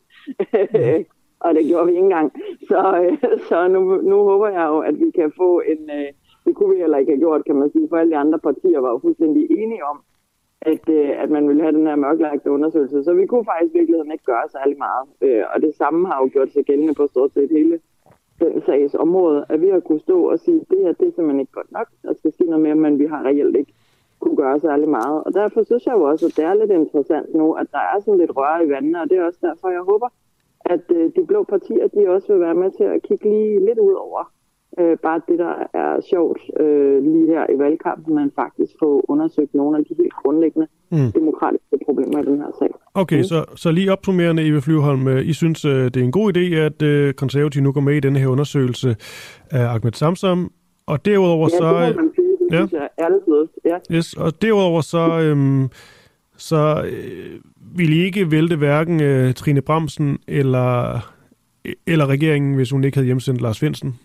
Mm. 0.97 1.05
og 1.45 1.55
det 1.55 1.63
gjorde 1.69 1.85
vi 1.85 1.91
ikke 1.91 2.03
engang. 2.03 2.31
Så, 2.69 2.81
øh, 3.03 3.39
så 3.49 3.67
nu, 3.67 3.79
nu 4.11 4.15
håber 4.29 4.49
jeg 4.49 4.65
jo, 4.67 4.79
at 4.79 4.99
vi 4.99 5.11
kan 5.11 5.31
få 5.37 5.61
en... 5.71 5.81
Øh, 5.99 6.09
det 6.45 6.55
kunne 6.55 6.73
vi 6.73 6.81
heller 6.81 6.97
ikke 6.97 7.11
have 7.11 7.19
gjort, 7.19 7.45
kan 7.45 7.55
man 7.55 7.71
sige, 7.71 7.89
for 7.89 7.97
alle 7.97 8.11
de 8.11 8.17
andre 8.17 8.39
partier 8.39 8.79
var 8.79 8.89
jo 8.89 8.99
fuldstændig 8.99 9.43
enige 9.51 9.85
om, 9.85 9.97
at, 10.71 10.89
øh, 10.89 11.23
at 11.23 11.29
man 11.29 11.47
ville 11.47 11.61
have 11.61 11.77
den 11.77 11.87
her 11.87 11.95
mørklagte 11.95 12.51
undersøgelse. 12.51 13.03
Så 13.03 13.13
vi 13.13 13.25
kunne 13.25 13.45
faktisk 13.45 13.75
i 13.75 13.77
virkeligheden 13.77 14.11
ikke 14.11 14.23
gøre 14.23 14.47
særlig 14.51 14.77
meget. 14.77 15.05
Øh, 15.21 15.43
og 15.53 15.61
det 15.61 15.75
samme 15.75 16.07
har 16.07 16.17
jo 16.21 16.29
gjort 16.33 16.51
sig 16.51 16.65
gældende 16.65 16.93
på 16.93 17.07
stort 17.07 17.33
set 17.33 17.51
hele 17.51 17.79
den 18.39 18.61
sags 18.65 18.95
område, 18.95 19.45
at 19.49 19.61
vi 19.61 19.69
har 19.69 19.79
kunne 19.79 19.99
stå 19.99 20.17
og 20.31 20.39
sige, 20.39 20.61
at 20.61 20.67
det 20.69 20.79
her 20.83 20.91
det 20.91 21.07
er 21.07 21.11
simpelthen 21.11 21.39
ikke 21.39 21.51
godt 21.51 21.71
nok. 21.71 21.87
Der 22.03 22.13
skal 22.13 22.33
ske 22.33 22.45
noget 22.45 22.61
mere, 22.61 22.75
men 22.75 22.99
vi 22.99 23.05
har 23.05 23.23
reelt 23.23 23.55
ikke 23.55 23.73
kunne 24.19 24.35
gøre 24.35 24.59
særlig 24.59 24.89
meget. 24.89 25.23
Og 25.23 25.33
derfor 25.33 25.63
synes 25.63 25.85
jeg 25.85 25.93
jo 25.93 26.03
også, 26.03 26.25
at 26.25 26.35
det 26.37 26.45
er 26.45 26.53
lidt 26.53 26.71
interessant 26.71 27.35
nu, 27.35 27.53
at 27.53 27.67
der 27.71 27.83
er 27.93 27.99
sådan 27.99 28.19
lidt 28.19 28.37
røre 28.37 28.65
i 28.65 28.69
vandene, 28.69 29.01
og 29.01 29.09
det 29.09 29.17
er 29.17 29.25
også 29.25 29.39
derfor, 29.41 29.69
jeg 29.69 29.81
håber, 29.81 30.09
at 30.65 30.85
øh, 30.91 31.11
de 31.15 31.25
blå 31.25 31.43
partier, 31.43 31.87
de 31.87 32.09
også 32.09 32.33
vil 32.33 32.41
være 32.41 32.61
med 32.63 32.71
til 32.71 32.83
at 32.83 33.01
kigge 33.01 33.29
lige 33.29 33.65
lidt 33.65 33.79
ud 33.79 33.93
over 33.93 34.31
øh, 34.79 34.97
bare 34.97 35.21
det, 35.27 35.39
der 35.39 35.53
er 35.73 36.01
sjovt 36.09 36.41
øh, 36.59 37.03
lige 37.03 37.27
her 37.27 37.45
i 37.55 37.59
valgkampen, 37.59 38.15
men 38.15 38.31
faktisk 38.35 38.71
få 38.79 39.05
undersøgt 39.07 39.53
nogle 39.53 39.77
af 39.77 39.83
de 39.85 39.95
helt 39.97 40.13
grundlæggende 40.13 40.67
mm. 40.91 41.11
demokratiske 41.11 41.77
problemer 41.85 42.19
i 42.19 42.25
den 42.25 42.37
her 42.37 42.51
sag. 42.59 42.71
Okay, 42.93 43.17
mm. 43.17 43.23
så, 43.23 43.45
så 43.55 43.71
lige 43.71 43.91
opsummerende, 43.91 44.47
Eva 44.47 44.59
Flyvholm, 44.59 45.07
øh, 45.07 45.25
I 45.25 45.33
synes, 45.33 45.65
øh, 45.65 45.85
det 45.85 45.97
er 45.97 46.03
en 46.03 46.11
god 46.11 46.37
idé, 46.37 46.55
at 46.55 46.81
øh, 46.81 47.13
konservative 47.13 47.63
nu 47.63 47.71
går 47.71 47.81
med 47.81 47.95
i 47.95 47.99
denne 47.99 48.19
her 48.19 48.27
undersøgelse 48.27 48.95
af 49.51 49.65
Ahmed 49.73 49.91
Samsam, 49.91 50.51
og 50.87 51.05
derudover 51.05 51.49
ja, 51.53 51.57
så... 51.57 51.67
Ja, 51.67 51.87
det 51.87 51.95
må 51.95 52.01
man 52.01 52.11
sige. 52.15 52.27
Det 52.49 52.55
ja. 52.55 52.57
synes 52.57 52.71
jeg 52.71 52.89
er 52.97 53.47
Ja. 53.65 53.95
Yes, 53.95 54.13
og 54.13 54.41
derudover 54.41 54.81
så... 54.81 55.21
Øhm, 55.21 55.69
så 56.37 56.83
øh, 56.91 57.39
vil 57.75 57.93
I 57.93 58.03
ikke 58.03 58.31
vælte 58.31 58.55
hverken 58.55 59.01
øh, 59.01 59.33
Trine 59.33 59.61
Bramsen 59.61 60.17
eller, 60.27 60.99
eller 61.87 62.05
regeringen, 62.05 62.55
hvis 62.55 62.71
hun 62.71 62.83
ikke 62.83 62.97
havde 62.97 63.05
hjemsendt 63.05 63.41
Lars 63.41 63.59
Finsen? 63.59 63.99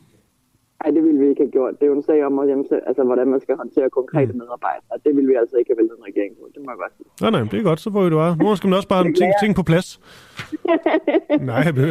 Nej, 0.80 0.90
det 0.94 1.02
ville 1.04 1.20
vi 1.20 1.28
ikke 1.28 1.42
have 1.42 1.50
gjort. 1.50 1.74
Det 1.78 1.82
er 1.82 1.90
jo 1.92 1.96
en 1.96 2.02
sag 2.02 2.24
om, 2.26 2.38
at 2.38 2.46
hjemse, 2.46 2.74
altså, 2.88 3.02
hvordan 3.04 3.28
man 3.28 3.40
skal 3.40 3.56
håndtere 3.56 3.90
konkrete 3.90 4.32
mm. 4.32 4.38
medarbejdere. 4.38 4.98
Det 5.04 5.16
vil 5.16 5.28
vi 5.28 5.34
altså 5.34 5.56
ikke 5.56 5.70
have 5.70 5.78
væltet 5.80 5.96
en 5.98 6.04
regering 6.10 6.32
på. 6.36 6.48
Det 6.54 6.60
må 6.64 6.70
jeg 6.70 6.78
godt 6.82 6.92
sige. 6.96 7.06
Nej, 7.22 7.30
nej, 7.30 7.42
det 7.50 7.58
er 7.60 7.62
godt. 7.62 7.80
Så 7.80 7.92
får 7.92 8.00
vi 8.04 8.10
det 8.12 8.18
bare. 8.24 8.36
Nu 8.36 8.56
skal 8.56 8.68
man 8.68 8.76
også 8.76 8.88
bare 8.88 9.04
ting, 9.04 9.30
ting 9.42 9.54
på 9.54 9.62
plads. 9.62 10.00
nej, 11.50 11.62
jeg, 11.68 11.76
vil, 11.76 11.88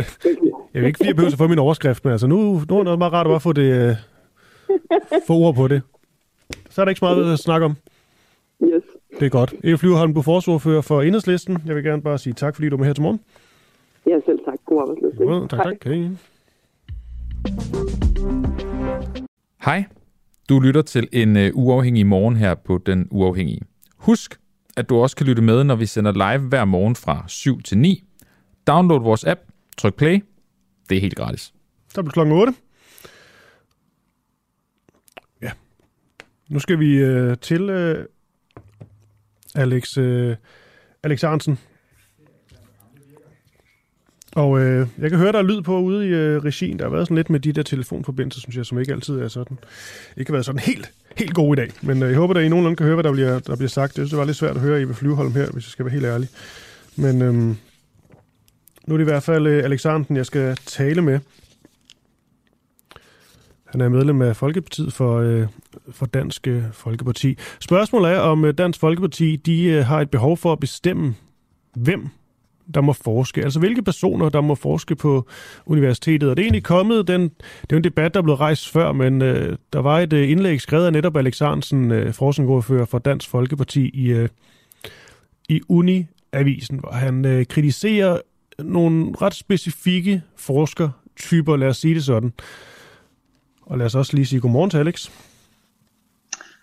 jeg 0.74 0.80
vil 0.82 0.88
ikke 0.90 0.98
fordi, 0.98 1.08
jeg 1.08 1.16
behøver 1.16 1.32
at 1.32 1.38
få 1.44 1.48
min 1.48 1.60
overskrift, 1.60 2.06
men 2.06 2.12
altså 2.12 2.28
nu, 2.28 2.38
nu 2.70 2.74
er 2.80 2.84
det 2.84 3.00
meget 3.00 3.14
rart 3.14 3.28
at 3.28 3.32
bare 3.32 3.46
få, 3.50 3.54
det, 3.54 3.70
uh, 3.84 3.96
få 5.28 5.34
ord 5.34 5.56
på 5.56 5.68
det. 5.68 5.82
Så 6.70 6.82
er 6.82 6.86
der 6.86 6.90
ikke 6.90 7.00
så 7.00 7.06
meget 7.06 7.34
at 7.34 7.40
snakke 7.40 7.66
om. 7.66 7.74
Yes. 8.64 8.84
Det 9.20 9.26
er 9.26 9.30
godt. 9.30 9.54
Eva 9.64 9.76
Flyverholm, 9.76 10.14
du 10.14 10.22
forsordfører 10.22 10.82
for 10.82 11.02
Enhedslisten. 11.02 11.58
Jeg 11.68 11.76
vil 11.76 11.84
gerne 11.84 12.02
bare 12.02 12.18
sige 12.18 12.34
tak, 12.34 12.56
fordi 12.56 12.70
du 12.70 12.76
er 12.76 12.80
med 12.80 12.88
her 12.88 12.94
til 12.94 13.04
morgen. 13.04 13.20
Ja, 14.08 14.20
selv 14.26 14.40
tak. 14.46 14.60
God 14.66 14.82
arbejdsløshed. 14.82 15.48
tak, 15.50 15.64
tak. 15.64 15.84
Hej. 15.84 16.10
Hej, 17.44 18.57
Hej, 19.68 19.86
du 20.50 20.60
lytter 20.60 20.82
til 20.82 21.08
en 21.12 21.36
uh, 21.36 21.44
uafhængig 21.54 22.06
morgen 22.08 22.36
her 22.36 22.56
på 22.56 22.78
Den 22.86 23.08
Uafhængige. 23.12 23.62
Husk, 23.98 24.40
at 24.78 24.90
du 24.90 24.98
også 24.98 25.16
kan 25.16 25.26
lytte 25.26 25.42
med, 25.42 25.64
når 25.64 25.76
vi 25.76 25.86
sender 25.86 26.12
live 26.12 26.48
hver 26.48 26.66
morgen 26.66 26.96
fra 26.96 27.24
7 27.28 27.62
til 27.62 27.78
9. 27.78 28.04
Download 28.68 29.02
vores 29.02 29.24
app, 29.24 29.40
tryk 29.78 29.96
play. 29.96 30.24
Det 30.90 30.98
er 30.98 31.02
helt 31.02 31.16
gratis. 31.16 31.54
Så 31.94 32.02
er 32.02 32.06
klokken 32.06 32.36
8. 32.36 32.54
Ja. 35.42 35.52
Nu 36.50 36.60
skal 36.60 36.80
vi 36.80 37.04
uh, 37.04 37.34
til 37.42 37.70
uh, 37.70 38.06
Alex, 39.56 39.98
uh, 39.98 40.36
Alex 41.04 41.24
Arnsen. 41.24 41.60
Og 44.38 44.60
øh, 44.60 44.88
jeg 44.98 45.10
kan 45.10 45.20
høre, 45.20 45.32
der 45.32 45.38
er 45.38 45.44
lyd 45.44 45.62
på 45.62 45.80
ude 45.80 46.08
i 46.08 46.10
øh, 46.10 46.44
regien. 46.44 46.80
Der 46.80 46.86
har 46.86 46.90
været 46.90 47.08
sådan 47.08 47.16
lidt 47.18 47.30
med 47.30 47.40
de 47.40 47.52
der 47.52 47.64
telefonforbindelser, 47.64 48.42
synes 48.42 48.58
jeg, 48.58 48.66
som 48.66 48.80
ikke 48.80 48.94
altid 48.94 49.20
er 49.20 49.28
sådan. 49.28 49.60
Ikke 50.18 50.30
har 50.30 50.34
været 50.34 50.46
sådan 50.46 50.60
helt, 50.60 50.92
helt 51.16 51.34
god 51.34 51.56
i 51.56 51.60
dag. 51.60 51.70
Men 51.82 52.04
øh, 52.04 52.10
jeg 52.10 52.18
håber, 52.18 52.40
at 52.40 52.46
I 52.46 52.50
nogenlunde 52.50 52.76
kan 52.76 52.86
høre, 52.86 52.96
hvad 52.96 53.04
der 53.04 53.12
bliver, 53.12 53.40
der 53.40 53.56
bliver 53.56 53.70
sagt. 53.70 53.98
Jeg 53.98 54.02
synes, 54.02 54.10
det 54.10 54.20
var 54.20 54.26
lidt 54.26 54.38
svært 54.38 54.56
at 54.56 54.62
høre 54.62 54.82
i 54.82 54.84
ved 54.84 54.94
Flyveholm 54.94 55.32
her, 55.32 55.52
hvis 55.52 55.66
jeg 55.66 55.72
skal 55.72 55.86
være 55.86 55.94
helt 55.94 56.06
ærlig. 56.06 56.30
Men 56.96 57.22
øh, 57.22 57.34
nu 57.34 58.94
er 58.94 58.98
det 58.98 59.00
i 59.00 59.04
hvert 59.04 59.24
fald 59.24 59.48
øh, 59.48 59.64
Alexandren, 59.64 60.18
jeg 60.18 60.26
skal 60.26 60.56
tale 60.66 61.02
med. 61.02 61.20
Han 63.66 63.82
er 63.82 63.90
medlem 63.90 64.22
af 64.22 64.36
Folkepartiet 64.36 64.94
for, 64.94 65.20
øh, 65.20 65.48
for 65.92 66.06
Dansk 66.06 66.48
øh, 66.48 66.64
Folkeparti. 66.74 67.38
Spørgsmålet 67.60 68.12
er, 68.12 68.20
om 68.20 68.46
øh, 68.46 68.54
Dansk 68.54 68.80
Folkeparti 68.80 69.36
de, 69.36 69.64
øh, 69.64 69.86
har 69.86 70.02
et 70.02 70.10
behov 70.10 70.38
for 70.38 70.54
at 70.54 70.60
bestemme, 70.60 71.16
hvem 71.76 72.10
der 72.74 72.82
må 72.82 72.94
forske. 72.94 73.44
Altså 73.44 73.60
hvilke 73.60 73.84
personer, 73.84 74.30
der 74.30 74.42
må 74.42 74.56
forske 74.56 74.96
på 74.96 75.28
universitetet. 75.66 76.30
Og 76.30 76.38
det 76.38 76.44
er 76.44 76.46
egentlig 76.46 76.64
kommet, 76.64 77.08
den, 77.08 77.22
det 77.22 77.30
er 77.62 77.68
jo 77.72 77.78
en 77.78 77.84
debat, 77.84 78.14
der 78.14 78.20
er 78.20 78.24
blevet 78.24 78.40
rejst 78.40 78.70
før, 78.70 78.92
men 78.92 79.22
øh, 79.22 79.58
der 79.74 79.80
var 79.80 80.00
et 80.00 80.14
øh, 80.14 80.30
indlæg 80.32 80.62
skrevet 80.62 80.86
af 80.86 80.94
netop 80.94 81.18
Alexandersen, 81.18 81.92
øh, 81.92 82.14
forskningsordfører 82.14 82.86
for 82.86 83.00
Dansk 83.00 83.30
Folkeparti 83.30 83.90
i, 83.90 84.08
øh, 84.08 84.30
i 85.50 85.62
Uni-avisen, 85.70 86.80
hvor 86.80 86.92
han 86.92 87.26
øh, 87.26 87.46
kritiserer 87.46 88.20
nogle 88.60 89.14
ret 89.22 89.34
specifikke 89.34 90.22
forskertyper, 90.36 91.56
lad 91.56 91.68
os 91.68 91.78
sige 91.78 91.96
det 91.96 92.04
sådan. 92.04 92.34
Og 93.62 93.78
lad 93.78 93.86
os 93.86 93.96
også 93.96 94.16
lige 94.16 94.26
sige 94.26 94.40
godmorgen 94.40 94.70
til 94.70 94.78
Alex. 94.78 95.10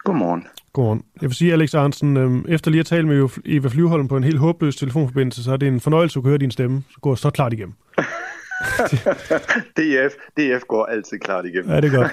Godmorgen. 0.05 0.47
Godmorgen. 0.75 1.03
Jeg 1.21 1.29
vil 1.29 1.37
sige, 1.37 1.53
Alex 1.53 1.75
Arnsen, 1.75 2.17
øh, 2.17 2.55
efter 2.55 2.71
lige 2.71 2.81
at 2.81 2.87
tale 2.87 3.07
med 3.07 3.29
Eva 3.47 3.69
Flyvholm 3.69 4.09
på 4.09 4.17
en 4.17 4.25
helt 4.25 4.39
håbløs 4.39 4.77
telefonforbindelse, 4.77 5.45
så 5.45 5.53
er 5.53 5.57
det 5.57 5.69
en 5.69 5.81
fornøjelse 5.81 6.19
at 6.19 6.25
høre 6.25 6.39
din 6.39 6.51
stemme. 6.51 6.83
Så 6.91 6.97
går 7.01 7.15
så 7.15 7.31
klart 7.31 7.53
igennem. 7.53 7.75
DF, 9.77 10.13
DF 10.37 10.63
går 10.69 10.87
altid 10.87 11.19
klart 11.19 11.45
igennem. 11.47 11.71
Ja, 11.71 11.81
det 11.81 11.95
er 11.95 11.97
godt. 11.97 12.13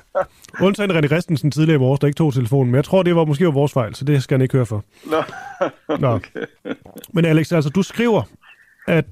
Undtagen 0.66 0.90
René 0.90 1.06
Christensen 1.06 1.50
tidligere 1.50 1.76
i 1.76 1.78
vores, 1.78 2.00
der 2.00 2.06
ikke 2.06 2.16
tog 2.16 2.34
telefonen, 2.34 2.70
men 2.70 2.76
jeg 2.76 2.84
tror, 2.84 3.02
det 3.02 3.16
var 3.16 3.24
måske 3.24 3.46
vores 3.46 3.72
fejl, 3.72 3.94
så 3.94 4.04
det 4.04 4.22
skal 4.22 4.34
han 4.34 4.42
ikke 4.42 4.56
høre 4.56 4.66
for. 4.66 4.84
Nå. 5.06 5.22
Nå. 5.98 6.08
Okay. 6.16 6.44
Men 7.12 7.24
Alex, 7.24 7.52
altså 7.52 7.70
du 7.70 7.82
skriver, 7.82 8.22
at 8.88 9.04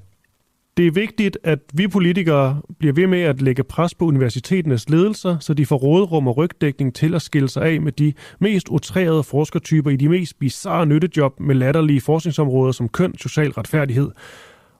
det 0.77 0.87
er 0.87 0.91
vigtigt, 0.91 1.37
at 1.43 1.59
vi 1.73 1.87
politikere 1.87 2.61
bliver 2.79 2.93
ved 2.93 3.07
med 3.07 3.21
at 3.21 3.41
lægge 3.41 3.63
pres 3.63 3.95
på 3.95 4.05
universiteternes 4.05 4.89
ledelser, 4.89 5.39
så 5.39 5.53
de 5.53 5.65
får 5.65 5.75
rådrum 5.75 6.27
og 6.27 6.37
rygdækning 6.37 6.95
til 6.95 7.15
at 7.15 7.21
skille 7.21 7.49
sig 7.49 7.63
af 7.63 7.81
med 7.81 7.91
de 7.91 8.13
mest 8.39 8.69
utrærede 8.69 9.23
forskertyper 9.23 9.89
i 9.91 9.95
de 9.95 10.09
mest 10.09 10.39
bizarre 10.39 10.85
nyttejob 10.85 11.39
med 11.39 11.55
latterlige 11.55 12.01
forskningsområder 12.01 12.71
som 12.71 12.89
køn, 12.89 13.17
social 13.17 13.51
retfærdighed 13.51 14.11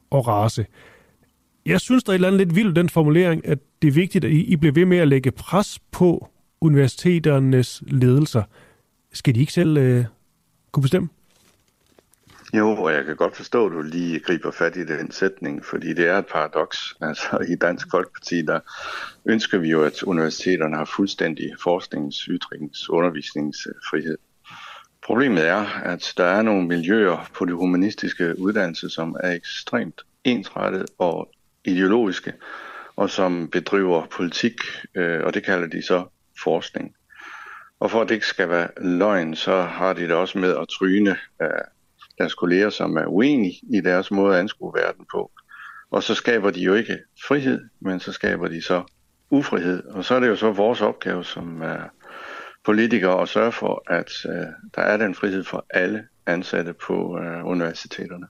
og 0.10 0.28
race. 0.28 0.66
Jeg 1.66 1.82
synes, 1.82 2.04
der 2.04 2.12
er 2.12 2.14
et 2.14 2.18
eller 2.18 2.28
andet 2.28 2.40
lidt 2.40 2.56
vildt 2.56 2.76
den 2.76 2.90
formulering, 2.90 3.48
at 3.48 3.60
det 3.82 3.88
er 3.88 3.92
vigtigt, 3.92 4.26
at 4.26 4.32
I 4.32 4.56
bliver 4.56 4.74
ved 4.74 4.86
med 4.86 4.98
at 4.98 5.08
lægge 5.08 5.32
pres 5.32 5.80
på 5.92 6.28
universiteternes 6.62 7.84
ledelser. 7.88 8.44
Skal 9.14 9.36
de 9.36 9.40
ikke 9.40 9.54
selv 9.54 9.78
øh, 9.78 10.06
kunne 10.72 10.84
bestemme? 10.84 11.10
Jo, 12.58 12.72
og 12.72 12.94
jeg 12.94 13.06
kan 13.06 13.16
godt 13.16 13.36
forstå, 13.36 13.66
at 13.66 13.72
du 13.72 13.82
lige 13.82 14.20
griber 14.20 14.52
fat 14.52 14.76
i 14.76 14.86
den 14.86 15.12
sætning, 15.12 15.66
fordi 15.66 15.94
det 15.94 16.08
er 16.08 16.18
et 16.18 16.26
paradoks. 16.26 16.78
Altså 17.02 17.46
i 17.50 17.56
Dansk 17.56 17.88
Folkeparti, 17.92 18.42
der 18.42 18.60
ønsker 19.26 19.58
vi 19.58 19.70
jo, 19.70 19.84
at 19.84 20.04
universiteterne 20.04 20.76
har 20.76 20.86
fuldstændig 20.96 21.52
forsknings-, 21.60 22.28
ytrings-, 22.28 22.90
undervisningsfrihed. 22.90 24.18
Problemet 25.06 25.48
er, 25.48 25.66
at 25.84 26.14
der 26.18 26.24
er 26.24 26.42
nogle 26.42 26.68
miljøer 26.68 27.30
på 27.34 27.46
det 27.46 27.56
humanistiske 27.56 28.40
uddannelse, 28.40 28.90
som 28.90 29.16
er 29.24 29.32
ekstremt 29.32 30.02
ensrettet 30.24 30.86
og 30.98 31.32
ideologiske, 31.66 32.34
og 32.96 33.10
som 33.10 33.50
bedriver 33.52 34.06
politik, 34.06 34.62
øh, 34.96 35.24
og 35.24 35.34
det 35.34 35.44
kalder 35.44 35.68
de 35.68 35.82
så 35.82 36.06
forskning. 36.44 36.96
Og 37.80 37.92
for 37.92 38.02
at 38.02 38.10
det 38.10 38.16
ikke 38.16 38.28
skal 38.28 38.50
være 38.50 38.70
løgn, 38.82 39.36
så 39.36 39.62
har 39.62 39.94
de 39.94 40.02
det 40.02 40.12
også 40.12 40.38
med 40.38 40.58
at 40.58 40.68
tryne 40.68 41.18
øh, 41.42 41.50
deres 42.18 42.36
kolleger, 42.36 42.70
som 42.70 42.98
er 42.98 43.06
uenige 43.06 43.60
i 43.74 43.82
deres 43.82 44.12
måde 44.12 44.34
at 44.34 44.40
anskue 44.40 44.74
verden 44.74 45.06
på. 45.12 45.32
Og 45.92 46.04
så 46.04 46.14
skaber 46.14 46.52
de 46.52 46.62
jo 46.62 46.74
ikke 46.74 46.98
frihed, 47.28 47.62
men 47.82 48.00
så 48.00 48.12
skaber 48.12 48.48
de 48.48 48.62
så 48.62 48.84
ufrihed. 49.30 49.84
Og 49.84 50.06
så 50.06 50.16
er 50.16 50.20
det 50.20 50.28
jo 50.28 50.36
så 50.36 50.52
vores 50.52 50.82
opgave 50.82 51.24
som 51.24 51.62
uh, 51.62 51.68
politikere 52.66 53.22
at 53.22 53.30
sørge 53.30 53.52
for, 53.52 53.84
at 53.88 54.12
uh, 54.26 54.32
der 54.76 54.82
er 54.82 54.98
den 54.98 55.16
frihed 55.16 55.44
for 55.44 55.66
alle 55.70 56.04
ansatte 56.26 56.74
på 56.88 56.94
uh, 56.94 57.46
universiteterne. 57.46 58.28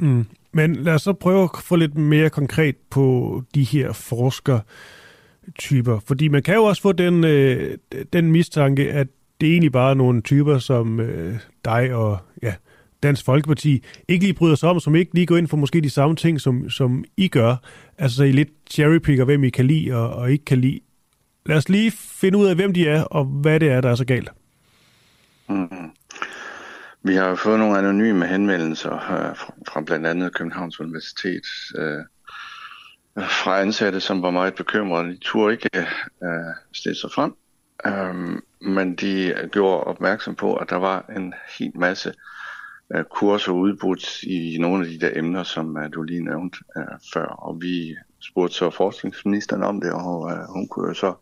Mm. 0.00 0.26
Men 0.52 0.76
lad 0.76 0.94
os 0.94 1.02
så 1.02 1.12
prøve 1.12 1.42
at 1.42 1.50
få 1.62 1.76
lidt 1.76 1.98
mere 1.98 2.30
konkret 2.30 2.76
på 2.90 3.42
de 3.54 3.64
her 3.64 3.92
forskertyper. 3.92 6.00
Fordi 6.06 6.28
man 6.28 6.42
kan 6.42 6.54
jo 6.54 6.64
også 6.64 6.82
få 6.82 6.92
den, 6.92 7.24
øh, 7.24 7.78
den 8.12 8.32
mistanke, 8.32 8.92
at 8.92 9.06
det 9.40 9.48
er 9.48 9.52
egentlig 9.52 9.72
bare 9.72 9.90
er 9.90 9.94
nogle 9.94 10.22
typer 10.22 10.58
som 10.58 11.00
øh, 11.00 11.38
dig 11.64 11.94
og 11.94 12.18
ja, 12.42 12.54
Dansk 13.02 13.24
Folkeparti 13.24 13.84
ikke 14.08 14.24
lige 14.24 14.34
bryder 14.34 14.54
sig 14.54 14.68
om, 14.68 14.80
som 14.80 14.94
ikke 14.94 15.14
lige 15.14 15.26
går 15.26 15.36
ind 15.36 15.48
for 15.48 15.56
måske 15.56 15.80
de 15.80 15.90
samme 15.90 16.16
ting, 16.16 16.40
som, 16.40 16.70
som 16.70 17.04
I 17.16 17.28
gør. 17.28 17.56
Altså 17.98 18.16
så 18.16 18.24
I 18.24 18.32
lidt 18.32 18.48
cherrypicker, 18.70 19.24
hvem 19.24 19.44
I 19.44 19.50
kan 19.50 19.66
lide 19.66 19.94
og, 19.96 20.10
og 20.10 20.32
ikke 20.32 20.44
kan 20.44 20.58
lide. 20.58 20.80
Lad 21.46 21.56
os 21.56 21.68
lige 21.68 21.90
finde 21.90 22.38
ud 22.38 22.46
af, 22.46 22.54
hvem 22.54 22.74
de 22.74 22.88
er, 22.88 23.02
og 23.02 23.24
hvad 23.24 23.60
det 23.60 23.68
er, 23.68 23.80
der 23.80 23.90
er 23.90 23.94
så 23.94 24.04
galt. 24.04 24.30
Mm. 25.48 25.90
Vi 27.02 27.14
har 27.14 27.34
fået 27.34 27.58
nogle 27.58 27.78
anonyme 27.78 28.26
henvendelser 28.26 28.94
øh, 28.94 29.36
fra 29.68 29.80
blandt 29.80 30.06
andet 30.06 30.34
Københavns 30.34 30.80
Universitet 30.80 31.46
øh, 31.78 32.04
fra 33.24 33.60
ansatte, 33.60 34.00
som 34.00 34.22
var 34.22 34.30
meget 34.30 34.54
bekymrede. 34.54 35.08
De 35.08 35.18
turde 35.20 35.52
ikke 35.52 35.86
øh, 36.22 36.54
stille 36.72 36.96
sig 36.96 37.10
frem, 37.10 37.34
øh, 37.86 38.40
men 38.72 38.94
de 38.94 39.34
gjorde 39.52 39.84
opmærksom 39.84 40.34
på, 40.34 40.54
at 40.54 40.70
der 40.70 40.76
var 40.76 41.04
en 41.16 41.34
helt 41.58 41.76
masse 41.76 42.08
øh, 42.08 42.31
kurser 43.10 43.52
udbudt 43.52 44.22
i 44.22 44.58
nogle 44.60 44.84
af 44.84 44.90
de 44.90 45.00
der 45.00 45.10
emner, 45.14 45.42
som 45.42 45.76
uh, 45.76 45.82
du 45.92 46.02
lige 46.02 46.24
nævnte 46.24 46.58
øh, 46.76 46.84
før. 47.14 47.26
Og 47.26 47.62
vi 47.62 47.96
spurgte 48.20 48.54
så 48.54 48.70
forskningsministeren 48.70 49.62
om 49.62 49.80
det, 49.80 49.92
og 49.92 50.20
uh, 50.20 50.54
hun 50.54 50.68
kunne 50.68 50.88
jo 50.88 50.94
så 50.94 51.14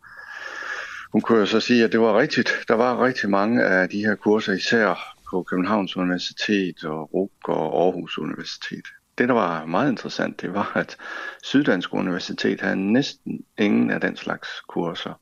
hun 1.13 1.21
kunne 1.21 1.39
jo 1.39 1.47
så 1.47 1.61
sige, 1.61 1.85
at 1.85 1.93
det 1.93 2.01
var 2.01 2.19
rigtigt. 2.19 2.51
Der 2.69 2.75
var 2.75 3.05
rigtig 3.05 3.31
mange 3.31 3.65
af 3.65 3.89
de 3.89 4.05
her 4.05 4.15
kurser, 4.15 4.53
især 4.53 5.15
på 5.31 5.43
Københavns 5.43 5.97
Universitet 5.97 6.85
og 6.85 7.15
RUK 7.15 7.49
og 7.49 7.85
Aarhus 7.85 8.19
Universitet. 8.19 8.85
Det, 9.19 9.29
der 9.29 9.35
var 9.35 9.65
meget 9.65 9.91
interessant, 9.91 10.41
det 10.41 10.55
var, 10.55 10.73
at 10.75 10.97
Syddansk 11.43 11.95
Universitet 11.95 12.61
havde 12.61 12.93
næsten 12.93 13.41
ingen 13.59 13.91
af 13.91 14.01
den 14.01 14.17
slags 14.17 14.49
kurser. 14.69 15.21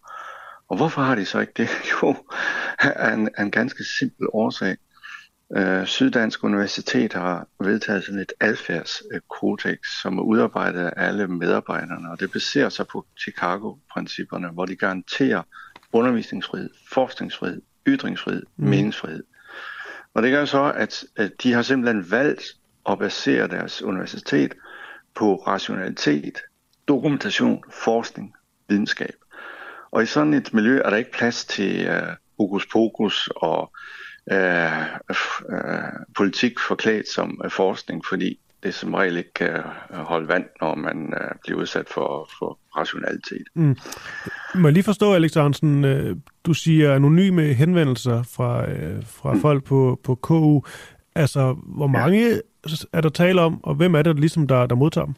Og 0.68 0.76
hvorfor 0.76 1.02
har 1.02 1.14
de 1.14 1.24
så 1.24 1.40
ikke 1.40 1.52
det? 1.56 1.68
Jo, 2.02 2.16
af 2.78 3.12
en, 3.14 3.28
en 3.38 3.50
ganske 3.50 3.84
simpel 3.98 4.26
årsag. 4.32 4.76
Øh, 5.56 5.86
Syddansk 5.86 6.44
Universitet 6.44 7.12
har 7.12 7.46
vedtaget 7.60 8.04
sådan 8.04 8.20
et 8.20 8.32
adfærdskodex, 8.40 9.78
som 10.02 10.18
er 10.18 10.22
udarbejdet 10.22 10.80
af 10.80 10.92
alle 11.06 11.28
medarbejderne, 11.28 12.10
og 12.10 12.20
det 12.20 12.32
baserer 12.32 12.68
sig 12.68 12.86
på 12.86 13.06
Chicago-principperne, 13.20 14.48
hvor 14.48 14.66
de 14.66 14.76
garanterer 14.76 15.42
undervisningsfrihed, 15.92 16.70
forskningsfrihed, 16.92 17.62
ytringsfrihed, 17.86 18.42
mm. 18.56 18.68
meningsfrihed. 18.68 19.24
Og 20.14 20.22
det 20.22 20.30
gør 20.30 20.44
så, 20.44 20.72
at, 20.76 21.04
at 21.16 21.32
de 21.42 21.52
har 21.52 21.62
simpelthen 21.62 22.10
valgt 22.10 22.42
at 22.88 22.98
basere 22.98 23.48
deres 23.48 23.82
universitet 23.82 24.54
på 25.14 25.36
rationalitet, 25.36 26.38
dokumentation, 26.88 27.64
forskning, 27.72 28.34
videnskab. 28.68 29.14
Og 29.90 30.02
i 30.02 30.06
sådan 30.06 30.34
et 30.34 30.54
miljø 30.54 30.80
er 30.84 30.90
der 30.90 30.96
ikke 30.96 31.12
plads 31.12 31.44
til 31.44 31.90
uh, 31.90 32.08
hokus 32.38 32.66
pokus 32.66 33.28
og 33.36 33.72
øh, 33.74 34.07
øh, 34.32 34.72
politik 36.16 36.52
forklædt 36.68 37.08
som 37.08 37.40
øh, 37.44 37.50
forskning, 37.50 38.04
fordi 38.08 38.38
det 38.62 38.74
som 38.74 38.94
regel 38.94 39.16
ikke 39.16 39.32
kan 39.32 39.62
holde 39.90 40.28
vand, 40.28 40.44
når 40.60 40.74
man 40.74 41.14
øh, 41.20 41.30
bliver 41.44 41.60
udsat 41.60 41.88
for, 41.88 42.30
for 42.38 42.58
rationalitet. 42.76 43.46
Mm. 43.54 43.76
Må 44.54 44.68
jeg 44.68 44.72
lige 44.72 44.84
forstå, 44.84 45.14
Alex 45.14 45.34
Hansen, 45.34 45.84
øh, 45.84 46.16
du 46.44 46.54
siger 46.54 46.94
anonyme 46.94 47.42
henvendelser 47.42 48.22
fra, 48.22 48.70
øh, 48.70 49.02
fra 49.06 49.32
mm. 49.32 49.40
folk 49.40 49.64
på, 49.64 50.00
på 50.04 50.14
KU. 50.14 50.62
Altså, 51.14 51.56
hvor 51.62 51.86
mange 51.86 52.18
ja. 52.18 52.36
er 52.92 53.00
der 53.00 53.08
tale 53.08 53.40
om, 53.40 53.64
og 53.64 53.74
hvem 53.74 53.94
er 53.94 54.02
det 54.02 54.20
ligesom, 54.20 54.46
der, 54.46 54.66
der 54.66 54.74
modtager 54.74 55.04
dem? 55.04 55.14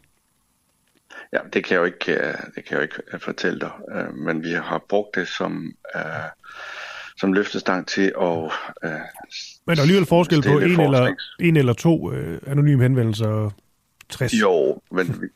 Ja, 1.33 1.39
det 1.53 1.65
kan 1.65 1.75
jeg 1.75 1.81
jo 1.81 1.85
ikke, 1.85 2.13
øh, 2.13 2.35
det 2.55 2.65
kan 2.65 2.71
jeg 2.71 2.77
jo 2.77 2.83
ikke 2.83 3.03
øh, 3.13 3.21
fortælle 3.21 3.61
dig, 3.61 3.71
øh, 3.95 4.15
men 4.15 4.45
vi 4.45 4.53
har 4.53 4.85
brugt 4.89 5.15
det 5.15 5.29
som 5.29 5.73
uh, 5.95 6.01
som 7.21 7.33
løftestang 7.33 7.89
til 7.89 8.13
at... 8.21 8.53
Øh, 8.85 8.91
Men 9.67 9.67
der 9.67 9.77
er 9.77 9.81
alligevel 9.81 10.07
forskel 10.07 10.43
på 10.43 10.59
en 10.59 10.81
eller, 10.81 11.15
en 11.41 11.57
eller 11.57 11.73
to 11.73 12.13
øh, 12.13 12.41
anonyme 12.47 12.83
henvendelser 12.83 13.51
60. 14.09 14.33
Jo, 14.33 14.81
men 14.91 15.21
vi, 15.21 15.27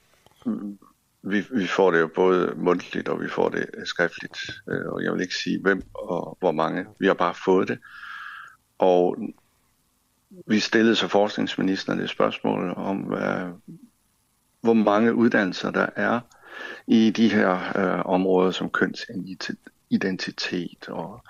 vi, 1.22 1.44
vi 1.50 1.66
får 1.66 1.90
det 1.90 2.00
jo 2.00 2.10
både 2.14 2.54
mundtligt, 2.56 3.08
og 3.08 3.22
vi 3.22 3.28
får 3.28 3.48
det 3.48 3.66
skriftligt. 3.84 4.38
Øh, 4.68 4.86
og 4.86 5.04
jeg 5.04 5.12
vil 5.12 5.20
ikke 5.20 5.34
sige, 5.34 5.60
hvem 5.62 5.82
og 5.94 6.36
hvor 6.40 6.52
mange. 6.52 6.84
Vi 6.98 7.06
har 7.06 7.14
bare 7.14 7.34
fået 7.44 7.68
det. 7.68 7.78
Og 8.78 9.16
vi 10.46 10.60
stillede 10.60 10.96
så 10.96 11.08
forskningsministeren 11.08 11.98
det 11.98 12.10
spørgsmål 12.10 12.74
om, 12.76 13.14
øh, 13.14 13.48
hvor 14.60 14.74
mange 14.74 15.14
uddannelser 15.14 15.70
der 15.70 15.86
er 15.96 16.20
i 16.86 17.10
de 17.10 17.28
her 17.28 17.78
øh, 17.78 18.06
områder 18.06 18.50
som 18.50 18.70
kønsidentitet 18.70 20.88
og 20.88 21.24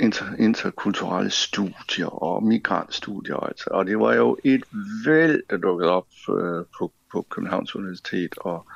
inter, 0.00 0.24
interkulturelle 0.38 1.30
studier 1.30 2.22
og 2.22 2.42
migrantstudier. 2.42 3.36
Altså. 3.36 3.64
Og 3.70 3.86
det 3.86 3.98
var 3.98 4.14
jo 4.14 4.36
et 4.44 4.62
væld, 5.06 5.42
der 5.50 5.56
dukkede 5.56 5.90
op 5.90 6.06
øh, 6.28 6.64
på, 6.78 6.92
på 7.12 7.26
Københavns 7.30 7.76
Universitet. 7.76 8.38
Og, 8.38 8.66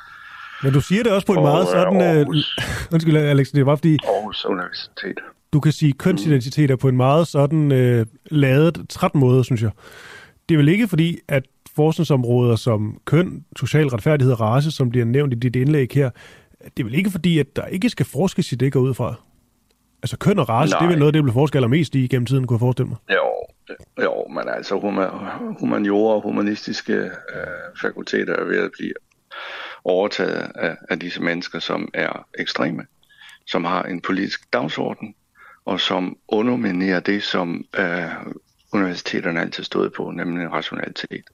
Men 0.63 0.73
du 0.73 0.81
siger 0.81 1.03
det 1.03 1.13
også 1.13 1.27
på 1.27 1.33
en 1.33 1.39
og, 1.39 1.45
meget 1.45 1.69
sådan... 1.69 1.97
Øh, 1.97 2.03
Aarhus, 2.03 2.59
undskyld, 2.93 3.17
Alex, 3.17 3.51
det 3.51 3.67
var 3.67 3.77
fordi... 3.77 3.99
Aarhus 4.05 4.45
Universitet. 4.45 5.19
Du 5.53 5.61
kan 5.61 5.73
sige 5.73 5.93
kønsidentiteter 5.93 6.75
mm. 6.75 6.79
på 6.79 6.89
en 6.89 6.97
meget 6.97 7.29
sådan 7.29 7.73
øh, 7.73 8.07
ladet, 8.31 8.87
træt 8.89 9.15
måde, 9.15 9.45
synes 9.45 9.63
jeg. 9.63 9.71
Det 10.49 10.55
er 10.55 10.59
vel 10.59 10.69
ikke 10.69 10.89
fordi, 10.89 11.19
at 11.29 11.43
forskningsområder 11.77 12.57
som 12.57 13.01
køn, 13.05 13.45
social 13.57 13.87
retfærdighed 13.87 14.33
og 14.33 14.41
race, 14.41 14.71
som 14.71 14.91
bliver 14.91 15.07
nævnt 15.07 15.33
i 15.33 15.37
dit 15.37 15.57
indlæg 15.57 15.89
her, 15.93 16.11
det 16.65 16.81
er 16.81 16.85
vel 16.85 16.95
ikke 16.95 17.11
fordi, 17.11 17.39
at 17.39 17.57
der 17.57 17.67
ikke 17.67 17.89
skal 17.89 18.07
forskes 18.07 18.53
i 18.53 18.55
det 18.55 18.73
går 18.73 18.81
ud 18.81 18.95
fra? 18.95 19.15
Altså 20.05 20.17
køn 20.19 20.39
og 20.39 20.49
race, 20.49 20.71
Nej. 20.71 20.79
det 20.79 20.85
er 20.85 20.89
vel 20.89 20.99
noget, 20.99 21.15
det 21.15 21.23
bliver 21.23 21.35
forsket 21.35 21.71
mest 21.71 21.95
i 21.95 22.07
gennem 22.07 22.27
tiden, 22.27 22.47
kunne 22.47 22.55
jeg 22.55 22.61
forestille 22.61 22.89
mig. 22.89 22.99
Jo, 23.11 23.27
jo 24.03 24.27
men 24.29 24.49
altså 24.49 24.75
humaniora 25.61 26.15
og 26.15 26.23
humanistiske 26.23 26.93
øh, 26.93 27.11
fakulteter 27.81 28.37
er 28.37 28.45
ved 28.45 28.59
at 28.59 28.71
blive 28.79 28.93
overtaget 29.85 30.53
af, 30.55 30.77
af 30.89 31.01
disse 31.01 31.23
mennesker, 31.23 31.59
som 31.59 31.89
er 31.95 32.27
ekstreme, 32.39 32.87
som 33.47 33.65
har 33.65 33.83
en 33.83 34.01
politisk 34.01 34.53
dagsorden, 34.53 35.15
og 35.65 35.81
som 35.81 36.17
underminerer 36.29 37.01
det, 37.01 37.23
som 37.23 37.65
øh, 37.79 38.11
universiteterne 38.73 39.41
altid 39.41 39.65
stod 39.65 39.91
på, 39.91 40.11
nemlig 40.11 40.53
rationalitet. 40.53 41.25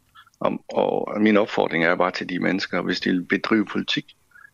Og, 0.40 0.64
og 0.68 1.20
min 1.20 1.36
opfordring 1.36 1.84
er 1.84 1.96
bare 1.96 2.10
til 2.10 2.28
de 2.28 2.38
mennesker, 2.38 2.80
hvis 2.82 3.00
de 3.00 3.10
vil 3.10 3.24
bedrive 3.24 3.66
politik, 3.66 4.04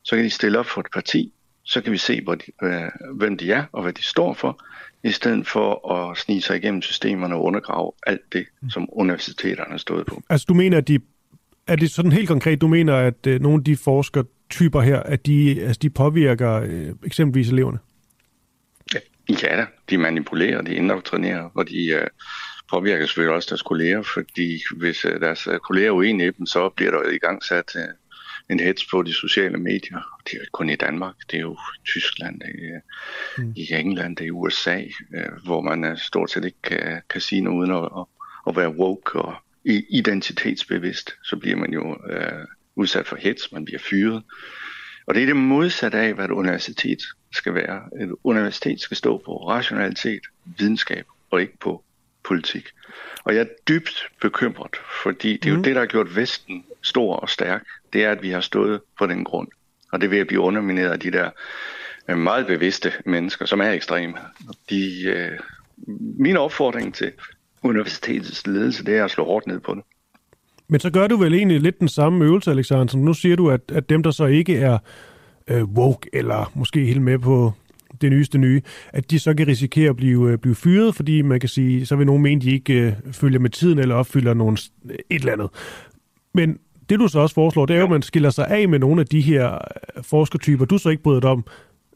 så 0.02 0.16
kan 0.16 0.24
de 0.24 0.30
stille 0.30 0.58
op 0.58 0.66
for 0.66 0.80
et 0.80 0.86
parti, 0.92 1.32
så 1.66 1.80
kan 1.80 1.92
vi 1.92 1.98
se, 1.98 2.22
hvor 2.22 2.34
de, 2.34 2.44
øh, 2.62 2.90
hvem 3.14 3.36
de 3.36 3.52
er 3.52 3.64
og 3.72 3.82
hvad 3.82 3.92
de 3.92 4.04
står 4.04 4.34
for, 4.34 4.62
i 5.04 5.10
stedet 5.10 5.46
for 5.46 5.92
at 5.92 6.18
snige 6.18 6.42
sig 6.42 6.56
igennem 6.56 6.82
systemerne 6.82 7.34
og 7.34 7.44
undergrave 7.44 7.92
alt 8.06 8.32
det, 8.32 8.46
som 8.70 8.88
universiteterne 8.92 9.70
har 9.70 9.78
stået 9.78 10.06
på. 10.06 10.22
Altså 10.30 10.44
du 10.48 10.54
mener, 10.54 10.78
at 10.78 10.88
de 10.88 10.98
er 11.66 11.76
det 11.76 11.90
sådan 11.90 12.12
helt 12.12 12.28
konkret, 12.28 12.60
du 12.60 12.68
mener, 12.68 12.94
at 12.94 13.26
øh, 13.26 13.40
nogle 13.40 13.60
af 13.60 13.64
de 13.64 13.76
forskertyper 13.76 14.80
her, 14.80 15.00
at 15.00 15.26
de, 15.26 15.62
altså, 15.62 15.78
de 15.82 15.90
påvirker 15.90 16.52
øh, 16.52 16.88
eksempelvis 17.04 17.48
eleverne? 17.48 17.78
Ja 18.94 19.00
da, 19.56 19.66
de 19.90 19.98
manipulerer, 19.98 20.62
de 20.62 20.74
indoktrinerer, 20.74 21.50
og 21.54 21.68
de 21.68 21.86
øh, 21.86 22.06
påvirker 22.70 23.06
selvfølgelig 23.06 23.34
også 23.34 23.46
deres 23.50 23.62
kolleger, 23.62 24.02
fordi 24.02 24.62
hvis 24.76 25.04
øh, 25.04 25.20
deres 25.20 25.46
øh, 25.46 25.58
kolleger 25.58 25.88
er 25.88 25.92
uenige 25.92 26.28
i 26.28 26.32
dem, 26.38 26.46
så 26.46 26.68
bliver 26.68 26.90
der 26.90 27.10
i 27.10 27.18
gang 27.18 27.44
sat 27.44 27.76
øh, 27.76 27.82
en 28.50 28.60
hets 28.60 28.86
på 28.90 29.02
de 29.02 29.14
sociale 29.14 29.58
medier. 29.58 30.20
Det 30.30 30.34
er 30.34 30.44
kun 30.52 30.70
i 30.70 30.76
Danmark, 30.76 31.14
det 31.30 31.36
er 31.36 31.40
jo 31.40 31.52
i 31.52 31.84
Tyskland, 31.84 32.40
det 32.40 32.48
er 32.48 32.80
mm. 33.42 33.52
i 33.56 33.72
England, 33.72 34.16
det 34.16 34.24
er 34.24 34.26
i 34.26 34.30
USA, 34.30 34.82
øh, 35.14 35.44
hvor 35.44 35.60
man 35.60 35.84
øh, 35.84 35.98
stort 35.98 36.30
set 36.30 36.44
ikke 36.44 36.62
kan, 36.62 37.02
kan 37.10 37.20
sige 37.20 37.40
noget 37.40 37.56
uden 37.58 37.70
at, 37.70 37.84
at, 37.84 38.04
at 38.48 38.56
være 38.56 38.76
woke 38.76 39.18
og 39.18 39.34
identitetsbevidst. 39.90 41.14
Så 41.24 41.36
bliver 41.36 41.56
man 41.56 41.72
jo 41.72 41.98
øh, 42.10 42.46
udsat 42.76 43.06
for 43.06 43.16
hets, 43.16 43.52
man 43.52 43.64
bliver 43.64 43.78
fyret. 43.78 44.22
Og 45.06 45.14
det 45.14 45.22
er 45.22 45.26
det 45.26 45.36
modsatte 45.36 45.98
af, 45.98 46.14
hvad 46.14 46.24
et 46.24 46.30
universitet 46.30 46.98
skal 47.32 47.54
være. 47.54 47.82
Et 48.02 48.14
universitet 48.24 48.80
skal 48.80 48.96
stå 48.96 49.22
på 49.24 49.36
rationalitet, 49.36 50.20
videnskab 50.44 51.06
og 51.30 51.40
ikke 51.40 51.58
på 51.58 51.84
politik. 52.24 52.68
Og 53.24 53.34
jeg 53.34 53.40
er 53.40 53.48
dybt 53.68 54.08
bekymret, 54.20 54.76
fordi 55.02 55.32
det 55.32 55.46
er 55.46 55.50
jo 55.50 55.56
mm. 55.56 55.62
det, 55.62 55.74
der 55.74 55.80
har 55.80 55.86
gjort 55.86 56.16
Vesten 56.16 56.64
stor 56.86 57.16
og 57.16 57.28
stærk. 57.28 57.64
Det 57.92 58.04
er, 58.04 58.10
at 58.10 58.22
vi 58.22 58.30
har 58.30 58.40
stået 58.40 58.80
på 58.98 59.06
den 59.06 59.24
grund. 59.24 59.48
Og 59.92 60.00
det 60.00 60.10
vil 60.10 60.16
at 60.16 60.26
blive 60.26 60.40
undermineret 60.40 60.90
af 60.90 61.00
de 61.00 61.10
der 61.10 61.30
øh, 62.08 62.18
meget 62.18 62.46
bevidste 62.46 62.92
mennesker, 63.04 63.46
som 63.46 63.60
er 63.60 63.70
ekstreme. 63.70 64.14
De, 64.70 65.04
øh, 65.06 65.38
min 66.18 66.36
opfordring 66.36 66.94
til 66.94 67.12
universitetets 67.62 68.46
ledelse, 68.46 68.84
det 68.84 68.96
er 68.96 69.04
at 69.04 69.10
slå 69.10 69.24
hårdt 69.24 69.46
ned 69.46 69.60
på 69.60 69.74
det. 69.74 69.82
Men 70.68 70.80
så 70.80 70.90
gør 70.90 71.06
du 71.06 71.16
vel 71.16 71.34
egentlig 71.34 71.60
lidt 71.60 71.80
den 71.80 71.88
samme 71.88 72.24
øvelse, 72.24 72.50
Alexander. 72.50 72.96
Nu 72.96 73.14
siger 73.14 73.36
du, 73.36 73.50
at, 73.50 73.60
at 73.68 73.88
dem, 73.88 74.02
der 74.02 74.10
så 74.10 74.26
ikke 74.26 74.56
er 74.56 74.78
øh, 75.48 75.64
woke, 75.64 76.10
eller 76.12 76.52
måske 76.54 76.84
helt 76.84 77.02
med 77.02 77.18
på 77.18 77.52
det 78.00 78.10
nyeste 78.10 78.38
nye, 78.38 78.62
at 78.88 79.10
de 79.10 79.18
så 79.18 79.34
kan 79.34 79.46
risikere 79.46 79.90
at 79.90 79.96
blive, 79.96 80.30
øh, 80.30 80.38
blive 80.38 80.54
fyret, 80.54 80.94
fordi 80.94 81.22
man 81.22 81.40
kan 81.40 81.48
sige, 81.48 81.86
så 81.86 81.96
vil 81.96 82.06
nogen 82.06 82.22
mene, 82.22 82.40
de 82.40 82.50
ikke 82.50 82.72
øh, 82.72 82.92
følger 83.12 83.38
med 83.38 83.50
tiden 83.50 83.78
eller 83.78 83.94
opfylder 83.94 84.34
nogen, 84.34 84.58
et 84.84 84.94
eller 85.10 85.32
andet. 85.32 85.48
Men 86.34 86.58
det 86.88 86.98
du 86.98 87.08
så 87.08 87.18
også 87.18 87.34
foreslår, 87.34 87.66
det 87.66 87.74
er 87.74 87.78
jo, 87.78 87.84
at 87.84 87.90
man 87.90 88.02
skiller 88.02 88.30
sig 88.30 88.46
af 88.48 88.68
med 88.68 88.78
nogle 88.78 89.00
af 89.00 89.06
de 89.06 89.20
her 89.20 89.52
øh, 89.96 90.04
forskertyper, 90.04 90.64
du 90.64 90.78
så 90.78 90.88
ikke 90.88 91.02
bryder 91.02 91.20
dig 91.20 91.30
om, 91.30 91.44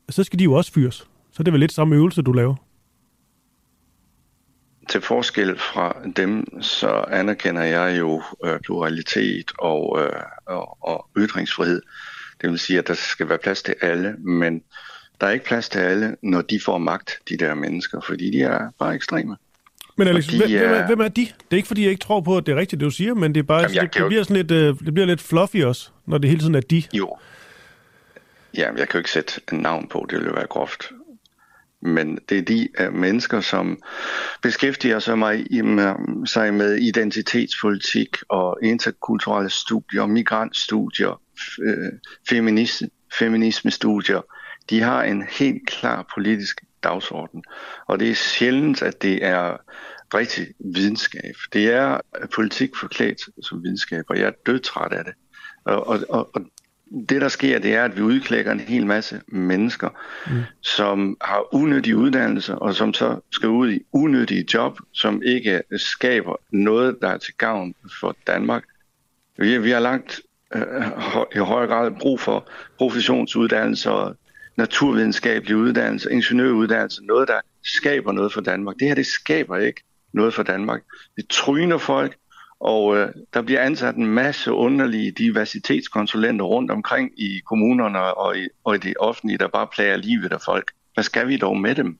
så 0.08 0.24
skal 0.24 0.38
de 0.38 0.44
jo 0.44 0.52
også 0.52 0.72
fyres. 0.72 1.08
Så 1.32 1.42
det 1.42 1.48
er 1.48 1.52
vel 1.52 1.60
lidt 1.60 1.72
samme 1.72 1.96
øvelse, 1.96 2.22
du 2.22 2.32
laver? 2.32 2.54
Til 4.88 5.00
forskel 5.00 5.58
fra 5.58 5.96
dem, 6.16 6.62
så 6.62 6.88
anerkender 7.10 7.62
jeg 7.62 7.98
jo 7.98 8.22
øh, 8.44 8.60
pluralitet 8.60 9.52
og, 9.58 10.02
øh, 10.02 10.22
og, 10.46 10.84
og 10.84 11.06
ytringsfrihed. 11.16 11.82
Det 12.40 12.50
vil 12.50 12.58
sige, 12.58 12.78
at 12.78 12.88
der 12.88 12.94
skal 12.94 13.28
være 13.28 13.38
plads 13.38 13.62
til 13.62 13.74
alle, 13.80 14.16
men 14.18 14.62
der 15.20 15.26
er 15.26 15.30
ikke 15.30 15.44
plads 15.44 15.68
til 15.68 15.78
alle, 15.78 16.16
når 16.22 16.42
de 16.42 16.60
får 16.64 16.78
magt, 16.78 17.18
de 17.28 17.36
der 17.36 17.54
mennesker, 17.54 18.00
fordi 18.00 18.30
de 18.30 18.42
er 18.42 18.70
bare 18.78 18.94
ekstreme. 18.94 19.36
Men 20.00 20.08
Alex, 20.08 20.26
de, 20.26 20.38
hvem, 20.38 20.70
er... 20.70 20.86
hvem 20.86 21.00
er 21.00 21.08
de? 21.08 21.20
Det 21.20 21.32
er 21.50 21.56
ikke, 21.56 21.66
fordi 21.66 21.82
jeg 21.82 21.90
ikke 21.90 22.02
tror 22.02 22.20
på, 22.20 22.36
at 22.36 22.46
det 22.46 22.52
er 22.52 22.56
rigtigt, 22.56 22.80
det 22.80 22.86
du 22.86 22.90
siger, 22.90 23.14
men 23.14 23.34
det 23.34 23.40
er 23.40 23.44
bare, 23.44 23.60
Jamen, 23.60 23.74
det, 23.74 23.94
det, 23.94 24.06
bliver 24.06 24.22
sådan 24.22 24.36
lidt, 24.36 24.50
uh, 24.50 24.86
det 24.86 24.94
bliver 24.94 25.06
lidt 25.06 25.20
fluffy 25.20 25.56
også, 25.56 25.90
når 26.06 26.18
det 26.18 26.30
hele 26.30 26.40
tiden 26.40 26.54
er 26.54 26.60
de. 26.60 26.82
Jo. 26.92 27.16
Ja, 28.56 28.72
jeg 28.76 28.88
kan 28.88 28.92
jo 28.92 28.98
ikke 28.98 29.10
sætte 29.10 29.40
en 29.52 29.58
navn 29.58 29.88
på, 29.88 30.06
det 30.10 30.18
ville 30.18 30.34
være 30.34 30.46
groft. 30.46 30.84
Men 31.82 32.18
det 32.28 32.38
er 32.38 32.42
de 32.42 32.68
uh, 32.80 32.94
mennesker, 32.94 33.40
som 33.40 33.82
beskæftiger 34.42 34.98
sig 34.98 35.18
med, 35.18 35.62
med, 35.62 36.26
sig 36.26 36.54
med 36.54 36.76
identitetspolitik 36.76 38.16
og 38.28 38.58
interkulturelle 38.62 39.50
studier, 39.50 40.06
migrantstudier, 40.06 41.20
øh, 41.62 41.92
feminisme, 42.28 42.88
feminisme-studier. 43.18 44.20
De 44.70 44.80
har 44.80 45.02
en 45.02 45.24
helt 45.38 45.68
klar 45.68 46.06
politisk 46.14 46.60
dagsorden. 46.82 47.44
Og 47.86 48.00
det 48.00 48.10
er 48.10 48.14
sjældent, 48.14 48.82
at 48.82 49.02
det 49.02 49.24
er 49.24 49.56
rigtig 50.14 50.46
videnskab. 50.58 51.34
Det 51.52 51.72
er 51.72 52.00
politik 52.34 52.70
forklædt 52.80 53.20
som 53.42 53.62
videnskab, 53.62 54.04
og 54.08 54.18
jeg 54.18 54.26
er 54.26 54.32
dødtræt 54.46 54.92
af 54.92 55.04
det. 55.04 55.14
Og, 55.64 55.86
og, 55.86 56.00
og, 56.08 56.30
og 56.34 56.42
det, 57.08 57.20
der 57.20 57.28
sker, 57.28 57.58
det 57.58 57.74
er, 57.74 57.84
at 57.84 57.96
vi 57.96 58.02
udklækker 58.02 58.52
en 58.52 58.60
hel 58.60 58.86
masse 58.86 59.20
mennesker, 59.28 59.88
mm. 60.26 60.42
som 60.62 61.16
har 61.20 61.54
unødige 61.54 61.96
uddannelser, 61.96 62.54
og 62.54 62.74
som 62.74 62.94
så 62.94 63.20
skal 63.30 63.48
ud 63.48 63.72
i 63.72 63.80
unødige 63.92 64.46
job, 64.54 64.78
som 64.92 65.22
ikke 65.22 65.62
skaber 65.76 66.36
noget, 66.50 66.96
der 67.02 67.08
er 67.08 67.18
til 67.18 67.34
gavn 67.34 67.74
for 68.00 68.16
Danmark. 68.26 68.64
Vi, 69.38 69.58
vi 69.58 69.70
har 69.70 69.80
langt 69.80 70.20
øh, 70.54 70.62
i 71.34 71.38
højere 71.38 71.68
grad 71.68 71.90
brug 72.00 72.20
for 72.20 72.50
professionsuddannelser, 72.78 74.14
naturvidenskabelig 74.56 75.56
uddannelse, 75.56 76.12
ingeniøruddannelse, 76.12 77.04
noget, 77.04 77.28
der 77.28 77.40
skaber 77.64 78.12
noget 78.12 78.32
for 78.32 78.40
Danmark. 78.40 78.76
Det 78.78 78.88
her, 78.88 78.94
det 78.94 79.06
skaber 79.06 79.56
ikke 79.56 79.82
noget 80.12 80.34
for 80.34 80.42
Danmark. 80.42 80.82
Det 81.16 81.28
tryner 81.28 81.78
folk, 81.78 82.16
og 82.60 82.96
øh, 82.96 83.08
der 83.34 83.42
bliver 83.42 83.60
ansat 83.60 83.94
en 83.94 84.06
masse 84.06 84.52
underlige 84.52 85.12
diversitetskonsulenter 85.12 86.44
rundt 86.44 86.70
omkring 86.70 87.10
i 87.16 87.40
kommunerne 87.46 88.14
og 88.14 88.38
i, 88.38 88.48
og 88.64 88.74
i 88.74 88.78
det 88.78 88.94
offentlige, 89.00 89.38
der 89.38 89.48
bare 89.48 89.66
plager 89.74 89.96
livet 89.96 90.32
af 90.32 90.40
folk. 90.40 90.70
Hvad 90.94 91.04
skal 91.04 91.28
vi 91.28 91.36
dog 91.36 91.56
med 91.56 91.74
dem? 91.74 91.98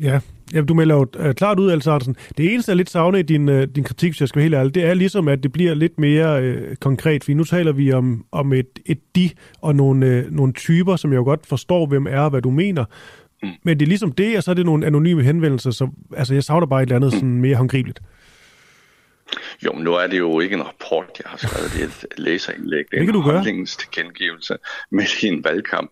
Ja, 0.00 0.20
Jamen, 0.52 0.66
du 0.66 0.74
melder 0.74 0.94
jo 0.94 1.06
øh, 1.16 1.34
klart 1.34 1.58
ud, 1.58 1.70
Altså, 1.70 2.14
Det 2.36 2.52
eneste, 2.52 2.70
jeg 2.70 2.76
lidt 2.76 2.90
savner 2.90 3.18
i 3.18 3.22
din, 3.22 3.48
øh, 3.48 3.68
din 3.74 3.84
kritik, 3.84 4.10
hvis 4.10 4.20
jeg 4.20 4.28
skal 4.28 4.38
være 4.38 4.42
helt 4.42 4.54
ærlig, 4.54 4.74
det 4.74 4.84
er 4.84 4.94
ligesom, 4.94 5.28
at 5.28 5.42
det 5.42 5.52
bliver 5.52 5.74
lidt 5.74 5.98
mere 5.98 6.42
øh, 6.42 6.76
konkret, 6.76 7.24
for 7.24 7.32
nu 7.32 7.44
taler 7.44 7.72
vi 7.72 7.92
om, 7.92 8.24
om 8.32 8.52
et, 8.52 8.78
et 8.86 8.98
de 9.16 9.30
og 9.60 9.76
nogle, 9.76 10.06
øh, 10.06 10.30
nogle 10.30 10.52
typer, 10.52 10.96
som 10.96 11.12
jeg 11.12 11.18
jo 11.18 11.24
godt 11.24 11.46
forstår, 11.46 11.86
hvem 11.86 12.06
er 12.06 12.20
og 12.20 12.30
hvad 12.30 12.42
du 12.42 12.50
mener. 12.50 12.84
Mm. 13.42 13.50
Men 13.62 13.80
det 13.80 13.86
er 13.86 13.88
ligesom 13.88 14.12
det, 14.12 14.36
og 14.36 14.42
så 14.42 14.50
er 14.50 14.54
det 14.54 14.66
nogle 14.66 14.86
anonyme 14.86 15.22
henvendelser, 15.22 15.70
så 15.70 15.88
altså, 16.16 16.34
jeg 16.34 16.44
savner 16.44 16.66
bare 16.66 16.82
et 16.82 16.86
eller 16.86 16.96
andet 16.96 17.12
mm. 17.12 17.18
sådan 17.18 17.40
mere 17.40 17.56
håndgribeligt. 17.56 18.00
Jo, 19.64 19.72
men 19.72 19.84
nu 19.84 19.94
er 19.94 20.06
det 20.06 20.18
jo 20.18 20.40
ikke 20.40 20.54
en 20.54 20.66
rapport, 20.66 21.06
jeg 21.24 21.30
har 21.30 21.36
skrevet. 21.36 21.72
Det 21.72 21.82
er 21.82 21.86
et 21.86 22.18
læserindlæg. 22.18 22.84
Det 22.90 22.96
er 22.96 23.04
det 23.04 23.14
en 23.14 23.22
holdningens 23.22 23.76
tilkendegivelse 23.76 24.56
midt 24.90 25.22
i 25.22 25.26
en 25.26 25.44
valgkamp. 25.44 25.90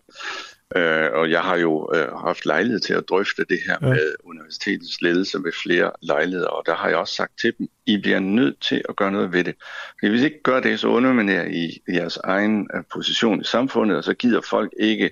Øh, 0.75 1.07
og 1.13 1.31
jeg 1.31 1.41
har 1.41 1.57
jo 1.57 1.91
øh, 1.95 2.07
haft 2.17 2.45
lejlighed 2.45 2.79
til 2.79 2.93
at 2.93 3.03
drøfte 3.09 3.45
det 3.49 3.59
her 3.67 3.77
ja. 3.81 3.87
med 3.87 4.13
universitetets 4.23 5.01
ledelse 5.01 5.37
ved 5.43 5.51
flere 5.63 5.91
lejligheder, 6.01 6.47
og 6.47 6.63
der 6.65 6.75
har 6.75 6.89
jeg 6.89 6.97
også 6.97 7.15
sagt 7.15 7.39
til 7.41 7.53
dem, 7.57 7.67
I 7.85 7.97
bliver 7.97 8.19
nødt 8.19 8.59
til 8.61 8.81
at 8.89 8.95
gøre 8.95 9.11
noget 9.11 9.33
ved 9.33 9.43
det. 9.43 9.55
Fordi 9.99 10.09
hvis 10.09 10.21
I 10.21 10.25
ikke 10.25 10.43
gør 10.43 10.59
det, 10.59 10.79
så 10.79 10.87
underminerer 10.87 11.45
I 11.45 11.81
jeres 11.93 12.17
egen 12.17 12.69
øh, 12.75 12.83
position 12.93 13.41
i 13.41 13.43
samfundet, 13.43 13.97
og 13.97 14.03
så 14.03 14.13
gider 14.13 14.41
folk 14.49 14.73
ikke, 14.79 15.09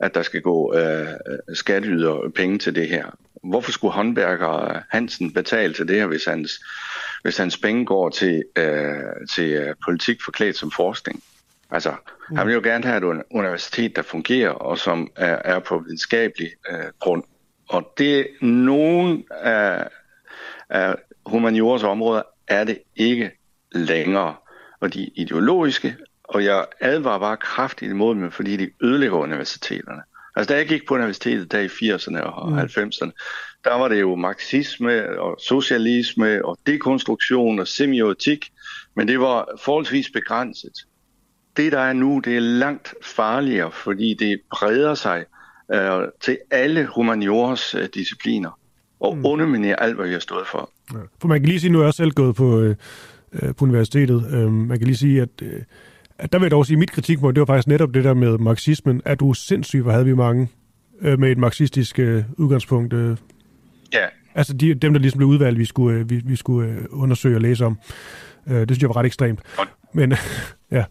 at 0.00 0.14
der 0.14 0.22
skal 0.22 0.42
gå 0.42 0.74
øh, 0.74 1.06
skatteyder 1.54 2.30
penge 2.34 2.58
til 2.58 2.74
det 2.74 2.88
her. 2.88 3.06
Hvorfor 3.42 3.72
skulle 3.72 3.94
håndværker 3.94 4.82
Hansen 4.88 5.32
betale 5.32 5.74
til 5.74 5.88
det 5.88 5.96
her, 5.96 6.06
hvis 6.06 6.24
hans, 6.24 6.60
hvis 7.22 7.36
hans 7.36 7.58
penge 7.58 7.86
går 7.86 8.08
til, 8.08 8.44
øh, 8.56 9.26
til 9.34 9.50
øh, 9.50 9.74
politik 9.84 10.22
forklædt 10.24 10.56
som 10.56 10.70
forskning? 10.70 11.22
Altså, 11.70 11.94
mm. 12.30 12.36
han 12.36 12.46
vil 12.46 12.54
jo 12.54 12.60
gerne 12.60 12.84
have 12.84 13.18
et 13.18 13.22
universitet, 13.30 13.96
der 13.96 14.02
fungerer, 14.02 14.50
og 14.50 14.78
som 14.78 15.10
er, 15.16 15.38
er 15.44 15.58
på 15.58 15.78
videnskabelig 15.78 16.50
øh, 16.70 16.84
grund. 17.00 17.22
Og 17.68 17.92
det 17.98 18.26
nogen 18.42 19.24
af, 19.30 19.88
af 20.68 20.96
humaniores 21.26 21.82
områder 21.82 22.22
er 22.48 22.64
det 22.64 22.78
ikke 22.96 23.30
længere. 23.72 24.34
Og 24.80 24.94
de 24.94 25.10
ideologiske, 25.14 25.96
og 26.28 26.44
jeg 26.44 26.66
advarer 26.80 27.18
bare 27.18 27.36
kraftigt 27.36 27.90
imod 27.90 28.14
dem, 28.14 28.30
fordi 28.30 28.56
de 28.56 28.70
ødelægger 28.82 29.18
universiteterne. 29.18 30.02
Altså, 30.36 30.54
da 30.54 30.58
jeg 30.58 30.68
gik 30.68 30.86
på 30.88 30.94
universitetet 30.94 31.52
der 31.52 31.60
i 31.60 31.66
80'erne 31.66 32.20
og 32.20 32.52
mm. 32.52 32.58
90'erne, 32.58 33.10
der 33.64 33.74
var 33.74 33.88
det 33.88 34.00
jo 34.00 34.14
marxisme 34.14 35.20
og 35.20 35.38
socialisme 35.40 36.44
og 36.44 36.58
dekonstruktion 36.66 37.58
og 37.58 37.68
semiotik, 37.68 38.50
men 38.96 39.08
det 39.08 39.20
var 39.20 39.48
forholdsvis 39.64 40.10
begrænset 40.10 40.72
det, 41.58 41.72
der 41.72 41.78
er 41.78 41.92
nu, 41.92 42.20
det 42.24 42.36
er 42.36 42.40
langt 42.40 42.94
farligere, 43.02 43.70
fordi 43.72 44.14
det 44.14 44.40
breder 44.50 44.94
sig 44.94 45.24
øh, 45.74 46.02
til 46.20 46.38
alle 46.50 46.88
humaniores 46.94 47.74
øh, 47.74 47.88
discipliner 47.94 48.58
og 49.00 49.16
mm. 49.16 49.26
underminerer 49.26 49.76
alt, 49.76 49.96
hvad 49.96 50.06
vi 50.06 50.12
har 50.12 50.20
stået 50.20 50.46
for. 50.46 50.70
Ja. 50.92 50.98
For 51.20 51.28
man 51.28 51.40
kan 51.40 51.48
lige 51.48 51.60
sige, 51.60 51.72
nu 51.72 51.80
er 51.80 51.84
jeg 51.84 51.94
selv 51.94 52.10
gået 52.10 52.36
på, 52.36 52.60
øh, 52.60 52.76
øh, 53.32 53.54
på 53.54 53.64
universitetet. 53.64 54.24
Øh, 54.32 54.52
man 54.52 54.78
kan 54.78 54.86
lige 54.86 54.96
sige, 54.96 55.22
at, 55.22 55.42
øh, 55.42 55.52
at 55.52 55.64
der 56.32 56.38
vil 56.38 56.44
jeg 56.44 56.50
dog 56.50 56.66
sige, 56.66 56.74
at 56.74 56.78
mit 56.78 56.92
kritikmål, 56.92 57.34
det 57.34 57.40
var 57.40 57.46
faktisk 57.46 57.68
netop 57.68 57.94
det 57.94 58.04
der 58.04 58.14
med 58.14 58.38
marxismen. 58.38 59.02
Er 59.04 59.14
du 59.14 59.32
sindssyg, 59.32 59.82
hvor 59.82 59.92
havde 59.92 60.04
vi 60.04 60.14
mange 60.14 60.48
øh, 61.00 61.18
med 61.18 61.30
et 61.30 61.38
marxistisk 61.38 61.98
øh, 61.98 62.24
udgangspunkt? 62.36 62.92
Øh. 62.92 63.16
Ja. 63.92 64.06
Altså 64.34 64.52
de, 64.52 64.74
dem, 64.74 64.92
der 64.92 65.00
ligesom 65.00 65.18
blev 65.18 65.28
udvalgt, 65.28 65.58
vi 65.58 65.64
skulle, 65.64 65.98
øh, 65.98 66.10
vi, 66.10 66.22
vi 66.24 66.36
skulle 66.36 66.70
øh, 66.70 66.84
undersøge 66.90 67.36
og 67.36 67.40
læse 67.40 67.66
om. 67.66 67.78
Øh, 68.46 68.60
det 68.60 68.70
synes 68.70 68.80
jeg 68.82 68.88
var 68.88 68.96
ret 68.96 69.06
ekstremt. 69.06 69.40
Men 69.92 70.14
ja. 70.70 70.84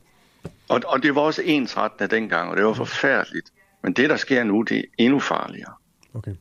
Og, 0.69 0.81
og 0.87 1.03
det 1.03 1.15
var 1.15 1.21
også 1.21 1.41
ensrettende 1.45 2.15
dengang, 2.15 2.51
og 2.51 2.57
det 2.57 2.65
var 2.65 2.73
forfærdeligt. 2.73 3.51
Men 3.83 3.93
det, 3.93 4.09
der 4.09 4.15
sker 4.15 4.43
nu, 4.43 4.61
det 4.61 4.77
er 4.77 4.83
endnu 4.97 5.19
farligere. 5.19 5.73
Okay. 6.13 6.31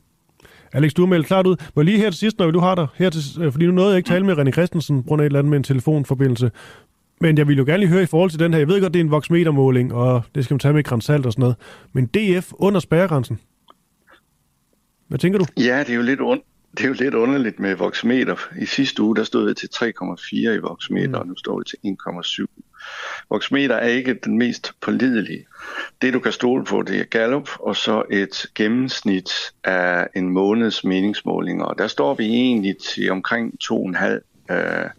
Alex, 0.73 0.93
du 0.93 1.03
er 1.03 1.07
meldt 1.07 1.27
klart 1.27 1.47
ud. 1.47 1.55
Må 1.75 1.81
lige 1.81 1.97
her 1.97 2.09
til 2.09 2.19
sidst, 2.19 2.39
når 2.39 2.51
du 2.51 2.59
har 2.59 2.75
dig, 2.75 2.87
her 2.95 3.09
til, 3.09 3.41
øh, 3.41 3.51
fordi 3.51 3.65
nu 3.65 3.71
nåede 3.71 3.89
jeg 3.89 3.97
ikke 3.97 4.07
tale 4.07 4.25
med 4.25 4.37
René 4.37 4.51
Christensen, 4.51 5.03
på 5.03 5.07
grund 5.07 5.21
af 5.21 5.25
et 5.25 5.29
eller 5.29 5.39
andet 5.39 5.49
med 5.49 5.57
en 5.57 5.63
telefonforbindelse. 5.63 6.51
Men 7.19 7.37
jeg 7.37 7.47
vil 7.47 7.57
jo 7.57 7.63
gerne 7.65 7.79
lige 7.79 7.89
høre 7.89 8.03
i 8.03 8.05
forhold 8.05 8.29
til 8.29 8.39
den 8.39 8.53
her. 8.53 8.59
Jeg 8.59 8.67
ved 8.67 8.81
godt, 8.81 8.93
det 8.93 8.99
er 8.99 9.03
en 9.03 9.11
voksmetermåling, 9.11 9.93
og 9.93 10.23
det 10.35 10.43
skal 10.43 10.53
man 10.53 10.59
tage 10.59 10.73
med 10.73 10.83
grænsalt 10.83 11.25
og 11.25 11.31
sådan 11.31 11.41
noget. 11.41 11.55
Men 11.93 12.05
DF 12.05 12.51
under 12.53 12.79
spærregrænsen. 12.79 13.39
Hvad 15.07 15.19
tænker 15.19 15.39
du? 15.39 15.45
Ja, 15.57 15.79
det 15.79 15.89
er 15.89 15.95
jo 15.95 16.01
lidt, 16.01 16.21
und 16.21 16.41
det 16.77 16.83
er 16.83 16.87
jo 16.87 16.93
lidt 16.93 17.13
underligt 17.13 17.59
med 17.59 17.75
voksmeter. 17.75 18.35
I 18.59 18.65
sidste 18.65 19.03
uge, 19.03 19.15
der 19.15 19.23
stod 19.23 19.49
det 19.49 19.57
til 19.57 19.69
3,4 19.75 20.35
i 20.35 20.57
voksmeter, 20.57 21.07
mm. 21.07 21.13
og 21.15 21.27
nu 21.27 21.35
står 21.37 21.59
det 21.59 21.67
til 21.67 21.77
1,7. 22.07 22.45
Voksmeter 23.29 23.75
er 23.75 23.87
ikke 23.87 24.13
den 24.13 24.37
mest 24.37 24.73
pålidelige. 24.81 25.45
Det, 26.01 26.13
du 26.13 26.19
kan 26.19 26.31
stole 26.31 26.65
på, 26.65 26.81
det 26.81 26.99
er 26.99 27.03
Gallup, 27.03 27.49
og 27.59 27.75
så 27.75 28.03
et 28.11 28.45
gennemsnit 28.55 29.29
af 29.63 30.07
en 30.15 30.29
måneds 30.29 30.83
meningsmålinger. 30.83 31.65
Og 31.65 31.77
der 31.77 31.87
står 31.87 32.13
vi 32.13 32.25
egentlig 32.25 32.75
til 32.77 33.11
omkring 33.11 33.53
2,5 33.63 34.53
øh, 34.53 34.89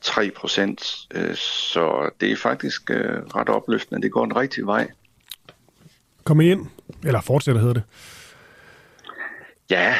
3 0.00 0.30
procent. 0.36 0.96
Øh, 1.14 1.34
så 1.34 2.10
det 2.20 2.32
er 2.32 2.36
faktisk 2.36 2.90
øh, 2.90 3.22
ret 3.36 3.48
opløftende. 3.48 4.02
Det 4.02 4.12
går 4.12 4.24
den 4.24 4.36
rigtige 4.36 4.66
vej. 4.66 4.88
Kom 6.24 6.40
ind, 6.40 6.66
eller 7.04 7.20
fortsætter 7.20 7.60
hedder 7.60 7.74
det. 7.74 7.82
Ja, 9.70 9.94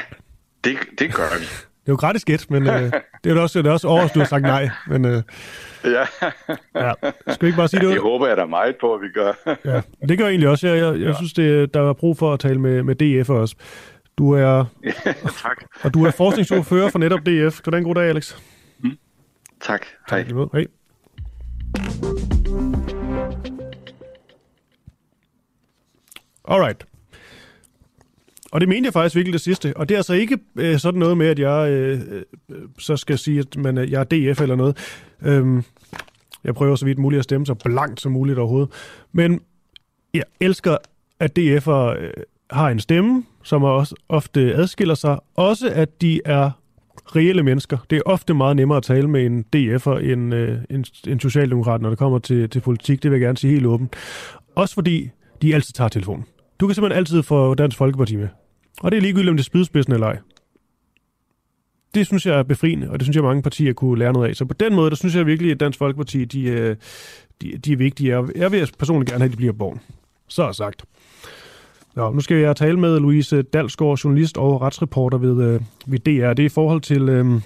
det, 0.65 0.79
det 0.99 1.15
gør 1.15 1.39
vi. 1.39 1.45
Det 1.89 1.93
er 1.93 1.97
jo 1.97 2.01
gratis 2.01 2.25
gæt, 2.25 2.47
men 2.51 2.67
øh, 2.67 2.83
det 3.25 3.31
er 3.31 3.35
jo 3.35 3.43
også, 3.43 3.63
det 3.63 3.69
er 3.69 3.73
også 3.73 3.89
over, 3.89 4.03
at 4.03 4.15
du 4.15 4.19
har 4.19 4.27
sagt 4.27 4.43
nej. 4.43 4.71
Men, 4.87 5.05
øh, 5.05 5.23
ja. 5.85 6.05
ja. 6.75 6.93
Skal 7.29 7.41
vi 7.41 7.47
ikke 7.47 7.57
bare 7.57 7.69
sige 7.69 7.81
det? 7.81 7.89
Det 7.89 8.01
håber 8.01 8.27
jeg 8.27 8.37
da 8.37 8.45
meget 8.45 8.77
på, 8.81 8.95
at 8.95 9.01
vi 9.01 9.09
gør. 9.15 9.33
ja, 9.73 9.81
det 10.09 10.19
gør 10.19 10.25
jeg 10.25 10.31
egentlig 10.31 10.49
også. 10.49 10.69
Jeg, 10.69 10.77
jeg, 10.77 11.01
jeg 11.01 11.09
ja. 11.09 11.15
synes, 11.17 11.33
det, 11.33 11.75
der 11.75 11.89
er 11.89 11.93
brug 11.93 12.19
for 12.19 12.33
at 12.33 12.41
tale 12.41 12.61
med, 12.61 12.83
med 12.83 12.95
DF 12.95 13.31
også. 13.31 13.55
Du 14.19 14.33
er, 14.33 14.65
tak. 15.43 15.65
Og 15.83 15.95
du 15.95 16.05
er 16.05 16.11
forskningsordfører 16.11 16.91
for 16.91 16.99
netop 16.99 17.21
DF. 17.21 17.61
Kan 17.61 17.73
du 17.73 17.77
en 17.77 17.85
god 17.85 17.95
dag, 17.95 18.09
Alex? 18.09 18.37
Tak. 19.61 19.87
Hej. 20.11 20.25
Tak, 20.25 20.53
Hej. 20.53 20.67
Alright. 26.45 26.87
Og 28.53 28.61
det 28.61 28.69
mente 28.69 28.87
jeg 28.87 28.93
faktisk 28.93 29.17
virkelig 29.17 29.33
det 29.33 29.41
sidste. 29.41 29.77
Og 29.77 29.89
det 29.89 29.95
er 29.95 29.99
altså 29.99 30.15
ikke 30.15 30.39
øh, 30.57 30.79
sådan 30.79 30.99
noget 30.99 31.17
med, 31.17 31.27
at 31.27 31.39
jeg 31.39 31.71
øh, 31.71 32.01
øh, 32.49 32.63
så 32.79 32.97
skal 32.97 33.19
sige, 33.19 33.39
at 33.39 33.57
man, 33.57 33.77
jeg 33.91 34.01
er 34.01 34.05
DF 34.05 34.41
eller 34.41 34.57
noget. 34.57 34.77
Øhm, 35.23 35.63
jeg 36.45 36.55
prøver 36.55 36.77
så 36.77 36.85
vidt 36.85 36.99
muligt 36.99 37.19
at 37.19 37.25
stemme 37.25 37.47
så 37.47 37.55
blankt 37.55 38.01
som 38.01 38.13
muligt 38.13 38.39
overhovedet. 38.39 38.71
Men 39.13 39.41
jeg 40.15 40.25
elsker, 40.41 40.77
at 41.21 41.39
DF'er 41.39 41.71
øh, 41.71 42.11
har 42.51 42.69
en 42.69 42.81
stemme, 42.81 43.25
som 43.43 43.65
også 43.65 43.95
ofte 44.09 44.55
adskiller 44.55 44.95
sig. 44.95 45.19
Også 45.35 45.71
at 45.71 46.01
de 46.01 46.21
er 46.25 46.51
reelle 47.17 47.43
mennesker. 47.43 47.79
Det 47.91 47.97
er 47.97 48.03
ofte 48.07 48.35
meget 48.35 48.57
nemmere 48.57 48.77
at 48.77 48.83
tale 48.83 49.09
med 49.09 49.27
en 49.27 49.45
DF'er 49.57 49.99
end 49.99 50.35
øh, 50.35 50.59
en, 50.71 50.85
en 51.07 51.21
socialdemokrat, 51.21 51.83
når 51.83 51.89
det 51.89 51.99
kommer 51.99 52.19
til, 52.19 52.51
til 52.51 52.61
politik. 52.61 53.03
Det 53.03 53.11
vil 53.11 53.17
jeg 53.19 53.27
gerne 53.27 53.39
sige 53.39 53.53
helt 53.53 53.67
åbent. 53.67 53.97
Også 54.55 54.75
fordi 54.75 55.11
de 55.43 55.55
altid 55.55 55.73
tager 55.73 55.89
telefonen. 55.89 56.25
Du 56.61 56.67
kan 56.67 56.75
simpelthen 56.75 56.99
altid 56.99 57.23
få 57.23 57.55
Dansk 57.55 57.79
Folkeparti 57.79 58.17
med. 58.17 58.29
Og 58.81 58.91
det 58.91 58.97
er 58.97 59.01
ligegyldigt, 59.01 59.31
om 59.31 59.37
det 59.37 59.43
er 59.43 59.45
spydspidsen 59.45 59.93
eller 59.93 60.07
ej. 60.07 60.19
Det 61.95 62.07
synes 62.07 62.27
jeg 62.27 62.39
er 62.39 62.43
befriende, 62.43 62.91
og 62.91 62.99
det 62.99 63.05
synes 63.05 63.17
jeg, 63.17 63.25
mange 63.25 63.43
partier 63.43 63.73
kunne 63.73 63.99
lære 63.99 64.13
noget 64.13 64.29
af. 64.29 64.37
Så 64.37 64.45
på 64.45 64.55
den 64.55 64.75
måde, 64.75 64.91
der 64.91 64.97
synes 64.97 65.15
jeg 65.17 65.27
virkelig, 65.27 65.53
at 65.53 65.61
Dansk 65.61 65.79
Folkeparti, 65.79 66.25
de, 66.25 66.43
øh, 66.43 66.77
de, 67.43 67.59
de 67.59 67.73
er 67.73 67.77
vigtige. 67.77 68.17
Jeg 68.37 68.53
vil 68.53 68.71
personligt 68.79 69.11
gerne 69.11 69.21
have, 69.21 69.27
at 69.27 69.33
de 69.33 69.37
bliver 69.37 69.53
borgen. 69.53 69.81
Så 70.29 70.43
er 70.43 70.53
sagt. 70.53 70.85
Nå, 71.95 72.13
nu 72.13 72.21
skal 72.21 72.37
jeg 72.37 72.57
tale 72.57 72.81
med 72.81 73.01
Louise 73.01 73.43
Dalsgaard, 73.43 73.99
journalist 73.99 74.39
og 74.39 74.63
retsreporter 74.63 75.19
ved, 75.19 75.55
øh, 75.55 75.61
ved 75.87 75.99
DR. 75.99 76.33
Det 76.33 76.43
er 76.43 76.47
i 76.47 76.49
forhold 76.49 76.81
til, 76.81 77.09
øh, 77.09 77.41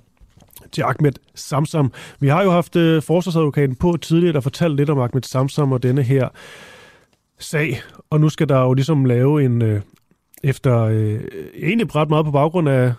til 0.73 0.83
Ahmed 0.83 1.13
Samsam. 1.35 1.93
Vi 2.21 2.29
har 2.29 2.43
jo 2.43 2.51
haft 2.51 2.77
øh, 2.77 3.03
forsvarsadvokaten 3.03 3.77
på 3.77 3.97
tidligere, 3.97 4.33
der 4.33 4.41
fortalte 4.41 4.77
lidt 4.77 4.91
om 4.91 4.99
Ahmed 4.99 5.23
Samsam 5.23 5.73
og 5.73 5.83
denne 5.83 6.03
her 6.03 6.29
sag. 7.39 7.81
Og 8.11 8.21
nu 8.21 8.29
skal 8.29 8.49
der 8.49 8.61
jo 8.61 8.73
ligesom 8.73 9.05
lave 9.05 9.45
en, 9.45 9.63
øh, 9.63 9.81
efter 10.45 10.81
øh, 10.81 11.21
egentlig 11.63 11.97
ret 11.97 12.11
meget 12.11 12.25
på 12.25 12.31
baggrund 12.31 12.69
af, 12.69 12.93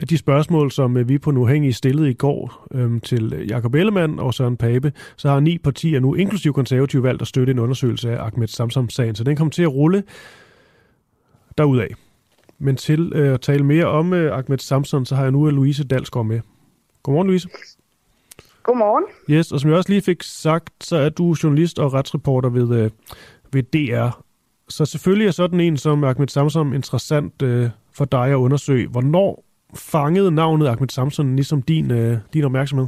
af 0.00 0.06
de 0.08 0.18
spørgsmål, 0.18 0.70
som 0.70 0.96
øh, 0.96 1.08
vi 1.08 1.18
på 1.18 1.30
Nuhængig 1.30 1.74
stillede 1.74 2.10
i 2.10 2.14
går 2.14 2.66
øhm, 2.74 2.94
øh, 2.94 3.00
til 3.00 3.46
Jakob 3.48 3.74
Ellemann 3.74 4.18
og 4.18 4.34
Søren 4.34 4.56
Pape, 4.56 4.92
så 5.16 5.28
har 5.28 5.40
ni 5.40 5.58
partier 5.58 6.00
nu, 6.00 6.14
inklusiv 6.14 6.52
konservative, 6.52 7.02
valgt 7.02 7.22
at 7.22 7.28
støtte 7.28 7.50
en 7.50 7.58
undersøgelse 7.58 8.10
af 8.10 8.26
Ahmed 8.26 8.48
Samsam-sagen. 8.48 9.14
Så 9.14 9.24
den 9.24 9.36
kommer 9.36 9.50
til 9.50 9.62
at 9.62 9.72
rulle 9.72 10.02
derudaf. 11.58 11.94
Men 12.58 12.76
til 12.76 13.12
øh, 13.14 13.34
at 13.34 13.40
tale 13.40 13.64
mere 13.64 13.86
om 13.86 14.12
øh, 14.12 14.38
Ahmed 14.38 14.58
Samson, 14.58 15.06
så 15.06 15.14
har 15.14 15.22
jeg 15.22 15.32
nu 15.32 15.50
Louise 15.50 15.84
Dalsgaard 15.84 16.26
med. 16.26 16.40
Godmorgen, 17.02 17.26
Louise. 17.26 17.48
Godmorgen. 18.62 19.04
Yes, 19.30 19.52
og 19.52 19.60
som 19.60 19.70
jeg 19.70 19.78
også 19.78 19.90
lige 19.90 20.02
fik 20.02 20.22
sagt, 20.22 20.84
så 20.84 20.96
er 20.96 21.08
du 21.08 21.36
journalist 21.42 21.78
og 21.78 21.94
retsreporter 21.94 22.48
ved, 22.48 22.78
øh, 22.78 22.90
ved 23.52 23.62
DR. 23.62 24.22
Så 24.68 24.84
selvfølgelig 24.84 25.26
er 25.26 25.30
sådan 25.30 25.60
en 25.60 25.76
som 25.76 26.04
Ahmed 26.04 26.28
Samson 26.28 26.74
interessant 26.74 27.42
øh, 27.42 27.70
for 27.92 28.04
dig 28.04 28.26
at 28.26 28.34
undersøge. 28.34 28.88
Hvornår 28.88 29.44
fangede 29.74 30.30
navnet 30.30 30.66
Ahmed 30.66 30.88
Samson 30.88 31.36
ligesom 31.36 31.62
din, 31.62 31.90
øh, 31.90 32.18
din 32.32 32.44
opmærksomhed? 32.44 32.86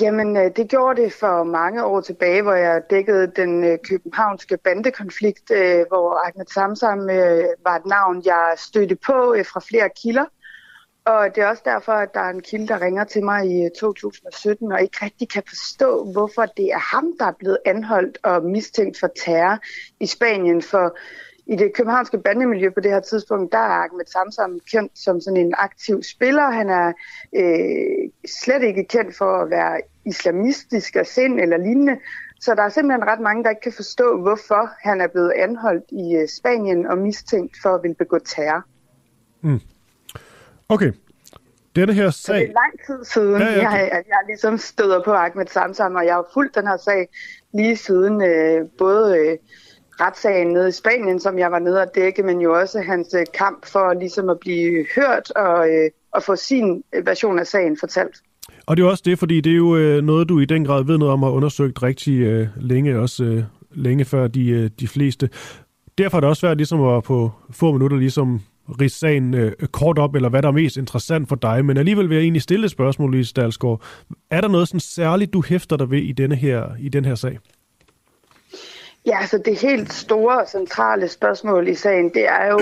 Jamen, 0.00 0.36
øh, 0.36 0.50
det 0.56 0.68
gjorde 0.68 1.02
det 1.02 1.12
for 1.12 1.44
mange 1.44 1.84
år 1.84 2.00
tilbage, 2.00 2.42
hvor 2.42 2.54
jeg 2.54 2.82
dækkede 2.90 3.32
den 3.36 3.64
øh, 3.64 3.78
københavnske 3.88 4.56
bandekonflikt, 4.56 5.50
øh, 5.50 5.84
hvor 5.88 6.26
Ahmed 6.26 6.46
Samsam 6.54 6.98
var 7.64 7.76
et 7.76 7.86
navn, 7.86 8.22
jeg 8.24 8.54
stødte 8.56 8.96
på 8.96 9.36
fra 9.52 9.60
flere 9.60 9.90
kilder. 10.02 10.24
Og 11.06 11.28
det 11.34 11.42
er 11.42 11.48
også 11.48 11.62
derfor, 11.64 11.92
at 11.92 12.14
der 12.14 12.20
er 12.20 12.30
en 12.30 12.42
kilde, 12.42 12.68
der 12.68 12.80
ringer 12.80 13.04
til 13.04 13.24
mig 13.24 13.46
i 13.46 13.68
2017 13.80 14.72
og 14.72 14.82
ikke 14.82 14.98
rigtig 15.02 15.28
kan 15.28 15.42
forstå, 15.48 16.12
hvorfor 16.12 16.46
det 16.56 16.66
er 16.66 16.96
ham, 16.96 17.12
der 17.18 17.26
er 17.26 17.38
blevet 17.38 17.58
anholdt 17.64 18.18
og 18.22 18.44
mistænkt 18.44 19.00
for 19.00 19.10
terror 19.24 19.58
i 20.00 20.06
Spanien. 20.06 20.62
For 20.62 20.96
i 21.46 21.56
det 21.56 21.74
københavnske 21.74 22.18
bandemiljø 22.18 22.70
på 22.70 22.80
det 22.80 22.90
her 22.90 23.00
tidspunkt, 23.00 23.52
der 23.52 23.58
er 23.58 23.84
Ahmed 23.84 24.06
Samsam 24.06 24.60
kendt 24.70 24.98
som 24.98 25.20
sådan 25.20 25.36
en 25.36 25.54
aktiv 25.58 26.02
spiller. 26.02 26.50
Han 26.50 26.70
er 26.70 26.92
øh, 27.36 28.10
slet 28.42 28.62
ikke 28.62 28.84
kendt 28.84 29.16
for 29.16 29.42
at 29.42 29.50
være 29.50 29.80
islamistisk 30.06 30.96
af 30.96 31.06
sind 31.06 31.40
eller 31.40 31.56
lignende. 31.56 31.96
Så 32.40 32.54
der 32.54 32.62
er 32.62 32.68
simpelthen 32.68 33.08
ret 33.08 33.20
mange, 33.20 33.44
der 33.44 33.50
ikke 33.50 33.62
kan 33.62 33.72
forstå, 33.72 34.20
hvorfor 34.20 34.70
han 34.88 35.00
er 35.00 35.06
blevet 35.06 35.32
anholdt 35.36 35.84
i 35.88 36.16
øh, 36.16 36.28
Spanien 36.28 36.86
og 36.86 36.98
mistænkt 36.98 37.56
for 37.62 37.74
at 37.74 37.82
ville 37.82 37.94
begå 37.94 38.18
terror. 38.18 38.62
Mm. 39.40 39.60
Okay. 40.68 40.92
Denne 41.76 41.92
her 41.92 42.10
sag... 42.10 42.22
Så 42.26 42.32
det 42.32 42.42
er 42.42 42.46
lang 42.46 42.86
tid 42.86 43.04
siden, 43.04 43.40
ja, 43.40 43.52
ja, 43.52 43.66
okay. 43.66 43.78
jeg, 43.78 43.90
jeg, 43.92 44.04
jeg 44.08 44.18
ligesom 44.26 44.58
støder 44.58 45.02
på 45.04 45.12
Ahmed 45.12 45.46
Samsam, 45.46 45.94
og 45.94 46.06
jeg 46.06 46.14
har 46.14 46.26
fulgt 46.34 46.54
den 46.54 46.66
her 46.66 46.76
sag 46.76 47.08
lige 47.52 47.76
siden 47.76 48.22
øh, 48.22 48.68
både... 48.78 49.18
Øh, 49.18 49.38
retssagen 50.00 50.48
nede 50.48 50.68
i 50.68 50.72
Spanien, 50.72 51.20
som 51.20 51.38
jeg 51.38 51.52
var 51.52 51.58
nede 51.58 51.82
at 51.82 51.94
dække, 51.94 52.22
men 52.22 52.40
jo 52.40 52.60
også 52.60 52.80
hans 52.80 53.14
øh, 53.14 53.26
kamp 53.34 53.66
for 53.66 53.94
ligesom 54.00 54.28
at 54.28 54.38
blive 54.40 54.86
hørt 54.96 55.30
og, 55.30 55.68
øh, 55.68 55.90
og 56.12 56.22
få 56.22 56.36
sin 56.36 56.82
øh, 56.94 57.06
version 57.06 57.38
af 57.38 57.46
sagen 57.46 57.76
fortalt. 57.80 58.16
Og 58.66 58.76
det 58.76 58.82
er 58.82 58.86
også 58.86 59.02
det, 59.06 59.18
fordi 59.18 59.40
det 59.40 59.52
er 59.52 59.56
jo 59.56 59.76
øh, 59.76 60.02
noget, 60.02 60.28
du 60.28 60.40
i 60.40 60.44
den 60.44 60.64
grad 60.64 60.84
ved 60.84 60.98
noget 60.98 61.12
om 61.12 61.22
har 61.22 61.30
undersøgt 61.30 61.82
rigtig 61.82 62.20
øh, 62.20 62.48
længe, 62.56 62.98
også 62.98 63.24
øh, 63.24 63.42
længe 63.70 64.04
før 64.04 64.26
de, 64.26 64.48
øh, 64.48 64.70
de 64.80 64.88
fleste. 64.88 65.28
Derfor 65.98 66.18
er 66.18 66.20
det 66.20 66.28
også 66.28 66.40
svært 66.40 66.56
ligesom 66.56 66.84
at 66.84 67.02
på 67.02 67.30
få 67.50 67.72
minutter 67.72 67.96
ligesom 67.96 68.40
ridse 68.80 68.98
sagen 68.98 69.34
øh, 69.34 69.52
kort 69.72 69.98
op, 69.98 70.14
eller 70.14 70.28
hvad 70.28 70.42
der 70.42 70.48
er 70.48 70.52
mest 70.52 70.76
interessant 70.76 71.28
for 71.28 71.36
dig. 71.36 71.64
Men 71.64 71.76
alligevel 71.76 72.08
vil 72.08 72.14
jeg 72.14 72.22
egentlig 72.22 72.42
stille 72.42 72.64
et 72.64 72.70
spørgsmål, 72.70 73.12
Lise 73.12 73.34
Dalsgaard. 73.34 73.82
Er 74.30 74.40
der 74.40 74.48
noget 74.48 74.68
sådan 74.68 74.80
særligt, 74.80 75.32
du 75.32 75.42
hæfter 75.48 75.76
dig 75.76 75.90
ved 75.90 75.98
i 75.98 76.12
denne 76.12 76.36
her, 76.36 76.66
i 76.80 76.88
den 76.88 77.04
her 77.04 77.14
sag? 77.14 77.38
Ja, 79.06 79.18
altså 79.20 79.38
det 79.38 79.60
helt 79.60 79.92
store 79.92 80.40
og 80.40 80.48
centrale 80.48 81.08
spørgsmål 81.08 81.68
i 81.68 81.74
sagen, 81.74 82.14
det 82.14 82.28
er 82.28 82.46
jo, 82.46 82.60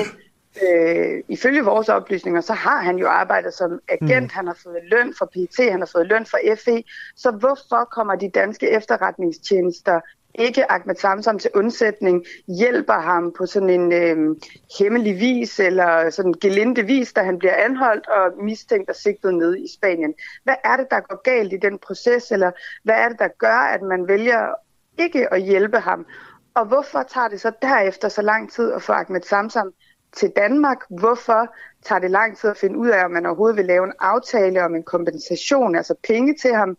øh, 0.62 1.23
ifølge 1.28 1.64
vores 1.64 1.89
oplysninger, 1.89 2.40
så 2.40 2.52
har 2.52 2.82
han 2.82 2.97
jo 2.97 3.09
arbejdet 3.09 3.55
som 3.55 3.81
agent, 3.89 4.23
mm. 4.23 4.31
han 4.32 4.47
har 4.47 4.59
fået 4.62 4.82
løn 4.90 5.14
for 5.19 5.27
PT, 5.27 5.70
han 5.70 5.81
har 5.81 5.90
fået 5.93 6.06
løn 6.06 6.27
for 6.27 6.39
FE, 6.64 6.85
så 7.16 7.31
hvorfor 7.31 7.85
kommer 7.85 8.14
de 8.14 8.31
danske 8.31 8.70
efterretningstjenester 8.70 10.01
ikke 10.35 10.73
Ahmed 10.73 10.94
Samsam 10.97 11.39
til 11.39 11.51
undsætning, 11.55 12.24
hjælper 12.59 13.01
ham 13.01 13.32
på 13.39 13.47
sådan 13.47 13.70
en 13.70 13.93
øh, 13.93 14.36
hemmelig 14.78 15.20
vis 15.20 15.60
eller 15.60 16.10
sådan 16.10 16.32
gelinde 16.32 16.82
vis, 16.82 17.12
da 17.12 17.23
han 17.23 17.39
bliver 17.39 17.55
anholdt 17.55 18.06
og 18.06 18.44
mistænkt 18.44 18.90
og 18.90 18.97
sigtet 18.97 19.35
ned 19.35 19.56
i 19.56 19.66
Spanien. 19.74 20.14
Hvad 20.44 20.55
er 20.64 20.77
det, 20.77 20.86
der 20.90 21.01
går 21.01 21.23
galt 21.23 21.52
i 21.52 21.56
den 21.56 21.78
proces, 21.78 22.31
eller 22.31 22.51
hvad 22.85 22.94
er 22.94 23.09
det, 23.09 23.19
der 23.19 23.28
gør, 23.39 23.59
at 23.74 23.82
man 23.82 24.09
vælger 24.09 24.55
ikke 24.98 25.32
at 25.32 25.43
hjælpe 25.43 25.78
ham? 25.78 26.06
Og 26.55 26.66
hvorfor 26.66 27.03
tager 27.03 27.29
det 27.29 27.41
så 27.41 27.53
derefter 27.62 28.09
så 28.09 28.23
lang 28.23 28.53
tid 28.53 28.73
at 28.73 28.83
få 28.83 28.93
Ahmed 28.93 29.23
Samsam 29.23 29.73
til 30.12 30.33
Danmark? 30.37 30.79
Hvorfor 30.91 31.55
tager 31.83 31.99
det 31.99 32.11
lang 32.11 32.39
tid 32.39 32.51
at 32.51 32.57
finde 32.57 32.79
ud 32.79 32.89
af, 32.89 33.05
om 33.05 33.11
man 33.11 33.27
overhovedet 33.27 33.57
vil 33.57 33.65
lave 33.65 33.85
en 33.85 33.93
aftale 34.01 34.65
om 34.65 34.74
en 34.74 34.83
kompensation, 34.83 35.77
altså 35.77 35.95
penge 36.09 36.35
til 36.43 36.55
ham? 36.55 36.77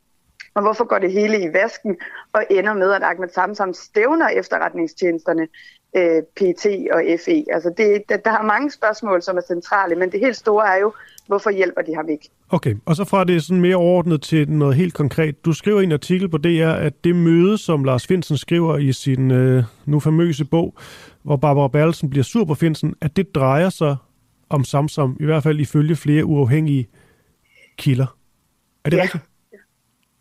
Og 0.54 0.62
hvorfor 0.62 0.84
går 0.86 1.00
det 1.00 1.12
hele 1.12 1.42
i 1.42 1.54
vasken 1.54 1.98
og 2.34 2.46
ender 2.50 2.74
med, 2.74 2.92
at 2.92 3.04
Ahmed 3.04 3.30
Samsam 3.30 3.74
stævner 3.74 4.28
efterretningstjenesterne 4.28 5.48
øh, 5.96 6.24
PT 6.36 6.66
og 6.92 7.02
FE. 7.26 7.46
Altså 7.54 7.74
det, 7.78 8.04
der, 8.10 8.18
der 8.18 8.32
er 8.32 8.44
mange 8.44 8.72
spørgsmål, 8.72 9.22
som 9.22 9.38
er 9.38 9.42
centrale, 9.48 9.96
men 9.96 10.12
det 10.12 10.20
helt 10.20 10.36
store 10.36 10.76
er 10.76 10.80
jo, 10.82 10.94
hvorfor 11.28 11.50
hjælper 11.50 11.82
de 11.82 11.96
ham 11.96 12.10
ikke? 12.10 12.30
Okay, 12.50 12.76
og 12.86 12.96
så 12.96 13.04
fra 13.04 13.24
det 13.24 13.44
sådan 13.44 13.62
mere 13.62 13.76
overordnet 13.76 14.22
til 14.22 14.50
noget 14.50 14.76
helt 14.76 14.94
konkret. 14.94 15.46
Du 15.46 15.54
skriver 15.54 15.82
i 15.82 15.84
en 15.84 15.92
artikel 15.92 16.30
på 16.30 16.38
DR, 16.38 16.70
at 16.70 17.04
det 17.04 17.16
møde, 17.16 17.58
som 17.58 17.84
Lars 17.84 18.08
Finsen 18.08 18.38
skriver 18.38 18.78
i 18.78 18.94
sin 18.94 19.32
øh, 19.32 19.64
nu 19.86 20.00
famøse 20.00 20.46
bog, 20.46 20.76
hvor 21.24 21.36
Barbara 21.36 21.68
Bertelsen 21.68 22.10
bliver 22.10 22.24
sur 22.24 22.46
på 22.46 22.56
Finsen, 22.56 22.96
at 23.02 23.16
det 23.16 23.36
drejer 23.36 23.70
sig 23.70 23.96
om 24.50 24.64
Samsam, 24.64 25.18
i 25.20 25.26
hvert 25.26 25.44
fald 25.44 25.60
ifølge 25.60 25.96
flere 25.96 26.26
uafhængige 26.26 26.88
kilder. 27.78 28.18
Er 28.86 28.90
det 28.90 28.98
ja. 28.98 29.04
rigtigt? 29.04 29.24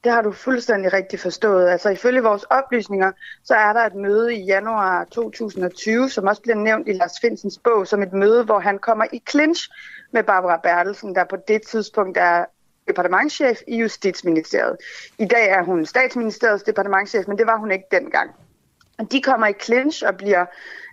Det 0.05 0.13
har 0.13 0.23
du 0.23 0.33
fuldstændig 0.33 0.93
rigtigt 0.93 1.23
forstået. 1.23 1.69
Altså 1.69 1.91
ifølge 1.91 2.23
vores 2.23 2.43
oplysninger, 2.43 3.13
så 3.45 3.55
er 3.55 3.73
der 3.73 3.81
et 3.81 3.95
møde 3.95 4.35
i 4.35 4.45
januar 4.45 5.05
2020, 5.05 6.11
som 6.11 6.27
også 6.27 6.43
bliver 6.43 6.57
nævnt 6.57 6.89
i 6.89 6.93
Lars 6.93 7.21
Finsens 7.21 7.59
bog, 7.65 7.87
som 7.87 8.03
et 8.03 8.13
møde, 8.13 8.45
hvor 8.45 8.59
han 8.59 8.79
kommer 8.79 9.05
i 9.13 9.23
clinch 9.31 9.71
med 10.13 10.23
Barbara 10.23 10.61
Bertelsen, 10.63 11.15
der 11.15 11.25
på 11.25 11.37
det 11.49 11.63
tidspunkt 11.63 12.19
er 12.19 12.45
departementchef 12.89 13.59
i 13.69 13.77
Justitsministeriet. 13.77 14.77
I 15.19 15.25
dag 15.25 15.49
er 15.49 15.63
hun 15.63 15.87
statsministeriets 15.87 16.63
departementchef, 16.63 17.29
men 17.29 17.39
det 17.39 17.47
var 17.47 17.57
hun 17.57 17.71
ikke 17.71 17.87
dengang. 17.91 18.31
De 19.13 19.23
kommer 19.23 19.47
i 19.47 19.55
clinch 19.61 20.03
og 20.07 20.17
bliver 20.17 20.47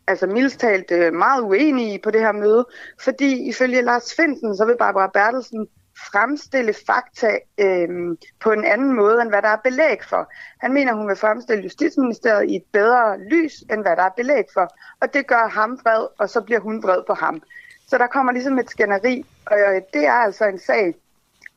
altså 0.08 0.28
mildst 0.28 0.60
talt 0.60 0.92
øh, 0.92 1.14
meget 1.14 1.42
uenige 1.42 2.00
på 2.04 2.12
det 2.12 2.22
her 2.22 2.32
møde, 2.32 2.66
fordi 3.02 3.50
ifølge 3.50 3.82
Lars 3.82 4.16
Finsen, 4.16 4.58
så 4.58 4.66
vil 4.66 4.78
Barbara 4.78 5.08
Bertelsen 5.14 5.68
fremstille 6.12 6.74
fakta 6.88 7.40
øh, 7.58 8.18
på 8.40 8.52
en 8.52 8.64
anden 8.64 8.94
måde, 8.94 9.22
end 9.22 9.30
hvad 9.30 9.42
der 9.42 9.48
er 9.48 9.58
belæg 9.64 10.04
for. 10.10 10.32
Han 10.60 10.74
mener, 10.74 10.94
hun 10.94 11.08
vil 11.08 11.16
fremstille 11.16 11.64
Justitsministeriet 11.64 12.50
i 12.50 12.56
et 12.56 12.64
bedre 12.72 13.20
lys, 13.20 13.62
end 13.62 13.82
hvad 13.82 13.96
der 13.96 14.04
er 14.04 14.10
belæg 14.18 14.46
for. 14.54 14.76
Og 15.02 15.14
det 15.14 15.28
gør 15.28 15.48
ham 15.48 15.80
vred, 15.84 16.08
og 16.20 16.30
så 16.30 16.42
bliver 16.42 16.60
hun 16.60 16.84
vred 16.84 17.04
på 17.08 17.14
ham. 17.14 17.42
Så 17.88 17.98
der 17.98 18.08
kommer 18.08 18.32
ligesom 18.32 18.60
et 18.60 18.70
skænderi, 18.70 19.26
og 19.46 19.60
øh, 19.60 19.82
det 19.94 20.06
er 20.06 20.14
altså 20.14 20.46
en 20.46 20.60
sag, 20.60 20.96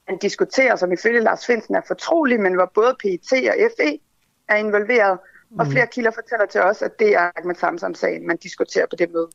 han 0.08 0.18
diskuterer, 0.18 0.76
som 0.76 0.92
ifølge 0.92 1.20
Lars 1.20 1.46
Finsen 1.46 1.74
er 1.74 1.80
fortrolig, 1.86 2.40
men 2.40 2.54
hvor 2.54 2.70
både 2.74 2.96
PET 3.02 3.48
og 3.48 3.70
FE 3.78 3.98
er 4.48 4.56
involveret, 4.56 5.18
og 5.58 5.64
mhm. 5.64 5.72
flere 5.72 5.86
kilder 5.86 6.10
fortæller 6.10 6.46
til 6.46 6.60
os, 6.60 6.82
at 6.82 6.98
det 6.98 7.14
er 7.14 7.30
Ahmed 7.36 7.54
Samsam-sagen, 7.54 8.26
man 8.26 8.36
diskuterer 8.36 8.86
på 8.86 8.96
det 8.96 9.10
møde. 9.12 9.28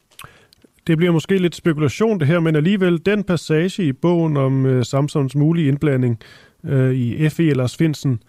Det 0.88 0.98
bliver 0.98 1.14
måske 1.14 1.38
lidt 1.38 1.56
spekulation 1.56 2.20
det 2.20 2.28
her, 2.28 2.40
men 2.40 2.56
alligevel 2.56 3.06
den 3.06 3.24
passage 3.24 3.84
i 3.84 3.94
bogen 3.94 4.38
om 4.38 4.66
øh, 4.66 4.86
Samsons 4.86 5.36
mulige 5.36 5.68
indblanding 5.68 6.20
øh, 6.66 6.94
i 6.94 7.30
FE 7.30 7.50
eller 7.50 7.76
Finsen 7.78 8.24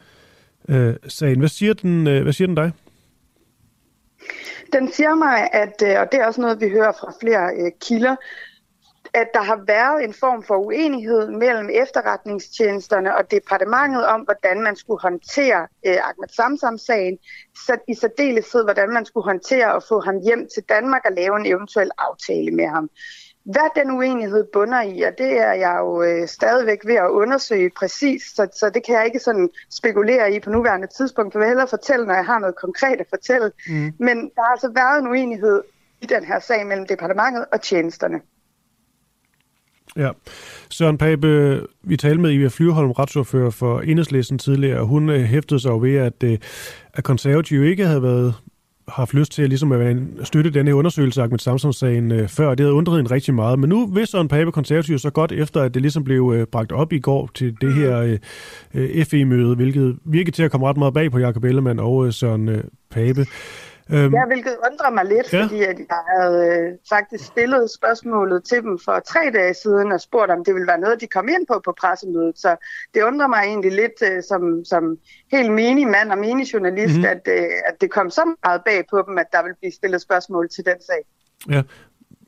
øh, 0.68 0.94
sagen, 1.09 1.39
hvad 1.39 1.48
siger 1.48 1.74
den, 1.74 2.06
øh, 2.06 2.22
hvad 2.22 2.32
siger 2.32 2.47
den 2.47 2.56
dig? 2.56 2.72
Den 4.72 4.93
siger 4.93 5.14
mig, 5.14 5.48
at, 5.52 5.82
øh, 5.82 6.01
og 6.01 6.12
det 6.12 6.20
er 6.20 6.26
også 6.26 6.40
noget, 6.40 6.60
vi 6.60 6.68
hører 6.68 6.93
fra 6.93 7.12
flere 7.20 7.51
øh, 7.60 7.72
kilder, 7.80 8.16
at 9.14 9.28
der 9.35 9.43
har 9.43 9.60
været 9.66 10.05
en 10.05 10.14
form 10.14 10.43
for 10.43 10.56
uenighed 10.56 11.30
mellem 11.30 11.68
efterretningstjenesterne 11.72 13.16
og 13.16 13.30
departementet 13.30 14.06
om, 14.06 14.20
hvordan 14.20 14.62
man 14.62 14.76
skulle 14.76 15.01
håndtere 15.02 15.68
øh, 15.86 15.97
Ahmed 16.09 16.28
Samsam-sagen, 16.28 17.18
så 17.66 17.78
i 17.89 17.94
særdeleshed, 17.94 18.64
hvordan 18.64 18.90
man 18.90 19.05
skulle 19.05 19.24
håndtere 19.24 19.76
at 19.76 19.85
få 19.89 20.01
ham 20.01 20.20
hjem 20.20 20.48
til 20.55 20.62
Danmark 20.62 21.02
og 21.05 21.12
lave 21.12 21.36
en 21.40 21.47
eventuel 21.47 21.90
aftale 21.98 22.51
med 22.51 22.66
ham. 22.66 22.90
Hvad 23.44 23.82
den 23.82 23.90
uenighed 23.90 24.44
bunder 24.52 24.82
i, 24.82 25.02
og 25.02 25.12
det 25.18 25.39
er 25.40 25.52
jeg 25.52 25.76
jo 25.80 26.02
øh, 26.02 26.28
stadigvæk 26.28 26.86
ved 26.86 26.94
at 26.94 27.09
undersøge 27.09 27.70
præcis, 27.70 28.22
så, 28.35 28.48
så 28.52 28.70
det 28.70 28.85
kan 28.85 28.94
jeg 28.94 29.06
ikke 29.06 29.18
sådan 29.18 29.51
spekulere 29.70 30.32
i 30.32 30.40
på 30.40 30.51
nuværende 30.51 30.86
tidspunkt, 30.86 31.32
for 31.32 31.39
jeg 31.39 31.40
vil 31.40 31.48
hellere 31.48 31.68
fortælle, 31.68 32.06
når 32.06 32.14
jeg 32.14 32.26
har 32.26 32.39
noget 32.39 32.56
konkret 32.56 33.01
at 33.01 33.06
fortælle. 33.10 33.52
Mm. 33.68 33.93
Men 33.98 34.16
der 34.35 34.43
har 34.43 34.51
altså 34.51 34.70
været 34.74 34.98
en 34.98 35.09
uenighed 35.09 35.62
i 36.01 36.06
den 36.06 36.24
her 36.24 36.40
sag 36.40 36.66
mellem 36.66 36.86
departementet 36.86 37.44
og 37.52 37.60
tjenesterne. 37.60 38.20
Ja. 39.97 40.10
Søren 40.70 40.98
Pape, 40.98 41.60
vi 41.82 41.97
talte 41.97 42.20
med 42.20 42.31
Iva 42.31 42.48
Flyvholm, 42.48 42.90
retsordfører 42.90 43.51
for 43.51 43.81
Enhedslisten 43.81 44.39
tidligere, 44.39 44.81
og 44.81 44.86
hun 44.86 45.10
øh, 45.10 45.20
hæftede 45.20 45.60
sig 45.60 45.70
jo 45.70 45.78
ved, 45.78 45.97
at, 45.97 46.23
øh, 46.24 46.39
at 46.94 47.05
konservative 47.05 47.70
ikke 47.70 47.86
havde 47.86 48.02
været 48.02 48.35
haft 48.89 49.15
lyst 49.15 49.32
til 49.32 49.43
at, 49.43 49.48
ligesom 49.48 49.73
at 49.73 49.97
støtte 50.24 50.51
denne 50.51 50.74
undersøgelse 50.74 51.23
af 51.23 51.28
Samsung-sagen 51.39 52.12
øh, 52.12 52.28
før. 52.28 52.51
Det 52.51 52.60
havde 52.60 52.74
undret 52.74 53.01
en 53.01 53.10
rigtig 53.10 53.35
meget. 53.35 53.59
Men 53.59 53.69
nu 53.69 53.86
vidste 53.86 54.10
Søren 54.10 54.28
Pape 54.28 54.52
konservative 54.52 54.98
så 54.98 55.10
godt 55.10 55.32
efter, 55.32 55.62
at 55.62 55.74
det 55.74 55.82
ligesom 55.82 56.05
blev 56.05 56.47
bragt 56.52 56.73
op 56.73 56.93
i 56.93 56.98
går 56.98 57.31
til 57.35 57.56
det 57.60 57.74
her 57.74 58.19
FE-møde, 59.10 59.56
hvilket 59.56 59.97
virkede 60.05 60.36
til 60.36 60.43
at 60.43 60.51
komme 60.51 60.66
ret 60.66 60.77
meget 60.77 60.94
bag 60.94 61.10
på 61.10 61.19
Jakob 61.19 61.44
Ellemann 61.44 61.78
og 61.78 62.15
Søren 62.15 62.51
Pape. 62.90 63.27
Øhm, 63.93 64.15
ja, 64.15 64.27
hvilket 64.27 64.56
undrer 64.70 64.90
mig 64.90 65.05
lidt, 65.05 65.32
ja. 65.32 65.43
fordi 65.43 65.62
at 65.62 65.78
jeg 65.78 66.02
havde 66.16 66.47
øh, 66.47 66.78
faktisk 66.89 67.24
stillet 67.24 67.70
spørgsmålet 67.70 68.44
til 68.44 68.62
dem 68.62 68.78
for 68.85 68.98
tre 68.98 69.31
dage 69.35 69.55
siden 69.55 69.93
og 69.93 70.01
spurgt, 70.01 70.31
om 70.31 70.44
det 70.44 70.55
ville 70.55 70.66
være 70.66 70.81
noget, 70.81 71.01
de 71.01 71.06
kom 71.06 71.28
ind 71.28 71.47
på 71.47 71.60
på 71.65 71.74
pressemødet. 71.81 72.39
Så 72.39 72.56
det 72.94 73.02
undrer 73.02 73.27
mig 73.27 73.43
egentlig 73.44 73.73
lidt 73.73 73.98
øh, 74.02 74.23
som, 74.23 74.65
som 74.65 74.98
helt 75.32 75.52
menig 75.52 75.86
mand 75.86 76.12
og 76.12 76.19
menig 76.19 76.52
journalist, 76.52 76.94
mm-hmm. 76.94 77.10
at, 77.15 77.28
øh, 77.28 77.51
at 77.69 77.81
det 77.81 77.90
kom 77.90 78.10
så 78.10 78.35
meget 78.44 78.62
bag 78.65 78.85
på 78.90 79.05
dem, 79.09 79.19
at 79.19 79.27
der 79.32 79.43
vil 79.43 79.55
blive 79.60 79.73
stillet 79.73 80.01
spørgsmål 80.01 80.48
til 80.48 80.65
den 80.65 80.78
sag. 80.81 81.02
Ja, 81.48 81.62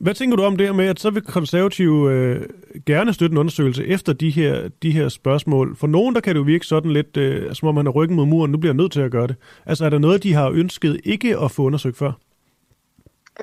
hvad 0.01 0.15
tænker 0.15 0.37
du 0.37 0.43
om 0.43 0.57
det 0.57 0.67
her 0.67 0.73
med, 0.73 0.87
at 0.87 1.01
så 1.01 1.11
vil 1.11 1.23
konservative 1.23 2.13
øh, 2.13 2.47
gerne 2.87 3.13
støtte 3.13 3.33
en 3.33 3.39
undersøgelse 3.39 3.87
efter 3.87 4.13
de 4.13 4.31
her, 4.31 4.69
de 4.83 4.91
her 4.91 5.09
spørgsmål? 5.09 5.77
For 5.77 5.87
nogen, 5.87 6.15
der 6.15 6.21
kan 6.21 6.35
det 6.35 6.39
jo 6.39 6.45
virke 6.45 6.67
sådan 6.67 6.91
lidt, 6.91 7.17
øh, 7.17 7.55
som 7.55 7.69
om 7.69 7.75
man 7.75 7.87
har 7.87 7.93
ryggen 7.93 8.17
mod 8.17 8.27
muren, 8.27 8.53
nu 8.53 8.59
bliver 8.59 8.73
nødt 8.73 8.93
til 8.93 9.01
at 9.01 9.11
gøre 9.11 9.27
det. 9.27 9.37
Altså 9.67 9.85
er 9.85 9.91
der 9.91 9.99
noget, 9.99 10.23
de 10.23 10.35
har 10.35 10.51
ønsket 10.51 11.01
ikke 11.05 11.39
at 11.39 11.51
få 11.51 11.63
undersøgt 11.63 11.97
før? 11.97 12.13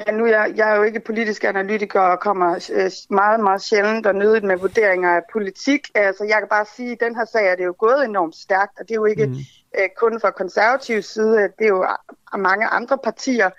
Ja, 0.08 0.12
nu 0.12 0.24
er 0.24 0.30
jeg, 0.30 0.54
jeg 0.56 0.72
er 0.72 0.76
jo 0.76 0.84
ikke 0.84 1.00
politisk 1.00 1.44
analytiker 1.44 2.00
og 2.00 2.20
kommer 2.20 2.70
øh, 2.74 2.92
meget, 3.10 3.40
meget 3.40 3.62
sjældent 3.62 4.06
og 4.06 4.16
nødigt 4.16 4.44
med 4.44 4.58
vurderinger 4.58 5.10
af 5.10 5.22
politik. 5.34 5.82
Altså, 5.96 6.24
jeg 6.24 6.38
kan 6.40 6.48
bare 6.50 6.66
sige, 6.76 6.92
at 6.92 7.00
den 7.00 7.16
her 7.16 7.26
sag 7.26 7.48
er 7.52 7.56
det 7.56 7.66
jo 7.66 7.76
gået 7.80 8.06
enormt 8.06 8.36
stærkt, 8.36 8.80
og 8.80 8.88
det 8.88 8.92
er 8.92 8.96
jo 8.96 9.06
ikke 9.06 9.26
mm. 9.26 9.36
øh, 9.80 9.90
kun 9.98 10.20
fra 10.22 10.32
konservativ 10.32 11.02
side, 11.02 11.38
det 11.60 11.66
er 11.66 11.68
jo 11.68 11.86
mange 12.38 12.66
andre 12.68 12.98
partier, 13.04 13.50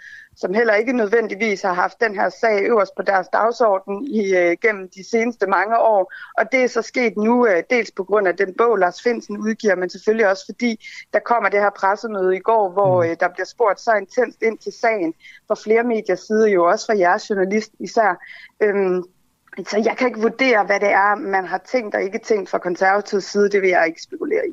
som 0.41 0.55
heller 0.55 0.75
ikke 0.75 0.93
nødvendigvis 0.93 1.63
har 1.63 1.73
haft 1.73 2.01
den 2.01 2.15
her 2.15 2.29
sag 2.29 2.63
øverst 2.63 2.95
på 2.97 3.03
deres 3.03 3.29
dagsorden 3.29 4.05
i, 4.07 4.35
øh, 4.37 4.57
gennem 4.63 4.89
de 4.97 5.11
seneste 5.11 5.47
mange 5.47 5.79
år. 5.79 6.13
Og 6.39 6.53
det 6.53 6.61
er 6.61 6.69
så 6.69 6.83
sket 6.83 7.17
nu, 7.17 7.47
øh, 7.47 7.63
dels 7.71 7.91
på 7.91 8.05
grund 8.05 8.29
af 8.29 8.37
den 8.37 8.55
bog, 8.59 8.77
Lars 8.77 9.03
Finsen 9.03 9.39
udgiver, 9.39 9.77
men 9.77 9.91
selvfølgelig 9.91 10.29
også 10.29 10.45
fordi, 10.47 10.87
der 11.13 11.19
kommer 11.19 11.49
det 11.49 11.61
her 11.61 11.71
pressemøde 11.71 12.37
i 12.37 12.41
går, 12.41 12.71
hvor 12.73 13.03
mm. 13.03 13.11
øh, 13.11 13.17
der 13.21 13.29
bliver 13.29 13.47
spurgt 13.47 13.81
så 13.81 13.93
intenst 14.01 14.43
ind 14.43 14.59
til 14.59 14.73
sagen 14.73 15.15
fra 15.49 15.55
flere 15.65 15.85
mediers 15.85 16.21
side, 16.21 16.49
jo 16.51 16.65
også 16.65 16.87
fra 16.87 16.99
jeres 16.99 17.31
journalist 17.31 17.73
især. 17.81 18.25
Øhm, 18.63 19.03
så 19.67 19.83
jeg 19.85 19.95
kan 19.99 20.07
ikke 20.07 20.21
vurdere, 20.21 20.65
hvad 20.67 20.81
det 20.81 20.91
er, 20.91 21.15
man 21.15 21.45
har 21.47 21.61
tænkt 21.73 21.95
og 21.95 22.03
ikke 22.03 22.19
tænkt 22.25 22.51
fra 22.51 22.59
konservativ 22.59 23.21
side. 23.21 23.51
Det 23.51 23.63
vil 23.63 23.71
jeg 23.71 23.85
ikke 23.87 24.03
spekulere 24.03 24.43
i. 24.49 24.53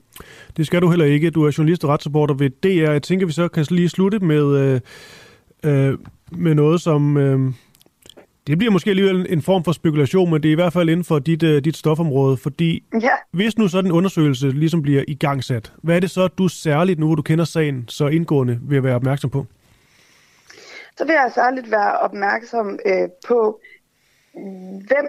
Det 0.58 0.66
skal 0.66 0.82
du 0.82 0.90
heller 0.90 1.06
ikke. 1.06 1.30
Du 1.30 1.46
er 1.46 1.56
journalist 1.58 1.84
og 1.84 1.90
retsreporter 1.90 2.34
ved 2.34 2.50
DR. 2.50 2.92
Jeg 2.92 3.04
tænker, 3.04 3.26
vi 3.26 3.32
så 3.32 3.48
kan 3.48 3.66
lige 3.70 3.90
slutte 3.90 4.20
med... 4.20 4.58
Øh 4.58 4.82
øh, 5.66 5.98
med 6.32 6.56
noget, 6.56 6.82
som... 6.82 7.18
Øh, 7.18 7.54
det 8.48 8.58
bliver 8.58 8.72
måske 8.72 8.90
alligevel 8.90 9.26
en 9.30 9.42
form 9.42 9.64
for 9.64 9.72
spekulation, 9.72 10.32
men 10.32 10.44
det 10.44 10.50
er 10.50 10.52
i 10.52 10.56
hvert 10.56 10.74
fald 10.74 10.90
inden 10.90 11.04
for 11.04 11.20
dit, 11.20 11.44
uh, 11.44 11.50
dit 11.50 11.78
stofområde, 11.78 12.38
fordi 12.38 12.84
ja. 13.02 13.10
hvis 13.32 13.58
nu 13.58 13.68
sådan 13.68 13.92
en 13.92 13.98
undersøgelse 13.98 14.50
ligesom 14.50 14.82
bliver 14.82 15.04
igangsat, 15.08 15.74
hvad 15.84 15.96
er 15.96 16.00
det 16.00 16.12
så, 16.12 16.28
du 16.28 16.48
særligt, 16.48 17.00
nu 17.00 17.06
hvor 17.06 17.16
du 17.16 17.22
kender 17.22 17.46
sagen 17.46 17.86
så 17.88 18.08
indgående, 18.08 18.60
vil 18.62 18.84
være 18.84 18.96
opmærksom 18.96 19.30
på? 19.30 19.46
Så 20.98 21.06
vil 21.06 21.14
jeg 21.14 21.32
særligt 21.36 21.72
være 21.72 22.00
opmærksom 22.00 22.80
øh, 22.86 23.10
på, 23.28 23.60
hvem 24.88 25.08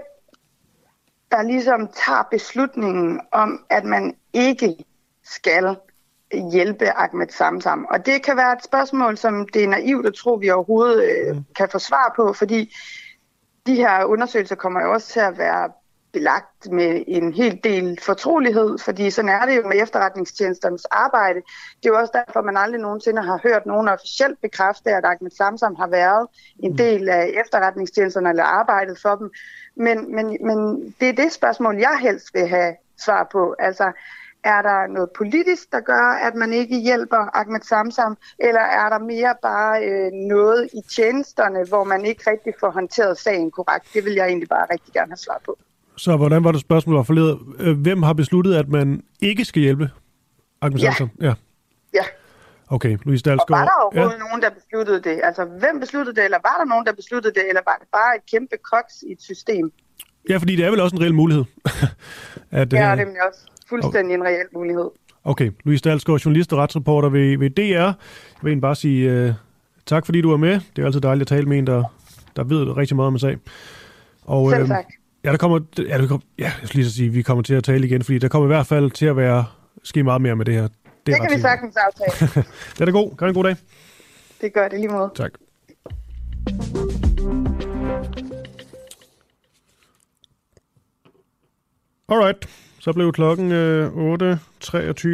der 1.30 1.42
ligesom 1.42 1.88
tager 2.06 2.28
beslutningen 2.30 3.20
om, 3.32 3.64
at 3.70 3.84
man 3.84 4.14
ikke 4.32 4.76
skal 5.24 5.76
hjælpe 6.52 6.90
Ahmed 6.90 7.28
Samsam. 7.28 7.86
Og 7.90 8.06
det 8.06 8.22
kan 8.22 8.36
være 8.36 8.52
et 8.52 8.64
spørgsmål, 8.64 9.16
som 9.16 9.48
det 9.48 9.64
er 9.64 9.68
naivt 9.68 10.06
at 10.06 10.14
tro, 10.14 10.34
vi 10.34 10.50
overhovedet 10.50 11.02
øh, 11.04 11.36
kan 11.56 11.68
få 11.72 11.78
svar 11.78 12.12
på, 12.16 12.32
fordi 12.32 12.74
de 13.66 13.74
her 13.74 14.04
undersøgelser 14.04 14.54
kommer 14.54 14.82
jo 14.82 14.92
også 14.92 15.08
til 15.08 15.20
at 15.20 15.38
være 15.38 15.70
belagt 16.12 16.70
med 16.70 17.04
en 17.06 17.32
hel 17.32 17.60
del 17.64 17.98
fortrolighed, 18.02 18.78
fordi 18.78 19.10
sådan 19.10 19.28
er 19.28 19.46
det 19.46 19.56
jo 19.56 19.68
med 19.68 19.82
efterretningstjenesternes 19.82 20.84
arbejde. 20.84 21.40
Det 21.76 21.88
er 21.88 21.92
jo 21.94 21.98
også 21.98 22.12
derfor, 22.26 22.42
man 22.42 22.56
aldrig 22.56 22.80
nogensinde 22.80 23.22
har 23.22 23.40
hørt 23.42 23.66
nogen 23.66 23.88
officielt 23.88 24.40
bekræfte, 24.40 24.90
at 24.90 25.04
Ahmed 25.04 25.30
Samsam 25.30 25.74
har 25.74 25.86
været 25.86 26.28
en 26.58 26.70
mm. 26.70 26.76
del 26.76 27.08
af 27.08 27.30
efterretningstjenesterne 27.44 28.28
eller 28.28 28.44
arbejdet 28.44 28.98
for 29.02 29.14
dem. 29.16 29.30
Men, 29.76 30.14
men, 30.14 30.26
men 30.40 30.58
det 31.00 31.08
er 31.08 31.12
det 31.12 31.32
spørgsmål, 31.32 31.76
jeg 31.76 31.98
helst 32.00 32.34
vil 32.34 32.48
have 32.48 32.74
svar 33.04 33.28
på. 33.32 33.54
Altså, 33.58 33.92
er 34.54 34.62
der 34.62 34.86
noget 34.96 35.10
politisk, 35.20 35.72
der 35.72 35.80
gør, 35.80 36.06
at 36.26 36.34
man 36.34 36.52
ikke 36.52 36.76
hjælper 36.80 37.22
Ahmed 37.40 37.60
Samsam, 37.62 38.16
eller 38.38 38.60
er 38.60 38.88
der 38.88 38.98
mere 38.98 39.34
bare 39.42 39.84
øh, 39.88 40.12
noget 40.12 40.68
i 40.74 40.80
tjenesterne, 40.96 41.64
hvor 41.68 41.84
man 41.84 42.04
ikke 42.04 42.30
rigtig 42.30 42.52
får 42.60 42.70
håndteret 42.70 43.18
sagen 43.18 43.50
korrekt? 43.50 43.86
Det 43.94 44.04
vil 44.04 44.12
jeg 44.12 44.26
egentlig 44.26 44.48
bare 44.48 44.66
rigtig 44.72 44.92
gerne 44.92 45.10
have 45.10 45.16
svar 45.16 45.40
på. 45.44 45.58
Så 45.96 46.16
hvordan 46.16 46.44
var 46.44 46.52
det 46.52 46.60
spørgsmål 46.60 46.96
var 46.96 47.02
forledet? 47.02 47.38
Øh, 47.58 47.78
hvem 47.80 48.02
har 48.02 48.12
besluttet, 48.12 48.54
at 48.54 48.68
man 48.68 49.02
ikke 49.20 49.44
skal 49.44 49.62
hjælpe 49.62 49.90
Ahmed 50.62 50.78
ja. 50.78 50.84
Samsam? 50.84 51.10
Ja. 51.20 51.34
Ja. 51.94 52.04
Okay, 52.68 52.98
Louise 53.04 53.22
Og 53.22 53.24
Dalsgaard. 53.24 53.60
var 53.60 53.64
der 53.64 53.82
overhovedet 53.82 54.18
ja. 54.18 54.24
nogen, 54.28 54.42
der 54.42 54.50
besluttede 54.50 55.00
det? 55.00 55.20
Altså, 55.22 55.44
hvem 55.44 55.80
besluttede 55.80 56.16
det, 56.16 56.24
eller 56.24 56.38
var 56.48 56.56
der 56.58 56.64
nogen, 56.64 56.86
der 56.86 56.92
besluttede 56.92 57.34
det, 57.34 57.48
eller 57.48 57.62
var 57.66 57.76
det 57.80 57.88
bare 57.92 58.16
et 58.16 58.22
kæmpe 58.30 58.56
koks 58.72 58.94
i 59.08 59.12
et 59.12 59.22
system? 59.22 59.72
Ja, 60.30 60.36
fordi 60.36 60.56
det 60.56 60.64
er 60.64 60.70
vel 60.70 60.80
også 60.80 60.96
en 60.96 61.02
reel 61.02 61.14
mulighed. 61.14 61.44
at, 62.60 62.72
Ja, 62.72 62.92
øh, 62.92 62.98
det 62.98 63.06
er 63.16 63.22
også 63.28 63.46
fuldstændig 63.68 64.14
en 64.14 64.24
reel 64.24 64.46
mulighed. 64.54 64.90
Okay, 65.24 65.50
Louise 65.64 65.82
Dalsgaard, 65.82 66.20
journalist 66.20 66.52
og 66.52 66.58
retsreporter 66.58 67.08
ved, 67.08 67.38
ved 67.38 67.50
DR. 67.50 67.62
Jeg 67.62 67.94
vil 68.42 68.48
egentlig 68.50 68.62
bare 68.62 68.74
sige 68.74 69.28
uh, 69.28 69.34
tak, 69.86 70.06
fordi 70.06 70.20
du 70.20 70.32
er 70.32 70.36
med. 70.36 70.60
Det 70.76 70.82
er 70.82 70.86
altid 70.86 71.00
dejligt 71.00 71.30
at 71.30 71.36
tale 71.36 71.48
med 71.48 71.58
en, 71.58 71.66
der, 71.66 71.94
der 72.36 72.44
ved 72.44 72.76
rigtig 72.76 72.96
meget 72.96 73.06
om 73.06 73.14
en 73.14 73.18
sag. 73.18 73.36
Og, 74.24 74.50
Selv 74.50 74.60
øhm, 74.60 74.68
tak. 74.68 74.84
Ja, 75.24 75.30
der 75.30 75.36
kommer, 75.36 75.60
ja, 75.78 75.98
der 75.98 76.06
kommer, 76.06 76.24
ja, 76.38 76.44
jeg 76.44 76.68
skal 76.68 76.78
lige 76.78 76.90
så 76.90 76.96
sige, 76.96 77.08
at 77.08 77.14
vi 77.14 77.22
kommer 77.22 77.42
til 77.42 77.54
at 77.54 77.64
tale 77.64 77.86
igen, 77.86 78.02
fordi 78.02 78.18
der 78.18 78.28
kommer 78.28 78.46
i 78.46 78.52
hvert 78.54 78.66
fald 78.66 78.90
til 78.90 79.06
at 79.06 79.16
være 79.16 79.44
ske 79.82 80.02
meget 80.02 80.22
mere 80.22 80.36
med 80.36 80.44
det 80.44 80.54
her. 80.54 80.62
Det, 80.62 80.72
det 81.06 81.14
kan 81.14 81.36
vi 81.36 81.40
sagtens 81.40 81.76
aftale. 81.76 82.44
Det 82.72 82.80
er 82.80 82.84
da 82.84 82.90
god. 82.90 83.16
Kan 83.16 83.28
en 83.28 83.34
god 83.34 83.44
dag. 83.44 83.56
Det 84.40 84.52
gør 84.52 84.68
det 84.68 84.80
lige 84.80 84.88
måde. 84.88 85.10
Tak. 85.14 85.30
Alright, 92.08 92.48
så 92.86 92.92
blev 92.92 93.12
klokken 93.12 93.52
øh, 93.52 94.14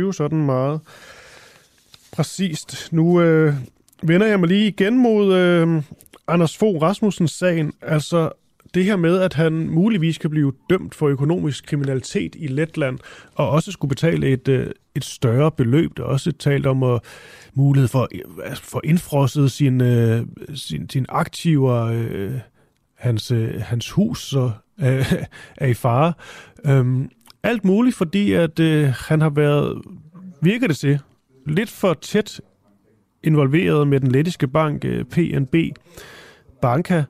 8.23, 0.08 0.12
sådan 0.12 0.46
meget 0.46 0.80
præcist. 2.12 2.92
Nu 2.92 3.20
øh, 3.20 3.54
vender 4.02 4.26
jeg 4.26 4.40
mig 4.40 4.48
lige 4.48 4.68
igen 4.68 4.98
mod 4.98 5.34
øh, 5.34 5.82
Anders 6.28 6.56
Fogh 6.56 6.82
Rasmussens 6.82 7.30
sagen. 7.30 7.72
Altså 7.82 8.30
det 8.74 8.84
her 8.84 8.96
med, 8.96 9.18
at 9.20 9.34
han 9.34 9.52
muligvis 9.52 10.18
kan 10.18 10.30
blive 10.30 10.52
dømt 10.70 10.94
for 10.94 11.08
økonomisk 11.08 11.66
kriminalitet 11.66 12.36
i 12.38 12.46
Letland, 12.46 12.98
og 13.34 13.50
også 13.50 13.72
skulle 13.72 13.88
betale 13.88 14.28
et, 14.28 14.48
øh, 14.48 14.70
et 14.94 15.04
større 15.04 15.50
beløb. 15.50 15.96
Der 15.96 16.02
er 16.02 16.06
også 16.06 16.32
talt 16.32 16.66
om 16.66 16.82
at 16.82 17.00
mulighed 17.54 17.88
for, 17.88 18.08
øh, 18.14 18.56
for 18.56 18.80
indfrosset 18.84 19.52
sin, 19.52 19.80
øh, 19.80 20.26
sin, 20.54 20.90
sin 20.90 21.06
aktiver, 21.08 21.84
øh, 21.84 22.32
hans, 22.98 23.30
øh, 23.30 23.60
hans 23.60 23.90
hus 23.90 24.28
så, 24.28 24.50
øh, 24.80 25.12
er 25.56 25.66
i 25.66 25.74
fare. 25.74 26.12
Øhm, 26.64 27.10
alt 27.42 27.64
muligt, 27.64 27.96
fordi 27.96 28.32
at 28.32 28.60
øh, 28.60 28.92
han 28.96 29.20
har 29.20 29.30
været, 29.30 29.82
virker 30.42 30.66
det 30.66 30.76
til, 30.76 31.00
lidt 31.46 31.70
for 31.70 31.94
tæt 31.94 32.40
involveret 33.22 33.88
med 33.88 34.00
den 34.00 34.12
lettiske 34.12 34.48
bank 34.48 34.84
øh, 34.84 35.04
PNB 35.04 35.54
Banka, 36.62 37.02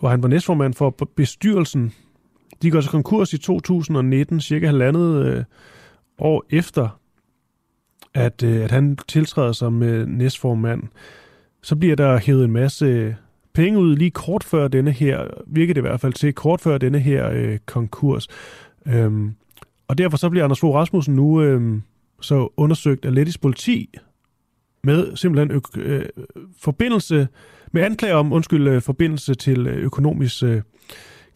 hvor 0.00 0.08
han 0.08 0.22
var 0.22 0.28
næstformand 0.28 0.74
for 0.74 0.90
bestyrelsen. 1.16 1.92
De 2.62 2.70
går 2.70 2.80
så 2.80 2.90
konkurs 2.90 3.32
i 3.32 3.38
2019, 3.38 4.40
cirka 4.40 4.66
halvandet 4.66 5.26
øh, 5.26 5.44
år 6.18 6.44
efter, 6.50 7.00
at, 8.14 8.42
øh, 8.42 8.64
at 8.64 8.70
han 8.70 8.98
tiltræder 9.08 9.52
som 9.52 9.82
øh, 9.82 10.06
næstformand. 10.06 10.82
Så 11.62 11.76
bliver 11.76 11.96
der 11.96 12.18
hævet 12.18 12.44
en 12.44 12.50
masse 12.50 12.84
øh, 12.84 13.14
penge 13.52 13.78
ud 13.78 13.96
lige 13.96 14.10
kort 14.10 14.44
før 14.44 14.68
denne 14.68 14.92
her, 14.92 15.26
virker 15.46 15.74
det 15.74 15.80
i 15.80 15.86
hvert 15.88 16.00
fald 16.00 16.12
til, 16.12 16.34
kort 16.34 16.60
før 16.60 16.78
denne 16.78 16.98
her 16.98 17.30
øh, 17.30 17.58
konkurs. 17.66 18.28
Øhm, 18.90 19.34
og 19.88 19.98
derfor 19.98 20.16
så 20.16 20.30
bliver 20.30 20.44
Anders 20.44 20.60
Fogh 20.60 20.74
Rasmussen 20.74 21.14
nu 21.14 21.42
øhm, 21.42 21.82
så 22.20 22.48
undersøgt 22.56 23.04
af 23.04 23.14
Lettis 23.14 23.38
politi 23.38 23.94
med 24.84 25.16
simpelthen 25.16 25.50
ø- 25.76 25.80
øh, 25.80 26.06
forbindelse, 26.58 27.28
med 27.72 27.82
anklager 27.82 28.14
om, 28.14 28.32
undskyld, 28.32 28.68
øh, 28.68 28.82
forbindelse 28.82 29.34
til 29.34 29.66
øh, 29.66 29.76
økonomisk 29.76 30.42
øh, 30.42 30.62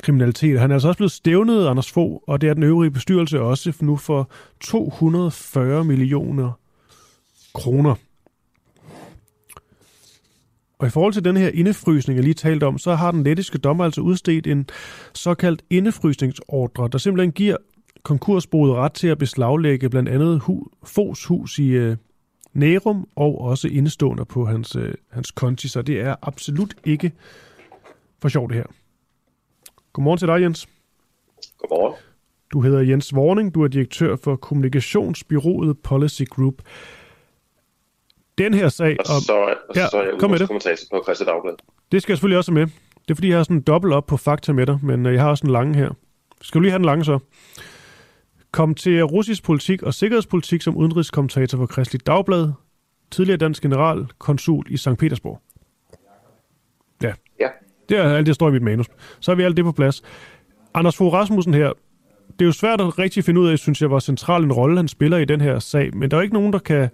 kriminalitet. 0.02 0.60
Han 0.60 0.70
er 0.70 0.74
altså 0.74 0.88
også 0.88 0.98
blevet 0.98 1.12
stævnet, 1.12 1.66
Anders 1.66 1.92
Fogh, 1.92 2.22
og 2.26 2.40
det 2.40 2.48
er 2.48 2.54
den 2.54 2.62
øvrige 2.62 2.90
bestyrelse 2.90 3.40
også 3.40 3.72
nu 3.80 3.96
for 3.96 4.30
240 4.60 5.84
millioner 5.84 6.52
kroner. 7.54 7.94
Og 10.84 10.88
i 10.88 10.90
forhold 10.90 11.12
til 11.12 11.24
den 11.24 11.36
her 11.36 11.48
indefrysning, 11.48 12.16
jeg 12.16 12.24
lige 12.24 12.34
talte 12.34 12.64
om, 12.64 12.78
så 12.78 12.94
har 12.94 13.10
den 13.10 13.22
lettiske 13.22 13.58
dommer 13.58 13.84
altså 13.84 14.00
udstedt 14.00 14.46
en 14.46 14.68
såkaldt 15.14 15.62
indefrysningsordre, 15.70 16.88
der 16.92 16.98
simpelthen 16.98 17.32
giver 17.32 17.56
konkursboet 18.02 18.72
ret 18.72 18.92
til 18.92 19.08
at 19.08 19.18
beslaglægge 19.18 19.90
blandt 19.90 20.08
andet 20.08 20.40
hu, 20.40 20.66
Fos 20.82 21.24
hus 21.24 21.58
i 21.58 21.68
øh, 21.68 21.96
Nærum 22.52 23.08
og 23.16 23.40
også 23.40 23.68
indestående 23.68 24.24
på 24.24 24.44
hans, 24.44 24.76
øh, 24.76 24.94
hans 25.10 25.30
konti, 25.30 25.68
så 25.68 25.82
det 25.82 26.00
er 26.00 26.14
absolut 26.22 26.74
ikke 26.84 27.12
for 28.22 28.28
sjovt 28.28 28.50
det 28.50 28.56
her. 28.56 28.66
Godmorgen 29.92 30.18
til 30.18 30.28
dig, 30.28 30.40
Jens. 30.40 30.68
Godmorgen. 31.58 31.94
Du 32.52 32.60
hedder 32.60 32.80
Jens 32.80 33.14
Vorning, 33.14 33.54
du 33.54 33.62
er 33.62 33.68
direktør 33.68 34.16
for 34.16 34.36
kommunikationsbyrået 34.36 35.78
Policy 35.78 36.22
Group. 36.30 36.62
Den 38.38 38.54
her 38.54 38.68
sag... 38.68 38.96
Og 39.00 39.06
så, 39.06 39.32
og 39.68 39.76
ja, 39.76 39.88
så 39.88 39.96
er 39.96 40.02
jeg 40.02 40.12
kom 40.18 40.30
med 40.30 40.38
det. 40.38 40.48
kommentator 40.48 40.86
på 40.90 41.02
Christi 41.04 41.24
Dagblad. 41.24 41.54
Det 41.92 42.02
skal 42.02 42.12
jeg 42.12 42.16
selvfølgelig 42.18 42.38
også 42.38 42.52
med. 42.52 42.66
Det 43.02 43.10
er 43.10 43.14
fordi, 43.14 43.28
jeg 43.28 43.36
har 43.36 43.42
sådan 43.42 43.56
en 43.56 43.62
dobbelt 43.62 43.94
op 43.94 44.06
på 44.06 44.16
fakta 44.16 44.52
med 44.52 44.66
dig, 44.66 44.78
men 44.82 45.06
øh, 45.06 45.14
jeg 45.14 45.22
har 45.22 45.30
også 45.30 45.46
en 45.46 45.52
lange 45.52 45.74
her. 45.74 45.90
Skal 46.42 46.58
du 46.58 46.62
lige 46.62 46.70
have 46.70 46.78
den 46.78 46.84
lange 46.84 47.04
så? 47.04 47.18
Kom 48.52 48.74
til 48.74 49.02
russisk 49.02 49.44
politik 49.44 49.82
og 49.82 49.94
sikkerhedspolitik 49.94 50.62
som 50.62 50.76
udenrigskommentator 50.76 51.58
for 51.58 51.66
Kristelig 51.66 52.06
Dagblad. 52.06 52.52
Tidligere 53.10 53.36
dansk 53.36 53.62
generalkonsul 53.62 54.64
i 54.68 54.76
St. 54.76 54.88
Petersborg. 54.98 55.40
Ja. 57.02 57.12
Ja. 57.40 57.48
Det 57.88 57.98
er 57.98 58.16
alt 58.16 58.26
det, 58.26 58.34
står 58.34 58.48
i 58.48 58.52
mit 58.52 58.62
manus. 58.62 58.86
Så 59.20 59.30
har 59.30 59.36
vi 59.36 59.42
alt 59.42 59.56
det 59.56 59.64
på 59.64 59.72
plads. 59.72 60.02
Anders 60.74 60.96
Fogh 60.96 61.12
Rasmussen 61.12 61.54
her. 61.54 61.72
Det 62.32 62.40
er 62.40 62.46
jo 62.46 62.52
svært 62.52 62.80
at 62.80 62.98
rigtig 62.98 63.24
finde 63.24 63.40
ud 63.40 63.48
af, 63.48 63.58
synes 63.58 63.80
jeg, 63.80 63.88
hvor 63.88 63.98
central 63.98 64.44
en 64.44 64.52
rolle 64.52 64.76
han 64.76 64.88
spiller 64.88 65.18
i 65.18 65.24
den 65.24 65.40
her 65.40 65.58
sag. 65.58 65.96
Men 65.96 66.10
der 66.10 66.16
er 66.16 66.20
jo 66.20 66.22
ikke 66.22 66.34
nogen, 66.34 66.52
der 66.52 66.58
kan 66.58 66.88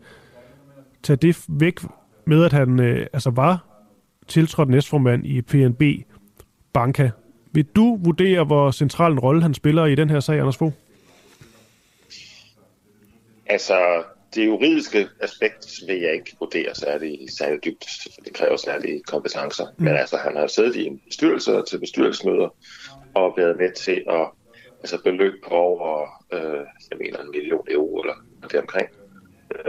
tage 1.02 1.16
det 1.16 1.44
væk 1.48 1.81
med, 2.24 2.44
at 2.44 2.52
han 2.52 2.81
øh, 2.81 3.06
altså 3.12 3.31
var 3.31 3.64
tiltrådt 4.28 4.68
næstformand 4.68 5.27
i 5.27 5.43
PNB 5.43 5.82
Banka. 6.72 7.10
Vil 7.52 7.64
du 7.64 7.98
vurdere, 8.05 8.44
hvor 8.44 8.70
central 8.70 9.12
en 9.12 9.18
rolle 9.18 9.43
han 9.43 9.55
spiller 9.55 9.86
i 9.86 9.94
den 9.94 10.10
her 10.10 10.20
sag, 10.20 10.39
Anders 10.39 10.56
Fogh? 10.56 10.72
Altså, 13.47 14.02
det 14.35 14.47
juridiske 14.47 15.09
aspekt 15.20 15.81
vil 15.86 16.01
jeg 16.01 16.12
ikke 16.12 16.36
vurdere 16.40 16.74
særlig, 16.74 17.18
særlig 17.39 17.64
dybt, 17.64 17.86
for 18.14 18.20
det 18.24 18.35
kræver 18.35 18.56
særlige 18.56 19.02
kompetencer. 19.02 19.64
Mm. 19.78 19.85
Men 19.85 19.97
altså, 19.97 20.16
han 20.16 20.36
har 20.36 20.47
siddet 20.47 20.77
i 20.77 20.86
en 20.86 21.01
bestyrelse 21.06 21.62
til 21.68 21.78
bestyrelsesmøder 21.81 22.55
og 23.14 23.35
været 23.36 23.56
med 23.56 23.72
til 23.72 24.05
at 24.09 24.31
altså 24.81 24.98
beløb 25.05 25.32
på 25.48 25.55
over, 25.55 26.09
øh, 26.32 26.64
jeg 26.90 26.98
mener, 26.98 27.18
en 27.18 27.31
million 27.31 27.66
euro 27.70 28.01
eller 28.01 28.14
deromkring, 28.52 28.89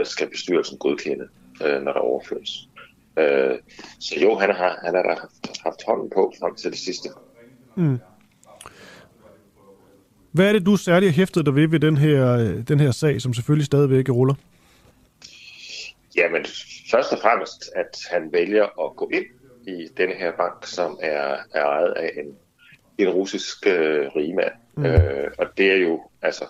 skal 0.04 0.30
bestyrelsen 0.30 0.78
godkende, 0.78 1.28
øh, 1.64 1.82
når 1.82 1.92
der 1.92 2.00
overføres. 2.00 2.68
Øh, 3.16 3.58
så 4.00 4.20
jo, 4.20 4.34
han 4.34 4.50
har, 4.50 4.78
han 4.84 4.94
har 4.94 5.18
haft, 5.20 5.62
haft 5.62 5.82
hånden 5.86 6.10
på 6.10 6.32
frem 6.40 6.54
til 6.54 6.70
det 6.70 6.78
sidste. 6.78 7.08
Mm. 7.76 7.98
Hvad 10.32 10.48
er 10.48 10.52
det, 10.52 10.66
du 10.66 10.76
særligt 10.76 11.12
har 11.12 11.16
hæftet 11.16 11.46
dig 11.46 11.54
ved 11.54 11.68
ved 11.68 11.80
den 11.80 11.96
her, 11.96 12.36
øh, 12.36 12.68
den 12.68 12.80
her 12.80 12.90
sag, 12.90 13.20
som 13.20 13.34
selvfølgelig 13.34 13.66
stadigvæk 13.66 14.08
ruller? 14.08 14.34
Jamen, 16.16 16.46
først 16.90 17.12
og 17.12 17.18
fremmest, 17.22 17.70
at 17.76 17.98
han 18.10 18.32
vælger 18.32 18.64
at 18.84 18.96
gå 18.96 19.10
ind 19.12 19.26
i 19.66 19.88
denne 19.96 20.14
her 20.14 20.32
bank, 20.36 20.66
som 20.66 20.98
er, 21.02 21.36
er 21.54 21.64
ejet 21.64 21.92
af 21.92 22.10
en, 22.16 22.36
en 22.98 23.08
russisk 23.08 23.66
øh, 23.66 24.06
rigmand. 24.16 24.52
Mm. 24.76 24.84
Øh, 24.84 25.30
og 25.38 25.46
det 25.56 25.72
er 25.72 25.76
jo, 25.76 26.02
altså, 26.22 26.44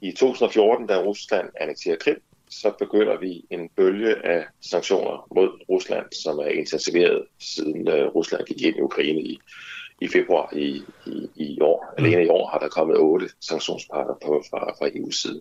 i 0.00 0.12
2014, 0.12 0.86
da 0.86 1.02
Rusland 1.02 1.48
annekterer 1.60 1.96
Krim, 1.96 2.20
så 2.50 2.72
begynder 2.78 3.18
vi 3.18 3.44
en 3.50 3.68
bølge 3.76 4.26
af 4.26 4.44
sanktioner 4.60 5.28
mod 5.34 5.48
Rusland, 5.68 6.06
som 6.12 6.38
er 6.38 6.48
intensiveret 6.48 7.26
siden 7.40 7.88
øh, 7.88 8.06
Rusland 8.06 8.46
gik 8.46 8.62
ind 8.62 8.76
i 8.76 8.80
Ukraine 8.80 9.20
i, 9.20 9.40
i 10.00 10.08
februar 10.08 10.52
i, 10.52 10.82
i, 11.06 11.28
i 11.36 11.60
år. 11.60 11.94
Alene 11.98 12.24
i 12.24 12.28
år 12.28 12.48
har 12.48 12.58
der 12.58 12.68
kommet 12.68 12.98
otte 12.98 13.28
sanktionspakker 13.40 14.14
på, 14.24 14.42
fra, 14.50 14.72
fra 14.78 14.88
EU's 14.88 15.22
side. 15.22 15.40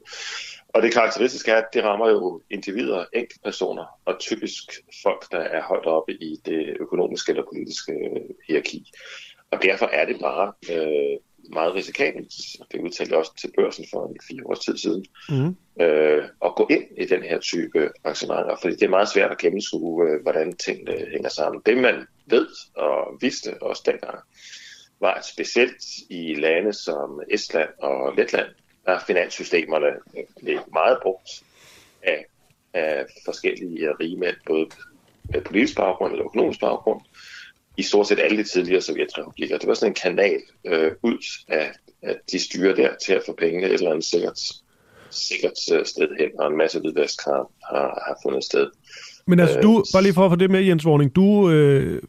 Og 0.75 0.81
det 0.81 0.93
karakteristiske 0.93 1.51
er, 1.51 1.57
at 1.57 1.73
det 1.73 1.83
rammer 1.83 2.09
jo 2.09 2.41
individer, 2.49 3.05
enkeltpersoner 3.13 3.85
og 4.05 4.19
typisk 4.19 4.63
folk, 5.03 5.31
der 5.31 5.39
er 5.39 5.61
højt 5.63 5.85
oppe 5.85 6.13
i 6.13 6.39
det 6.45 6.77
økonomiske 6.79 7.29
eller 7.29 7.43
politiske 7.53 7.93
hierarki. 8.47 8.91
Og 9.51 9.61
derfor 9.61 9.85
er 9.85 10.05
det 10.05 10.19
bare 10.19 10.53
øh, 10.71 11.17
meget 11.53 11.75
risikabelt, 11.75 12.33
det 12.71 12.79
udtalte 12.81 13.11
jeg 13.11 13.19
også 13.19 13.35
til 13.37 13.51
børsen 13.57 13.85
for 13.93 14.07
en 14.07 14.17
fire 14.29 14.41
års 14.45 14.59
tid 14.59 14.77
siden, 14.77 15.05
mm. 15.29 15.55
øh, 15.83 16.23
at 16.45 16.55
gå 16.55 16.67
ind 16.69 16.83
i 16.97 17.05
den 17.05 17.23
her 17.23 17.39
type 17.39 17.89
arrangementer, 18.03 18.55
fordi 18.61 18.73
det 18.73 18.83
er 18.83 18.89
meget 18.89 19.09
svært 19.09 19.31
at 19.31 19.37
gennemskue, 19.37 20.09
øh, 20.09 20.21
hvordan 20.21 20.55
tingene 20.55 21.05
hænger 21.11 21.29
sammen. 21.29 21.61
Det 21.65 21.77
man 21.77 22.07
ved 22.25 22.47
og 22.75 23.17
vidste 23.21 23.63
også 23.63 23.83
dengang, 23.85 24.19
var 24.99 25.13
at 25.13 25.25
specielt 25.25 25.83
i 26.09 26.35
lande 26.35 26.73
som 26.73 27.21
Estland 27.29 27.69
og 27.79 28.15
Letland, 28.17 28.47
der 28.85 28.91
er 28.91 28.99
finanssystemerne 29.07 29.87
øh, 30.17 30.59
meget 30.73 30.97
brugt 31.01 31.43
af, 32.03 32.25
af 32.73 33.05
forskellige 33.25 33.91
rige 33.99 34.17
mænd, 34.17 34.35
både 34.47 34.69
med 35.29 35.41
politisk 35.41 35.77
baggrund 35.77 36.11
eller 36.11 36.25
økonomisk 36.25 36.59
baggrund, 36.59 37.01
i 37.77 37.83
stort 37.83 38.07
set 38.07 38.19
alle 38.19 38.37
de 38.37 38.43
tidligere 38.43 38.81
sovjetrepublikker. 38.81 39.57
Det 39.57 39.67
var 39.67 39.73
sådan 39.73 39.91
en 39.91 39.95
kanal 39.95 40.41
øh, 40.65 40.91
ud 41.03 41.17
af, 41.47 41.71
af 42.01 42.15
de 42.31 42.39
styre 42.39 42.75
der 42.75 42.89
til 43.05 43.13
at 43.13 43.21
få 43.25 43.33
pengene 43.33 43.67
et 43.67 43.73
eller 43.73 43.91
andet 43.91 44.05
sikkert 44.05 44.39
sikkert 45.15 45.59
øh, 45.73 45.85
sted 45.85 46.07
hen, 46.19 46.29
og 46.39 46.47
en 46.47 46.57
masse 46.57 46.79
hvidvask 46.79 47.23
har, 47.25 47.51
har, 47.69 48.03
har 48.07 48.17
fundet 48.23 48.43
sted. 48.43 48.67
Men 49.27 49.39
altså, 49.39 49.57
Øh, 49.57 49.63
du, 49.63 49.83
bare 49.93 50.03
lige 50.03 50.13
for 50.13 50.25
at 50.25 50.31
få 50.31 50.35
det 50.35 50.51
med, 50.51 50.61
Jens 50.61 50.85
Vorning, 50.85 51.15
du, 51.15 51.49
øh, 51.49 52.01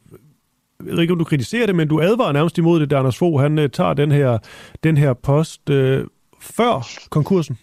jeg 0.86 0.92
ved 0.92 1.02
ikke, 1.02 1.12
om 1.12 1.18
du 1.18 1.24
kritiserer 1.24 1.66
det, 1.66 1.76
men 1.76 1.88
du 1.88 2.00
advarer 2.00 2.32
nærmest 2.32 2.58
imod 2.58 2.80
det, 2.80 2.90
da 2.90 2.96
Anders 2.96 3.18
Fogh, 3.18 3.40
han 3.40 3.58
øh, 3.58 3.70
tager 3.70 3.94
den 3.94 4.12
her, 4.12 4.38
den 4.84 4.96
her 4.96 5.12
post 5.12 5.70
øh, 5.70 6.04
før 6.40 6.88
konkursen. 7.10 7.58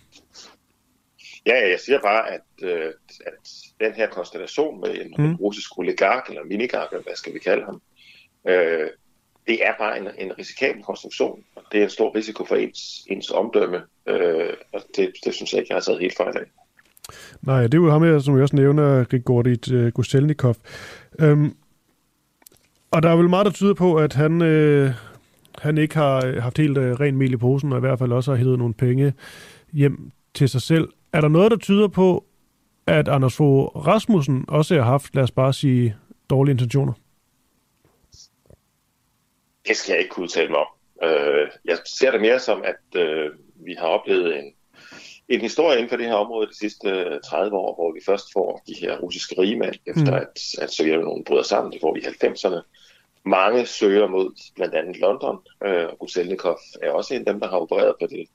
Ja, 1.46 1.70
jeg 1.70 1.80
siger 1.86 2.00
bare, 2.00 2.32
at, 2.32 2.42
øh, 2.62 2.92
at 3.26 3.34
den 3.80 3.94
her 3.94 4.08
konstellation 4.08 4.82
med 4.82 4.96
en 4.96 5.14
mm. 5.18 5.36
russisk 5.36 5.78
oligark, 5.78 6.30
eller 6.30 6.44
minigark, 6.44 6.88
eller 6.92 7.04
hvad 7.04 7.16
skal 7.16 7.34
vi 7.34 7.40
kalde 7.40 7.66
ham, 7.66 7.82
øh, 8.48 8.90
det 9.48 9.66
er 9.66 9.74
bare 9.80 10.00
en, 10.00 10.08
en 10.18 10.32
risikabel 10.40 10.84
konstruktion. 10.84 11.44
og 11.56 11.64
Det 11.72 11.80
er 11.80 11.84
en 11.84 11.90
stor 11.90 12.16
risiko 12.16 12.46
for 12.46 12.56
ens, 12.56 13.06
ens 13.08 13.32
omdømme, 13.32 13.82
øh, 14.08 14.54
og 14.74 14.82
det, 14.96 15.14
det 15.26 15.34
synes 15.34 15.54
jeg 15.54 15.60
ikke, 15.60 15.72
jeg 15.72 15.76
har 15.76 15.82
taget 15.82 16.02
helt 16.02 16.18
fejl 16.18 16.38
af. 16.38 16.44
Nej, 17.42 17.62
det 17.62 17.74
er 17.74 17.78
jo 17.78 17.92
ham 17.92 18.04
her, 18.04 18.20
som 18.20 18.36
jeg 18.36 18.44
også 18.44 18.56
nævner, 18.56 19.04
Grigordit 19.04 19.72
uh, 19.72 19.88
Gustelnikov. 19.88 20.56
Øhm, 21.20 21.56
og 22.92 23.04
der 23.04 23.10
er 23.10 23.16
vel 23.16 23.30
meget, 23.30 23.46
der 23.46 23.52
tyder 23.52 23.74
på, 23.74 23.96
at 23.96 24.14
han, 24.14 24.42
øh, 24.42 24.92
han 25.58 25.78
ikke 25.78 25.96
har 25.96 26.26
øh, 26.26 26.44
haft 26.44 26.58
helt 26.58 26.78
øh, 26.78 27.00
ren 27.00 27.18
mel 27.18 27.34
i 27.34 27.38
posen, 27.38 27.72
og 27.72 27.78
i 27.78 27.80
hvert 27.80 28.00
fald 28.00 28.12
også 28.12 28.32
har 28.32 28.38
hævet 28.38 28.60
nogle 28.60 28.74
penge 28.74 29.14
hjem 29.74 30.12
til 30.34 30.50
sig 30.50 30.62
selv. 30.62 30.90
Er 31.14 31.22
der 31.22 31.28
noget, 31.28 31.52
der 31.52 31.58
tyder 31.58 31.88
på, 31.88 32.26
at 32.88 33.08
Anders 33.08 33.36
Fogh 33.36 33.88
Rasmussen 33.88 34.46
også 34.48 34.76
har 34.76 34.84
haft, 34.84 35.16
lad 35.16 35.24
os 35.24 35.32
bare 35.32 35.54
sige, 35.54 35.96
dårlige 36.30 36.52
intentioner? 36.52 36.94
Det 39.68 39.78
skal 39.78 39.92
jeg 39.94 40.00
ikke 40.00 40.10
kunne 40.12 40.24
udtale 40.24 40.50
mig 40.50 40.60
om. 40.60 40.68
Øh, 41.04 41.48
jeg 41.66 41.78
ser 41.86 42.12
det 42.12 42.22
mere 42.22 42.40
som, 42.40 42.64
at 42.64 43.02
øh, 43.02 43.32
vi 43.56 43.74
har 43.80 43.88
oplevet 43.88 44.40
en, 44.40 44.54
en 45.30 45.42
historie 45.42 45.78
inden 45.78 45.90
for 45.90 45.98
det 45.98 46.06
her 46.06 46.14
område 46.14 46.48
de 46.48 46.58
sidste 46.58 46.90
øh, 46.90 47.20
30 47.26 47.58
år, 47.58 47.76
hvor 47.76 47.92
vi 47.94 48.00
først 48.06 48.26
får 48.34 48.64
de 48.68 48.74
her 48.82 49.00
russiske 49.00 49.42
rigemænd, 49.42 49.76
efter 49.86 50.12
Mm. 50.12 50.18
at, 50.18 50.40
at 50.62 50.72
Sovjetunionen 50.72 51.24
bryder 51.24 51.44
sammen. 51.44 51.74
Det 51.74 51.82
får 51.82 51.94
vi 51.94 52.00
i 52.00 52.04
90'erne. 52.04 52.62
Mange 53.26 53.66
søger 53.66 54.08
mod 54.08 54.52
blandt 54.56 54.76
andet 54.76 54.98
London, 55.00 55.40
øh, 55.66 55.86
og 55.86 56.00
Guselnikov 56.00 56.58
er 56.82 56.92
også 56.92 57.14
en 57.14 57.20
af 57.20 57.26
dem, 57.26 57.40
der 57.40 57.50
har 57.50 57.58
opereret 57.58 57.96
på 58.02 58.08
det 58.08 58.28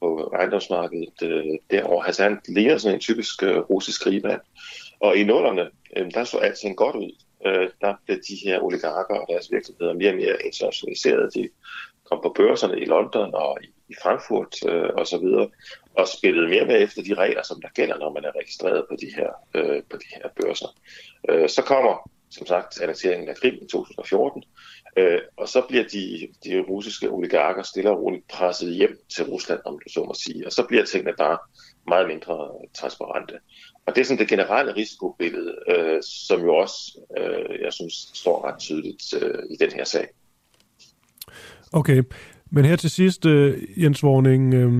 på 0.00 0.32
ejendomsmarkedet 0.34 1.22
øh, 1.22 1.44
derovre. 1.70 2.12
Han 2.18 2.40
ligner 2.48 2.78
sådan 2.78 2.94
en 2.94 3.00
typisk 3.00 3.42
øh, 3.42 3.58
russisk 3.58 4.06
rigmand. 4.06 4.40
Og 5.00 5.16
i 5.16 5.24
nullerne, 5.24 5.70
øh, 5.96 6.10
der 6.14 6.24
så 6.24 6.36
alting 6.38 6.76
godt 6.76 6.96
ud. 6.96 7.10
Øh, 7.46 7.68
der 7.80 7.94
blev 8.04 8.18
de 8.28 8.36
her 8.44 8.60
oligarker 8.60 9.14
og 9.14 9.26
deres 9.28 9.52
virksomheder 9.52 9.94
mere 9.94 10.10
og 10.10 10.16
mere 10.16 10.42
internationaliseret. 10.44 11.34
De 11.34 11.48
kom 12.10 12.20
på 12.22 12.32
børserne 12.36 12.80
i 12.80 12.84
London 12.84 13.34
og 13.34 13.58
i, 13.62 13.66
i 13.88 13.94
Frankfurt 14.02 14.54
øh, 14.68 14.90
og 14.96 15.06
så 15.06 15.18
videre, 15.18 15.48
og 15.94 16.08
spillede 16.08 16.48
mere 16.48 16.66
med 16.66 16.82
efter 16.82 17.02
de 17.02 17.14
regler, 17.14 17.42
som 17.42 17.60
der 17.60 17.68
gælder, 17.74 17.98
når 17.98 18.12
man 18.12 18.24
er 18.24 18.36
registreret 18.40 18.84
på 18.88 18.96
de 19.00 19.10
her, 19.16 19.30
øh, 19.54 19.82
på 19.90 19.96
de 19.96 20.06
her 20.14 20.28
børser. 20.40 20.68
Øh, 21.28 21.48
så 21.48 21.62
kommer, 21.62 22.10
som 22.30 22.46
sagt, 22.46 22.80
annekteringen 22.80 23.28
af 23.28 23.36
Krim 23.36 23.54
i 23.54 23.66
2014, 23.66 24.44
øh, 24.96 25.20
og 25.36 25.48
så 25.48 25.62
bliver 25.68 25.84
de, 25.84 26.28
de 26.44 26.60
russiske 26.68 27.10
oligarker 27.10 27.62
stille 27.62 27.90
og 27.90 28.02
roligt 28.02 28.28
presset 28.28 28.74
hjem 28.74 28.98
til 29.08 29.24
Rusland, 29.24 29.60
om 29.64 29.78
du 29.78 29.92
så 29.92 30.04
må 30.04 30.14
sige, 30.14 30.46
og 30.46 30.52
så 30.52 30.66
bliver 30.66 30.84
tingene 30.84 31.16
bare 31.18 31.38
meget 31.86 32.08
mindre 32.08 32.50
transparente. 32.74 33.38
Og 33.86 33.94
det 33.94 34.00
er 34.00 34.04
sådan 34.04 34.18
det 34.18 34.28
generelle 34.28 34.76
risikobillede, 34.76 35.54
øh, 35.68 36.02
som 36.02 36.40
jo 36.40 36.54
også, 36.54 36.98
øh, 37.18 37.64
jeg 37.64 37.72
synes, 37.72 38.10
står 38.14 38.48
ret 38.48 38.58
tydeligt 38.58 39.14
øh, 39.22 39.42
i 39.50 39.56
den 39.60 39.72
her 39.72 39.84
sag. 39.84 40.06
Okay, 41.72 42.02
men 42.50 42.64
her 42.64 42.76
til 42.76 42.90
sidst, 42.90 43.26
øh, 43.26 43.82
Jens 43.82 44.02
Vorning, 44.02 44.54
øh, 44.54 44.72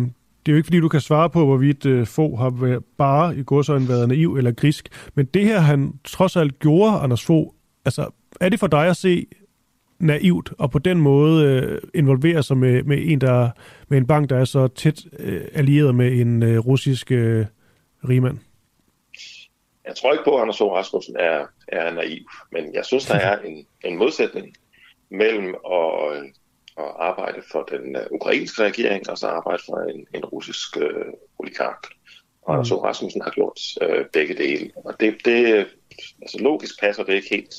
det 0.46 0.52
er 0.52 0.52
jo 0.52 0.56
ikke 0.56 0.66
fordi, 0.66 0.80
du 0.80 0.88
kan 0.88 1.00
svare 1.00 1.30
på, 1.30 1.44
hvorvidt 1.44 1.86
øh, 1.86 2.06
få 2.06 2.36
har 2.36 2.50
været, 2.50 2.84
bare 2.98 3.36
i 3.36 3.42
godsøjne 3.46 3.88
været 3.88 4.08
naiv 4.08 4.36
eller 4.36 4.52
grisk, 4.52 4.88
men 5.14 5.26
det 5.26 5.44
her, 5.44 5.60
han 5.60 5.92
trods 6.04 6.36
alt 6.36 6.58
gjorde, 6.58 6.98
Anders 6.98 7.24
få, 7.24 7.54
altså, 7.84 8.10
er 8.40 8.48
det 8.48 8.60
for 8.60 8.66
dig 8.66 8.86
at 8.86 8.96
se 8.96 9.26
naivt, 9.98 10.52
og 10.58 10.70
på 10.70 10.78
den 10.78 10.98
måde 11.00 11.44
øh, 11.44 11.78
involvere 11.94 12.42
sig 12.42 12.56
med, 12.56 12.82
med 12.82 12.98
en, 13.00 13.20
der 13.20 13.50
med 13.88 13.98
en 13.98 14.06
bank, 14.06 14.30
der 14.30 14.36
er 14.36 14.44
så 14.44 14.68
tæt 14.68 15.04
øh, 15.18 15.40
allieret 15.54 15.94
med 15.94 16.12
en 16.12 16.42
øh, 16.42 16.58
russisk 16.58 17.12
øh, 17.12 17.46
rigmand? 18.08 18.38
Jeg 19.86 19.96
tror 19.96 20.12
ikke 20.12 20.24
på, 20.24 20.36
at 20.36 20.42
Anders 20.42 20.58
Fogh 20.58 20.72
Rasmussen 20.72 21.16
er, 21.18 21.46
er 21.68 21.92
naiv, 21.92 22.24
men 22.52 22.74
jeg 22.74 22.84
synes, 22.84 23.06
der 23.06 23.14
er 23.14 23.38
en, 23.38 23.66
en 23.84 23.98
modsætning 23.98 24.54
mellem 25.10 25.54
at, 25.72 26.18
at 26.78 26.92
arbejde 26.98 27.42
for 27.52 27.62
den 27.62 27.96
øh, 27.96 28.06
ukrainske 28.10 28.62
regering 28.62 29.10
og 29.10 29.18
så 29.18 29.26
arbejde 29.26 29.62
for 29.66 29.76
en, 29.76 30.06
en 30.14 30.24
russisk 30.24 30.76
øh, 30.76 31.04
oligark. 31.38 31.86
Og 32.42 32.54
Anders 32.54 32.68
Fogh 32.68 32.84
Rasmussen 32.84 33.22
har 33.22 33.30
gjort 33.30 33.60
øh, 33.82 34.04
begge 34.12 34.34
dele. 34.34 34.70
Og 34.84 35.00
det, 35.00 35.14
det, 35.24 35.66
altså 36.22 36.38
logisk 36.40 36.80
passer 36.80 37.04
det 37.04 37.14
ikke 37.14 37.28
helt 37.30 37.54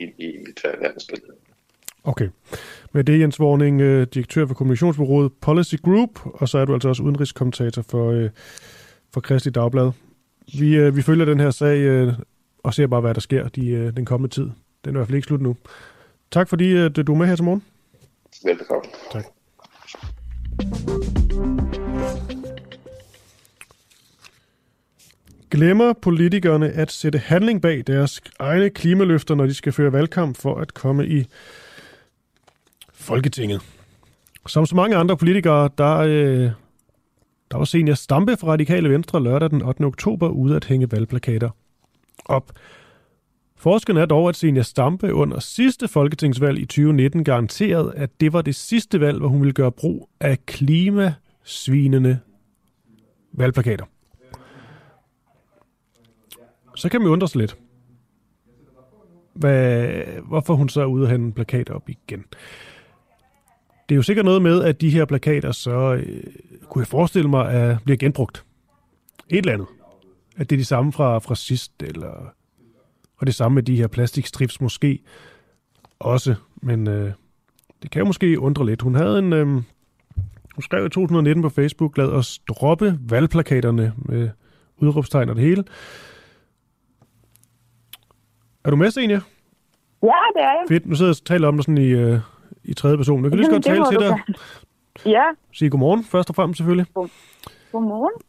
i, 0.00 0.04
i 0.04 0.38
mit 0.38 0.60
øh, 0.64 0.80
verdensbillede. 0.80 1.32
Okay. 2.04 2.28
Men 2.92 3.06
det 3.06 3.14
er 3.14 3.18
Jens 3.18 3.40
Vorning, 3.40 3.80
øh, 3.80 4.06
direktør 4.14 4.46
for 4.46 4.54
kommunikationsbureauet 4.54 5.32
Policy 5.40 5.74
Group, 5.84 6.20
og 6.24 6.48
så 6.48 6.58
er 6.58 6.64
du 6.64 6.74
altså 6.74 6.88
også 6.88 7.02
udenrigskommentator 7.02 7.82
for, 7.82 8.10
øh, 8.10 8.30
for 9.14 9.20
Kristi 9.20 9.50
Dagblad. 9.50 9.92
Vi, 10.58 10.76
øh, 10.76 10.96
vi 10.96 11.02
følger 11.02 11.24
den 11.24 11.40
her 11.40 11.50
sag 11.50 11.78
øh, 11.78 12.12
og 12.62 12.74
ser 12.74 12.86
bare, 12.86 13.00
hvad 13.00 13.14
der 13.14 13.20
sker 13.20 13.48
de, 13.48 13.68
øh, 13.68 13.96
den 13.96 14.04
kommende 14.04 14.34
tid. 14.34 14.44
Den 14.44 14.52
er 14.84 14.90
i 14.90 14.92
hvert 14.92 15.06
fald 15.06 15.16
ikke 15.16 15.26
slut 15.26 15.40
nu. 15.40 15.56
Tak 16.30 16.48
fordi 16.48 16.76
at 16.76 16.96
du 16.96 17.12
er 17.12 17.16
med 17.16 17.26
her 17.26 17.36
til 17.36 17.44
morgen. 17.44 17.62
Velbekomme. 18.44 18.90
Tak. 19.12 19.24
Glemmer 25.50 25.92
politikerne 25.92 26.70
at 26.70 26.92
sætte 26.92 27.18
handling 27.18 27.62
bag 27.62 27.82
deres 27.86 28.20
egne 28.38 28.70
klimaløfter, 28.70 29.34
når 29.34 29.46
de 29.46 29.54
skal 29.54 29.72
føre 29.72 29.92
valgkamp 29.92 30.36
for 30.36 30.54
at 30.54 30.74
komme 30.74 31.06
i 31.06 31.26
Folketinget? 32.92 33.60
Som 34.46 34.66
så 34.66 34.76
mange 34.76 34.96
andre 34.96 35.16
politikere, 35.16 35.70
der, 35.78 35.96
øh, 35.96 36.50
der 37.50 37.58
var 37.58 37.64
senior 37.64 37.94
Stampe 37.94 38.36
fra 38.36 38.52
Radikale 38.52 38.90
Venstre 38.90 39.22
lørdag 39.22 39.50
den 39.50 39.62
8. 39.62 39.84
oktober 39.84 40.28
ude 40.28 40.56
at 40.56 40.64
hænge 40.64 40.92
valgplakater 40.92 41.50
op. 42.24 42.52
Forskeren 43.56 43.96
er 43.96 44.06
dog, 44.06 44.28
at 44.28 44.36
senior 44.36 44.62
Stampe 44.62 45.14
under 45.14 45.40
sidste 45.40 45.88
folketingsvalg 45.88 46.58
i 46.58 46.66
2019 46.66 47.24
garanterede, 47.24 47.92
at 47.94 48.20
det 48.20 48.32
var 48.32 48.42
det 48.42 48.54
sidste 48.54 49.00
valg, 49.00 49.18
hvor 49.18 49.28
hun 49.28 49.40
ville 49.40 49.52
gøre 49.52 49.72
brug 49.72 50.08
af 50.20 50.46
klimasvinende 50.46 52.18
valgplakater. 53.32 53.84
Så 56.74 56.88
kan 56.88 57.00
man 57.00 57.10
undre 57.10 57.28
sig 57.28 57.40
lidt. 57.40 57.56
Hvad, 59.34 59.88
hvorfor 60.28 60.54
hun 60.54 60.68
så 60.68 60.80
er 60.80 60.86
ude 60.86 61.04
og 61.04 61.10
hænge 61.10 61.32
plakater 61.32 61.74
op 61.74 61.88
igen. 61.88 62.24
Det 63.90 63.94
er 63.94 63.98
jo 63.98 64.02
sikkert 64.02 64.24
noget 64.24 64.42
med, 64.42 64.64
at 64.64 64.80
de 64.80 64.90
her 64.90 65.04
plakater 65.04 65.52
så 65.52 65.94
øh, 65.94 66.22
kunne 66.68 66.82
jeg 66.82 66.86
forestille 66.86 67.30
mig, 67.30 67.50
at 67.50 67.76
bliver 67.84 67.96
genbrugt. 67.96 68.44
Et 69.28 69.38
eller 69.38 69.52
andet. 69.52 69.66
At 70.36 70.50
det 70.50 70.56
er 70.56 70.60
de 70.60 70.64
samme 70.64 70.92
fra, 70.92 71.18
fra 71.18 71.34
sidst, 71.34 71.82
eller... 71.82 72.32
Og 73.16 73.26
det 73.26 73.34
samme 73.34 73.54
med 73.54 73.62
de 73.62 73.76
her 73.76 73.86
plastikstrips 73.86 74.60
måske 74.60 74.98
også. 75.98 76.34
Men 76.62 76.88
øh, 76.88 77.12
det 77.82 77.90
kan 77.90 78.00
jo 78.00 78.06
måske 78.06 78.40
undre 78.40 78.66
lidt. 78.66 78.82
Hun 78.82 78.94
havde 78.94 79.18
en... 79.18 79.32
Øh, 79.32 79.46
hun 79.46 80.62
skrev 80.62 80.86
i 80.86 80.88
2019 80.88 81.42
på 81.42 81.48
Facebook, 81.48 81.98
lad 81.98 82.06
os 82.06 82.38
droppe 82.38 82.98
valgplakaterne 83.08 83.92
med 83.96 84.30
udråbstegn 84.76 85.28
og 85.28 85.36
det 85.36 85.44
hele. 85.44 85.64
Er 88.64 88.70
du 88.70 88.76
med, 88.76 88.90
Senja? 88.90 89.20
Ja, 90.02 90.20
det 90.34 90.42
er 90.42 90.52
jeg. 90.60 90.64
Fedt. 90.68 90.86
Nu 90.86 90.94
sidder 90.94 91.10
jeg 91.10 91.16
og 91.22 91.26
taler 91.26 91.48
om 91.48 91.56
dig 91.56 91.64
sådan 91.64 91.78
i, 91.78 91.88
øh, 91.88 92.20
i 92.64 92.74
tredje 92.74 92.96
person. 92.96 93.22
Jeg 93.24 93.30
kan 93.30 93.38
lige 93.38 93.46
så 93.46 93.52
godt 93.52 93.64
tale 93.64 93.84
til 93.90 93.96
du 93.96 94.02
dig. 94.02 94.18
Ja, 95.06 95.22
Sige 95.52 95.70
godmorgen, 95.70 96.04
først 96.04 96.28
og 96.28 96.34
fremmest 96.34 96.58
selvfølgelig. 96.58 96.86
godmorgen. 97.72 98.22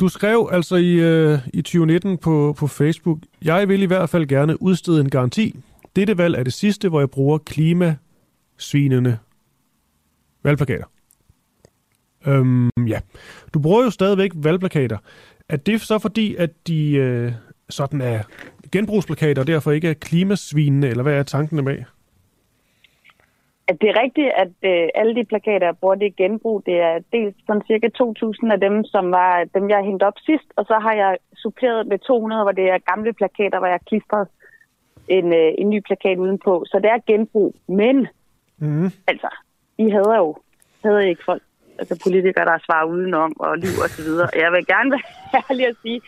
Du 0.00 0.08
skrev 0.08 0.48
altså 0.52 0.76
i, 0.76 0.92
øh, 0.92 1.38
i 1.54 1.62
2019 1.62 2.18
på, 2.18 2.54
på 2.58 2.66
Facebook, 2.66 3.18
jeg 3.44 3.68
vil 3.68 3.82
i 3.82 3.86
hvert 3.86 4.10
fald 4.10 4.26
gerne 4.26 4.62
udstede 4.62 5.00
en 5.00 5.10
garanti. 5.10 5.56
Dette 5.96 6.18
valg 6.18 6.36
er 6.36 6.42
det 6.42 6.52
sidste, 6.52 6.88
hvor 6.88 7.00
jeg 7.00 7.10
bruger 7.10 7.38
klimasvinende 7.38 9.18
valgplakater. 10.42 10.84
Øhm, 12.26 12.70
ja. 12.86 13.00
Du 13.54 13.58
bruger 13.58 13.84
jo 13.84 13.90
stadigvæk 13.90 14.30
valgplakater. 14.34 14.98
Er 15.48 15.56
det 15.56 15.80
så 15.80 15.98
fordi, 15.98 16.34
at 16.34 16.50
de 16.66 16.90
øh, 16.92 17.32
sådan 17.70 18.00
er 18.00 18.22
genbrugsplakater, 18.72 19.42
og 19.42 19.46
derfor 19.46 19.72
ikke 19.72 19.88
er 19.88 19.94
klimasvinende, 19.94 20.88
eller 20.88 21.02
hvad 21.02 21.14
er 21.14 21.22
tankene 21.22 21.64
bag? 21.64 21.84
At 23.68 23.80
det 23.80 23.88
er 23.90 24.00
rigtigt, 24.02 24.30
at 24.42 24.52
øh, 24.70 24.88
alle 24.94 25.14
de 25.14 25.24
plakater, 25.24 25.66
jeg 25.66 25.78
bruger, 25.80 25.94
det 25.94 26.06
er 26.06 26.22
genbrug. 26.22 26.62
Det 26.66 26.76
er 26.80 26.98
dels 27.12 27.36
sådan 27.46 27.62
cirka 27.66 27.88
2.000 28.02 28.52
af 28.52 28.60
dem, 28.60 28.84
som 28.84 29.10
var 29.10 29.44
dem, 29.54 29.70
jeg 29.70 29.84
hængte 29.84 30.04
op 30.06 30.18
sidst, 30.26 30.48
og 30.56 30.64
så 30.64 30.78
har 30.82 30.92
jeg 30.94 31.16
suppleret 31.36 31.86
med 31.86 31.98
200, 31.98 32.42
hvor 32.42 32.52
det 32.52 32.64
er 32.70 32.78
gamle 32.92 33.12
plakater, 33.12 33.58
hvor 33.58 33.66
jeg 33.66 33.74
har 33.80 33.88
klistret 33.90 34.28
en, 35.08 35.32
øh, 35.32 35.52
en 35.58 35.70
ny 35.70 35.80
plakat 35.86 36.18
udenpå. 36.18 36.64
Så 36.66 36.78
det 36.82 36.90
er 36.90 36.98
genbrug. 37.06 37.54
Men, 37.68 38.08
Mm. 38.58 38.90
altså, 39.06 39.28
I 39.78 39.90
hader 39.90 40.16
jo 40.16 40.36
hader 40.84 40.98
I 41.00 41.08
ikke 41.08 41.24
folk. 41.24 41.42
altså 41.78 42.00
politikere, 42.04 42.44
der 42.44 42.58
svarer 42.66 42.84
udenom 42.86 43.32
og 43.40 43.58
liv 43.58 43.74
og 43.84 43.88
så 43.90 44.02
videre. 44.02 44.28
Jeg 44.36 44.52
vil 44.52 44.66
gerne 44.66 44.90
være 44.90 45.06
ærlig 45.50 45.66
at 45.66 45.76
sige, 45.82 46.00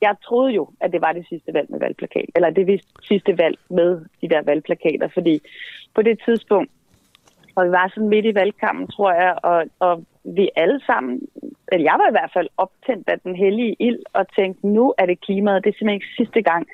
jeg 0.00 0.14
troede 0.24 0.52
jo, 0.52 0.68
at 0.80 0.92
det 0.92 1.00
var 1.00 1.12
det 1.12 1.26
sidste 1.28 1.54
valg 1.54 1.70
med 1.70 1.78
valgplakat, 1.78 2.24
eller 2.36 2.50
det 2.50 2.84
sidste 3.02 3.38
valg 3.38 3.58
med 3.70 4.00
de 4.20 4.28
der 4.28 4.42
valgplakater, 4.42 5.08
fordi 5.14 5.40
på 5.94 6.02
det 6.02 6.20
tidspunkt, 6.24 6.70
og 7.60 7.66
vi 7.66 7.70
var 7.70 7.88
sådan 7.94 8.08
midt 8.08 8.26
i 8.26 8.34
valgkampen, 8.34 8.86
tror 8.86 9.12
jeg, 9.12 9.32
og, 9.42 9.58
og 9.86 10.04
vi 10.36 10.50
alle 10.56 10.80
sammen, 10.86 11.20
eller 11.72 11.84
jeg 11.90 11.96
var 12.00 12.08
i 12.08 12.16
hvert 12.16 12.32
fald 12.36 12.48
optændt 12.56 13.08
af 13.08 13.18
den 13.20 13.34
hellige 13.36 13.76
ild, 13.78 14.02
og 14.12 14.24
tænkte, 14.38 14.66
nu 14.66 14.94
er 14.98 15.06
det 15.06 15.20
klimaet, 15.26 15.64
det 15.64 15.70
er 15.70 15.76
simpelthen 15.76 16.00
ikke 16.00 16.16
sidste 16.20 16.42
gang, 16.42 16.66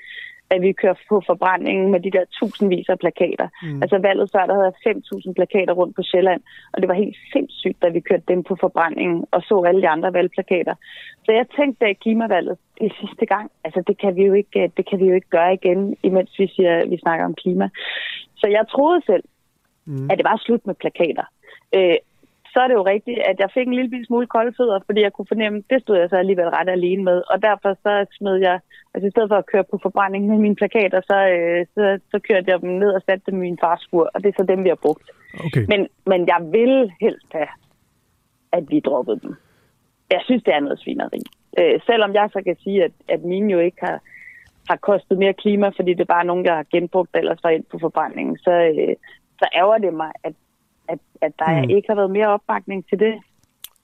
at 0.50 0.62
vi 0.62 0.72
kører 0.72 0.98
på 1.08 1.22
forbrændingen 1.26 1.90
med 1.90 2.00
de 2.00 2.10
der 2.10 2.24
tusindvis 2.38 2.88
af 2.88 2.98
plakater. 2.98 3.48
Mm. 3.62 3.82
Altså 3.82 3.98
valget 3.98 4.30
før, 4.34 4.46
der 4.46 4.54
havde 4.60 4.74
5.000 4.86 5.32
plakater 5.32 5.72
rundt 5.72 5.96
på 5.96 6.02
Sjælland, 6.02 6.42
og 6.72 6.80
det 6.80 6.88
var 6.88 6.94
helt 6.94 7.16
sindssygt, 7.32 7.82
da 7.82 7.88
vi 7.88 8.00
kørte 8.00 8.22
dem 8.28 8.42
på 8.42 8.56
forbrændingen 8.60 9.24
og 9.30 9.42
så 9.42 9.64
alle 9.68 9.82
de 9.82 9.88
andre 9.88 10.12
valgplakater. 10.12 10.74
Så 11.24 11.32
jeg 11.32 11.46
tænkte, 11.58 11.86
at 11.86 12.00
klimavalget 12.00 12.56
det 12.80 12.92
sidste 13.00 13.26
gang, 13.26 13.50
altså 13.64 13.82
det 13.86 13.98
kan 13.98 14.16
vi 14.16 14.22
jo 14.24 14.32
ikke, 14.32 14.72
det 14.76 14.88
kan 14.90 14.98
vi 14.98 15.06
jo 15.06 15.14
ikke 15.14 15.30
gøre 15.30 15.54
igen, 15.54 15.96
imens 16.02 16.38
vi, 16.38 16.46
siger, 16.46 16.88
vi 16.88 16.98
snakker 16.98 17.24
om 17.24 17.34
klima. 17.34 17.68
Så 18.36 18.46
jeg 18.48 18.68
troede 18.68 19.00
selv, 19.06 19.24
mm. 19.86 20.10
at 20.10 20.18
det 20.18 20.24
var 20.24 20.42
slut 20.44 20.66
med 20.66 20.74
plakater. 20.74 21.26
Øh, 21.74 21.98
så 22.56 22.60
er 22.62 22.68
det 22.68 22.80
jo 22.80 22.86
rigtigt, 22.94 23.18
at 23.30 23.36
jeg 23.42 23.50
fik 23.54 23.66
en 23.66 23.74
lille 23.74 24.06
smule 24.06 24.26
kolde 24.26 24.52
fødder, 24.56 24.80
fordi 24.86 25.00
jeg 25.00 25.12
kunne 25.12 25.32
fornemme, 25.32 25.62
det 25.70 25.82
stod 25.82 25.96
jeg 25.98 26.08
så 26.10 26.16
alligevel 26.16 26.48
ret 26.48 26.68
alene 26.68 27.02
med. 27.04 27.18
Og 27.32 27.42
derfor 27.42 27.70
så 27.84 27.92
smed 28.18 28.36
jeg, 28.36 28.60
altså 28.94 29.06
i 29.06 29.10
stedet 29.10 29.28
for 29.30 29.36
at 29.36 29.50
køre 29.52 29.64
på 29.70 29.78
forbrænding 29.82 30.26
med 30.26 30.38
mine 30.38 30.56
plakater, 30.60 31.00
så, 31.10 31.18
øh, 31.36 31.66
så, 31.74 31.98
så 32.10 32.18
kørte 32.28 32.50
jeg 32.50 32.60
dem 32.62 32.70
ned 32.70 32.90
og 32.96 33.02
satte 33.02 33.24
dem 33.26 33.36
i 33.38 33.46
min 33.46 33.58
fars 33.62 33.80
skur, 33.80 34.10
og 34.14 34.22
det 34.22 34.28
er 34.28 34.38
så 34.38 34.46
dem, 34.52 34.64
vi 34.64 34.68
har 34.68 34.82
brugt. 34.86 35.10
Okay. 35.46 35.64
Men, 35.68 35.88
men 36.06 36.20
jeg 36.32 36.40
vil 36.56 36.92
helst 37.00 37.30
have, 37.32 37.52
at 38.52 38.64
vi 38.70 38.80
droppede 38.80 39.20
dem. 39.22 39.34
Jeg 40.10 40.20
synes, 40.24 40.42
det 40.42 40.54
er 40.54 40.60
noget 40.60 40.80
svineri. 40.80 41.22
Øh, 41.58 41.80
selvom 41.86 42.14
jeg 42.14 42.28
så 42.32 42.42
kan 42.46 42.56
sige, 42.64 42.84
at, 42.84 42.92
at 43.08 43.20
mine 43.22 43.52
jo 43.52 43.58
ikke 43.58 43.80
har, 43.80 44.00
har 44.68 44.76
kostet 44.76 45.18
mere 45.18 45.34
klima, 45.42 45.68
fordi 45.68 45.90
det 45.94 46.00
er 46.00 46.14
bare 46.16 46.30
nogen, 46.30 46.44
der 46.44 46.54
har 46.54 46.66
genbrugt 46.72 47.16
ellers 47.16 47.44
var 47.44 47.50
ind 47.50 47.64
på 47.72 47.78
forbrændingen, 47.78 48.38
så, 48.38 48.50
øh, 48.50 48.96
så 49.38 49.48
ærger 49.54 49.78
det 49.78 49.94
mig, 49.94 50.12
at 50.24 50.32
at, 50.88 50.98
at 51.22 51.32
der 51.38 51.62
mm. 51.62 51.70
ikke 51.70 51.88
har 51.88 51.94
været 51.94 52.10
mere 52.10 52.28
opbakning 52.28 52.88
til 52.88 52.98
det. 52.98 53.14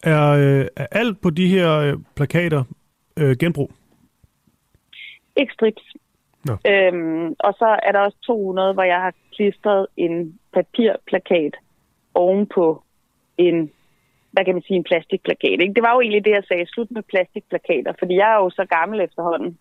Er, 0.02 0.30
øh, 0.30 0.66
er 0.76 0.86
alt 0.90 1.20
på 1.20 1.30
de 1.30 1.48
her 1.48 1.78
øh, 1.78 1.94
plakater 2.16 2.64
øh, 3.16 3.36
genbrug? 3.36 3.70
Ikke 5.36 5.52
strips. 5.52 5.82
No. 6.48 6.54
Øhm, 6.66 7.34
og 7.38 7.54
så 7.58 7.78
er 7.82 7.92
der 7.92 8.00
også 8.00 8.18
200, 8.26 8.72
hvor 8.72 8.82
jeg 8.82 9.00
har 9.00 9.14
klistret 9.34 9.86
en 9.96 10.38
papirplakat 10.52 11.54
ovenpå 12.14 12.82
en, 13.38 13.70
hvad 14.32 14.44
kan 14.44 14.54
man 14.54 14.62
sige, 14.62 14.76
en 14.76 14.84
plastikplakat. 14.84 15.60
Ikke? 15.62 15.74
Det 15.74 15.82
var 15.82 15.94
jo 15.94 16.00
egentlig 16.00 16.24
det, 16.24 16.30
jeg 16.30 16.44
sagde, 16.44 16.66
slut 16.66 16.90
med 16.90 17.02
plastikplakater, 17.02 17.92
fordi 17.98 18.14
jeg 18.14 18.32
er 18.32 18.36
jo 18.36 18.50
så 18.50 18.64
gammel 18.64 19.00
efterhånden, 19.00 19.58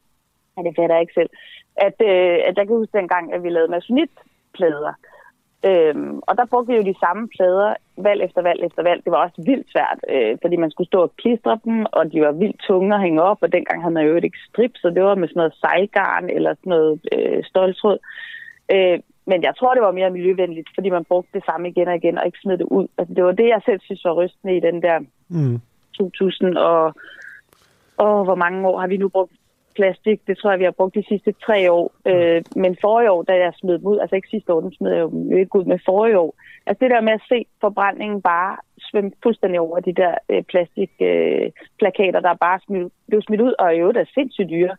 at 0.57 0.65
det 0.65 0.73
fatter 0.75 0.95
jeg 0.95 1.01
ikke 1.01 1.19
selv, 1.19 1.29
at, 1.75 1.95
øh, 2.01 2.37
at 2.47 2.57
jeg 2.57 2.67
kan 2.67 2.75
huske 2.75 2.97
dengang, 2.97 3.33
at 3.33 3.43
vi 3.43 3.49
lavede 3.49 3.71
masonitplader. 3.71 4.93
Øhm, 5.65 6.19
og 6.27 6.37
der 6.37 6.45
brugte 6.45 6.71
vi 6.71 6.77
jo 6.77 6.83
de 6.91 6.99
samme 6.99 7.27
plader 7.27 7.73
valg 7.97 8.23
efter 8.23 8.41
valg 8.41 8.61
efter 8.63 8.83
valg. 8.83 9.03
Det 9.05 9.11
var 9.11 9.23
også 9.25 9.41
vildt 9.45 9.71
svært, 9.71 9.99
øh, 10.09 10.37
fordi 10.41 10.55
man 10.55 10.71
skulle 10.71 10.87
stå 10.87 11.01
og 11.01 11.15
klistre 11.15 11.59
dem, 11.65 11.85
og 11.91 12.11
de 12.11 12.21
var 12.21 12.31
vildt 12.31 12.59
tunge 12.67 12.95
at 12.95 13.01
hænge 13.01 13.21
op, 13.21 13.37
og 13.41 13.53
dengang 13.53 13.81
havde 13.81 13.93
man 13.93 14.05
jo 14.05 14.15
ikke 14.15 14.45
strip, 14.49 14.71
så 14.75 14.89
det 14.89 15.03
var 15.03 15.15
med 15.15 15.27
sådan 15.27 15.39
noget 15.39 15.59
sejlgarn 15.61 16.29
eller 16.29 16.53
sådan 16.53 16.69
noget 16.69 16.99
øh, 17.15 17.43
stoltråd. 17.43 17.97
Øh, 18.73 18.99
men 19.25 19.43
jeg 19.43 19.53
tror, 19.55 19.73
det 19.73 19.83
var 19.83 19.91
mere 19.91 20.09
miljøvenligt, 20.09 20.69
fordi 20.75 20.89
man 20.89 21.05
brugte 21.05 21.29
det 21.33 21.43
samme 21.45 21.69
igen 21.69 21.87
og 21.87 21.95
igen, 21.95 22.17
og 22.17 22.25
ikke 22.25 22.39
smed 22.41 22.57
det 22.57 22.67
ud. 22.77 22.87
Altså, 22.97 23.13
det 23.13 23.23
var 23.23 23.31
det, 23.31 23.47
jeg 23.47 23.61
selv 23.65 23.79
synes 23.81 24.05
var 24.05 24.13
rystende 24.13 24.57
i 24.57 24.59
den 24.59 24.81
der 24.81 24.99
mm. 25.29 25.61
2000 25.97 26.57
og... 26.57 26.95
Og 27.97 28.23
hvor 28.23 28.35
mange 28.35 28.67
år 28.67 28.79
har 28.79 28.87
vi 28.87 28.97
nu 28.97 29.09
brugt 29.09 29.31
plastik. 29.75 30.27
Det 30.27 30.37
tror 30.37 30.49
jeg, 30.51 30.59
vi 30.59 30.63
har 30.63 30.77
brugt 30.79 30.95
de 30.95 31.03
sidste 31.07 31.31
tre 31.45 31.71
år. 31.71 31.93
Øh, 32.07 32.41
men 32.55 32.77
forrige 32.81 33.11
år, 33.11 33.23
da 33.23 33.33
jeg 33.33 33.53
smed 33.55 33.77
dem 33.77 33.85
ud, 33.85 33.99
altså 33.99 34.15
ikke 34.15 34.27
sidste 34.29 34.53
år, 34.53 34.61
den 34.61 34.73
smed 34.73 34.91
jeg 34.91 35.01
jo 35.31 35.37
ikke 35.37 35.55
ud 35.55 35.65
med 35.65 35.79
forrige 35.85 36.19
år. 36.19 36.35
Altså 36.65 36.79
det 36.83 36.91
der 36.91 37.01
med 37.01 37.13
at 37.13 37.25
se 37.29 37.45
forbrændingen 37.61 38.21
bare 38.21 38.57
svømme 38.79 39.11
fuldstændig 39.23 39.59
over 39.59 39.79
de 39.79 39.93
der 39.93 40.13
øh, 40.29 40.43
plastikplakater, 40.43 42.19
øh, 42.19 42.23
der 42.23 42.33
bare 42.47 42.59
smidt, 42.65 42.93
blev 43.07 43.21
smidt 43.21 43.41
ud, 43.41 43.53
og 43.59 43.79
jo, 43.79 43.91
der 43.91 44.01
er 44.01 44.11
sindssygt 44.13 44.49
dyre. 44.49 44.75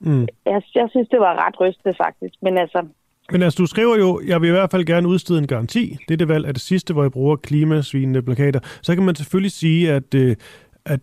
Mm. 0.00 0.26
Jeg, 0.46 0.62
jeg 0.74 0.88
synes, 0.90 1.08
det 1.08 1.20
var 1.20 1.46
ret 1.46 1.60
rystende 1.60 1.94
faktisk. 2.04 2.34
Men 2.42 2.58
altså, 2.58 2.86
men 3.32 3.42
altså, 3.42 3.56
du 3.62 3.66
skriver 3.66 3.96
jo, 3.98 4.20
jeg 4.26 4.40
vil 4.40 4.48
i 4.48 4.50
hvert 4.50 4.70
fald 4.70 4.84
gerne 4.84 5.08
udstede 5.08 5.38
en 5.38 5.46
garanti. 5.46 5.96
Det 6.08 6.14
er 6.14 6.18
det 6.18 6.28
valg 6.28 6.46
af 6.46 6.54
det 6.54 6.62
sidste, 6.62 6.94
hvor 6.94 7.02
jeg 7.02 7.12
bruger 7.12 7.36
klimasvinende 7.36 8.22
plakater. 8.22 8.60
Så 8.82 8.94
kan 8.94 9.04
man 9.04 9.14
selvfølgelig 9.14 9.52
sige, 9.52 9.92
at, 9.92 10.14
øh, 10.14 10.36
at 10.86 11.00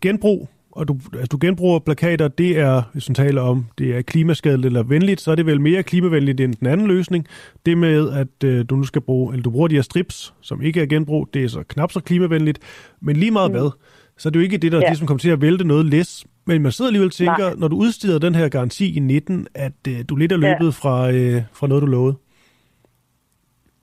genbrug 0.00 0.48
og 0.74 0.88
du, 0.88 0.96
altså, 1.12 1.26
du 1.26 1.38
genbruger 1.40 1.78
plakater, 1.78 2.28
det 2.28 2.58
er, 2.58 2.82
hvis 2.92 3.08
man 3.08 3.14
taler 3.14 3.42
om, 3.42 3.66
det 3.78 3.96
er 3.96 4.02
klimaskadeligt 4.02 4.66
eller 4.66 4.82
venligt, 4.82 5.20
så 5.20 5.30
er 5.30 5.34
det 5.34 5.46
vel 5.46 5.60
mere 5.60 5.82
klimavenligt 5.82 6.40
end 6.40 6.54
den 6.54 6.66
anden 6.66 6.86
løsning. 6.86 7.26
Det 7.66 7.78
med, 7.78 8.12
at 8.12 8.44
øh, 8.44 8.64
du 8.70 8.76
nu 8.76 8.82
skal 8.82 9.02
bruge, 9.02 9.32
eller 9.32 9.42
du 9.42 9.50
bruger 9.50 9.68
de 9.68 9.74
her 9.74 9.82
strips, 9.82 10.34
som 10.40 10.62
ikke 10.62 10.82
er 10.82 10.86
genbrug, 10.86 11.28
det 11.34 11.44
er 11.44 11.48
så 11.48 11.62
knap 11.68 11.92
så 11.92 12.00
klimavenligt. 12.00 12.58
Men 13.00 13.16
lige 13.16 13.30
meget 13.30 13.50
mm. 13.50 13.58
hvad, 13.58 13.70
så 14.16 14.28
er 14.28 14.30
det 14.30 14.38
jo 14.38 14.44
ikke 14.44 14.58
det, 14.58 14.72
der 14.72 14.78
ja. 14.78 14.88
ligesom 14.88 15.06
kommer 15.06 15.18
til 15.18 15.30
at 15.30 15.40
vælte 15.40 15.64
noget 15.64 15.86
læs. 15.86 16.26
Men 16.44 16.62
man 16.62 16.72
sidder 16.72 16.88
alligevel 16.88 17.08
og 17.08 17.12
tænker, 17.12 17.48
Nej. 17.48 17.54
når 17.58 17.68
du 17.68 17.76
udsteder 17.76 18.18
den 18.18 18.34
her 18.34 18.48
garanti 18.48 18.96
i 18.96 19.00
19, 19.00 19.46
at 19.54 19.72
øh, 19.88 19.94
du 20.08 20.16
lidt 20.16 20.32
er 20.32 20.36
løbet 20.36 20.64
ja. 20.64 20.70
fra, 20.70 21.10
øh, 21.12 21.42
fra 21.52 21.66
noget, 21.66 21.82
du 21.82 21.86
lovede. 21.86 22.14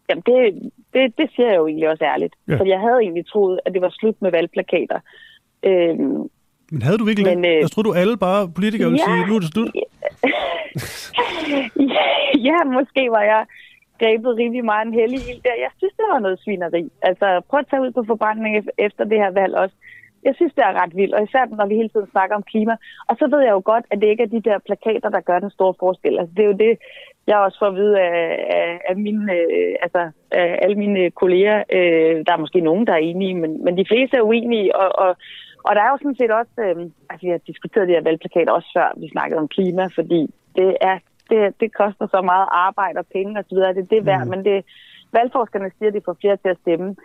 Jamen, 0.09 0.23
det, 0.25 0.71
det, 0.93 1.17
det 1.17 1.29
siger 1.35 1.47
jeg 1.47 1.57
jo 1.57 1.67
egentlig 1.67 1.89
også 1.89 2.03
ærligt. 2.03 2.33
Ja. 2.47 2.55
For 2.55 2.65
jeg 2.65 2.79
havde 2.79 2.99
egentlig 3.01 3.25
troet, 3.27 3.59
at 3.65 3.73
det 3.73 3.81
var 3.81 3.89
slut 3.89 4.21
med 4.21 4.31
valgplakater. 4.31 4.99
Øhm, 5.63 6.29
men 6.71 6.81
havde 6.81 6.97
du 6.97 7.05
virkelig 7.05 7.37
Men? 7.37 7.45
Øh, 7.45 7.61
jeg 7.63 7.71
tror 7.71 7.83
du 7.83 7.93
alle 7.93 8.17
bare 8.17 8.41
politikere 8.57 8.87
ja, 8.87 8.91
ville 8.91 9.03
sige, 9.07 9.27
nu 9.27 9.35
er 9.35 9.41
det 9.43 9.49
slut? 9.53 9.69
ja, 11.95 12.07
ja, 12.49 12.57
måske 12.77 13.03
var 13.15 13.23
jeg 13.33 13.41
grebet 14.01 14.37
rimelig 14.41 14.65
meget 14.71 14.85
en 14.87 14.97
heldig 14.99 15.21
ild 15.29 15.41
der. 15.47 15.63
Jeg 15.65 15.71
synes, 15.79 15.93
det 15.99 16.05
var 16.11 16.19
noget 16.25 16.41
svineri. 16.43 16.83
Altså, 17.09 17.27
prøv 17.49 17.59
at 17.59 17.69
tage 17.69 17.83
ud 17.85 17.91
på 17.91 18.03
forbrænding 18.11 18.53
efter 18.87 19.03
det 19.11 19.17
her 19.23 19.31
valg 19.41 19.53
også. 19.63 19.75
Jeg 20.27 20.33
synes, 20.35 20.53
det 20.53 20.63
er 20.65 20.79
ret 20.81 20.95
vildt, 20.95 21.15
og 21.15 21.23
især 21.23 21.45
når 21.45 21.67
vi 21.67 21.75
hele 21.75 21.89
tiden 21.89 22.11
snakker 22.11 22.35
om 22.35 22.49
klima. 22.51 22.75
Og 23.09 23.15
så 23.19 23.25
ved 23.31 23.41
jeg 23.41 23.53
jo 23.57 23.61
godt, 23.65 23.85
at 23.91 24.01
det 24.01 24.07
ikke 24.07 24.23
er 24.23 24.33
de 24.35 24.41
der 24.49 24.65
plakater, 24.67 25.09
der 25.09 25.27
gør 25.29 25.39
den 25.39 25.51
store 25.57 25.73
forskel. 25.79 26.19
Altså, 26.19 26.33
det 26.35 26.43
er 26.43 26.51
jo 26.53 26.61
det, 26.65 26.73
jeg 27.27 27.37
også 27.37 27.57
får 27.59 27.67
at 27.67 27.75
vide 27.75 27.99
af, 27.99 28.19
af, 28.57 28.79
af, 28.89 28.95
mine, 29.05 29.33
øh, 29.33 29.75
altså, 29.85 30.01
af 30.31 30.59
alle 30.61 30.77
mine 30.83 31.11
kolleger. 31.11 31.57
Øh, 31.77 32.15
der 32.25 32.33
er 32.33 32.43
måske 32.43 32.59
nogen, 32.59 32.87
der 32.87 32.93
er 32.93 33.07
enige, 33.11 33.33
men, 33.33 33.63
men 33.63 33.77
de 33.77 33.89
fleste 33.91 34.17
er 34.17 34.21
uenige, 34.21 34.75
og, 34.75 34.89
og 35.05 35.11
og 35.67 35.71
der 35.75 35.81
er 35.81 35.89
jo 35.91 35.97
sådan 35.97 36.19
set 36.19 36.31
også, 36.31 36.55
øh, 36.65 36.75
altså 37.09 37.23
vi 37.25 37.31
har 37.31 37.47
diskuteret 37.51 37.87
de 37.87 37.93
her 37.93 38.07
valgplakater 38.07 38.51
også 38.51 38.69
før, 38.77 38.87
vi 39.01 39.07
snakkede 39.09 39.39
om 39.39 39.47
klima, 39.47 39.85
fordi 39.97 40.21
det 40.55 40.77
er 40.81 40.97
det, 41.29 41.59
det 41.61 41.73
koster 41.81 42.07
så 42.07 42.21
meget 42.31 42.47
arbejde 42.51 42.97
og 42.99 43.05
penge 43.15 43.39
osv., 43.39 43.57
det 43.57 43.83
er 43.83 43.93
det 43.95 44.05
værd, 44.05 44.23
mm. 44.23 44.29
men 44.29 44.45
det, 44.45 44.65
valgforskerne 45.13 45.71
siger, 45.77 45.89
at 45.89 45.93
de 45.93 46.01
får 46.05 46.17
flere 46.21 46.37
til 46.37 46.49
at 46.49 46.61
stemme. 46.63 46.95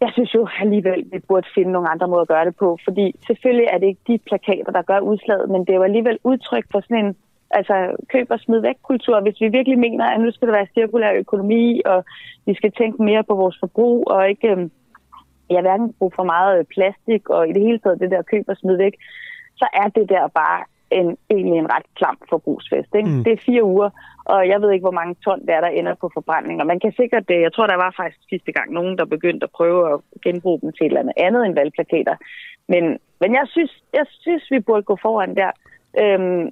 Jeg 0.00 0.10
synes 0.12 0.34
jo 0.34 0.48
alligevel, 0.60 1.00
vi 1.12 1.18
burde 1.28 1.48
finde 1.54 1.72
nogle 1.72 1.88
andre 1.88 2.08
måder 2.08 2.22
at 2.22 2.28
gøre 2.28 2.44
det 2.44 2.56
på, 2.56 2.78
fordi 2.84 3.14
selvfølgelig 3.26 3.68
er 3.72 3.78
det 3.78 3.86
ikke 3.86 4.06
de 4.06 4.18
plakater, 4.18 4.72
der 4.72 4.82
gør 4.82 5.00
udslaget, 5.00 5.50
men 5.50 5.60
det 5.60 5.70
er 5.70 5.80
jo 5.80 5.82
alligevel 5.82 6.18
udtryk 6.24 6.66
for 6.72 6.80
sådan 6.80 7.04
en 7.04 7.16
altså, 7.50 7.96
køb 8.12 8.26
og 8.30 8.40
smid 8.40 8.60
væk 8.60 8.78
kultur. 8.82 9.20
Hvis 9.20 9.40
vi 9.40 9.48
virkelig 9.48 9.78
mener, 9.78 10.04
at 10.04 10.20
nu 10.20 10.30
skal 10.30 10.48
det 10.48 10.56
være 10.56 10.72
cirkulær 10.74 11.12
økonomi, 11.12 11.80
og 11.84 12.04
vi 12.46 12.54
skal 12.54 12.72
tænke 12.72 13.02
mere 13.02 13.24
på 13.24 13.34
vores 13.34 13.56
forbrug, 13.60 14.10
og 14.10 14.28
ikke 14.28 14.48
øh, 14.48 14.68
jeg 15.50 15.60
hverken 15.60 15.92
brug 15.98 16.12
for 16.16 16.24
meget 16.24 16.58
øh, 16.58 16.64
plastik, 16.64 17.28
og 17.28 17.48
i 17.48 17.52
det 17.52 17.62
hele 17.62 17.78
taget 17.78 18.00
det 18.00 18.10
der 18.10 18.22
køb 18.22 18.44
og 18.48 18.56
smid 18.56 18.76
væk, 18.76 18.94
så 19.56 19.66
er 19.72 19.88
det 19.88 20.08
der 20.08 20.28
bare 20.28 20.64
en, 20.90 21.16
egentlig 21.30 21.58
en 21.58 21.72
ret 21.74 21.88
klam 21.98 22.18
forbrugsfest. 22.30 22.90
Ikke? 22.94 23.08
Mm. 23.08 23.24
Det 23.24 23.32
er 23.32 23.44
fire 23.46 23.64
uger, 23.64 23.90
og 24.24 24.48
jeg 24.48 24.60
ved 24.60 24.70
ikke, 24.70 24.86
hvor 24.88 24.98
mange 25.00 25.14
ton 25.24 25.46
der 25.46 25.54
er, 25.56 25.60
der 25.60 25.68
ender 25.68 25.94
på 25.94 26.10
forbrænding. 26.14 26.60
Og 26.60 26.66
man 26.66 26.80
kan 26.80 26.92
sikkert, 26.92 27.28
det, 27.28 27.40
jeg 27.40 27.52
tror, 27.52 27.66
der 27.66 27.76
var 27.84 27.94
faktisk 27.96 28.22
sidste 28.28 28.52
gang 28.52 28.72
nogen, 28.72 28.98
der 28.98 29.04
begyndte 29.04 29.44
at 29.44 29.56
prøve 29.58 29.92
at 29.92 30.00
genbruge 30.24 30.60
dem 30.60 30.72
til 30.72 30.84
et 30.84 30.90
eller 30.90 31.00
andet 31.00 31.14
andet 31.16 31.46
end 31.46 31.54
valgplakater. 31.54 32.16
Men, 32.68 32.84
men 33.20 33.30
jeg, 33.38 33.46
synes, 33.46 33.72
jeg 33.92 34.06
synes, 34.08 34.44
vi 34.50 34.60
burde 34.60 34.82
gå 34.82 34.96
foran 35.02 35.36
der. 35.36 35.50
Øhm, 36.02 36.48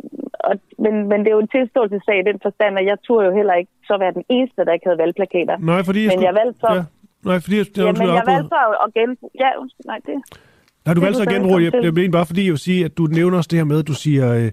og, 0.48 0.54
men, 0.78 0.94
men 1.08 1.20
det 1.20 1.28
er 1.28 1.36
jo 1.38 1.46
en 1.46 1.56
tilståelsessag 1.56 2.18
i 2.18 2.28
den 2.30 2.38
forstand, 2.42 2.78
at 2.78 2.86
jeg 2.86 2.98
turde 3.00 3.26
jo 3.26 3.32
heller 3.34 3.54
ikke 3.54 3.72
så 3.84 3.96
være 3.98 4.12
den 4.12 4.24
eneste, 4.28 4.64
der 4.64 4.72
ikke 4.72 4.86
havde 4.86 4.98
valgplakater. 4.98 5.56
Nej, 5.58 5.82
fordi 5.84 6.06
men 6.06 6.22
jeg 6.22 6.34
valgte 6.34 6.60
så... 6.60 6.72
Ja 6.74 6.82
Nej, 7.24 7.40
fordi 7.40 7.56
jeg, 7.56 7.66
ja, 7.76 7.92
men 7.92 8.02
jeg 8.02 8.22
valgte 8.26 8.56
at 8.84 8.94
genbruge... 8.94 9.30
Ja, 9.40 9.60
undskyld, 9.60 9.86
nej, 9.86 9.98
det... 10.06 10.14
Nej, 10.84 10.94
du 10.94 11.00
valgte 11.00 11.16
så 11.16 11.22
at 11.22 11.28
genbruge. 11.28 11.62
Jeg, 11.64 11.94
jeg 11.96 12.10
bare 12.12 12.26
fordi, 12.26 12.44
jeg 12.44 12.50
vil 12.50 12.58
sige, 12.58 12.84
at 12.84 12.98
du 12.98 13.06
nævner 13.06 13.36
også 13.36 13.48
det 13.50 13.58
her 13.58 13.64
med, 13.64 13.78
at 13.78 13.86
du 13.86 13.94
siger, 13.94 14.34
øh, 14.34 14.50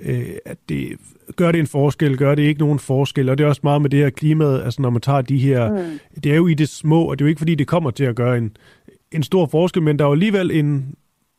øh, 0.00 0.36
at 0.44 0.58
det 0.68 0.96
gør 1.36 1.52
det 1.52 1.58
en 1.58 1.66
forskel, 1.66 2.16
gør 2.16 2.34
det 2.34 2.42
ikke 2.42 2.60
nogen 2.60 2.78
forskel, 2.78 3.28
og 3.28 3.38
det 3.38 3.44
er 3.44 3.48
også 3.48 3.60
meget 3.64 3.82
med 3.82 3.90
det 3.90 3.98
her 3.98 4.10
klimaet, 4.10 4.62
altså 4.62 4.82
når 4.82 4.90
man 4.90 5.00
tager 5.00 5.20
de 5.20 5.38
her, 5.38 5.70
mm. 5.70 6.20
det 6.24 6.32
er 6.32 6.36
jo 6.36 6.46
i 6.46 6.54
det 6.54 6.68
små, 6.68 7.04
og 7.04 7.18
det 7.18 7.24
er 7.24 7.26
jo 7.26 7.28
ikke 7.28 7.38
fordi, 7.38 7.54
det 7.54 7.66
kommer 7.66 7.90
til 7.90 8.04
at 8.04 8.16
gøre 8.16 8.38
en, 8.38 8.56
en 9.12 9.22
stor 9.22 9.46
forskel, 9.46 9.82
men 9.82 9.98
der 9.98 10.04
er 10.04 10.08
jo 10.08 10.12
alligevel 10.12 10.50
en, 10.50 10.94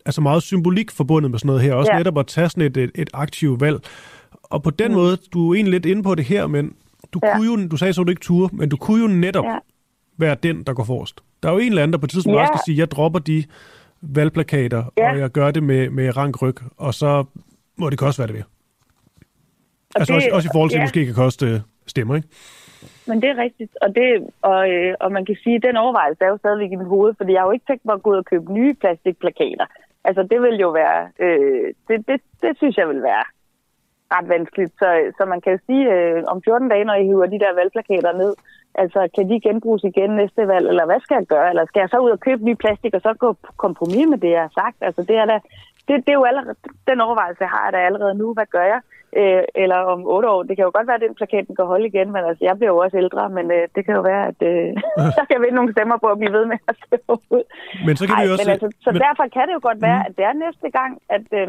altså 0.06 0.22
meget 0.22 0.44
symbolik 0.44 0.92
forbundet 0.92 1.32
med 1.32 1.40
sådan 1.40 1.48
noget 1.48 1.62
her, 1.62 1.74
også 1.74 1.92
ja. 1.94 1.98
netop 1.98 2.18
at 2.18 2.28
tage 2.28 2.50
sådan 2.50 2.64
et, 2.64 2.78
et, 2.78 2.92
et 2.96 3.10
aktivt 3.14 3.62
valg. 3.62 3.80
Og 4.44 4.64
på 4.64 4.70
den 4.70 4.88
mm. 4.88 4.98
måde, 4.98 5.18
du 5.34 5.52
er 5.52 5.56
egentlig 5.56 5.72
lidt 5.72 5.86
inde 5.86 6.04
på 6.04 6.16
det 6.16 6.26
her, 6.26 6.48
men 6.48 6.74
du, 7.14 7.20
ja. 7.24 7.36
kunne 7.36 7.46
jo, 7.46 7.68
du 7.68 7.78
sagde 7.78 7.94
så, 7.94 8.04
du 8.04 8.10
ikke 8.10 8.22
turde, 8.22 8.56
men 8.56 8.70
du 8.70 8.78
kunne 8.78 9.02
jo 9.02 9.08
netop 9.08 9.46
ja 9.46 9.58
være 10.22 10.36
den, 10.36 10.64
der 10.64 10.74
går 10.74 10.84
forrest. 10.84 11.24
Der 11.44 11.50
er 11.50 11.54
jo 11.54 11.60
en 11.60 11.68
eller 11.68 11.84
anden, 11.84 11.94
der 11.94 12.00
på 12.00 12.06
et 12.06 12.10
tidspunkt 12.12 12.36
Ja. 12.38 12.42
også 12.42 12.52
skal 12.54 12.66
sige, 12.66 12.80
jeg 12.80 12.92
dropper 12.92 13.20
de 13.20 13.44
valgplakater, 14.02 14.84
Ja. 14.98 15.12
og 15.12 15.20
jeg 15.20 15.30
gør 15.30 15.52
det 15.52 15.64
med, 15.64 15.90
med 15.90 16.18
rank 16.18 16.42
ryg, 16.42 16.56
og 16.78 16.94
så 16.94 17.24
må 17.78 17.90
det 17.90 18.00
koste, 18.00 18.20
hvad 18.20 18.28
det 18.28 18.36
vil. 18.36 18.44
Og 18.44 20.00
Altså 20.00 20.14
det- 20.14 20.18
også, 20.18 20.30
også 20.36 20.48
i 20.50 20.54
forhold 20.56 20.70
til, 20.70 20.78
at 20.78 20.80
ja. 20.80 20.86
det 20.86 20.90
måske 20.90 21.06
kan 21.06 21.16
koste 21.24 21.46
øh, 21.46 21.60
stemmer, 21.88 22.16
ikke? 22.16 22.28
Men 23.08 23.22
det 23.22 23.30
er 23.30 23.38
rigtigt, 23.38 23.72
og, 23.82 23.90
det, 23.96 24.08
og, 24.42 24.60
øh, 24.72 24.94
og 25.00 25.12
man 25.12 25.26
kan 25.26 25.38
sige, 25.44 25.56
at 25.56 25.64
den 25.64 25.78
overvejelse 25.78 26.24
er 26.24 26.30
jo 26.30 26.38
stadigvæk 26.38 26.72
i 26.72 26.76
mit 26.82 26.88
hoved, 26.96 27.14
fordi 27.18 27.32
jeg 27.34 27.42
har 27.42 27.48
jo 27.48 27.52
ikke 27.52 27.66
tænkt 27.70 27.86
mig 27.86 27.94
at 27.94 28.04
gå 28.04 28.10
ud 28.12 28.18
og 28.18 28.26
købe 28.26 28.54
nye 28.54 28.74
plastikplakater. 28.82 29.66
Altså 30.04 30.22
det 30.32 30.42
vil 30.42 30.56
jo 30.66 30.70
være, 30.82 31.00
øh, 31.20 31.74
det, 31.88 31.98
det, 32.08 32.18
det 32.42 32.52
synes 32.58 32.78
jeg 32.78 32.88
vil 32.90 33.02
være 33.12 33.24
ret 34.16 34.30
vanskeligt. 34.30 34.72
Så, 34.82 34.88
så 35.18 35.26
man 35.26 35.42
kan 35.42 35.52
jo 35.54 35.60
sige, 35.68 35.84
øh, 35.96 36.24
om 36.28 36.42
14 36.44 36.70
dage, 36.70 36.84
når 36.86 36.96
I 36.96 37.04
hiver 37.06 37.26
de 37.26 37.40
der 37.40 37.56
valgplakater 37.60 38.12
ned, 38.22 38.34
altså 38.76 39.10
kan 39.16 39.30
de 39.30 39.40
genbruges 39.40 39.84
igen 39.84 40.10
næste 40.10 40.48
valg, 40.48 40.68
eller 40.68 40.86
hvad 40.86 41.00
skal 41.00 41.16
jeg 41.20 41.26
gøre? 41.26 41.50
Eller 41.50 41.66
skal 41.66 41.80
jeg 41.80 41.90
så 41.90 41.98
ud 41.98 42.10
og 42.10 42.20
købe 42.20 42.46
ny 42.46 42.54
plastik, 42.54 42.94
og 42.94 43.02
så 43.02 43.14
gå 43.14 43.34
på 43.34 43.52
kompromis 43.58 44.08
med 44.10 44.18
det, 44.18 44.32
jeg 44.32 44.42
har 44.42 44.54
sagt? 44.62 44.78
Altså 44.82 45.02
det 45.04 45.16
er 45.18 45.26
da, 45.26 45.40
det, 45.88 45.96
det 46.06 46.12
er 46.12 46.20
jo 46.22 46.30
allerede, 46.32 46.56
den 46.88 47.02
overvejelse 47.02 47.46
har 47.54 47.64
jeg 47.66 47.74
da 47.74 47.78
allerede 47.78 48.16
nu. 48.22 48.34
Hvad 48.34 48.46
gør 48.46 48.66
jeg? 48.74 48.82
Øh, 49.20 49.44
eller 49.64 49.80
om 49.94 50.00
otte 50.16 50.28
år. 50.34 50.44
Det 50.44 50.54
kan 50.56 50.66
jo 50.66 50.72
godt 50.78 50.88
være, 50.88 51.00
at 51.00 51.06
den 51.08 51.16
plakat 51.16 51.48
den 51.48 51.56
kan 51.56 51.66
holde 51.74 51.88
igen, 51.88 52.12
men 52.12 52.22
altså, 52.30 52.44
jeg 52.50 52.56
bliver 52.58 52.72
jo 52.74 52.78
også 52.78 52.98
ældre, 52.98 53.30
men 53.38 53.46
øh, 53.52 53.64
det 53.76 53.82
kan 53.86 53.96
jo 54.00 54.02
være, 54.12 54.24
at 54.32 54.40
øh, 54.52 54.68
jeg 55.20 55.26
kan 55.30 55.42
vinde 55.42 55.58
nogle 55.60 55.74
stemmer 55.76 55.98
på 55.98 56.08
at 56.14 56.20
blive 56.20 56.34
ved 56.38 56.46
med 56.52 56.60
at 56.72 56.76
stemme 56.86 57.14
ud. 57.36 57.44
Men 57.86 57.94
så 57.98 58.04
kan 58.06 58.16
vi 58.18 58.22
Ej, 58.22 58.28
jo 58.28 58.34
også... 58.34 58.46
Men 58.46 58.54
altså, 58.56 58.70
så 58.86 58.92
men, 58.92 59.02
derfor 59.06 59.24
kan 59.36 59.44
det 59.48 59.54
jo 59.58 59.64
godt 59.70 59.82
være, 59.90 60.02
at 60.08 60.14
det 60.18 60.26
er 60.30 60.34
næste 60.46 60.68
gang, 60.80 60.92
at, 61.16 61.26
øh, 61.40 61.48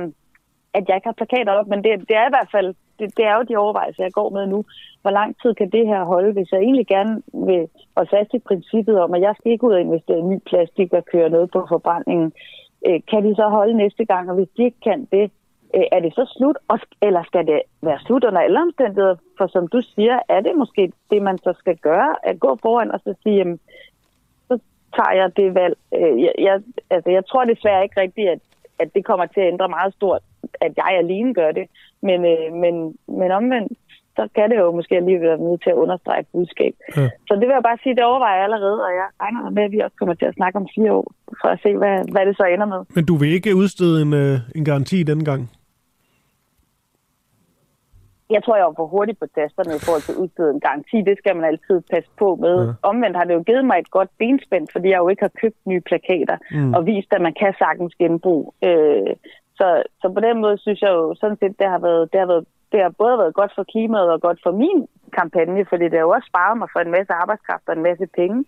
at 0.74 0.84
jeg 0.88 0.96
ikke 0.96 1.08
har 1.08 1.20
plakater 1.20 1.52
op, 1.52 1.66
men 1.66 1.84
det, 1.84 2.08
det 2.08 2.16
er 2.16 2.26
i 2.26 2.34
hvert 2.36 2.50
fald, 2.52 2.74
det, 2.98 3.16
det 3.16 3.24
er 3.24 3.34
jo 3.36 3.42
de 3.42 3.56
overvejelser, 3.56 4.04
jeg 4.04 4.12
går 4.12 4.30
med 4.30 4.46
nu. 4.46 4.64
Hvor 5.02 5.10
lang 5.10 5.36
tid 5.42 5.54
kan 5.54 5.70
det 5.70 5.86
her 5.86 6.04
holde, 6.04 6.32
hvis 6.32 6.52
jeg 6.52 6.60
egentlig 6.60 6.86
gerne 6.86 7.22
vil 7.32 7.68
holde 7.96 8.10
fast 8.10 8.34
i 8.34 8.38
princippet 8.38 9.00
om, 9.00 9.14
at 9.14 9.20
jeg 9.20 9.34
skal 9.38 9.52
ikke 9.52 9.66
ud 9.66 9.72
og 9.72 9.80
investere 9.80 10.18
i 10.18 10.22
ny 10.22 10.38
plastik 10.46 10.92
og 10.92 11.04
køre 11.04 11.30
noget 11.30 11.50
på 11.50 11.66
forbrændingen. 11.68 12.32
Øh, 12.86 13.00
kan 13.10 13.24
de 13.24 13.34
så 13.34 13.48
holde 13.48 13.74
næste 13.74 14.04
gang, 14.04 14.30
og 14.30 14.36
hvis 14.36 14.48
de 14.56 14.64
ikke 14.64 14.80
kan 14.80 15.08
det, 15.12 15.30
øh, 15.74 15.84
er 15.92 16.00
det 16.00 16.14
så 16.14 16.34
slut, 16.36 16.58
og, 16.68 16.78
eller 17.02 17.22
skal 17.22 17.46
det 17.46 17.62
være 17.82 18.00
slut 18.06 18.24
under 18.24 18.40
alle 18.40 18.60
omstændigheder? 18.62 19.16
For 19.38 19.46
som 19.46 19.68
du 19.68 19.80
siger, 19.80 20.18
er 20.28 20.40
det 20.40 20.54
måske 20.56 20.92
det, 21.10 21.22
man 21.22 21.38
så 21.38 21.52
skal 21.58 21.76
gøre, 21.76 22.14
at 22.22 22.40
gå 22.40 22.58
foran 22.62 22.90
og 22.90 23.00
så 23.04 23.14
sige, 23.22 23.36
jamen, 23.36 23.60
så 24.48 24.58
tager 24.96 25.12
jeg 25.12 25.36
det 25.36 25.54
valg. 25.54 25.76
Øh, 25.94 26.22
jeg, 26.22 26.32
jeg, 26.38 26.62
altså, 26.90 27.10
jeg 27.10 27.26
tror 27.26 27.44
desværre 27.44 27.82
ikke 27.82 28.00
rigtigt, 28.00 28.28
at, 28.28 28.40
at 28.78 28.94
det 28.94 29.04
kommer 29.04 29.26
til 29.26 29.40
at 29.40 29.52
ændre 29.52 29.68
meget 29.68 29.94
stort, 29.94 30.22
at 30.60 30.72
jeg 30.76 30.98
alene 31.02 31.34
gør 31.34 31.52
det. 31.52 31.66
Men, 32.02 32.24
øh, 32.24 32.52
men, 32.62 32.74
men 33.20 33.30
omvendt, 33.30 33.72
så 34.16 34.28
kan 34.34 34.50
det 34.50 34.56
jo 34.56 34.72
måske 34.78 34.96
alligevel 34.96 35.28
være 35.28 35.38
nødt 35.38 35.62
til 35.62 35.70
at 35.70 35.80
understrege 35.84 36.20
et 36.20 36.26
budskab. 36.32 36.74
Ja. 36.96 37.08
Så 37.28 37.32
det 37.38 37.46
vil 37.48 37.56
jeg 37.58 37.68
bare 37.68 37.82
sige, 37.82 37.94
det 37.94 38.04
overvejer 38.04 38.36
jeg 38.36 38.44
allerede, 38.44 38.78
og 38.86 38.92
jeg 39.00 39.08
regner 39.22 39.50
med, 39.50 39.62
at 39.62 39.72
vi 39.72 39.78
også 39.78 39.96
kommer 39.98 40.14
til 40.14 40.26
at 40.26 40.34
snakke 40.34 40.56
om 40.58 40.68
fire 40.74 40.92
år, 40.92 41.06
for 41.40 41.48
at 41.48 41.60
se, 41.62 41.70
hvad, 41.76 41.96
hvad 42.12 42.26
det 42.26 42.36
så 42.36 42.44
ender 42.54 42.66
med. 42.66 42.80
men 42.96 43.04
du 43.04 43.14
vil 43.16 43.32
ikke 43.32 43.56
udstede 43.56 44.02
en, 44.02 44.12
øh, 44.12 44.38
en 44.54 44.64
garanti 44.64 45.02
denne 45.02 45.24
gang? 45.24 45.50
Jeg 48.34 48.44
tror, 48.44 48.56
jeg 48.56 48.66
var 48.66 48.80
for 48.82 48.86
hurtigt 48.96 49.18
på 49.22 49.26
tasterne 49.38 49.72
i 49.76 49.82
forhold 49.86 50.02
til 50.04 50.12
at 50.16 50.22
udstede 50.24 50.50
en 50.54 50.60
garanti. 50.66 50.96
Det 51.10 51.16
skal 51.18 51.36
man 51.36 51.44
altid 51.50 51.76
passe 51.92 52.10
på 52.22 52.28
med. 52.44 52.56
Ja. 52.66 52.72
Omvendt 52.90 53.16
har 53.16 53.24
det 53.24 53.34
jo 53.34 53.42
givet 53.48 53.64
mig 53.70 53.78
et 53.78 53.90
godt 53.90 54.10
benspænd, 54.18 54.66
fordi 54.72 54.88
jeg 54.88 54.98
jo 55.04 55.08
ikke 55.08 55.24
har 55.28 55.34
købt 55.42 55.60
nye 55.70 55.82
plakater 55.88 56.36
mm. 56.50 56.74
og 56.74 56.80
vist, 56.86 57.10
at 57.16 57.22
man 57.26 57.34
kan 57.40 57.52
sagtens 57.62 57.94
genbruge. 57.94 58.46
Øh, 58.68 59.12
så, 59.58 59.82
så 60.00 60.06
på 60.16 60.20
den 60.20 60.40
måde 60.40 60.58
synes 60.58 60.80
jeg 60.82 60.90
jo 60.90 61.14
sådan 61.20 61.38
set, 61.40 61.58
det 61.58 61.68
har, 61.68 61.78
været, 61.78 62.12
det, 62.12 62.20
har 62.20 62.26
været, 62.26 62.44
det 62.72 62.80
har 62.82 62.92
både 63.02 63.18
været 63.18 63.34
godt 63.34 63.52
for 63.54 63.64
klimaet 63.72 64.10
og 64.12 64.20
godt 64.20 64.40
for 64.42 64.52
min 64.62 64.88
kampagne, 65.18 65.64
fordi 65.70 65.84
det 65.84 65.98
har 65.98 66.06
jo 66.08 66.16
også 66.16 66.28
sparet 66.32 66.58
mig 66.58 66.68
for 66.72 66.80
en 66.80 66.90
masse 66.90 67.12
arbejdskraft 67.12 67.68
og 67.68 67.74
en 67.76 67.82
masse 67.88 68.06
penge 68.06 68.44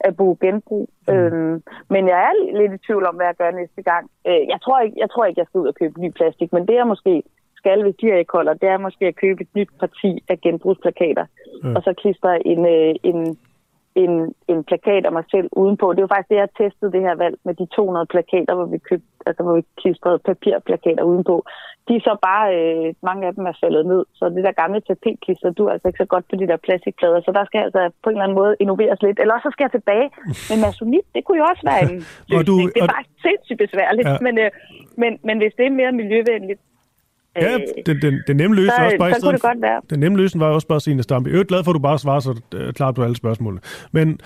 at 0.00 0.16
bruge 0.16 0.36
genbrug. 0.40 0.88
Mm. 1.08 1.14
Øhm, 1.14 1.62
men 1.88 2.08
jeg 2.08 2.18
er 2.28 2.58
lidt 2.58 2.72
i 2.72 2.84
tvivl 2.86 3.06
om, 3.06 3.16
hvad 3.16 3.26
jeg 3.26 3.34
gør 3.34 3.50
næste 3.50 3.82
gang. 3.82 4.10
Øh, 4.28 4.42
jeg, 4.52 4.60
tror 4.64 4.80
ikke, 4.80 4.96
jeg 5.00 5.10
tror 5.10 5.24
ikke, 5.24 5.40
jeg 5.40 5.46
skal 5.46 5.60
ud 5.60 5.66
og 5.66 5.74
købe 5.74 6.00
ny 6.00 6.10
plastik, 6.10 6.52
men 6.52 6.66
det 6.68 6.74
jeg 6.74 6.86
måske 6.86 7.22
skal, 7.56 7.82
hvis 7.82 7.96
de 8.00 8.18
ikke 8.18 8.32
holder, 8.38 8.54
det 8.54 8.68
er 8.68 8.78
måske 8.78 9.04
at 9.06 9.16
købe 9.16 9.42
et 9.42 9.52
nyt 9.54 9.70
parti 9.80 10.10
af 10.28 10.40
genbrugsplakater, 10.40 11.26
mm. 11.62 11.76
og 11.76 11.82
så 11.82 11.94
klistre 12.02 12.46
en, 12.46 12.66
øh, 12.66 12.94
en, 13.02 13.38
en, 14.02 14.12
en 14.52 14.64
plakat 14.68 15.06
af 15.06 15.12
mig 15.12 15.24
selv 15.30 15.48
udenpå. 15.62 15.86
Det 15.92 15.98
er 15.98 16.06
jo 16.08 16.12
faktisk 16.14 16.28
det, 16.32 16.36
jeg 16.42 16.48
testet 16.62 16.92
det 16.92 17.00
her 17.08 17.14
valg 17.24 17.36
med 17.46 17.54
de 17.54 17.66
200 17.66 18.06
plakater, 18.06 18.54
hvor 18.54 18.64
vi 18.74 18.78
købte, 18.88 19.06
altså 19.26 19.42
hvor 19.42 19.54
vi 19.58 19.62
klistrede 19.82 20.18
papirplakater 20.18 21.02
udenpå. 21.12 21.36
De 21.88 21.92
er 21.96 22.00
så 22.08 22.14
bare, 22.28 22.46
øh, 22.58 22.94
mange 23.08 23.26
af 23.26 23.34
dem 23.34 23.44
er 23.46 23.56
faldet 23.62 23.86
ned, 23.92 24.02
så 24.18 24.24
det 24.28 24.44
der 24.44 24.52
gamle 24.62 24.80
tapetklister, 24.80 25.50
du 25.50 25.62
er 25.66 25.72
altså 25.72 25.88
ikke 25.88 26.02
så 26.04 26.10
godt 26.14 26.24
på 26.30 26.36
de 26.36 26.46
der 26.50 26.56
plastikplader, 26.66 27.20
så 27.20 27.30
der 27.38 27.44
skal 27.44 27.60
altså 27.66 27.82
på 28.02 28.08
en 28.10 28.14
eller 28.16 28.24
anden 28.26 28.38
måde 28.42 28.56
innoveres 28.60 29.02
lidt. 29.02 29.18
Eller 29.20 29.34
også 29.34 29.48
så 29.48 29.52
skal 29.52 29.64
jeg 29.66 29.74
tilbage 29.78 30.08
med 30.50 30.56
masonit, 30.66 31.06
det 31.14 31.24
kunne 31.24 31.38
jo 31.42 31.46
også 31.52 31.62
være 31.70 31.82
en 31.88 31.96
Og 32.38 32.42
du- 32.46 32.52
løsning. 32.56 32.74
Det 32.74 32.80
er 32.80 32.86
og- 32.88 32.94
bare 32.96 33.06
sindssygt 33.26 33.60
besværligt, 33.64 34.08
ja. 34.08 34.16
men, 34.26 34.34
øh, 34.44 34.50
men, 35.02 35.12
men 35.28 35.36
hvis 35.42 35.54
det 35.58 35.64
er 35.66 35.78
mere 35.80 35.92
miljøvenligt, 36.02 36.60
Ja, 37.36 37.54
øh, 37.54 37.60
den, 37.86 38.02
den, 38.02 38.22
den 38.26 38.36
nemme 38.36 38.56
løsning 38.56 38.78
var 38.78 38.84
også 38.84 38.98
bare 38.98 39.14
så 39.14 39.20
kunne 39.26 39.32
det 39.32 39.42
godt 39.42 39.62
være. 39.62 39.80
Den 39.90 40.00
nemme 40.00 40.18
løsning 40.18 40.40
var 40.40 40.46
også 40.50 40.66
bare 40.66 40.80
Signe 40.80 41.02
Stampe. 41.02 41.30
Jeg 41.30 41.38
er 41.38 41.44
glad 41.44 41.64
for, 41.64 41.70
at 41.70 41.74
du 41.74 41.78
bare 41.78 41.98
svarer 41.98 42.20
så 42.20 42.40
øh, 42.54 42.72
klart 42.72 42.94
på 42.94 43.02
alle 43.02 43.16
spørgsmålene. 43.16 43.60
Men 43.92 44.20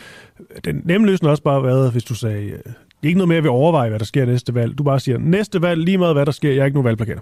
den 0.65 0.83
nemme 0.85 1.07
løsning 1.07 1.27
har 1.29 1.31
også 1.31 1.43
bare 1.43 1.63
været, 1.63 1.93
hvis 1.93 2.05
du 2.05 2.15
sagde, 2.15 2.45
øh, 2.45 2.59
det 3.01 3.05
er 3.05 3.07
ikke 3.07 3.19
noget 3.19 3.37
at 3.37 3.45
vi 3.45 3.49
overvejer, 3.49 3.89
hvad 3.89 3.99
der 3.99 4.05
sker 4.05 4.27
næste 4.27 4.55
valg. 4.55 4.79
Du 4.79 4.83
bare 4.83 5.01
siger, 5.01 5.19
næste 5.19 5.63
valg, 5.63 5.81
lige 5.81 5.99
meget 5.99 6.15
hvad 6.15 6.27
der 6.27 6.33
sker, 6.33 6.51
jeg 6.53 6.61
har 6.63 6.67
ikke 6.67 6.77
nogen 6.79 6.87
valgplakater. 6.91 7.21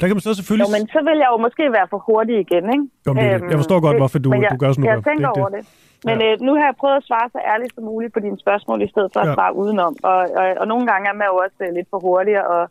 Der 0.00 0.06
kan 0.06 0.14
man 0.16 0.20
så 0.28 0.34
selvfølgelig... 0.34 0.68
Jo, 0.68 0.72
men 0.78 0.88
så 0.94 1.00
vil 1.08 1.16
jeg 1.22 1.28
jo 1.32 1.36
måske 1.46 1.62
være 1.78 1.86
for 1.92 2.00
hurtig 2.08 2.36
igen, 2.46 2.64
ikke? 2.74 2.84
Jo, 3.06 3.12
men 3.12 3.24
det- 3.24 3.50
jeg 3.52 3.58
forstår 3.62 3.80
godt, 3.86 3.96
hvorfor 4.02 4.18
du- 4.18 4.32
jeg, 4.34 4.50
du 4.54 4.56
gør, 4.64 4.72
som 4.72 4.82
du 4.82 4.88
jeg 4.90 5.04
tænker 5.10 5.28
Det- 5.30 5.38
over 5.40 5.48
det. 5.56 5.62
Men 6.08 6.16
øh, 6.26 6.32
nu 6.46 6.50
har 6.58 6.64
jeg 6.70 6.74
prøvet 6.82 6.96
at 7.00 7.04
svare 7.10 7.26
så 7.34 7.40
ærligt 7.52 7.72
som 7.74 7.84
muligt 7.92 8.12
på 8.16 8.20
dine 8.26 8.38
spørgsmål, 8.44 8.78
i 8.86 8.88
stedet 8.92 9.10
for 9.14 9.20
at 9.24 9.28
Ja. 9.28 9.34
svare 9.36 9.52
udenom. 9.62 9.92
Og, 10.10 10.18
og, 10.40 10.46
og 10.60 10.66
nogle 10.72 10.84
gange 10.90 11.04
er 11.12 11.16
man 11.20 11.26
jo 11.32 11.36
også 11.44 11.58
øh, 11.66 11.70
lidt 11.76 11.88
for 11.92 11.98
hurtig. 12.06 12.34
Og, 12.54 12.62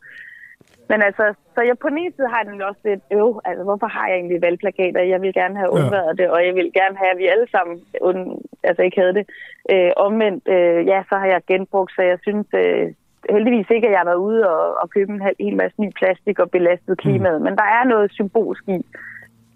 men 0.90 1.02
altså, 1.08 1.26
så 1.56 1.62
jeg 1.62 1.78
på 1.80 1.90
den 1.90 1.98
ene 1.98 2.14
side 2.16 2.28
har 2.28 2.38
jeg 2.42 2.48
nemlig 2.50 2.66
også 2.68 2.82
lidt, 2.86 3.02
øv, 3.12 3.42
altså 3.46 3.64
hvorfor 3.64 3.88
har 3.88 4.08
jeg 4.08 4.16
egentlig 4.18 4.42
valgplakater? 4.42 5.02
Jeg 5.02 5.22
vil 5.22 5.34
gerne 5.34 5.56
have 5.58 5.70
Ja. 5.72 5.76
undværet 5.78 6.18
det, 6.18 6.28
og 6.30 6.46
jeg 6.48 6.56
vil 6.56 6.72
gerne 6.80 6.98
have, 6.98 7.12
at 7.12 7.18
vi 7.18 7.28
alle 7.28 7.48
sammen 7.56 7.76
und, 8.02 8.20
altså 8.64 8.82
ikke 8.84 9.00
havde 9.02 9.14
det. 9.20 9.26
Øh, 9.72 9.92
omvendt, 9.98 10.44
øh, 10.56 10.88
ja, 10.92 11.04
så 11.10 11.16
har 11.22 11.26
jeg 11.34 11.42
genbrugt, 11.48 11.92
så 11.96 12.02
jeg 12.02 12.18
synes 12.22 12.48
øh, 12.54 12.86
heldigvis 13.30 13.70
ikke, 13.70 13.88
at 13.88 13.92
jeg 13.92 14.00
har 14.00 14.06
været 14.12 14.26
ude 14.30 14.50
og, 14.56 14.64
og 14.82 14.90
købe 14.90 15.12
en 15.14 15.22
hel, 15.22 15.36
hel 15.40 15.56
masse 15.56 15.82
ny 15.82 15.90
plastik 16.00 16.40
og 16.40 16.52
belastet 16.52 16.98
klimaet. 16.98 17.40
Mm. 17.42 17.44
Men 17.46 17.56
der 17.56 17.64
er 17.78 17.84
noget 17.84 18.12
symbolsk 18.12 18.64
i 18.68 18.86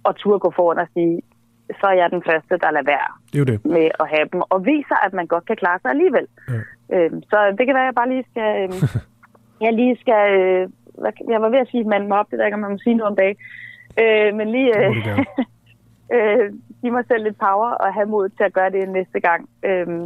at 0.09 0.15
turde 0.15 0.39
gå 0.39 0.51
foran 0.55 0.79
og 0.79 0.87
sige, 0.93 1.21
så 1.79 1.85
er 1.87 1.93
jeg 2.01 2.11
den 2.11 2.23
første, 2.29 2.57
der 2.63 2.71
lader 2.71 2.85
være 2.95 3.09
Det 3.31 3.35
er 3.35 3.39
jo 3.39 3.45
det. 3.53 3.65
med 3.65 3.87
at 3.99 4.07
have 4.13 4.27
dem, 4.33 4.41
og 4.49 4.65
viser, 4.65 5.05
at 5.05 5.13
man 5.13 5.27
godt 5.27 5.45
kan 5.45 5.55
klare 5.55 5.79
sig 5.81 5.89
alligevel. 5.91 6.27
Ja. 6.49 6.59
Øhm, 6.95 7.23
så 7.23 7.37
det 7.57 7.65
kan 7.65 7.75
være, 7.75 7.83
at 7.87 7.91
jeg 7.91 7.95
bare 8.01 8.09
lige 8.09 8.25
skal... 8.31 8.49
Øhm, 8.63 8.79
jeg 9.65 9.73
lige 9.73 9.97
skal... 10.01 10.23
Øh, 10.41 10.69
hvad, 11.01 11.11
jeg 11.29 11.41
var 11.41 11.49
ved 11.49 11.59
at 11.59 11.71
sige, 11.71 11.81
at 11.81 11.93
man 11.95 12.07
må 12.07 12.15
op, 12.15 12.31
det 12.31 12.37
ved 12.37 12.45
ikke, 12.45 12.55
om 12.55 12.65
man 12.65 12.71
må 12.71 12.77
sige 12.77 12.95
noget 12.95 13.11
om 13.11 13.15
dag. 13.15 13.37
Øh, 14.01 14.35
men 14.35 14.47
lige 14.51 14.71
øh, 14.79 14.95
øh, 16.15 16.53
give 16.81 16.93
mig 16.93 17.05
selv 17.07 17.23
lidt 17.23 17.39
power 17.39 17.69
og 17.83 17.93
have 17.93 18.05
mod 18.05 18.29
til 18.29 18.43
at 18.43 18.53
gøre 18.53 18.69
det 18.69 18.89
næste 18.89 19.19
gang. 19.19 19.49
Øhm, 19.63 20.03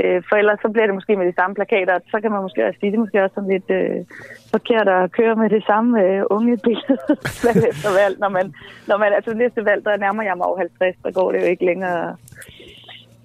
øh, 0.00 0.22
for 0.28 0.36
ellers 0.36 0.58
så 0.62 0.68
bliver 0.68 0.86
det 0.86 0.94
måske 0.94 1.16
med 1.16 1.26
de 1.26 1.38
samme 1.40 1.54
plakater. 1.54 1.98
Så 2.10 2.20
kan 2.20 2.30
man 2.30 2.42
måske 2.42 2.66
også 2.66 2.78
sige, 2.80 2.90
det 2.90 2.96
er 2.96 3.04
måske 3.04 3.24
også 3.24 3.34
sådan 3.34 3.50
lidt 3.50 3.70
øh, 3.70 4.04
forkert 4.50 4.88
at 4.88 5.12
køre 5.12 5.36
med 5.36 5.50
det 5.50 5.64
samme 5.66 6.02
øh, 6.04 6.22
unge 6.30 6.58
billede 6.64 6.98
valg 7.46 7.62
efter 7.72 7.90
valg. 8.00 8.18
Når 8.18 8.28
man, 8.28 8.54
når 8.88 8.96
man, 8.96 9.12
altså 9.12 9.34
næste 9.34 9.64
valg, 9.64 9.84
der 9.84 9.96
nærmer 9.96 10.22
jeg 10.22 10.36
mig 10.36 10.46
over 10.46 10.58
50, 10.58 10.96
der 11.04 11.10
går 11.12 11.32
det 11.32 11.40
jo 11.40 11.46
ikke 11.46 11.64
længere 11.64 12.16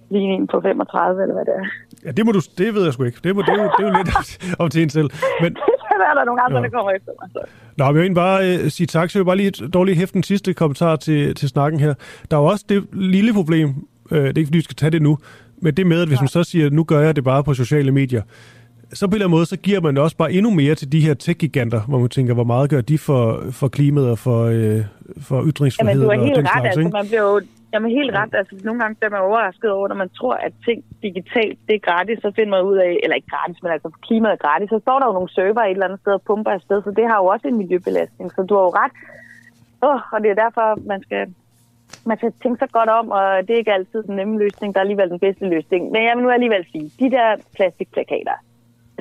lige 0.09 0.33
en 0.33 0.47
på 0.47 0.61
35, 0.61 1.21
eller 1.21 1.35
hvad 1.35 1.45
det 1.45 1.55
er. 1.55 1.65
Ja, 2.05 2.11
det, 2.11 2.25
må 2.25 2.31
du, 2.31 2.41
det 2.57 2.73
ved 2.75 2.83
jeg 2.83 2.93
sgu 2.93 3.03
ikke. 3.03 3.17
Det, 3.23 3.35
må, 3.35 3.41
det, 3.41 3.49
er, 3.49 3.63
jo, 3.63 3.69
det 3.77 3.85
er 3.85 3.89
jo 3.89 4.03
lidt 4.03 4.55
op- 4.59 4.71
til 4.71 4.81
en 4.83 4.89
selv. 4.89 5.09
Men, 5.41 5.55
Så 5.91 6.05
er 6.11 6.13
der 6.13 6.25
nogle 6.25 6.41
andre, 6.41 6.57
Ja. 6.57 6.63
der 6.63 6.69
kommer 6.69 6.91
efter 6.91 7.11
mig. 7.21 7.29
Så. 7.33 7.39
Nå, 7.77 7.85
men 7.85 7.95
jeg 7.95 8.03
vil 8.09 8.15
bare 8.15 8.57
øh, 8.63 8.69
sige 8.71 8.87
tak. 8.87 9.09
Så 9.09 9.19
jeg 9.19 9.21
vil 9.21 9.25
bare 9.25 9.37
lige 9.37 9.51
dårligt 9.67 9.97
hæfte 9.97 10.17
en 10.17 10.23
sidste 10.23 10.53
kommentar 10.53 10.95
til, 10.95 11.35
til 11.35 11.49
snakken 11.49 11.79
her. 11.79 11.93
Der 12.31 12.37
er 12.37 12.41
jo 12.41 12.45
også 12.47 12.65
det 12.69 12.83
lille 12.93 13.33
problem, 13.33 13.69
øh, 14.11 14.17
det 14.17 14.23
er 14.25 14.27
ikke 14.27 14.45
fordi, 14.47 14.57
vi 14.57 14.63
skal 14.63 14.75
tage 14.75 14.89
det 14.89 15.01
nu, 15.01 15.17
men 15.61 15.73
det 15.77 15.87
med, 15.87 16.01
at 16.01 16.07
hvis 16.07 16.19
man 16.21 16.27
så 16.27 16.43
siger, 16.43 16.69
nu 16.69 16.83
gør 16.83 16.99
jeg 17.01 17.15
det 17.15 17.23
bare 17.23 17.43
på 17.43 17.53
sociale 17.53 17.91
medier, 17.91 18.21
så 18.93 19.07
på 19.07 19.09
en 19.09 19.13
eller 19.13 19.25
anden 19.25 19.37
måde, 19.37 19.45
så 19.45 19.57
giver 19.57 19.81
man 19.81 19.97
også 19.97 20.17
bare 20.17 20.33
endnu 20.33 20.49
mere 20.51 20.75
til 20.75 20.91
de 20.91 20.99
her 21.01 21.13
tech-giganter, 21.13 21.81
hvor 21.81 21.99
man 21.99 22.09
tænker, 22.09 22.33
hvor 22.33 22.43
meget 22.43 22.69
gør 22.69 22.81
de 22.81 22.97
for, 22.97 23.43
for 23.51 23.67
klimaet 23.67 24.09
og 24.09 24.19
for, 24.19 24.43
øh, 24.45 24.81
for 25.21 25.35
Jamen, 25.35 25.49
ytringsfriheden 25.51 26.01
du 26.01 26.09
har 26.11 26.17
og 26.19 26.25
helt 26.25 26.37
den 26.37 26.45
ret. 26.45 26.51
slags, 26.53 26.77
Altså, 26.77 26.89
man 26.93 27.07
bliver 27.07 27.21
jo 27.21 27.41
jamen, 27.73 27.91
helt 27.91 28.13
ret. 28.15 28.33
Altså, 28.33 28.53
nogle 28.63 28.81
gange 28.81 28.95
bliver 28.95 29.09
man 29.11 29.21
overrasket 29.21 29.71
over, 29.71 29.87
når 29.87 29.95
man 29.95 30.09
tror, 30.09 30.33
at 30.33 30.53
ting 30.65 30.83
digitalt, 31.01 31.59
det 31.67 31.75
er 31.75 31.87
gratis, 31.89 32.19
så 32.21 32.31
finder 32.35 32.51
man 32.55 32.65
ud 32.71 32.77
af, 32.77 32.99
eller 33.03 33.15
ikke 33.15 33.33
gratis, 33.35 33.63
men 33.63 33.71
altså 33.71 33.89
klimaet 34.07 34.33
er 34.33 34.43
gratis, 34.47 34.69
så 34.69 34.79
står 34.79 34.99
der 34.99 35.05
jo 35.07 35.13
nogle 35.13 35.33
server 35.35 35.63
et 35.63 35.71
eller 35.71 35.85
andet 35.85 35.99
sted 35.99 36.13
og 36.13 36.21
pumper 36.21 36.51
afsted, 36.51 36.83
så 36.83 36.91
det 36.91 37.05
har 37.09 37.17
jo 37.17 37.25
også 37.25 37.47
en 37.47 37.57
miljøbelastning. 37.57 38.31
Så 38.31 38.41
du 38.43 38.55
har 38.55 38.61
jo 38.61 38.73
ret. 38.81 38.91
Oh, 39.81 39.99
og 40.13 40.21
det 40.23 40.29
er 40.31 40.41
derfor, 40.43 40.87
man 40.91 41.01
skal, 41.03 41.33
man 42.05 42.17
skal 42.17 42.31
tænke 42.43 42.59
sig 42.59 42.69
godt 42.69 42.89
om, 42.89 43.11
og 43.11 43.25
det 43.47 43.53
er 43.53 43.57
ikke 43.57 43.73
altid 43.73 44.03
den 44.03 44.15
nemme 44.15 44.39
løsning, 44.39 44.73
der 44.73 44.79
er 44.79 44.83
alligevel 44.87 45.09
den 45.09 45.19
bedste 45.19 45.45
løsning. 45.45 45.91
Men 45.91 46.03
jeg 46.03 46.13
vil 46.15 46.23
nu 46.23 46.29
alligevel 46.29 46.65
sige, 46.71 46.91
de 46.99 47.11
der 47.11 47.27
plastikplakater, 47.55 48.37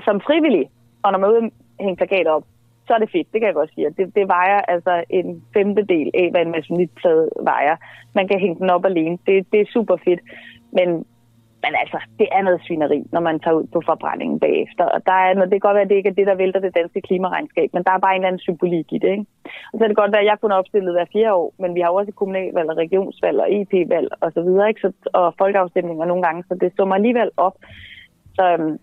som 0.05 0.21
frivillige, 0.21 0.71
og 1.03 1.13
når 1.13 1.19
man 1.19 1.31
er 1.31 1.33
ude 1.33 1.43
og 1.79 1.85
hænge 1.85 1.97
plakater 1.97 2.31
op, 2.31 2.45
så 2.91 2.95
er 2.95 3.03
det 3.03 3.15
fedt, 3.17 3.33
det 3.33 3.41
kan 3.41 3.51
jeg 3.51 3.55
godt 3.61 3.75
sige. 3.75 3.91
Det, 3.99 4.15
det 4.15 4.29
vejer 4.29 4.61
altså 4.75 5.05
en 5.11 5.29
femtedel 5.55 6.11
af, 6.15 6.27
hvad 6.31 6.43
en 6.43 6.57
masonitplade 6.59 7.29
vejer. 7.51 7.77
Man 8.19 8.29
kan 8.29 8.41
hænge 8.41 8.59
den 8.63 8.71
op 8.71 8.85
alene. 8.85 9.19
Det, 9.27 9.47
det 9.53 9.61
er 9.61 9.75
super 9.77 9.97
fedt. 10.05 10.21
Men 10.73 10.89
Men 11.65 11.75
altså, 11.83 11.99
det 12.19 12.29
er 12.37 12.43
noget 12.43 12.61
svineri, 12.67 13.01
når 13.15 13.23
man 13.29 13.41
tager 13.41 13.59
ud 13.61 13.67
på 13.75 13.81
forbrændingen 13.91 14.39
bagefter. 14.47 14.85
Og 14.95 15.01
der 15.07 15.19
er, 15.27 15.35
når 15.35 15.47
det 15.47 15.57
kan 15.57 15.67
godt 15.69 15.75
være, 15.75 15.87
at 15.87 15.91
det 15.91 15.99
ikke 16.01 16.13
er 16.13 16.19
det, 16.19 16.27
der 16.31 16.41
vælter 16.43 16.61
det 16.61 16.77
danske 16.79 17.01
klimaregnskab, 17.09 17.69
men 17.75 17.85
der 17.85 17.93
er 17.93 17.99
bare 18.05 18.15
en 18.15 18.21
eller 18.21 18.29
anden 18.29 18.47
symbolik 18.47 18.89
i 18.93 18.99
det. 19.05 19.13
Ikke? 19.17 19.27
Og 19.71 19.75
så 19.75 19.81
er 19.85 19.89
det 19.89 20.01
godt 20.03 20.13
være, 20.13 20.25
at 20.25 20.31
jeg 20.31 20.41
kun 20.41 20.53
er 20.53 20.61
opstillet 20.63 20.93
hver 20.95 21.13
fire 21.13 21.35
år, 21.41 21.49
men 21.63 21.75
vi 21.75 21.81
har 21.81 21.91
jo 21.91 21.95
også 22.01 22.13
kommunalvalg 22.13 22.69
og 22.71 22.77
regionsvalg 22.85 23.39
og 23.45 23.49
EP-valg 23.59 24.09
og 24.21 24.29
så 24.37 24.41
videre, 24.47 24.69
ikke? 24.69 24.81
Så, 24.81 24.91
og 25.21 25.35
folkeafstemninger 25.43 26.05
nogle 26.05 26.23
gange, 26.27 26.45
så 26.49 26.55
det 26.61 26.73
summer 26.77 26.95
alligevel 26.95 27.31
op. 27.37 27.57
Så 28.37 28.45
øhm, 28.53 28.79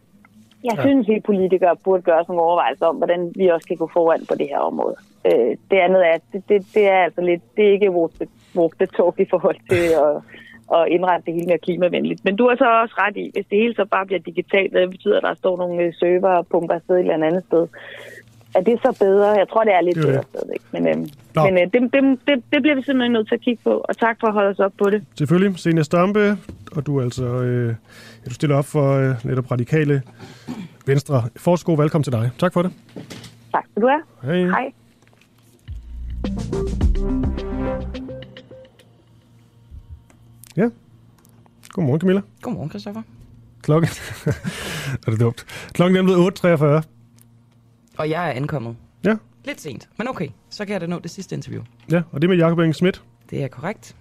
jeg 0.64 0.76
Ja. 0.78 0.82
synes, 0.82 1.08
vi 1.08 1.20
politikere 1.26 1.76
burde 1.84 2.02
gøre 2.02 2.24
sådan 2.24 2.36
nogle 2.36 2.42
overvejelser 2.50 2.86
om, 2.86 2.96
hvordan 2.96 3.32
vi 3.36 3.48
også 3.48 3.68
kan 3.68 3.78
gå 3.78 3.90
foran 3.94 4.26
på 4.30 4.36
det 4.36 4.48
her 4.50 4.60
område. 4.60 4.96
Øh, 5.26 5.58
det 5.72 5.78
andet 5.78 6.08
er, 6.08 6.18
det, 6.34 6.44
det, 6.50 6.68
det 6.74 6.88
er 6.90 7.04
altså 7.04 7.22
lidt, 7.22 7.42
det 7.58 7.68
er 7.68 7.72
ikke 7.72 7.92
vores, 7.92 8.14
talk 8.98 9.20
i 9.20 9.26
forhold 9.30 9.56
til 9.70 9.86
at, 10.06 10.16
at 10.78 10.88
indrette 10.88 11.26
det 11.26 11.34
hele 11.34 11.48
mere 11.48 11.58
klimavenligt. 11.58 12.26
Men 12.26 12.36
du 12.36 12.48
har 12.48 12.56
så 12.56 12.82
også 12.82 12.96
ret 12.98 13.18
i, 13.18 13.32
hvis 13.34 13.46
det 13.50 13.58
hele 13.58 13.76
så 13.76 13.86
bare 13.86 14.06
bliver 14.06 14.20
digitalt, 14.20 14.74
det 14.74 14.90
betyder, 14.90 15.18
at 15.18 15.24
der 15.24 15.34
står 15.36 15.58
nogle 15.58 15.84
øh, 15.84 15.94
server 15.94 16.30
og 16.38 16.48
pumper 16.48 16.74
afsted 16.76 16.96
et 16.96 17.00
eller 17.00 17.28
andet 17.28 17.44
sted. 17.48 17.68
Er 18.58 18.62
det 18.62 18.80
så 18.86 18.92
bedre? 19.00 19.28
Jeg 19.42 19.48
tror, 19.52 19.64
det 19.64 19.74
er 19.74 19.82
lidt 19.82 19.96
Det 19.96 20.04
er 20.04 20.08
bedre 20.08 20.22
det. 20.22 20.28
stadigvæk. 20.34 20.62
Men, 20.74 20.88
øhm, 20.88 21.10
Nå. 21.36 21.44
men 21.46 21.54
øh, 21.54 21.64
det, 21.74 21.82
det, 21.94 22.02
det, 22.28 22.44
det 22.54 22.62
bliver 22.62 22.76
vi 22.76 22.82
simpelthen 22.84 23.12
nødt 23.12 23.28
til 23.28 23.36
at 23.36 23.42
kigge 23.42 23.62
på, 23.64 23.70
og 23.90 23.98
tak 23.98 24.18
for 24.20 24.28
at 24.28 24.34
holde 24.34 24.50
os 24.50 24.60
op 24.60 24.72
på 24.84 24.90
det. 24.90 25.04
Selvfølgelig, 25.18 25.60
Senior 25.60 25.84
Stampe, 25.84 26.38
og 26.72 26.86
du 26.86 26.98
er 26.98 27.04
altså 27.04 27.26
øh, 27.26 27.68
ja, 27.68 28.30
du 28.30 28.34
stiller 28.34 28.56
op 28.56 28.66
for 28.66 28.94
øh, 28.94 29.16
netop 29.26 29.52
radikale 29.52 30.02
Venstre. 30.86 31.24
Forsko, 31.36 31.74
velkommen 31.74 32.04
til 32.04 32.14
dig. 32.14 32.30
Tak 32.40 32.54
for 32.54 32.62
det. 32.62 32.72
Tak 33.54 33.66
skal 33.72 33.82
du 33.82 33.88
have. 33.88 34.02
Hej. 34.24 34.50
Hej. 34.50 34.72
Ja. 40.58 40.70
Godmorgen, 41.70 42.00
Camilla. 42.02 42.22
Godmorgen, 42.42 42.70
Christoffer. 42.70 43.02
Klokken 43.62 43.90
er 45.08 45.12
det 45.12 45.20
dumt. 45.20 45.46
Klokken 45.74 45.98
er 45.98 46.04
blevet 46.04 46.46
8.43. 46.84 46.97
Og 47.98 48.10
jeg 48.10 48.28
er 48.30 48.34
ankommet. 48.34 48.76
Ja. 49.06 49.16
Lidt 49.46 49.62
sent, 49.62 49.90
men 49.98 50.08
okay. 50.08 50.28
Så 50.50 50.66
kan 50.66 50.74
jeg 50.74 50.82
da 50.82 50.86
nå 50.86 51.00
det 51.00 51.12
sidste 51.12 51.36
interview. 51.36 51.64
Ja, 51.92 52.02
og 52.12 52.22
det 52.22 52.30
med 52.30 52.38
Jacob 52.38 52.60
Engel 52.60 52.74
Schmidt. 52.74 53.04
Det 53.30 53.44
er 53.44 53.48
korrekt. 53.48 53.96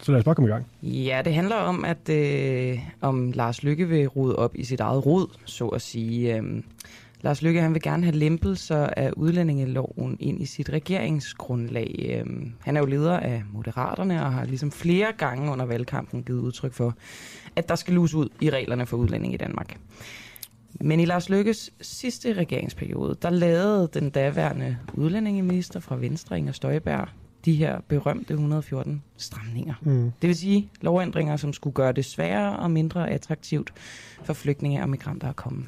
Så 0.00 0.12
lad 0.12 0.18
os 0.18 0.24
bare 0.24 0.34
komme 0.34 0.48
i 0.48 0.52
gang. 0.52 0.66
Ja, 0.82 1.22
det 1.24 1.34
handler 1.34 1.56
om, 1.56 1.84
at 1.84 2.08
øh, 2.08 2.78
om 3.00 3.32
Lars 3.32 3.62
Lykke 3.62 3.88
vil 3.88 4.06
rode 4.08 4.36
op 4.36 4.54
i 4.54 4.64
sit 4.64 4.80
eget 4.80 5.06
rod, 5.06 5.26
så 5.44 5.68
at 5.68 5.82
sige. 5.82 6.36
Øhm, 6.36 6.64
Lars 7.20 7.42
Lykke 7.42 7.60
han 7.60 7.74
vil 7.74 7.82
gerne 7.82 8.04
have 8.04 8.16
lempelser 8.16 8.86
af 8.96 9.12
udlændingeloven 9.16 10.16
ind 10.20 10.42
i 10.42 10.46
sit 10.46 10.70
regeringsgrundlag. 10.70 12.18
Øhm, 12.20 12.52
han 12.60 12.76
er 12.76 12.80
jo 12.80 12.86
leder 12.86 13.16
af 13.16 13.42
Moderaterne 13.52 14.24
og 14.24 14.32
har 14.32 14.44
ligesom 14.44 14.72
flere 14.72 15.12
gange 15.18 15.52
under 15.52 15.64
valgkampen 15.64 16.22
givet 16.22 16.40
udtryk 16.40 16.72
for, 16.72 16.94
at 17.56 17.68
der 17.68 17.74
skal 17.74 17.94
lus 17.94 18.14
ud 18.14 18.28
i 18.40 18.50
reglerne 18.50 18.86
for 18.86 18.96
udlænding 18.96 19.34
i 19.34 19.36
Danmark. 19.36 19.76
Men 20.80 21.00
i 21.00 21.04
Lars 21.04 21.28
Lykkes 21.28 21.70
sidste 21.80 22.32
regeringsperiode, 22.32 23.16
der 23.22 23.30
lavede 23.30 23.88
den 23.94 24.10
daværende 24.10 24.76
udlændingeminister 24.94 25.80
fra 25.80 25.96
Venstre, 25.96 26.38
Inger 26.38 26.52
Støjberg, 26.52 27.08
de 27.44 27.54
her 27.54 27.80
berømte 27.88 28.32
114 28.34 29.02
stramninger. 29.16 29.74
Mm. 29.82 30.12
Det 30.22 30.28
vil 30.28 30.36
sige 30.36 30.68
lovændringer, 30.80 31.36
som 31.36 31.52
skulle 31.52 31.74
gøre 31.74 31.92
det 31.92 32.04
sværere 32.04 32.56
og 32.56 32.70
mindre 32.70 33.10
attraktivt 33.10 33.72
for 34.24 34.32
flygtninge 34.32 34.82
og 34.82 34.88
migranter 34.88 35.28
at 35.28 35.36
komme 35.36 35.64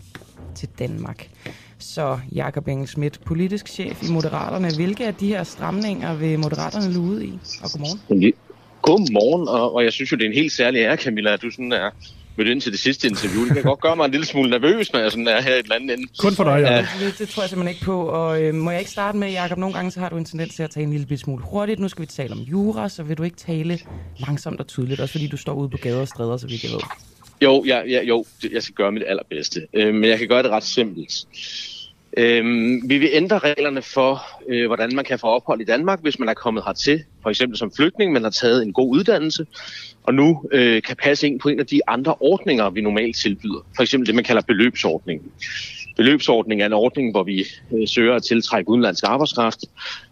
til 0.55 0.69
Danmark. 0.79 1.31
Så 1.79 2.19
Jakob 2.33 2.69
Engel 2.69 2.89
Schmidt, 2.89 3.21
politisk 3.25 3.69
chef 3.69 4.03
i 4.09 4.13
Moderaterne. 4.13 4.69
Hvilke 4.77 5.07
af 5.07 5.15
de 5.15 5.29
her 5.29 5.43
stramninger 5.43 6.15
vil 6.15 6.39
Moderaterne 6.39 6.93
luge 6.93 7.11
ud 7.11 7.23
i? 7.23 7.39
Og 7.63 7.71
godmorgen. 7.71 8.33
Godmorgen, 8.83 9.49
og, 9.49 9.75
og 9.75 9.85
jeg 9.85 9.93
synes 9.93 10.13
jo, 10.13 10.17
det 10.17 10.25
er 10.25 10.29
en 10.29 10.35
helt 10.35 10.53
særlig 10.53 10.79
ære, 10.79 10.97
Camilla, 10.97 11.33
at 11.33 11.43
du 11.43 11.51
sådan 11.51 11.73
er 11.73 11.91
mødt 12.41 12.49
ind 12.49 12.61
til 12.61 12.73
det 12.73 12.81
sidste 12.81 13.09
interview. 13.09 13.45
Det 13.45 13.55
kan 13.55 13.63
godt 13.63 13.81
gøre 13.81 13.97
mig 13.97 14.05
en 14.05 14.11
lille 14.11 14.27
smule 14.27 14.51
nervøs, 14.51 14.93
når 14.93 15.01
jeg 15.01 15.11
sådan 15.11 15.29
er 15.29 15.41
her 15.41 15.55
i 15.55 15.59
et 15.59 15.63
eller 15.63 15.77
andet 15.77 15.99
ende. 15.99 16.09
Kun 16.19 16.35
for 16.35 16.45
dig, 16.45 16.61
ja. 16.61 16.77
Det, 16.77 16.89
det, 17.01 17.19
det 17.19 17.29
tror 17.29 17.43
jeg 17.43 17.51
simpelthen 17.51 17.75
ikke 17.75 17.85
på. 17.85 18.03
Og 18.03 18.43
øh, 18.43 18.55
må 18.55 18.71
jeg 18.71 18.81
ikke 18.81 18.91
starte 18.91 19.19
med, 19.19 19.31
Jakob, 19.31 19.59
nogle 19.59 19.75
gange 19.75 19.91
så 19.91 20.01
har 20.01 20.09
du 20.09 20.17
en 20.17 20.25
tendens 20.25 20.55
til 20.55 20.63
at 20.63 20.71
tale 20.71 20.85
en 20.85 20.91
lille 20.93 21.07
bitte 21.07 21.23
smule 21.23 21.43
hurtigt. 21.45 21.81
Nu 21.81 21.89
skal 21.89 22.03
vi 22.03 22.07
tale 22.07 22.33
om 22.33 22.39
jura, 22.39 22.89
så 22.89 23.03
vil 23.03 23.19
du 23.19 23.23
ikke 23.23 23.37
tale 23.37 23.79
langsomt 24.19 24.61
og 24.61 24.67
tydeligt, 24.67 25.01
også 25.01 25.13
fordi 25.13 25.27
du 25.27 25.37
står 25.37 25.55
ude 25.55 25.69
på 25.69 25.77
gader 25.77 26.01
og 26.01 26.09
stræder, 26.09 26.37
så 26.37 26.47
vidt 26.47 26.63
jeg 26.65 26.73
ved. 26.73 26.81
Jo, 27.43 27.65
ja, 27.67 27.81
ja, 27.89 28.03
jo, 28.03 28.25
jeg 28.53 28.63
skal 28.63 28.75
gøre 28.75 28.93
mit 28.93 29.03
allerbedste. 29.07 29.61
Øh, 29.75 29.95
men 29.95 30.05
jeg 30.05 30.19
kan 30.19 30.29
gøre 30.29 30.43
det 30.43 30.51
ret 30.51 30.65
simpelt. 30.65 31.13
Øh, 32.17 32.45
vi 32.89 32.99
vil 32.99 33.09
ændre 33.13 33.39
reglerne 33.39 33.83
for, 33.83 34.23
øh, 34.49 34.67
hvordan 34.67 34.95
man 34.95 35.05
kan 35.05 35.19
få 35.19 35.27
ophold 35.27 35.61
i 35.61 35.65
Danmark, 35.65 36.03
hvis 36.03 36.19
man 36.19 36.29
er 36.29 36.35
kommet 36.35 36.65
hertil, 36.67 37.05
for 37.23 37.31
eksempel 37.31 37.59
som 37.59 37.73
flygtning, 37.77 38.13
man 38.13 38.23
har 38.23 38.31
taget 38.31 38.63
en 38.63 38.73
god 38.73 38.97
uddannelse, 38.97 39.47
og 40.03 40.15
nu 40.15 40.45
øh, 40.53 40.83
kan 40.83 40.97
passe 40.97 41.27
ind 41.27 41.41
på 41.41 41.49
en 41.49 41.61
af 41.61 41.67
de 41.67 41.81
andre 41.89 42.15
ordninger, 42.21 42.71
vi 42.71 42.81
normalt 42.81 43.17
tilbyder. 43.17 43.67
For 43.77 43.83
eksempel 43.83 44.07
det, 44.07 44.15
man 44.15 44.25
kalder 44.25 44.43
beløbsordningen. 44.43 45.31
Beløbsordningen 45.97 46.63
er 46.63 46.67
en 46.67 46.73
ordning, 46.73 47.11
hvor 47.11 47.23
vi 47.23 47.45
øh, 47.73 47.89
søger 47.89 48.15
at 48.15 48.23
tiltrække 48.23 48.71
udenlandsk 48.71 49.05
arbejdskraft. 49.07 49.65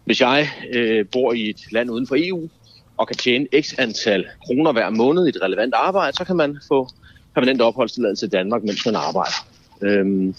Hvis 0.05 0.21
jeg 0.21 0.49
øh, 0.73 1.05
bor 1.11 1.33
i 1.33 1.49
et 1.49 1.59
land 1.71 1.91
uden 1.91 2.07
for 2.07 2.15
EU 2.19 2.49
og 2.97 3.07
kan 3.07 3.15
tjene 3.15 3.47
x 3.61 3.73
antal 3.77 4.25
kroner 4.45 4.71
hver 4.71 4.89
måned 4.89 5.25
i 5.25 5.29
et 5.29 5.41
relevant 5.41 5.73
arbejde, 5.73 6.17
så 6.17 6.23
kan 6.23 6.35
man 6.35 6.57
få 6.67 6.87
permanent 7.33 7.61
opholdstilladelse 7.61 8.25
i 8.25 8.29
Danmark, 8.29 8.63
mens 8.63 8.85
man 8.85 8.95
arbejder. 8.95 9.48
Øhm, 9.81 10.35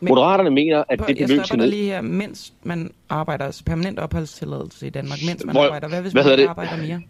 Moderaterne 0.00 0.50
mener, 0.50 0.84
at 0.88 0.98
Prøv, 0.98 1.08
det 1.08 1.20
jeg 1.20 1.28
beløb 1.28 1.44
stopper 1.44 1.64
dig 1.64 1.70
lige 1.70 1.84
her, 1.84 2.00
mens 2.00 2.52
man 2.62 2.90
arbejder, 3.08 3.44
altså 3.44 3.64
permanent 3.64 3.98
opholdstilladelse 3.98 4.86
i 4.86 4.90
Danmark, 4.90 5.18
mens 5.28 5.44
man 5.44 5.54
Hvor- 5.54 5.64
arbejder. 5.64 5.88
Hvad 5.88 6.00
hvis 6.02 6.12
hvad 6.12 6.24
man 6.24 6.32
ikke 6.32 6.42
det? 6.42 6.48
arbejder 6.48 6.76
mere? 6.76 7.00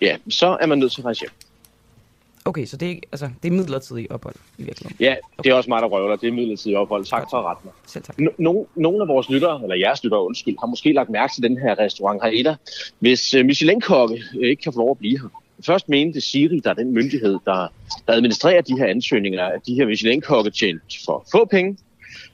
Ja, 0.00 0.16
så 0.28 0.56
er 0.60 0.66
man 0.66 0.78
nødt 0.78 0.92
til 0.92 1.00
at 1.00 1.04
rejse 1.04 1.20
hjem. 1.20 1.30
Okay, 2.44 2.66
så 2.66 2.76
det 2.76 2.86
er, 2.86 2.90
ikke, 2.90 3.06
altså, 3.12 3.30
det 3.42 3.48
er 3.48 3.52
midlertidig 3.52 4.12
ophold 4.12 4.34
i 4.58 4.62
virkeligheden. 4.62 4.96
Ja, 5.00 5.14
det 5.44 5.50
er 5.50 5.54
også 5.54 5.70
mig, 5.70 5.82
der 5.82 5.88
røvler. 5.88 6.16
Det 6.16 6.28
er 6.28 6.32
midlertidigt 6.32 6.76
ophold. 6.78 7.04
Tak 7.04 7.26
for 7.30 7.36
at 7.36 7.44
rette 7.44 7.60
mig. 7.64 7.72
Selv 7.86 8.04
tak. 8.04 8.16
No- 8.20 8.24
no- 8.48 8.66
nogle 8.76 9.02
af 9.02 9.08
vores 9.08 9.28
lyttere, 9.30 9.60
eller 9.62 9.76
jeres 9.76 10.04
lyttere, 10.04 10.24
undskyld, 10.26 10.56
har 10.60 10.66
måske 10.66 10.92
lagt 10.92 11.10
mærke 11.10 11.32
til 11.34 11.42
den 11.42 11.58
her 11.58 11.78
restaurant 11.78 12.22
Haida. 12.22 12.54
Hvis 12.98 13.34
uh, 13.34 13.44
Michelin-kokke 13.46 14.22
øh, 14.40 14.50
ikke 14.50 14.62
kan 14.62 14.72
få 14.72 14.78
lov 14.78 14.90
at 14.90 14.98
blive 14.98 15.18
her. 15.20 15.28
Først 15.66 15.88
mente 15.88 16.20
Siri, 16.20 16.60
der 16.64 16.70
er 16.70 16.74
den 16.74 16.92
myndighed, 16.92 17.38
der, 17.44 17.72
der 18.06 18.12
administrerer 18.12 18.60
de 18.60 18.78
her 18.78 18.86
ansøgninger, 18.86 19.44
at 19.44 19.66
de 19.66 19.74
her 19.74 19.86
Michelin-kokke 19.86 20.50
tjent 20.50 20.98
for 21.06 21.26
få 21.32 21.44
penge. 21.44 21.76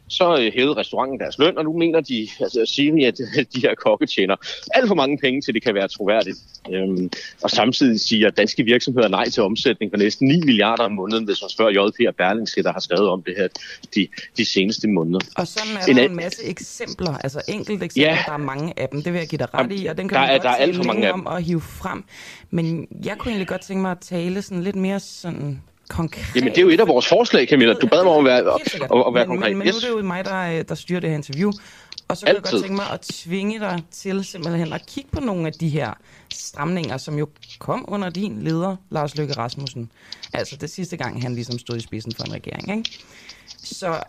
Så 0.09 0.37
øh, 0.41 0.53
hævede 0.55 0.75
restauranten 0.77 1.19
deres 1.21 1.39
løn, 1.39 1.59
og 1.59 1.65
nu 1.65 1.79
mener 1.79 2.01
de, 2.01 2.29
altså 2.41 2.73
Siri, 2.75 3.05
at 3.05 3.19
de 3.55 3.61
her 3.61 3.75
kokke 3.75 4.07
tjener 4.07 4.37
alt 4.75 4.89
for 4.89 4.95
mange 4.95 5.19
penge, 5.19 5.41
til 5.41 5.55
det 5.55 5.63
kan 5.63 5.75
være 5.75 5.89
troværdigt. 5.89 6.37
Øhm, 6.73 7.11
og 7.43 7.51
samtidig 7.51 8.01
siger 8.01 8.31
danske 8.31 8.63
virksomheder 8.65 9.09
nej 9.09 9.29
til 9.29 9.43
omsætning 9.43 9.93
for 9.93 9.97
næsten 9.99 10.29
9 10.29 10.41
milliarder 10.45 10.83
om 10.85 10.93
måneden, 10.93 11.25
hvis 11.25 11.43
man 11.43 11.51
spørger 11.51 11.71
JP 11.71 12.09
og 12.09 12.15
Berlingske, 12.15 12.63
der 12.63 12.73
har 12.73 12.81
skrevet 12.81 13.09
om 13.09 13.23
det 13.23 13.35
her 13.37 13.49
de, 13.95 14.09
de 14.37 14.45
seneste 14.45 14.89
måneder. 14.89 15.21
Og 15.37 15.47
sådan 15.47 15.77
er 15.77 15.87
En 15.91 15.97
der 15.97 16.03
an- 16.05 16.11
en 16.11 16.17
masse 16.17 16.45
eksempler, 16.45 17.17
altså 17.19 17.41
enkelte 17.49 17.85
eksempler, 17.85 18.11
Ja. 18.13 18.19
der 18.27 18.33
er 18.33 18.37
mange 18.37 18.73
af 18.77 18.89
dem, 18.89 19.03
det 19.03 19.13
vil 19.13 19.19
jeg 19.19 19.29
give 19.29 19.39
dig 19.39 19.55
ret 19.55 19.73
i, 19.73 19.87
og 19.87 19.99
den 19.99 20.09
kan 20.09 20.15
Der 20.15 20.21
man 20.21 20.31
er- 20.31 20.33
godt 20.35 20.43
der 20.43 20.51
er 20.51 20.55
alt 20.57 20.77
for 20.77 20.83
mange 20.85 21.13
om 21.13 21.27
at 21.27 21.43
hive 21.45 21.61
frem. 21.61 22.05
Men 22.51 22.89
jeg 23.05 23.19
kunne 23.19 23.31
egentlig 23.31 23.49
godt 23.49 23.61
tænke 23.63 23.83
mig 23.83 23.91
at 23.91 23.99
tale 24.01 24.43
sådan 24.43 24.63
lidt 24.63 24.77
mere 24.77 25.01
sådan 25.01 25.63
konkret. 25.89 26.37
Jamen, 26.37 26.49
det 26.51 26.59
er 26.59 26.63
jo 26.63 26.69
et 26.69 26.81
af 26.81 26.89
vores 26.89 27.07
forslag, 27.07 27.49
Camilla. 27.49 27.75
Du 27.75 27.87
bad 27.87 28.05
mig 28.05 28.13
om 28.13 28.27
at 28.27 28.33
være, 28.33 28.39
at, 28.39 28.47
at 29.07 29.15
være 29.15 29.27
men, 29.27 29.27
konkret. 29.27 29.57
Men, 29.57 29.59
men 29.59 29.67
nu 29.67 29.75
er 29.77 29.81
det 29.81 29.89
jo 29.89 30.03
mig, 30.03 30.25
der, 30.25 30.63
der 30.63 30.75
styrer 30.75 31.01
det 31.01 31.11
her 31.11 31.17
interview. 31.17 31.53
Og 32.09 32.17
så 32.17 32.27
kunne 32.27 32.35
jeg 32.35 32.43
godt 32.43 32.63
tænke 32.63 32.77
mig 32.77 32.91
at 32.93 33.01
tvinge 33.01 33.61
dig 33.61 33.83
til 33.91 34.25
simpelthen 34.25 34.73
at 34.73 34.87
kigge 34.87 35.11
på 35.13 35.21
nogle 35.21 35.47
af 35.47 35.53
de 35.53 35.69
her 35.69 35.93
stramninger, 36.33 36.97
som 36.97 37.19
jo 37.19 37.29
kom 37.59 37.85
under 37.89 38.11
din 38.11 38.43
leder, 38.43 38.77
Lars 38.91 39.17
Løkke 39.17 39.35
Rasmussen. 39.35 39.91
Altså 40.33 40.57
det 40.57 40.71
sidste 40.71 40.97
gang, 40.97 41.23
han 41.23 41.35
ligesom 41.35 41.59
stod 41.59 41.77
i 41.77 41.81
spidsen 41.81 42.13
for 42.17 42.25
en 42.25 42.33
regering. 42.33 42.79
Ikke? 42.79 42.99
Så 43.59 44.01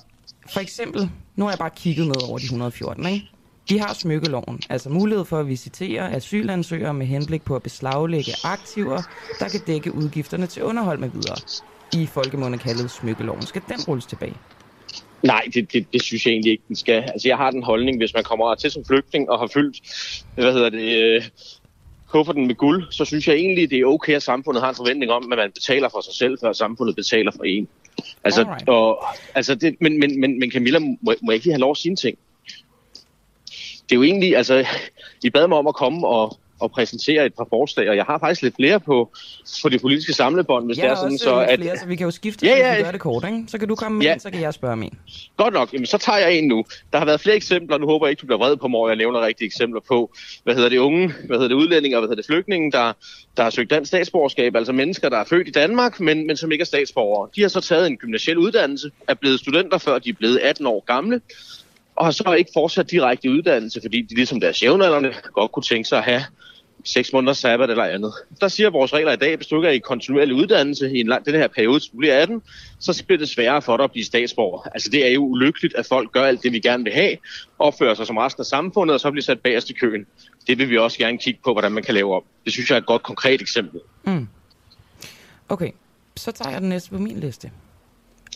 for 0.49 0.59
eksempel, 0.59 1.09
nu 1.35 1.45
har 1.45 1.51
jeg 1.51 1.59
bare 1.59 1.69
kigget 1.75 2.07
ned 2.07 2.29
over 2.29 2.37
de 2.37 2.43
114, 2.43 3.05
ikke? 3.05 3.29
De 3.69 3.79
har 3.79 3.93
smykkeloven, 3.93 4.61
altså 4.69 4.89
mulighed 4.89 5.25
for 5.25 5.39
at 5.39 5.47
visitere 5.47 6.11
asylansøgere 6.11 6.93
med 6.93 7.05
henblik 7.05 7.41
på 7.41 7.55
at 7.55 7.63
beslaglægge 7.63 8.31
aktiver, 8.43 9.01
der 9.39 9.49
kan 9.49 9.59
dække 9.67 9.95
udgifterne 9.95 10.47
til 10.47 10.63
underhold 10.63 10.99
med 10.99 11.09
videre. 11.09 11.35
I 11.93 12.05
folkemunde 12.05 12.57
kaldet 12.57 12.91
smykkeloven. 12.91 13.41
Skal 13.41 13.61
den 13.69 13.79
rulles 13.87 14.05
tilbage? 14.05 14.33
Nej, 15.23 15.43
det, 15.53 15.73
det, 15.73 15.93
det 15.93 16.01
synes 16.01 16.25
jeg 16.25 16.31
egentlig 16.31 16.51
ikke, 16.51 16.63
den 16.67 16.75
skal. 16.75 16.93
Altså, 16.93 17.27
jeg 17.27 17.37
har 17.37 17.51
den 17.51 17.63
holdning, 17.63 17.97
hvis 17.97 18.13
man 18.13 18.23
kommer 18.23 18.55
til 18.55 18.71
som 18.71 18.85
flygtning 18.85 19.29
og 19.29 19.39
har 19.39 19.47
fyldt, 19.47 19.81
hvad 20.35 20.53
hedder 20.53 20.69
det, 20.69 21.03
øh, 21.03 21.23
kufferten 22.07 22.47
med 22.47 22.55
guld, 22.55 22.83
så 22.91 23.05
synes 23.05 23.27
jeg 23.27 23.35
egentlig, 23.35 23.69
det 23.69 23.79
er 23.79 23.85
okay, 23.85 24.13
at 24.13 24.23
samfundet 24.23 24.63
har 24.63 24.69
en 24.69 24.75
forventning 24.75 25.11
om, 25.11 25.31
at 25.31 25.37
man 25.37 25.51
betaler 25.55 25.89
for 25.89 26.01
sig 26.01 26.13
selv, 26.13 26.37
før 26.41 26.53
samfundet 26.53 26.95
betaler 26.95 27.31
for 27.31 27.43
en. 27.43 27.67
Altså, 28.23 28.41
Alright. 28.41 28.69
og, 28.69 29.05
altså 29.35 29.55
det, 29.55 29.75
men, 29.81 29.99
men, 29.99 30.21
men, 30.21 30.39
men 30.39 30.51
Camilla, 30.51 30.79
må, 30.79 30.95
må 31.01 31.15
jeg 31.27 31.33
ikke 31.33 31.45
lige 31.45 31.53
have 31.53 31.59
lov 31.59 31.71
at 31.71 31.77
sige 31.77 31.89
en 31.89 31.95
ting? 31.95 32.17
Det 33.89 33.91
er 33.91 33.95
jo 33.95 34.03
egentlig, 34.03 34.37
altså, 34.37 34.65
I 35.23 35.29
bad 35.29 35.47
mig 35.47 35.57
om 35.57 35.67
at 35.67 35.75
komme 35.75 36.07
og 36.07 36.37
og 36.59 36.71
præsentere 36.71 37.25
et 37.25 37.33
par 37.33 37.47
forslag, 37.49 37.89
og 37.89 37.95
jeg 37.95 38.05
har 38.05 38.19
faktisk 38.19 38.41
lidt 38.41 38.55
flere 38.55 38.79
på, 38.79 39.11
på 39.61 39.69
det 39.69 39.81
politiske 39.81 40.13
samlebånd, 40.13 40.65
hvis 40.65 40.77
Jeg 40.77 40.83
det 40.83 40.91
er 40.91 40.95
sådan, 40.95 41.17
så 41.17 41.39
lidt 41.39 41.49
at... 41.49 41.59
flere, 41.59 41.77
så 41.77 41.85
vi 41.85 41.95
kan 41.95 42.05
jo 42.05 42.11
skifte, 42.11 42.45
Ja, 42.45 42.57
ja, 42.57 42.71
ja. 42.71 42.77
vi 42.77 42.83
gør 42.83 42.91
det 42.91 42.99
kort, 43.01 43.25
ikke? 43.25 43.43
Så 43.47 43.57
kan 43.57 43.67
du 43.67 43.75
komme 43.75 43.97
med 43.97 44.05
Ja. 44.05 44.13
en, 44.13 44.19
så 44.19 44.29
kan 44.29 44.41
jeg 44.41 44.53
spørge 44.53 44.75
med 44.75 44.87
en. 44.87 44.99
Godt 45.37 45.53
nok, 45.53 45.73
jamen, 45.73 45.85
så 45.85 45.97
tager 45.97 46.17
jeg 46.17 46.33
en 46.37 46.47
nu. 46.47 46.65
Der 46.93 46.99
har 46.99 47.05
været 47.05 47.21
flere 47.21 47.35
eksempler, 47.35 47.77
nu 47.77 47.85
håber 47.87 48.07
jeg 48.07 48.11
ikke, 48.11 48.21
du 48.21 48.25
bliver 48.25 48.39
vred 48.39 48.57
på 48.57 48.67
mig, 48.67 48.87
jeg 48.87 48.95
nævner 48.95 49.25
rigtige 49.25 49.45
eksempler 49.45 49.81
på, 49.87 50.13
hvad 50.43 50.55
hedder 50.55 50.69
det 50.69 50.77
unge, 50.77 51.07
hvad 51.27 51.37
hedder 51.37 51.47
det 51.47 51.55
udlændinge 51.55 51.97
og 51.97 52.01
hvad 52.01 52.07
hedder 52.09 52.21
det 52.21 52.25
flygtninge, 52.25 52.71
der, 52.71 52.93
der 53.37 53.43
har 53.43 53.49
søgt 53.49 53.69
dansk 53.69 53.87
statsborgerskab, 53.87 54.55
altså 54.55 54.73
mennesker, 54.73 55.09
der 55.09 55.17
er 55.17 55.23
født 55.25 55.47
i 55.47 55.51
Danmark, 55.51 55.99
men, 55.99 56.27
men 56.27 56.37
som 56.37 56.51
ikke 56.51 56.61
er 56.61 56.65
statsborgere. 56.65 57.29
De 57.35 57.41
har 57.41 57.49
så 57.49 57.61
taget 57.61 57.87
en 57.87 57.97
gymnasiel 57.97 58.37
uddannelse, 58.37 58.91
er 59.07 59.13
blevet 59.13 59.39
studenter, 59.39 59.77
før 59.77 59.99
de 59.99 60.09
er 60.09 60.13
blevet 60.13 60.37
18 60.43 60.65
år 60.67 60.83
gamle, 60.87 61.21
og 61.97 62.05
har 62.05 62.11
så 62.11 62.35
ikke 62.37 62.51
fortsat 62.53 62.91
direkte 62.91 63.31
uddannelse, 63.31 63.81
fordi 63.81 64.01
de 64.01 64.15
ligesom 64.15 64.39
deres 64.39 64.63
jævnaldrende 64.63 65.13
godt 65.33 65.51
kunne 65.51 65.63
tænke 65.63 65.89
sig 65.89 65.97
at 65.97 66.03
have 66.03 66.23
seks 66.85 67.13
måneders 67.13 67.37
sabbat 67.37 67.69
eller 67.69 67.83
andet. 67.83 68.13
Der 68.41 68.47
siger 68.47 68.69
vores 68.69 68.93
regler 68.93 69.11
i 69.11 69.15
dag, 69.15 69.35
hvis 69.35 69.47
du 69.47 69.55
ikke 69.55 69.67
er 69.67 69.71
i 69.71 69.77
kontinuerlig 69.77 70.35
uddannelse 70.35 70.91
i 70.91 70.99
en 70.99 71.07
lang, 71.07 71.25
den 71.25 71.35
her 71.35 71.47
periode, 71.47 71.79
som 71.79 71.97
bliver 71.97 72.21
18, 72.21 72.41
så 72.79 73.03
bliver 73.05 73.19
det 73.19 73.29
sværere 73.29 73.61
for 73.61 73.77
dig 73.77 73.83
at 73.83 73.91
blive 73.91 74.05
statsborger. 74.05 74.69
Altså 74.73 74.89
det 74.89 75.07
er 75.07 75.09
jo 75.09 75.25
ulykkeligt, 75.25 75.75
at 75.75 75.85
folk 75.85 76.11
gør 76.11 76.23
alt 76.23 76.43
det, 76.43 76.51
vi 76.51 76.59
gerne 76.59 76.83
vil 76.83 76.93
have, 76.93 77.17
opfører 77.59 77.93
sig 77.93 78.07
som 78.07 78.17
resten 78.17 78.41
af 78.41 78.45
samfundet, 78.45 78.93
og 78.93 78.99
så 78.99 79.11
bliver 79.11 79.23
sat 79.23 79.39
bagerst 79.39 79.69
i 79.69 79.73
køen. 79.73 80.05
Det 80.47 80.57
vil 80.57 80.69
vi 80.69 80.77
også 80.77 80.97
gerne 80.97 81.17
kigge 81.17 81.39
på, 81.43 81.53
hvordan 81.53 81.71
man 81.71 81.83
kan 81.83 81.93
lave 81.93 82.15
om. 82.15 82.23
Det 82.45 82.53
synes 82.53 82.69
jeg 82.69 82.75
er 82.75 82.79
et 82.79 82.85
godt 82.85 83.03
konkret 83.03 83.41
eksempel. 83.41 83.79
Mm. 84.03 84.27
Okay, 85.49 85.71
så 86.15 86.31
tager 86.31 86.51
jeg 86.51 86.61
den 86.61 86.69
næste 86.69 86.89
på 86.89 86.97
min 86.97 87.19
liste. 87.19 87.51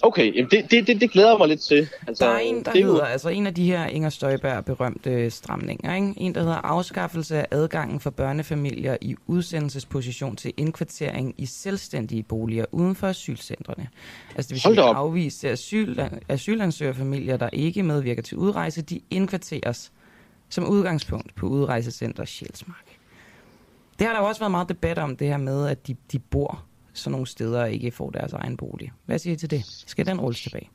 Okay, 0.04 0.36
jamen 0.36 0.52
det, 0.52 0.72
det, 0.72 0.88
det, 0.88 1.02
det 1.02 1.12
glæder 1.12 1.30
jeg 1.30 1.38
mig 1.38 1.48
lidt 1.48 1.62
til. 1.62 1.90
Altså, 2.08 2.26
Der 2.26 2.32
er 2.32 2.38
en, 2.38 2.56
der 2.56 2.72
det 2.72 2.82
er 2.82 2.86
hedder, 2.86 3.06
altså 3.06 3.30
en 3.30 3.48
af 3.48 3.54
de 3.54 3.66
her 3.66 3.86
Inger 3.86 4.10
Støjberg 4.10 4.66
berømte 4.66 5.30
stramninger, 5.30 5.96
ikke? 5.96 6.14
en 6.18 6.36
der 6.36 6.42
hedder 6.42 6.56
afskaffelse 6.56 7.38
af 7.38 7.48
adgangen 7.52 8.00
for 8.00 8.10
børnefamilier 8.10 8.98
i 9.02 9.16
udsendelsesposition 9.28 10.36
til 10.36 10.54
indkvartering 10.58 11.36
i 11.38 11.46
selvstændige 11.46 12.24
boliger 12.24 12.66
uden 12.72 12.96
for 12.96 13.08
asylcentrene. 13.08 13.88
Altså 14.36 14.50
det 14.50 14.54
vil 14.54 14.62
sige 14.62 14.82
afviste 14.82 15.50
asyl, 15.50 16.00
asylansøgerfamilier, 16.30 17.38
der 17.38 17.50
ikke 17.54 17.84
medvirker 17.84 18.22
til 18.22 18.38
udrejse, 18.38 18.82
de 18.82 19.02
indkvarteres 19.10 19.92
som 20.50 20.68
udgangspunkt 20.68 21.36
på 21.36 21.46
udrejsecenter 21.46 22.26
Sjælsmark. 22.26 22.86
Det 24.00 24.08
har 24.08 24.14
der 24.14 24.22
jo 24.22 24.28
også 24.28 24.42
været 24.42 24.52
meget 24.52 24.70
debat 24.70 24.98
om, 24.98 25.16
det 25.16 25.28
her 25.28 25.38
med, 25.38 25.68
at 25.68 25.88
de, 25.88 25.96
de 26.12 26.20
bor 26.20 26.66
sådan 26.94 27.12
nogle 27.12 27.28
steder 27.28 27.62
og 27.62 27.72
ikke 27.72 27.92
får 27.92 28.10
deres 28.10 28.34
egen 28.34 28.58
bolig. 28.58 28.92
Hvad 29.06 29.20
siger 29.20 29.34
I 29.34 29.38
til 29.38 29.50
det? 29.52 29.64
Skal 29.88 30.06
den 30.06 30.22
rulles 30.22 30.42
tilbage? 30.42 30.70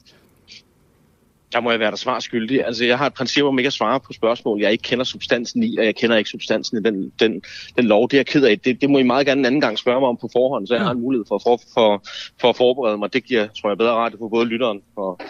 Der 1.53 1.61
må 1.61 1.71
jeg 1.71 1.81
være 1.81 1.91
der 1.91 1.97
svar 1.97 2.21
skyldig. 2.21 2.67
Altså, 2.67 2.85
jeg 2.85 2.99
har 2.99 3.07
et 3.07 3.15
princip 3.15 3.45
om 3.45 3.59
ikke 3.59 3.67
at 3.67 3.73
svare 3.73 4.01
på 4.01 4.13
spørgsmål, 4.13 4.61
jeg 4.61 4.73
ikke 4.73 4.83
kender 4.83 5.05
substansen 5.05 5.63
i, 5.63 5.77
og 5.79 5.85
jeg 5.85 5.95
kender 5.97 6.17
ikke 6.17 6.31
substansen 6.31 6.79
i 6.79 6.83
den, 6.83 7.13
den, 7.21 7.43
den 7.77 7.85
lov. 7.85 8.09
Det 8.09 8.15
er 8.17 8.19
jeg 8.19 8.27
ked 8.27 8.45
af. 8.45 8.59
Det, 8.59 8.81
det 8.81 8.91
må 8.91 8.99
I 8.99 9.03
meget 9.03 9.27
gerne 9.27 9.39
en 9.39 9.45
anden 9.45 9.61
gang 9.61 9.79
spørge 9.79 10.01
mig 10.01 10.09
om 10.09 10.17
på 10.21 10.29
forhånd, 10.33 10.67
så 10.67 10.75
jeg 10.75 10.85
har 10.85 10.91
en 10.91 11.01
mulighed 11.01 11.25
for, 11.29 11.39
for, 11.39 11.61
for, 11.75 12.03
for 12.41 12.49
at 12.51 12.57
forberede 12.57 12.99
mig. 12.99 13.13
Det 13.13 13.25
giver, 13.25 13.47
tror 13.61 13.71
jeg, 13.71 13.79
bedre 13.79 13.93
ret 13.95 14.15
for 14.19 14.29
både 14.29 14.47
lytteren 14.47 14.81
og 14.97 15.21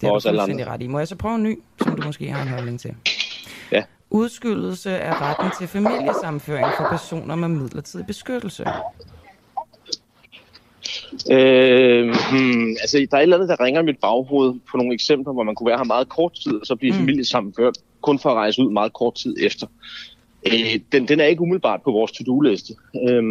Det 0.00 0.06
er 0.06 0.10
os 0.10 0.22
du 0.22 0.28
alle 0.28 0.42
andre. 0.42 0.64
ret 0.64 0.82
i. 0.82 0.86
Må 0.86 0.98
jeg 0.98 1.08
så 1.08 1.16
prøve 1.16 1.34
en 1.34 1.42
ny, 1.42 1.58
som 1.82 1.96
du 1.96 2.02
måske 2.06 2.30
har 2.30 2.42
en 2.42 2.48
holdning 2.48 2.80
til? 2.80 2.94
Ja. 3.72 3.82
Udskydelse 4.10 4.98
af 4.98 5.20
retten 5.20 5.50
til 5.58 5.68
familiesamføring 5.68 6.66
for 6.76 6.86
personer 6.90 7.34
med 7.36 7.48
midlertidig 7.48 8.06
beskyttelse. 8.06 8.64
Øh, 11.30 12.14
hmm, 12.30 12.68
altså, 12.80 13.06
der 13.10 13.16
er 13.16 13.20
et 13.20 13.22
eller 13.22 13.36
andet, 13.36 13.48
der 13.48 13.64
ringer 13.64 13.80
i 13.82 13.84
mit 13.84 13.98
baghoved 13.98 14.54
på 14.70 14.76
nogle 14.76 14.94
eksempler, 14.94 15.32
hvor 15.32 15.42
man 15.42 15.54
kunne 15.54 15.66
være 15.66 15.78
her 15.78 15.84
meget 15.84 16.08
kort 16.08 16.32
tid, 16.32 16.54
og 16.60 16.66
så 16.66 16.76
blive 16.76 16.92
mm. 16.92 16.98
familiesammenført, 16.98 17.78
kun 18.00 18.18
for 18.18 18.30
at 18.30 18.36
rejse 18.36 18.62
ud 18.62 18.70
meget 18.70 18.92
kort 18.92 19.14
tid 19.14 19.36
efter. 19.40 19.66
Øh, 20.46 20.80
den, 20.92 21.08
den 21.08 21.20
er 21.20 21.24
ikke 21.24 21.42
umiddelbart 21.42 21.82
på 21.82 21.92
vores 21.92 22.12
to-do-liste. 22.12 22.74
Øh, 23.08 23.22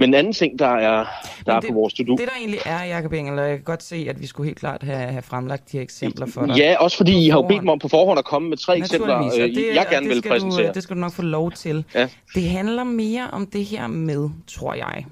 men 0.00 0.10
en 0.10 0.14
anden 0.14 0.32
ting, 0.32 0.58
der 0.58 0.66
er, 0.66 1.04
der 1.46 1.54
er 1.54 1.60
det, 1.60 1.68
på 1.68 1.74
vores 1.74 1.94
to-do... 1.94 2.16
Det 2.16 2.26
der 2.26 2.36
egentlig 2.38 2.60
er, 2.64 2.84
Jacob 2.84 3.12
Engel, 3.12 3.38
og 3.38 3.48
jeg 3.48 3.56
kan 3.56 3.64
godt 3.64 3.82
se, 3.82 4.06
at 4.08 4.20
vi 4.20 4.26
skulle 4.26 4.46
helt 4.46 4.58
klart 4.58 4.82
have, 4.82 4.98
have 4.98 5.22
fremlagt 5.22 5.72
de 5.72 5.76
her 5.76 5.82
eksempler 5.82 6.26
for 6.26 6.46
dig. 6.46 6.56
Ja, 6.56 6.76
også 6.80 6.96
fordi 6.96 7.26
I 7.26 7.28
har 7.28 7.38
jo 7.38 7.48
bedt 7.48 7.64
mig 7.64 7.72
om 7.72 7.78
på 7.78 7.88
forhånd 7.88 8.18
at 8.18 8.24
komme 8.24 8.48
med 8.48 8.56
tre 8.56 8.78
eksempler, 8.78 9.18
øh, 9.18 9.32
det, 9.32 9.66
jeg 9.74 9.86
gerne 9.90 10.06
det 10.06 10.14
vil 10.14 10.18
skal 10.18 10.30
præsentere. 10.30 10.66
Du, 10.66 10.72
det 10.74 10.82
skal 10.82 10.96
du 10.96 11.00
nok 11.00 11.12
få 11.12 11.22
lov 11.22 11.52
til. 11.52 11.84
Ja. 11.94 12.08
Det 12.34 12.42
handler 12.42 12.84
mere 12.84 13.30
om 13.32 13.46
det 13.46 13.64
her 13.64 13.86
med, 13.86 14.30
tror 14.46 14.74
jeg, 14.74 15.04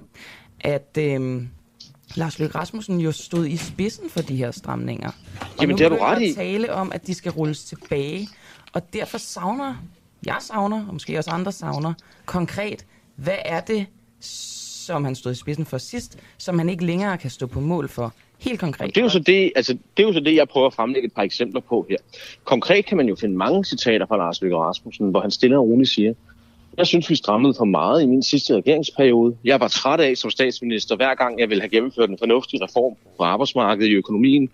at 0.60 0.98
øhm, 0.98 1.48
Lars 2.16 2.38
Løkke 2.38 2.58
Rasmussen 2.58 3.00
jo 3.00 3.12
stod 3.12 3.46
i 3.46 3.56
spidsen 3.56 4.10
for 4.10 4.20
de 4.20 4.36
her 4.36 4.50
stramninger. 4.50 5.10
Og 5.40 5.46
Jamen, 5.60 5.74
nu 5.74 5.78
det 5.78 5.90
har 5.90 5.96
du 5.96 6.02
ret 6.04 6.22
i. 6.22 6.34
tale 6.34 6.72
om, 6.72 6.92
at 6.92 7.06
de 7.06 7.14
skal 7.14 7.32
rulles 7.32 7.64
tilbage. 7.64 8.28
Og 8.72 8.92
derfor 8.92 9.18
savner, 9.18 9.74
jeg 10.26 10.36
savner, 10.40 10.86
og 10.86 10.92
måske 10.92 11.18
også 11.18 11.30
andre 11.30 11.52
savner, 11.52 11.94
konkret, 12.24 12.86
hvad 13.16 13.38
er 13.44 13.60
det, 13.60 13.86
som 14.20 15.04
han 15.04 15.14
stod 15.14 15.32
i 15.32 15.34
spidsen 15.34 15.66
for 15.66 15.78
sidst, 15.78 16.18
som 16.38 16.58
han 16.58 16.68
ikke 16.68 16.84
længere 16.84 17.18
kan 17.18 17.30
stå 17.30 17.46
på 17.46 17.60
mål 17.60 17.88
for? 17.88 18.12
Helt 18.38 18.60
konkret. 18.60 18.94
Det 18.94 19.00
er, 19.00 19.04
jo 19.04 19.08
så 19.08 19.18
det, 19.18 19.52
altså, 19.56 19.72
det 19.96 20.02
er 20.02 20.06
jo 20.06 20.12
så 20.12 20.20
det, 20.20 20.34
jeg 20.34 20.48
prøver 20.48 20.66
at 20.66 20.74
fremlægge 20.74 21.06
et 21.06 21.12
par 21.12 21.22
eksempler 21.22 21.60
på 21.60 21.86
her. 21.90 21.96
Konkret 22.44 22.86
kan 22.86 22.96
man 22.96 23.08
jo 23.08 23.16
finde 23.16 23.36
mange 23.36 23.64
citater 23.64 24.06
fra 24.06 24.16
Lars 24.16 24.42
Løkke 24.42 24.56
Rasmussen, 24.56 25.10
hvor 25.10 25.20
han 25.20 25.30
stille 25.30 25.58
og 25.58 25.62
roligt 25.68 25.90
siger, 25.90 26.14
jeg 26.78 26.86
synes, 26.86 27.10
vi 27.10 27.14
strammede 27.14 27.54
for 27.58 27.64
meget 27.64 28.02
i 28.02 28.06
min 28.06 28.22
sidste 28.22 28.56
regeringsperiode. 28.56 29.36
Jeg 29.44 29.60
var 29.60 29.68
træt 29.68 30.00
af 30.00 30.16
som 30.16 30.30
statsminister, 30.30 30.96
hver 30.96 31.14
gang 31.14 31.40
jeg 31.40 31.48
ville 31.48 31.62
have 31.62 31.70
gennemført 31.70 32.10
en 32.10 32.18
fornuftig 32.18 32.62
reform 32.62 32.96
på 33.16 33.22
arbejdsmarkedet, 33.22 33.88
i 33.88 33.92
økonomien, 33.92 34.50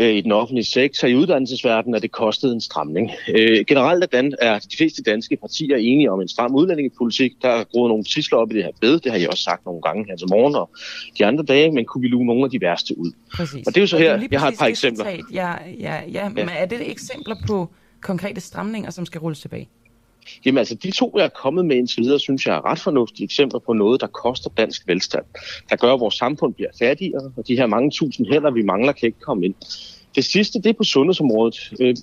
øh, 0.00 0.14
i 0.14 0.20
den 0.20 0.32
offentlige 0.32 0.64
sektor, 0.64 1.08
i 1.08 1.14
uddannelsesverdenen, 1.14 1.94
at 1.94 2.02
det 2.02 2.12
kostede 2.12 2.52
en 2.52 2.60
stramning. 2.60 3.10
Øh, 3.28 3.64
generelt 3.66 4.04
er, 4.04 4.06
dan- 4.06 4.34
er 4.40 4.58
de 4.58 4.76
fleste 4.76 5.02
danske 5.02 5.36
partier 5.36 5.76
enige 5.76 6.10
om 6.10 6.20
en 6.20 6.28
stram 6.28 6.54
udlændingepolitik. 6.54 7.32
Der 7.42 7.48
er 7.48 7.64
groet 7.64 7.88
nogle 7.88 8.04
tisler 8.04 8.38
op 8.38 8.50
i 8.50 8.54
det 8.54 8.64
her 8.64 8.72
bed, 8.80 9.00
det 9.00 9.12
har 9.12 9.18
jeg 9.18 9.28
også 9.28 9.42
sagt 9.42 9.66
nogle 9.66 9.82
gange 9.82 10.06
her 10.08 10.16
til 10.16 10.26
morgen 10.30 10.54
og 10.54 10.70
de 11.18 11.26
andre 11.26 11.44
dage, 11.44 11.72
men 11.72 11.84
kunne 11.84 12.02
vi 12.02 12.08
luge 12.08 12.26
nogle 12.26 12.44
af 12.44 12.50
de 12.50 12.60
værste 12.60 12.98
ud? 12.98 13.12
Præcis. 13.36 13.66
Og 13.66 13.74
det 13.74 13.76
er 13.76 13.80
jo 13.80 13.86
så 13.86 13.98
her, 13.98 14.20
jeg 14.30 14.40
har 14.40 14.48
et 14.48 14.58
par 14.58 14.66
eksempler. 14.66 15.04
Citat, 15.04 15.24
ja, 15.32 15.52
ja, 15.80 16.00
ja, 16.12 16.28
men 16.28 16.48
er 16.48 16.66
det 16.66 16.90
eksempler 16.90 17.36
på 17.46 17.68
konkrete 18.00 18.40
stramninger, 18.40 18.90
som 18.90 19.06
skal 19.06 19.20
rulles 19.20 19.40
tilbage? 19.40 19.68
Jamen 20.44 20.58
altså, 20.58 20.74
de 20.74 20.90
to, 20.90 21.12
jeg 21.16 21.24
er 21.24 21.28
kommet 21.28 21.66
med 21.66 21.76
indtil 21.76 22.02
videre, 22.02 22.18
synes 22.18 22.46
jeg 22.46 22.56
er 22.56 22.64
ret 22.64 22.78
fornuftige 22.78 23.24
eksempler 23.24 23.58
på 23.58 23.72
noget, 23.72 24.00
der 24.00 24.06
koster 24.06 24.50
dansk 24.56 24.88
velstand. 24.88 25.24
Der 25.70 25.76
gør, 25.76 25.94
at 25.94 26.00
vores 26.00 26.14
samfund 26.14 26.54
bliver 26.54 26.70
fattigere, 26.78 27.32
og 27.36 27.48
de 27.48 27.56
her 27.56 27.66
mange 27.66 27.90
tusind 27.90 28.26
hænder, 28.26 28.50
vi 28.50 28.62
mangler, 28.62 28.92
kan 28.92 29.06
ikke 29.06 29.20
komme 29.20 29.44
ind. 29.44 29.54
Det 30.14 30.24
sidste, 30.24 30.62
det 30.62 30.68
er 30.68 30.72
på 30.72 30.84
sundhedsområdet. 30.84 31.72
Øh, 31.80 31.96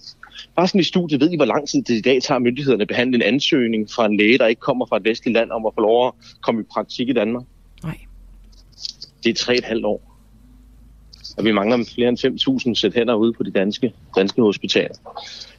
bare 0.55 0.67
sådan 0.67 0.81
i 0.81 0.83
studiet, 0.83 1.21
ved 1.21 1.31
I, 1.31 1.35
hvor 1.35 1.45
lang 1.45 1.67
tid 1.67 1.81
det 1.81 1.93
i 1.93 2.01
dag 2.01 2.21
tager 2.21 2.39
myndighederne 2.39 2.81
at 2.81 2.87
behandle 2.87 3.15
en 3.15 3.21
ansøgning 3.21 3.89
fra 3.91 4.05
en 4.05 4.17
læge, 4.17 4.37
der 4.37 4.47
ikke 4.47 4.59
kommer 4.59 4.85
fra 4.85 4.97
et 4.97 5.03
vestligt 5.03 5.33
land, 5.33 5.51
om 5.51 5.65
at 5.65 5.71
få 5.75 5.81
lov 5.81 6.07
at 6.07 6.13
komme 6.41 6.61
i 6.61 6.63
praktik 6.71 7.09
i 7.09 7.13
Danmark? 7.13 7.43
Nej. 7.83 7.97
Det 9.23 9.29
er 9.29 9.33
tre 9.33 9.55
et 9.55 9.63
halvt 9.63 9.85
år 9.85 10.16
at 11.37 11.43
vi 11.43 11.51
mangler 11.51 11.85
flere 11.95 12.09
end 12.09 12.67
5.000 12.67 12.73
sæt 12.73 12.93
hænder 12.93 13.15
ude 13.15 13.33
på 13.33 13.43
de 13.43 13.51
danske, 13.51 13.93
danske 14.15 14.41
hospitaler. 14.41 14.95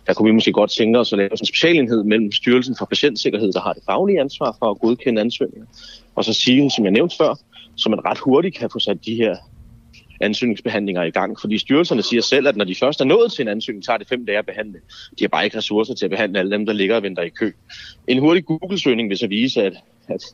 Der 0.07 0.15
kunne 0.15 0.27
vi 0.27 0.35
måske 0.35 0.53
godt 0.53 0.71
tænke 0.71 0.99
os 0.99 1.13
at 1.13 1.17
lave 1.17 1.31
en 1.31 1.47
specialenhed 1.47 2.05
mellem 2.05 2.33
Styrelsen 2.33 2.77
for 2.79 2.87
Patientsikkerhed, 2.87 3.53
der 3.53 3.61
har 3.61 3.73
det 3.73 3.83
faglige 3.87 4.21
ansvar 4.21 4.57
for 4.59 4.71
at 4.71 4.79
godkende 4.79 5.21
ansøgninger, 5.21 5.67
og 6.15 6.25
så 6.25 6.33
sige, 6.33 6.71
som 6.71 6.85
jeg 6.85 6.93
nævnte 6.93 7.17
før, 7.17 7.35
så 7.77 7.89
man 7.89 8.05
ret 8.05 8.19
hurtigt 8.19 8.57
kan 8.57 8.71
få 8.71 8.79
sat 8.79 9.05
de 9.07 9.15
her 9.15 9.37
ansøgningsbehandlinger 10.21 11.03
i 11.03 11.11
gang. 11.11 11.41
Fordi 11.41 11.59
styrelserne 11.59 12.03
siger 12.03 12.23
selv, 12.23 12.49
at 12.49 12.57
når 12.57 12.65
de 12.65 12.75
først 12.75 13.01
er 13.01 13.05
nået 13.05 13.33
til 13.33 13.43
en 13.43 13.49
ansøgning, 13.49 13.85
tager 13.85 13.97
det 13.97 14.09
fem 14.09 14.27
dage 14.27 14.39
at 14.39 14.47
behandle. 14.47 14.79
De 15.19 15.25
har 15.25 15.29
bare 15.29 15.45
ikke 15.45 15.57
ressourcer 15.57 15.95
til 15.95 16.05
at 16.05 16.11
behandle 16.11 16.39
alle 16.39 16.51
dem, 16.51 16.67
der 16.67 16.73
ligger 16.73 16.97
og 16.97 17.03
venter 17.03 17.23
i 17.23 17.29
kø. 17.29 17.53
En 18.07 18.19
hurtig 18.19 18.45
Google-søgning 18.45 19.09
vil 19.09 19.19
så 19.19 19.27
vise, 19.27 19.63
at, 19.63 19.73
at, 20.09 20.25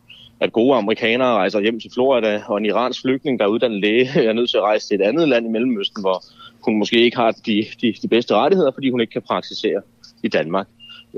at 0.45 0.53
gode 0.53 0.77
amerikanere 0.77 1.35
rejser 1.35 1.61
hjem 1.61 1.81
til 1.81 1.91
Florida, 1.95 2.43
og 2.47 2.59
en 2.59 2.65
iransk 2.66 3.03
flygtning, 3.03 3.39
der 3.39 3.45
er 3.45 3.49
uddannet 3.49 3.81
læge, 3.81 4.09
er 4.29 4.33
nødt 4.33 4.51
til 4.51 4.57
at 4.57 4.62
rejse 4.62 4.89
til 4.89 4.95
et 5.01 5.05
andet 5.05 5.29
land 5.29 5.47
i 5.47 5.51
Mellemøsten, 5.51 6.03
hvor 6.03 6.25
hun 6.65 6.79
måske 6.79 7.03
ikke 7.03 7.16
har 7.16 7.31
de, 7.31 7.65
de, 7.81 7.95
de 8.03 8.09
bedste 8.09 8.35
rettigheder, 8.35 8.71
fordi 8.75 8.91
hun 8.91 9.01
ikke 9.01 9.12
kan 9.12 9.23
praktisere 9.23 9.81
i 10.23 10.29
Danmark. 10.29 10.66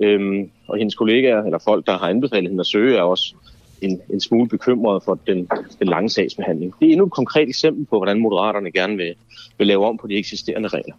Øhm, 0.03 0.51
og 0.69 0.79
hendes 0.79 0.95
kollegaer, 0.95 1.43
eller 1.43 1.59
folk, 1.65 1.87
der 1.87 1.99
har 1.99 2.09
anbefalet 2.09 2.51
hende 2.51 2.61
at 2.61 2.67
søge, 2.67 2.97
er 2.97 3.03
også 3.03 3.35
en, 3.81 4.01
en 4.13 4.21
smule 4.21 4.49
bekymret 4.49 5.03
for 5.05 5.19
den, 5.27 5.49
den 5.79 5.89
lange 5.89 6.11
sagsbehandling. 6.11 6.75
Det 6.81 6.89
er 6.89 6.93
endnu 6.93 7.07
et 7.07 7.13
konkret 7.13 7.49
eksempel 7.49 7.87
på, 7.87 7.97
hvordan 7.97 8.21
moderaterne 8.21 8.71
gerne 8.73 8.97
vil, 8.97 9.15
vil 9.59 9.67
lave 9.67 9.87
om 9.87 9.99
på 9.99 10.07
de 10.07 10.15
eksisterende 10.15 10.69
regler. 10.69 10.95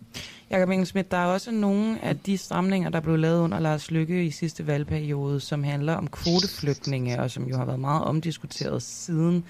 Jakob 0.52 0.70
Engelsmidt, 0.70 1.12
der 1.12 1.18
er 1.18 1.26
også 1.26 1.52
nogle 1.52 2.04
af 2.04 2.18
de 2.20 2.38
stramninger, 2.38 2.90
der 2.90 3.00
blev 3.00 3.18
lavet 3.18 3.42
under 3.42 3.60
Lars 3.60 3.92
Lykke 3.92 4.26
i 4.26 4.32
sidste 4.32 4.68
valgperiode, 4.68 5.40
som 5.40 5.64
handler 5.64 5.94
om 5.94 6.08
kvoteflygtninge, 6.08 7.20
og 7.20 7.32
som 7.32 7.44
jo 7.44 7.58
har 7.58 7.66
været 7.66 7.80
meget 7.80 8.04
omdiskuteret 8.04 8.82
siden 8.82 9.44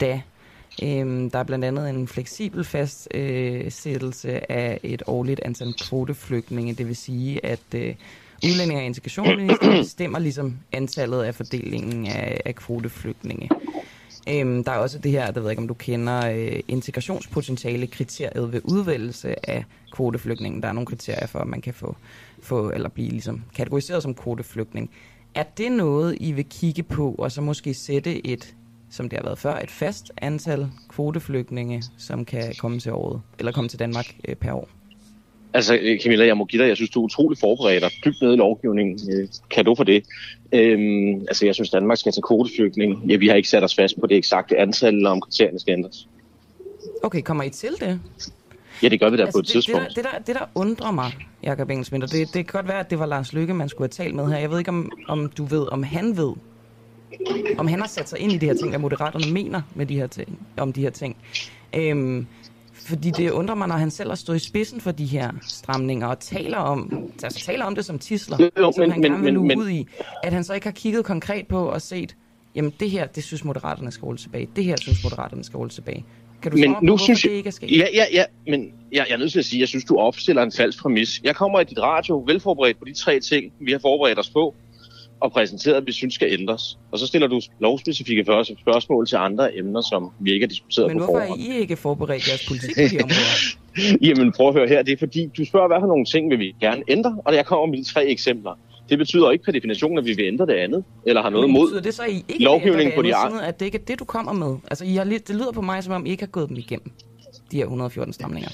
da. 0.00 0.22
Øhm, 0.82 1.30
der 1.30 1.38
er 1.38 1.44
blandt 1.44 1.64
andet 1.64 1.90
en 1.90 2.08
fleksibel 2.08 2.64
fastsættelse 2.64 4.52
af 4.52 4.80
et 4.82 5.02
årligt 5.06 5.40
antal 5.44 5.74
kvoteflygtninge, 5.88 6.74
det 6.74 6.86
vil 6.86 6.96
sige, 6.96 7.46
at 7.46 7.74
øh, 7.74 7.94
udlænding 8.44 8.78
og 8.78 8.84
integrationsminister 8.84 9.70
bestemmer 9.70 10.18
ligesom 10.28 10.58
antallet 10.72 11.22
af 11.22 11.34
fordelingen 11.34 12.06
af, 12.06 12.40
af 12.44 12.54
kvoteflygtninge. 12.54 13.48
Øhm, 14.28 14.64
der 14.64 14.72
er 14.72 14.76
også 14.76 14.98
det 14.98 15.10
her, 15.10 15.30
der 15.30 15.40
ved 15.40 15.42
jeg 15.42 15.52
ikke, 15.52 15.62
om 15.62 15.68
du 15.68 15.74
kender 15.74 16.30
øh, 16.30 16.60
integrationspotentiale 16.68 17.86
kriteriet 17.86 18.52
ved 18.52 18.60
udvælgelse 18.64 19.50
af 19.50 19.64
kvoteflygtningen. 19.92 20.62
Der 20.62 20.68
er 20.68 20.72
nogle 20.72 20.86
kriterier 20.86 21.26
for, 21.26 21.38
at 21.38 21.46
man 21.46 21.60
kan 21.60 21.74
få, 21.74 21.96
få 22.42 22.70
eller 22.70 22.88
blive 22.88 23.10
ligesom 23.10 23.42
kategoriseret 23.56 24.02
som 24.02 24.14
kvoteflygtning. 24.14 24.90
Er 25.34 25.42
det 25.42 25.72
noget, 25.72 26.16
I 26.20 26.32
vil 26.32 26.44
kigge 26.50 26.82
på, 26.82 27.14
og 27.18 27.32
så 27.32 27.40
måske 27.40 27.74
sætte 27.74 28.26
et, 28.26 28.54
som 28.90 29.08
det 29.08 29.18
har 29.18 29.24
været 29.24 29.38
før, 29.38 29.58
et 29.58 29.70
fast 29.70 30.12
antal 30.16 30.70
kvoteflygtninge, 30.88 31.82
som 31.98 32.24
kan 32.24 32.54
komme 32.58 32.80
til 32.80 32.92
året, 32.92 33.20
eller 33.38 33.52
komme 33.52 33.68
til 33.68 33.78
Danmark 33.78 34.16
øh, 34.28 34.36
per 34.36 34.52
år? 34.52 34.68
Altså, 35.54 35.78
øh, 35.82 36.00
Camilla, 36.00 36.26
jeg 36.26 36.36
må 36.36 36.44
give 36.44 36.62
dig, 36.62 36.68
jeg 36.68 36.76
synes, 36.76 36.90
du 36.90 37.00
er 37.00 37.04
utrolig 37.04 37.38
forberedt 37.38 37.84
og 37.84 37.90
dybt 38.04 38.22
nede 38.22 38.34
i 38.34 38.36
lovgivningen. 38.36 38.98
Øh, 39.12 39.28
kan 39.50 39.64
du 39.64 39.74
for 39.74 39.84
det? 39.84 40.04
Øhm, 40.52 41.20
altså, 41.20 41.46
jeg 41.46 41.54
synes, 41.54 41.70
Danmark 41.70 41.98
skal 41.98 42.12
tage 42.12 42.22
kvoteflygtning. 42.22 43.04
Ja, 43.10 43.16
vi 43.16 43.28
har 43.28 43.34
ikke 43.34 43.48
sat 43.48 43.64
os 43.64 43.74
fast 43.74 44.00
på 44.00 44.06
det 44.06 44.16
eksakte 44.16 44.58
antal, 44.58 44.94
eller 44.94 45.10
om 45.10 45.20
kriterierne 45.20 45.60
skal 45.60 45.72
ændres. 45.72 46.08
Okay, 47.02 47.22
kommer 47.22 47.44
I 47.44 47.50
til 47.50 47.70
det? 47.80 48.00
Ja, 48.82 48.88
det 48.88 49.00
gør 49.00 49.10
vi 49.10 49.16
da 49.16 49.22
altså, 49.22 49.32
på 49.32 49.38
et 49.38 49.44
det, 49.44 49.52
tidspunkt. 49.52 49.88
Det 49.96 49.96
der, 49.96 50.02
det, 50.02 50.12
der, 50.12 50.32
det, 50.32 50.34
der 50.34 50.46
undrer 50.54 50.90
mig, 50.90 51.12
Jakob 51.42 51.70
Engelsmidt, 51.70 52.04
og 52.04 52.10
det, 52.10 52.34
det 52.34 52.46
kan 52.46 52.58
godt 52.58 52.68
være, 52.68 52.80
at 52.80 52.90
det 52.90 52.98
var 52.98 53.06
Lars 53.06 53.32
Lykke, 53.32 53.54
man 53.54 53.68
skulle 53.68 53.88
have 53.96 54.04
talt 54.04 54.14
med 54.14 54.26
her. 54.26 54.38
Jeg 54.38 54.50
ved 54.50 54.58
ikke, 54.58 54.68
om, 54.68 54.90
om 55.08 55.28
du 55.38 55.44
ved, 55.44 55.72
om 55.72 55.82
han 55.82 56.16
ved, 56.16 56.32
om 57.58 57.66
han 57.66 57.80
har 57.80 57.88
sat 57.88 58.08
sig 58.08 58.18
ind 58.18 58.32
i 58.32 58.38
det 58.38 58.48
her 58.48 58.56
ting, 58.56 58.68
hvad 58.68 58.78
moderaterne 58.78 59.32
mener 59.32 59.62
med 59.74 59.86
de 59.86 59.94
her 59.94 60.06
ting, 60.06 60.38
om 60.56 60.72
de 60.72 60.80
her 60.80 60.90
ting. 60.90 61.16
Øhm, 61.74 62.26
fordi 62.84 63.10
det 63.10 63.30
undrer 63.30 63.54
mig, 63.54 63.68
når 63.68 63.76
han 63.76 63.90
selv 63.90 64.08
har 64.08 64.16
stået 64.16 64.36
i 64.36 64.46
spidsen 64.48 64.80
for 64.80 64.90
de 64.90 65.04
her 65.04 65.30
stramninger 65.48 66.06
og 66.06 66.18
taler 66.20 66.58
om, 66.58 67.10
altså 67.22 67.44
taler 67.46 67.64
om 67.64 67.74
det 67.74 67.84
som 67.84 67.98
tisler, 67.98 68.36
Jo, 68.40 68.50
jo, 68.58 68.72
som 68.72 68.80
men- 68.82 68.90
han 68.90 69.00
men- 69.00 69.12
gerne 69.12 69.24
vil 69.24 69.40
men- 69.40 69.58
ud 69.58 69.68
i, 69.68 69.86
at 70.22 70.32
han 70.32 70.44
så 70.44 70.54
ikke 70.54 70.66
har 70.66 70.72
kigget 70.72 71.04
konkret 71.04 71.46
på 71.46 71.66
og 71.68 71.82
set, 71.82 72.16
jamen 72.54 72.72
det 72.80 72.90
her, 72.90 73.06
det 73.06 73.24
synes 73.24 73.44
moderaterne 73.44 73.90
skal 73.90 74.04
rulle 74.04 74.18
tilbage, 74.18 74.48
det 74.56 74.64
her 74.64 74.76
synes 74.80 75.04
moderaterne 75.04 75.44
skal 75.44 75.56
rulle 75.56 75.70
tilbage. 75.70 76.04
Kan 76.42 76.50
du 76.52 76.58
men 76.58 76.74
på, 76.74 76.80
nu 76.82 76.90
hvorfor 76.90 77.04
synes 77.04 77.22
det 77.22 77.28
jeg, 77.28 77.36
ikke 77.36 77.48
er 77.48 77.50
sket? 77.52 77.70
Ja, 77.70 77.86
ja, 77.94 78.04
ja, 78.12 78.24
men 78.46 78.60
jeg, 78.92 79.06
jeg 79.08 79.14
er 79.14 79.18
nødt 79.18 79.32
til 79.32 79.38
at 79.38 79.44
sige, 79.44 79.60
jeg 79.60 79.68
synes, 79.68 79.84
du 79.84 79.96
opstiller 79.96 80.42
en 80.42 80.52
falsk 80.52 80.78
præmis. 80.82 81.20
Jeg 81.24 81.36
kommer 81.36 81.60
i 81.60 81.64
dit 81.64 81.78
radio 81.78 82.22
velforberedt 82.26 82.78
på 82.78 82.84
de 82.84 82.94
tre 82.94 83.20
ting, 83.20 83.52
vi 83.60 83.72
har 83.72 83.78
forberedt 83.78 84.18
os 84.18 84.30
på, 84.30 84.54
og 85.24 85.32
præsenteret, 85.32 85.74
at 85.74 85.86
vi 85.86 85.92
synes 85.92 86.14
skal 86.14 86.28
ændres. 86.40 86.78
Og 86.92 86.98
så 86.98 87.06
stiller 87.06 87.28
du 87.28 87.40
lovspecifikke 87.60 88.24
spørgsmål 88.60 89.06
til 89.06 89.16
andre 89.16 89.58
emner, 89.58 89.80
som 89.80 90.10
vi 90.20 90.32
ikke 90.32 90.44
har 90.44 90.48
diskuteret 90.48 90.88
Men 90.88 90.98
på 90.98 91.04
hvorfor 91.04 91.20
forhånd. 91.20 91.40
er 91.40 91.54
I 91.54 91.60
ikke 91.60 91.76
forberedt 91.76 92.28
jeres 92.28 92.48
politik 92.48 92.74
på 92.76 92.96
de 92.96 93.02
områder? 93.04 93.36
Jamen 94.06 94.32
prøv 94.32 94.48
at 94.48 94.54
høre 94.54 94.68
her, 94.68 94.82
det 94.82 94.92
er 94.92 94.96
fordi, 94.96 95.30
du 95.38 95.44
spørger, 95.44 95.68
hvad 95.68 95.76
for 95.80 95.86
nogle 95.86 96.04
ting 96.04 96.30
vil 96.30 96.38
vi 96.38 96.54
gerne 96.60 96.82
ændre, 96.88 97.16
og 97.24 97.34
jeg 97.34 97.46
kommer 97.46 97.66
med 97.66 97.78
de 97.78 97.84
tre 97.84 98.06
eksempler. 98.06 98.58
Det 98.88 98.98
betyder 98.98 99.30
ikke 99.30 99.44
per 99.44 99.52
definition, 99.52 99.98
at 99.98 100.04
vi 100.04 100.12
vil 100.12 100.24
ændre 100.24 100.46
det 100.46 100.52
andet, 100.52 100.84
eller 101.06 101.22
har 101.22 101.30
noget 101.30 101.48
Men 101.48 101.52
mod 101.52 101.66
betyder 101.66 101.82
det 101.82 101.94
så, 101.94 102.04
I 102.04 102.24
ikke 102.28 102.44
lovgivningen 102.44 102.92
på 102.96 103.02
de 103.02 103.14
andre. 103.14 103.46
at 103.46 103.60
det 103.60 103.66
ikke 103.66 103.78
er 103.78 103.84
det, 103.84 103.98
du 103.98 104.04
kommer 104.04 104.32
med? 104.32 104.56
Altså, 104.70 104.84
I 104.84 104.94
har 104.94 105.04
det 105.04 105.30
lyder 105.30 105.52
på 105.52 105.62
mig, 105.62 105.84
som 105.84 105.92
om 105.92 106.06
I 106.06 106.10
ikke 106.10 106.22
har 106.22 106.34
gået 106.38 106.48
dem 106.48 106.56
igennem, 106.56 106.90
de 107.50 107.56
her 107.56 107.64
114 107.64 108.12
stramninger. 108.12 108.50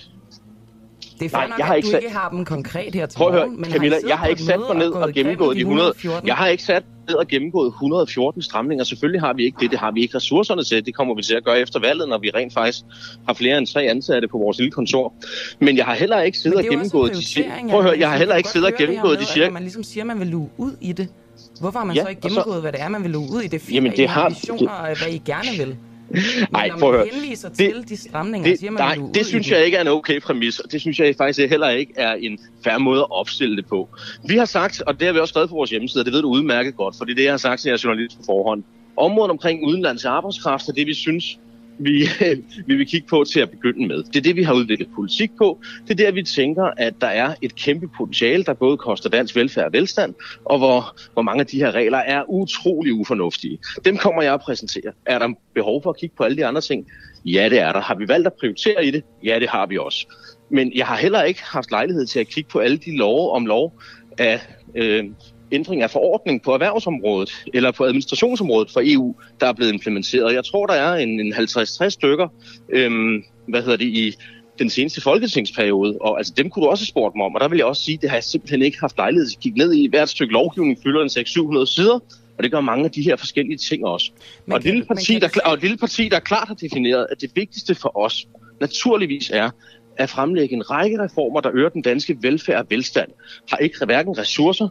Det 1.21 1.33
er 1.33 1.37
Nej, 1.39 1.47
nok, 1.49 1.59
jeg 1.59 1.67
har 1.67 1.73
at 1.73 1.77
ikke 1.79 1.87
du 1.87 1.91
sat- 1.91 2.03
ikke 2.03 2.15
har 2.17 2.29
dem 2.29 2.45
konkret 2.45 2.95
her 2.95 3.07
til 3.07 3.17
Prøv 3.17 3.27
at 3.29 3.33
høre, 3.35 3.47
morgen, 3.47 3.61
men 3.61 3.71
Camilla, 3.71 3.97
har 4.03 4.09
jeg 4.09 4.19
har 4.19 4.27
ikke 4.27 4.43
sat 4.43 4.59
mig 4.69 4.77
ned 4.77 4.91
og 4.91 5.11
igennem 5.11 5.15
gennemgået 5.15 5.57
de 5.57 5.61
100... 5.61 5.89
114? 5.89 6.29
Jeg 6.29 6.37
har 6.37 6.47
ikke 6.47 6.63
sat 6.63 6.85
ned 7.09 7.17
og 7.17 7.29
gennemgået 7.29 7.67
114 7.69 8.43
stramninger. 8.43 8.85
Selvfølgelig 8.85 9.21
har 9.21 9.33
vi 9.33 9.45
ikke 9.45 9.57
det. 9.61 9.71
Det 9.71 9.79
har 9.79 9.91
vi 9.91 10.01
ikke 10.03 10.17
ressourcerne 10.17 10.65
til. 10.65 10.87
Det 10.87 10.95
kommer 10.95 11.15
vi 11.15 11.23
til 11.23 11.35
at 11.35 11.45
gøre 11.45 11.59
efter 11.61 11.81
valget, 11.81 12.09
når 12.09 12.19
vi 12.19 12.31
rent 12.35 12.53
faktisk 12.55 12.85
har 13.27 13.35
flere 13.35 13.59
end 13.59 13.67
tre 13.67 13.83
ansatte 13.83 14.29
på 14.29 14.39
vores 14.39 14.59
lille 14.59 14.71
kontor. 14.71 15.15
Men 15.61 15.77
jeg 15.77 15.85
har 15.85 15.95
heller 15.95 16.21
ikke 16.21 16.39
siddet 16.39 16.59
og 16.59 16.65
gennemgået 16.65 17.13
de 17.13 17.43
Prøv 17.71 17.79
at 17.79 17.85
høre, 17.85 17.97
jeg 17.99 18.11
har 18.11 18.17
heller 18.17 18.35
ikke 18.37 18.49
siddet 18.49 18.69
og 18.73 18.79
gennemgået 18.79 19.19
de 19.19 19.25
cirka... 19.27 19.51
Man 19.51 19.63
ligesom 19.63 19.83
siger, 19.83 20.03
at 20.03 20.07
man 20.07 20.19
vil 20.21 20.27
luge 20.29 20.51
ud 20.57 20.73
i 20.81 20.93
det, 20.93 21.09
hvorfor 21.61 21.79
har 21.79 21.87
man 21.87 21.97
Ja, 21.97 22.03
så 22.03 22.09
ikke 22.09 22.21
og 22.25 22.31
så- 22.31 22.37
gennemgået, 22.37 22.61
hvad 22.63 22.73
det 22.73 22.81
er, 22.81 22.89
man 22.89 23.03
vil 23.03 23.11
luge 23.11 23.29
ud 23.33 23.43
i? 23.43 23.47
Det 23.49 23.61
fint, 23.63 23.75
Jamen, 23.75 23.93
det 23.97 24.09
har 24.09 24.29
visioner 24.29 24.71
af, 24.73 24.99
hvad 24.99 25.09
I 25.15 25.19
gerne 25.27 25.49
vil. 25.59 25.77
Nej, 26.53 26.71
prøv 26.79 26.89
at 26.89 26.97
høre. 26.97 27.09
henviser 27.13 27.49
til 27.49 27.89
de 27.89 27.97
stramninger, 27.97 28.51
det, 28.51 28.59
siger 28.59 28.71
man, 28.71 28.83
nej, 28.83 28.97
ud 29.07 29.13
det 29.13 29.27
synes 29.27 29.51
jeg 29.51 29.65
ikke 29.65 29.77
er 29.77 29.81
en 29.81 29.89
okay 29.89 30.21
præmis, 30.21 30.59
og 30.59 30.73
det 30.73 30.81
synes 30.81 31.01
jeg 31.01 31.15
faktisk 31.17 31.49
heller 31.51 31.69
ikke 31.69 31.93
er 31.97 32.13
en 32.13 32.39
færre 32.65 32.81
måde 32.81 33.01
at 33.01 33.11
opstille 33.11 33.57
det 33.57 33.67
på. 33.67 33.89
Vi 34.29 34.37
har 34.37 34.45
sagt, 34.45 34.83
og 34.87 35.01
det 35.01 35.07
har 35.07 35.13
vi 35.13 35.19
også 35.19 35.33
skrevet 35.33 35.49
på 35.49 35.55
vores 35.55 35.71
hjemmeside, 35.71 36.03
og 36.03 36.05
det 36.05 36.13
ved 36.15 36.23
du 36.23 36.29
udmærket 36.29 36.77
godt, 36.77 36.95
for 36.99 37.05
det 37.05 37.17
det, 37.17 37.25
jeg 37.25 37.33
har 37.33 37.39
sagt 37.39 37.61
til 37.61 37.69
jeres 37.69 37.85
journalist 37.85 38.17
på 38.17 38.23
forhånd. 38.27 38.63
Området 38.97 39.31
omkring 39.31 39.67
udenlands 39.67 40.05
arbejdskraft 40.05 40.69
er 40.69 40.73
det, 40.73 40.87
vi 40.87 40.95
synes, 40.95 41.39
vi, 41.81 42.09
vi 42.67 42.75
vil 42.75 42.87
kigge 42.87 43.09
på 43.09 43.25
til 43.25 43.41
at 43.41 43.51
begynde 43.51 43.89
med. 43.89 44.03
Det 44.03 44.17
er 44.17 44.21
det, 44.21 44.37
vi 44.37 44.43
har 44.43 44.55
udviklet 44.55 44.89
politik 44.95 45.31
på. 45.39 45.61
Det 45.89 46.01
er 46.01 46.05
der, 46.05 46.13
vi 46.13 46.23
tænker, 46.23 46.65
at 46.77 46.95
der 47.01 47.07
er 47.07 47.35
et 47.43 47.55
kæmpe 47.55 47.89
potentiale, 47.97 48.45
der 48.45 48.55
både 48.55 48.77
koster 48.77 49.11
dansk 49.11 49.37
velfærd 49.37 49.65
og 49.65 49.73
velstand, 49.73 50.15
og 50.45 50.59
hvor, 50.59 50.97
hvor 51.13 51.23
mange 51.23 51.41
af 51.41 51.47
de 51.47 51.57
her 51.57 51.73
regler 51.73 51.99
er 51.99 52.31
utrolig 52.31 52.93
ufornuftige. 52.93 53.59
Dem 53.85 53.97
kommer 53.97 54.23
jeg 54.23 54.35
at 54.35 54.41
præsentere. 54.41 54.93
Er 55.07 55.19
der 55.19 55.29
behov 55.55 55.83
for 55.83 55.91
at 55.91 55.97
kigge 55.97 56.17
på 56.17 56.25
alle 56.25 56.37
de 56.37 56.47
andre 56.47 56.61
ting? 56.61 56.87
Ja, 57.25 57.49
det 57.49 57.59
er 57.59 57.73
der. 57.73 57.81
Har 57.81 57.95
vi 57.95 58.09
valgt 58.09 58.27
at 58.27 58.33
prioritere 58.33 58.85
i 58.85 58.91
det? 58.91 59.05
Ja, 59.25 59.39
det 59.41 59.49
har 59.49 59.67
vi 59.67 59.79
også. 59.79 60.07
Men 60.51 60.73
jeg 60.75 60.87
har 60.87 60.97
heller 60.97 61.23
ikke 61.23 61.43
haft 61.45 61.71
lejlighed 61.71 62.07
til 62.07 62.21
at 62.21 62.29
kigge 62.29 62.51
på 62.51 62.59
alle 62.59 62.77
de 62.77 62.97
love 62.97 63.31
om 63.31 63.47
lov 63.47 63.81
af 64.19 64.41
øh, 64.75 65.05
ændring 65.53 65.83
af 65.83 65.91
forordning 65.91 66.43
på 66.43 66.53
erhvervsområdet 66.55 67.45
eller 67.55 67.71
på 67.71 67.85
administrationsområdet 67.85 68.71
for 68.71 68.81
EU, 68.85 69.15
der 69.41 69.47
er 69.47 69.53
blevet 69.53 69.73
implementeret. 69.73 70.35
Jeg 70.35 70.45
tror, 70.45 70.67
der 70.67 70.75
er 70.75 70.95
en, 70.95 71.21
en 71.21 71.35
50-60 71.35 71.89
stykker, 71.89 72.29
øhm, 72.69 73.25
hvad 73.49 73.63
hedder 73.63 73.77
det, 73.77 73.87
i 73.87 74.15
den 74.59 74.71
seneste 74.71 75.01
folketingsperiode, 75.01 75.99
og 76.01 76.19
altså 76.19 76.33
dem 76.37 76.51
kunne 76.51 76.65
du 76.65 76.71
også 76.71 76.83
have 76.83 76.89
spurgt 76.89 77.17
mig 77.17 77.27
om, 77.27 77.35
og 77.35 77.41
der 77.41 77.49
vil 77.49 77.57
jeg 77.57 77.67
også 77.67 77.85
sige, 77.85 77.99
det 78.03 78.11
har 78.11 78.17
jeg 78.17 78.25
simpelthen 78.25 78.63
ikke 78.63 78.81
haft 78.81 78.97
lejlighed 78.97 79.27
til 79.27 79.37
at 79.37 79.43
kigge 79.43 79.59
ned 79.59 79.73
i. 79.75 79.89
Hvert 79.89 80.09
stykke 80.09 80.33
lovgivning 80.33 80.79
fylder 80.83 81.03
en 81.03 81.09
600-700 81.09 81.67
sider, 81.67 81.99
og 82.39 82.45
det 82.45 82.51
gør 82.53 82.61
mange 82.61 82.85
af 82.85 82.91
de 82.91 83.03
her 83.03 83.17
forskellige 83.17 83.59
ting 83.59 83.87
også. 83.87 84.11
Men 84.47 84.53
og, 84.53 84.61
kan 84.61 84.71
lille 84.71 84.87
parti, 84.87 85.13
kan 85.13 85.21
der, 85.21 85.41
og 85.45 85.55
et 85.55 85.61
lille 85.61 85.77
parti, 85.77 86.09
der 86.09 86.21
klart 86.21 86.49
har 86.49 86.55
defineret, 86.55 87.07
at 87.11 87.21
det 87.21 87.31
vigtigste 87.35 87.75
for 87.75 87.99
os 87.99 88.29
naturligvis 88.61 89.31
er 89.31 89.51
at 89.97 90.11
fremlægge 90.11 90.55
en 90.55 90.71
række 90.71 91.05
reformer, 91.05 91.41
der 91.41 91.51
øger 91.55 91.69
den 91.69 91.83
danske 91.83 92.17
velfærd 92.21 92.59
og 92.59 92.67
velstand, 92.71 93.11
har 93.51 93.57
ikke 93.57 93.85
hverken 93.85 94.19
ressourcer 94.19 94.69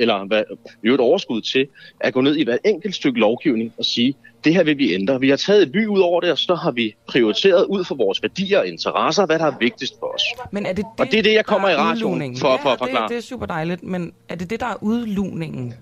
eller 0.00 0.24
hvad, 0.26 0.42
i 0.82 0.86
øvrigt 0.86 1.00
overskud 1.00 1.40
til 1.40 1.66
at 2.00 2.14
gå 2.14 2.20
ned 2.20 2.36
i 2.36 2.44
hvert 2.44 2.58
enkelt 2.64 2.94
stykke 2.94 3.20
lovgivning 3.20 3.72
og 3.78 3.84
sige, 3.84 4.14
det 4.44 4.54
her 4.54 4.62
vil 4.64 4.78
vi 4.78 4.94
ændre. 4.94 5.20
Vi 5.20 5.28
har 5.28 5.36
taget 5.36 5.62
et 5.62 5.72
by 5.72 5.86
ud 5.86 6.00
over 6.00 6.20
det, 6.20 6.30
og 6.30 6.38
så 6.38 6.54
har 6.54 6.70
vi 6.70 6.94
prioriteret 7.08 7.64
ud 7.66 7.84
for 7.84 7.94
vores 7.94 8.22
værdier 8.22 8.58
og 8.58 8.66
interesser, 8.66 9.26
hvad 9.26 9.38
der 9.38 9.44
er 9.44 9.58
vigtigst 9.60 9.94
for 9.98 10.06
os. 10.14 10.22
Men 10.52 10.66
er 10.66 10.72
det 10.72 10.76
det, 10.76 11.00
Og 11.00 11.06
det 11.10 11.18
er 11.18 11.22
det, 11.22 11.32
jeg 11.34 11.44
kommer 11.46 11.68
i 11.68 11.74
radioen 11.76 12.36
for- 12.36 12.58
for 12.62 12.68
at 12.68 12.80
ja, 12.80 12.84
forklare. 12.84 13.02
Det, 13.02 13.10
det 13.10 13.16
er 13.16 13.22
super 13.22 13.46
dejligt, 13.46 13.82
men 13.82 14.12
er 14.28 14.34
det 14.34 14.50
det, 14.50 14.60
der 14.60 14.66
er 14.66 14.76
udlugningen? 14.80 15.74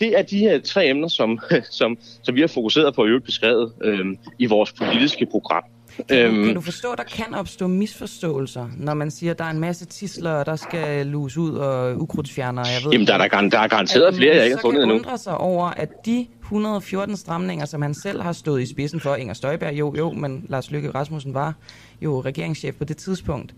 Det 0.00 0.18
er 0.18 0.22
de 0.22 0.38
her 0.38 0.60
tre 0.60 0.88
emner, 0.88 1.08
som, 1.08 1.38
som, 1.80 1.98
som 2.22 2.34
vi 2.34 2.40
har 2.40 2.48
fokuseret 2.48 2.94
på 2.94 3.02
og 3.02 3.08
øvrigt 3.08 3.24
beskrevet 3.24 3.72
øhm, 3.82 4.18
i 4.38 4.46
vores 4.46 4.72
politiske 4.72 5.26
program. 5.26 5.62
Øhm, 6.12 6.44
Kan 6.44 6.54
du 6.54 6.60
forstå, 6.60 6.90
at 6.92 6.98
der 6.98 7.04
kan 7.04 7.34
opstå 7.34 7.66
misforståelser, 7.66 8.68
når 8.76 8.94
man 8.94 9.10
siger, 9.10 9.30
at 9.32 9.38
der 9.38 9.44
er 9.44 9.50
en 9.50 9.60
masse 9.60 9.84
tisler, 9.86 10.44
der 10.44 10.56
skal 10.56 11.06
luges 11.06 11.36
ud 11.36 11.50
og 11.54 12.00
ukrudtsfjerner? 12.02 12.62
Jeg 12.66 12.84
ved 12.84 12.92
Jamen, 12.92 13.06
der 13.06 13.14
er, 13.14 13.18
der, 13.28 13.48
der 13.48 13.58
er 13.58 13.68
garanteret 13.68 14.04
At 14.06 14.14
flere, 14.14 14.34
jeg 14.36 14.44
ikke 14.44 14.56
har 14.56 14.58
så 14.60 14.62
fundet 14.62 14.80
kan 14.80 14.82
endnu. 14.90 14.96
undre 14.98 15.18
sig 15.18 15.38
over, 15.38 15.66
at 15.66 16.06
de 16.06 16.26
114 16.42 17.16
stramninger, 17.16 17.64
som 17.66 17.82
han 17.82 17.94
selv 17.94 18.22
har 18.22 18.32
stået 18.32 18.62
i 18.62 18.66
spidsen 18.66 19.00
for, 19.00 19.14
Inger 19.14 19.34
Støjberg, 19.34 19.72
jo, 19.74 19.94
jo, 19.98 20.10
men 20.12 20.46
Lars 20.48 20.70
Løkke 20.70 20.90
Rasmussen 20.90 21.34
var 21.34 21.54
jo 22.02 22.20
regeringschef 22.20 22.74
på 22.74 22.84
det 22.84 22.96
tidspunkt, 22.96 23.54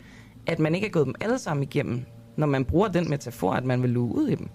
at 0.47 0.59
man 0.59 0.75
ikke 0.75 0.87
er 0.87 0.91
gået 0.91 1.07
dem 1.07 1.15
alle 1.21 1.39
sammen 1.39 1.63
igennem, 1.63 2.03
når 2.37 2.47
man 2.47 2.65
bruger 2.65 2.89
den 2.89 3.11
metafor, 3.11 3.53
at 3.53 3.65
man 3.65 3.83
vil 3.83 3.91
luge 3.91 4.15
ud 4.15 4.29
i 4.29 4.35
dem. 4.35 4.49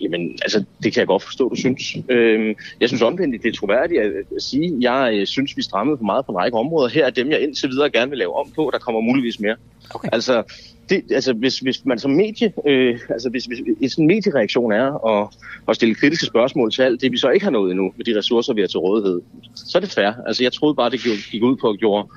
Jamen, 0.00 0.38
altså, 0.42 0.64
det 0.82 0.92
kan 0.92 1.00
jeg 1.00 1.06
godt 1.06 1.22
forstå, 1.22 1.48
du 1.48 1.56
synes. 1.56 1.96
Øhm, 2.08 2.54
jeg 2.80 2.88
synes 2.88 3.02
omvendt, 3.02 3.42
det 3.42 3.48
er 3.48 3.52
troværdigt 3.52 4.00
at, 4.00 4.42
sige, 4.42 4.76
jeg 4.80 5.10
øh, 5.14 5.26
synes, 5.26 5.56
vi 5.56 5.62
strammede 5.62 5.96
for 5.96 6.04
meget 6.04 6.26
på 6.26 6.32
en 6.32 6.38
række 6.38 6.58
områder. 6.58 6.88
Her 6.88 7.06
er 7.06 7.10
dem, 7.10 7.30
jeg 7.30 7.40
indtil 7.40 7.68
videre 7.70 7.90
gerne 7.90 8.10
vil 8.10 8.18
lave 8.18 8.34
om 8.36 8.50
på. 8.56 8.70
Der 8.72 8.78
kommer 8.78 9.00
muligvis 9.00 9.40
mere. 9.40 9.56
Okay. 9.94 10.08
Altså, 10.12 10.42
det, 10.88 11.02
altså 11.10 11.32
hvis, 11.32 11.58
hvis 11.58 11.84
man 11.84 11.98
som 11.98 12.10
medie, 12.10 12.52
øh, 12.66 12.98
altså 13.08 13.30
hvis, 13.30 13.44
hvis 13.44 13.58
en 13.80 13.88
sådan 13.90 14.06
mediereaktion 14.06 14.72
er 14.72 15.06
at, 15.06 15.28
at 15.68 15.76
stille 15.76 15.94
kritiske 15.94 16.26
spørgsmål 16.26 16.72
til 16.72 16.82
alt 16.82 17.00
det, 17.00 17.12
vi 17.12 17.16
så 17.16 17.30
ikke 17.30 17.44
har 17.44 17.50
nået 17.50 17.70
endnu 17.70 17.92
med 17.96 18.04
de 18.04 18.18
ressourcer, 18.18 18.52
vi 18.54 18.60
har 18.60 18.68
til 18.68 18.78
rådighed, 18.78 19.20
så 19.54 19.78
er 19.78 19.80
det 19.80 19.90
fair. 19.90 20.12
Altså, 20.26 20.42
jeg 20.42 20.52
troede 20.52 20.74
bare, 20.74 20.90
det 20.90 21.00
gik- 21.30 21.42
ud 21.42 21.56
på 21.56 21.68
at, 21.70 21.78
gjorde, 21.78 22.08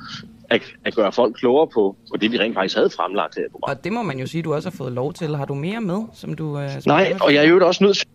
at, 0.49 0.61
at 0.85 0.95
gøre 0.95 1.11
folk 1.11 1.35
klogere 1.35 1.67
på, 1.67 1.95
på 2.11 2.17
det, 2.17 2.31
vi 2.31 2.39
rent 2.39 2.53
faktisk 2.53 2.75
havde 2.75 2.89
fremlagt 2.89 3.35
her 3.35 3.45
i 3.45 3.49
programmet. 3.51 3.77
Og 3.77 3.83
det 3.83 3.93
må 3.93 4.01
man 4.03 4.19
jo 4.19 4.27
sige, 4.27 4.43
du 4.43 4.53
også 4.53 4.69
har 4.69 4.75
fået 4.77 4.91
lov 4.91 5.13
til. 5.13 5.35
Har 5.35 5.45
du 5.45 5.53
mere 5.53 5.81
med, 5.81 6.01
som 6.13 6.33
du... 6.33 6.59
Øh, 6.59 6.71
som 6.71 6.81
Nej, 6.85 7.17
og 7.21 7.33
jeg 7.33 7.45
er 7.45 7.49
jo 7.49 7.67
også 7.67 7.83
nødt 7.83 7.97
til... 7.97 8.07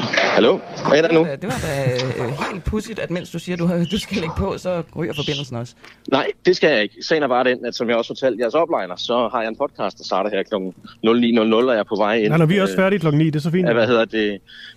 Hallo? 0.00 0.58
Hvad 0.88 0.98
er 0.98 1.08
der 1.08 1.12
nu? 1.14 1.18
Det 1.18 1.42
var 1.42 1.60
da 1.62 1.92
øh, 1.92 2.52
helt 2.52 2.64
pudsigt, 2.64 2.98
at 2.98 3.10
mens 3.10 3.30
du 3.30 3.38
siger, 3.38 3.56
at 3.56 3.58
du, 3.60 3.66
har- 3.66 3.86
du 3.92 3.98
skal 3.98 4.16
lægge 4.16 4.34
på, 4.38 4.58
så 4.58 4.82
ryger 4.96 5.12
forbindelsen 5.12 5.56
også. 5.56 5.74
Nej, 6.10 6.26
det 6.46 6.56
skal 6.56 6.70
jeg 6.70 6.82
ikke. 6.82 6.94
Sagen 7.02 7.22
er 7.22 7.28
bare 7.28 7.44
den, 7.44 7.64
at 7.66 7.74
som 7.74 7.88
jeg 7.88 7.96
også 7.96 8.08
fortalte 8.08 8.40
jeres 8.42 8.54
opliner, 8.54 8.96
så 8.96 9.28
har 9.32 9.40
jeg 9.40 9.48
en 9.48 9.56
podcast, 9.56 9.98
der 9.98 10.04
starter 10.04 10.30
her 10.30 10.42
kl. 10.42 10.54
09.00, 10.54 11.54
og 11.54 11.72
jeg 11.72 11.78
er 11.78 11.82
på 11.88 11.96
vej 11.96 12.14
ind. 12.16 12.32
Ja, 12.32 12.36
når 12.36 12.46
vi 12.46 12.56
er 12.58 12.62
også 12.62 12.74
øh, 12.74 12.78
færdige 12.78 12.98
klokken 13.00 13.18
9, 13.18 13.24
det 13.26 13.36
er 13.36 13.40
så 13.40 13.50
fint. 13.50 13.68
af, 13.68 13.74
hvad 13.74 13.86
hedder 13.86 14.04
det, 14.04 14.30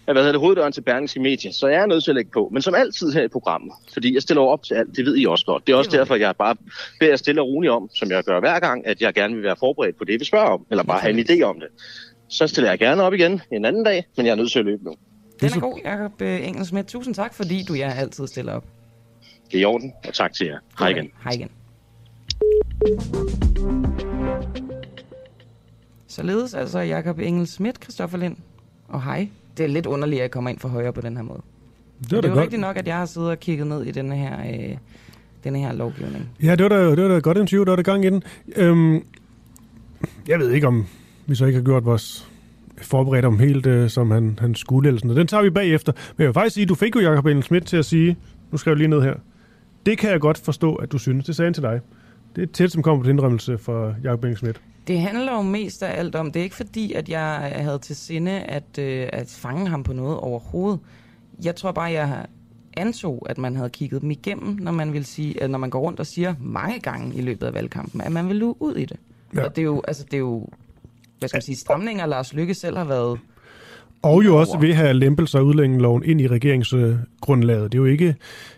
af, 0.08 0.14
hvad 0.14 0.24
hedder 0.24 0.32
det, 0.32 0.40
hoveddøren 0.42 0.72
til 0.74 0.82
Berlingske 0.82 1.20
Medie, 1.20 1.54
så 1.54 1.68
jeg 1.68 1.82
er 1.82 1.86
nødt 1.86 2.04
til 2.04 2.12
at 2.12 2.16
lægge 2.16 2.32
på. 2.34 2.50
Men 2.54 2.62
som 2.62 2.76
altid 2.76 3.12
her 3.12 3.24
i 3.24 3.28
programmet, 3.28 3.74
fordi 3.94 4.14
jeg 4.14 4.22
stiller 4.22 4.42
op 4.44 4.64
til 4.64 4.74
alt, 4.74 4.96
det 4.96 5.06
ved 5.06 5.18
I 5.18 5.26
også 5.26 5.46
godt. 5.46 5.68
Det 5.68 5.74
er 5.74 5.78
også 5.78 5.92
derfor, 5.92 6.16
jeg 6.16 6.36
bare 6.36 6.56
beder 7.00 7.16
stille 7.16 7.42
og 7.42 7.48
roligt 7.48 7.72
om, 7.72 7.90
som 7.96 8.12
jeg 8.12 8.24
gør 8.24 8.40
hver 8.40 8.60
gang, 8.60 8.88
at 8.88 9.02
jeg 9.02 9.14
gerne 9.14 9.34
vil 9.36 9.44
være 9.44 9.56
forberedt 9.60 9.98
på 9.98 10.04
det, 10.04 10.20
vi 10.20 10.26
spørger 10.26 10.48
om, 10.50 10.66
eller 10.72 10.84
bare 10.84 11.00
have 11.00 11.14
en 11.20 11.26
idé 11.30 11.42
om 11.44 11.60
det. 11.60 11.68
Så 12.30 12.48
stiller 12.48 12.70
jeg 12.70 12.80
gerne 12.80 13.04
op 13.04 13.14
igen 13.14 13.42
en 13.52 13.66
anden 13.66 13.84
dag, 13.86 14.06
men 14.18 14.26
jeg 14.26 14.32
er 14.32 14.36
nødt 14.36 14.52
til 14.52 14.60
at 14.60 14.66
løbe 14.66 14.84
nu. 14.84 14.96
Den 15.42 15.50
er 15.50 15.60
god, 15.60 15.80
Jacob 15.86 16.22
øh, 16.22 16.48
Engelsmed. 16.48 16.84
Tusind 16.84 17.16
tak, 17.16 17.34
fordi 17.34 17.64
du 17.68 17.74
ja, 17.74 17.94
altid 17.98 18.28
stiller 18.28 18.54
op. 18.54 18.64
Det 19.52 19.58
er 19.58 19.62
i 19.62 19.66
orden, 19.66 19.94
og 20.08 20.14
tak 20.14 20.34
til 20.34 20.48
jer. 20.48 20.58
Hej 20.80 20.88
igen. 20.90 21.10
Hej 21.24 21.32
igen. 21.34 21.50
Således 26.08 26.54
altså 26.54 26.80
Jakob 26.80 27.20
Engel 27.20 27.48
Schmidt, 27.48 27.84
Christoffer 27.84 28.18
Lind 28.18 28.36
og 28.88 29.04
hej. 29.04 29.28
Det 29.58 29.64
er 29.64 29.68
lidt 29.68 29.86
underligt, 29.86 30.20
at 30.20 30.24
jeg 30.24 30.32
kommer 30.32 30.50
ind 30.50 30.60
for 30.60 30.70
højre 30.70 30.94
på 30.94 31.02
den 31.02 31.16
her 31.18 31.24
måde. 31.24 31.42
Det 32.02 32.10
Det, 32.10 32.16
var 32.16 32.22
det 32.22 32.28
er 32.28 32.30
jo 32.32 32.36
godt. 32.36 32.44
rigtigt 32.44 32.60
nok, 32.62 32.78
at 32.78 32.88
jeg 32.88 32.98
har 32.98 33.06
siddet 33.06 33.30
og 33.30 33.40
kigget 33.40 33.68
ned 33.68 33.84
i 33.84 33.92
denne 33.92 34.16
her, 34.16 34.40
øh, 34.72 34.78
denne 35.44 35.60
her 35.60 35.74
lovgivning. 35.74 36.30
Ja, 36.44 36.56
det 36.56 36.64
var 36.64 36.70
da, 36.70 36.92
det 36.96 37.04
var 37.04 37.10
da 37.10 37.20
godt 37.20 37.38
interview, 37.38 37.64
der 37.64 37.72
var 37.72 37.76
der 37.76 37.84
gang 37.84 38.06
i 38.06 38.10
den. 38.10 38.24
Øhm, 38.56 39.06
jeg 40.28 40.40
ved 40.40 40.52
ikke, 40.52 40.68
om 40.68 40.88
vi 41.26 41.36
så 41.36 41.46
ikke 41.46 41.58
har 41.60 41.64
gjort 41.66 41.86
vores 41.86 42.31
forberedt 42.82 43.26
om 43.26 43.40
helt, 43.40 43.66
øh, 43.66 43.90
som 43.90 44.12
han, 44.12 44.40
han 44.42 44.56
skulle. 44.56 44.88
Eller 44.88 45.00
sådan 45.00 45.08
noget. 45.08 45.20
Den 45.20 45.28
tager 45.28 45.44
vi 45.44 45.50
bagefter. 45.50 45.92
Men 45.92 46.24
jeg 46.24 46.28
vil 46.28 46.34
faktisk 46.34 46.54
sige, 46.54 46.66
du 46.66 46.76
fik 46.76 46.96
jo 46.96 47.02
Jacob 47.02 47.26
Engel 47.26 47.44
Schmidt 47.44 47.68
til 47.68 47.78
at 47.78 47.86
sige, 47.86 48.18
nu 48.52 48.58
skriver 48.58 48.76
jeg 48.76 48.78
lige 48.78 48.88
ned 48.88 49.02
her, 49.02 49.14
det 49.86 49.98
kan 49.98 50.10
jeg 50.10 50.20
godt 50.20 50.38
forstå, 50.38 50.76
at 50.76 50.92
du 50.92 50.98
synes. 50.98 51.26
Det 51.26 51.36
sagde 51.36 51.48
han 51.48 51.54
til 51.54 51.64
dig. 51.64 51.80
Det 52.36 52.42
er 52.44 52.48
tæt, 52.54 52.72
som 52.72 52.84
kommer 52.84 53.04
på 53.04 53.10
indrømmelse 53.10 53.58
fra 53.58 53.94
Jacob 54.04 54.24
Engel 54.24 54.38
Schmidt. 54.38 54.62
Det 54.88 55.00
handler 55.00 55.34
jo 55.34 55.42
mest 55.42 55.84
af 55.84 56.00
alt 56.00 56.16
om, 56.16 56.32
det 56.32 56.40
er 56.40 56.44
ikke 56.44 56.56
fordi, 56.56 56.94
at 56.94 57.10
jeg 57.10 57.54
havde 57.56 57.80
til 57.80 57.96
sinde 57.96 58.32
at, 58.32 58.80
øh, 58.80 59.10
at 59.14 59.36
fange 59.38 59.68
ham 59.68 59.84
på 59.84 59.94
noget 59.94 60.18
overhovedet. 60.18 60.80
Jeg 61.44 61.56
tror 61.56 61.72
bare, 61.72 61.92
jeg 61.92 62.26
antog, 62.78 63.28
at 63.30 63.38
man 63.38 63.56
havde 63.56 63.70
kigget 63.70 64.02
dem 64.02 64.12
igennem, 64.12 64.58
når 64.60 64.72
man 64.72 64.94
vil 64.94 65.06
sige, 65.06 65.44
at 65.44 65.50
når 65.50 65.58
man 65.58 65.70
går 65.70 65.80
rundt 65.80 66.00
og 66.00 66.06
siger 66.06 66.36
mange 66.40 66.80
gange 66.80 67.16
i 67.16 67.22
løbet 67.22 67.48
af 67.48 67.54
valgkampen, 67.54 68.02
at 68.02 68.12
man 68.12 68.28
vil 68.28 68.36
luge 68.36 68.56
ud 68.60 68.76
i 68.76 68.86
det. 68.86 68.98
Ja. 69.36 69.46
Og 69.46 69.56
det 69.56 69.62
er 69.62 69.66
jo, 69.66 69.82
altså 69.88 70.04
det 70.04 70.14
er 70.14 70.18
jo, 70.20 70.48
hvad 71.22 71.30
skal 71.30 71.38
man 71.38 71.42
sige, 71.42 71.56
stramninger, 71.56 72.06
Lars 72.06 72.34
Lykke 72.34 72.54
selv 72.54 72.78
har 72.78 72.86
været 72.86 73.20
Og 74.02 74.26
jo 74.26 74.40
også 74.40 74.58
ved 74.58 74.70
at 74.70 74.76
have 74.76 74.94
lempelser 74.94 75.40
af 75.40 75.44
udlændingeloven 75.44 76.04
ind 76.04 76.22
i 76.22 76.28
regeringsgrundlaget. 76.28 77.72
Det 77.72 77.78
er 77.78 77.82
jo 77.82 77.86
ikke, 77.86 78.08
det 78.08 78.16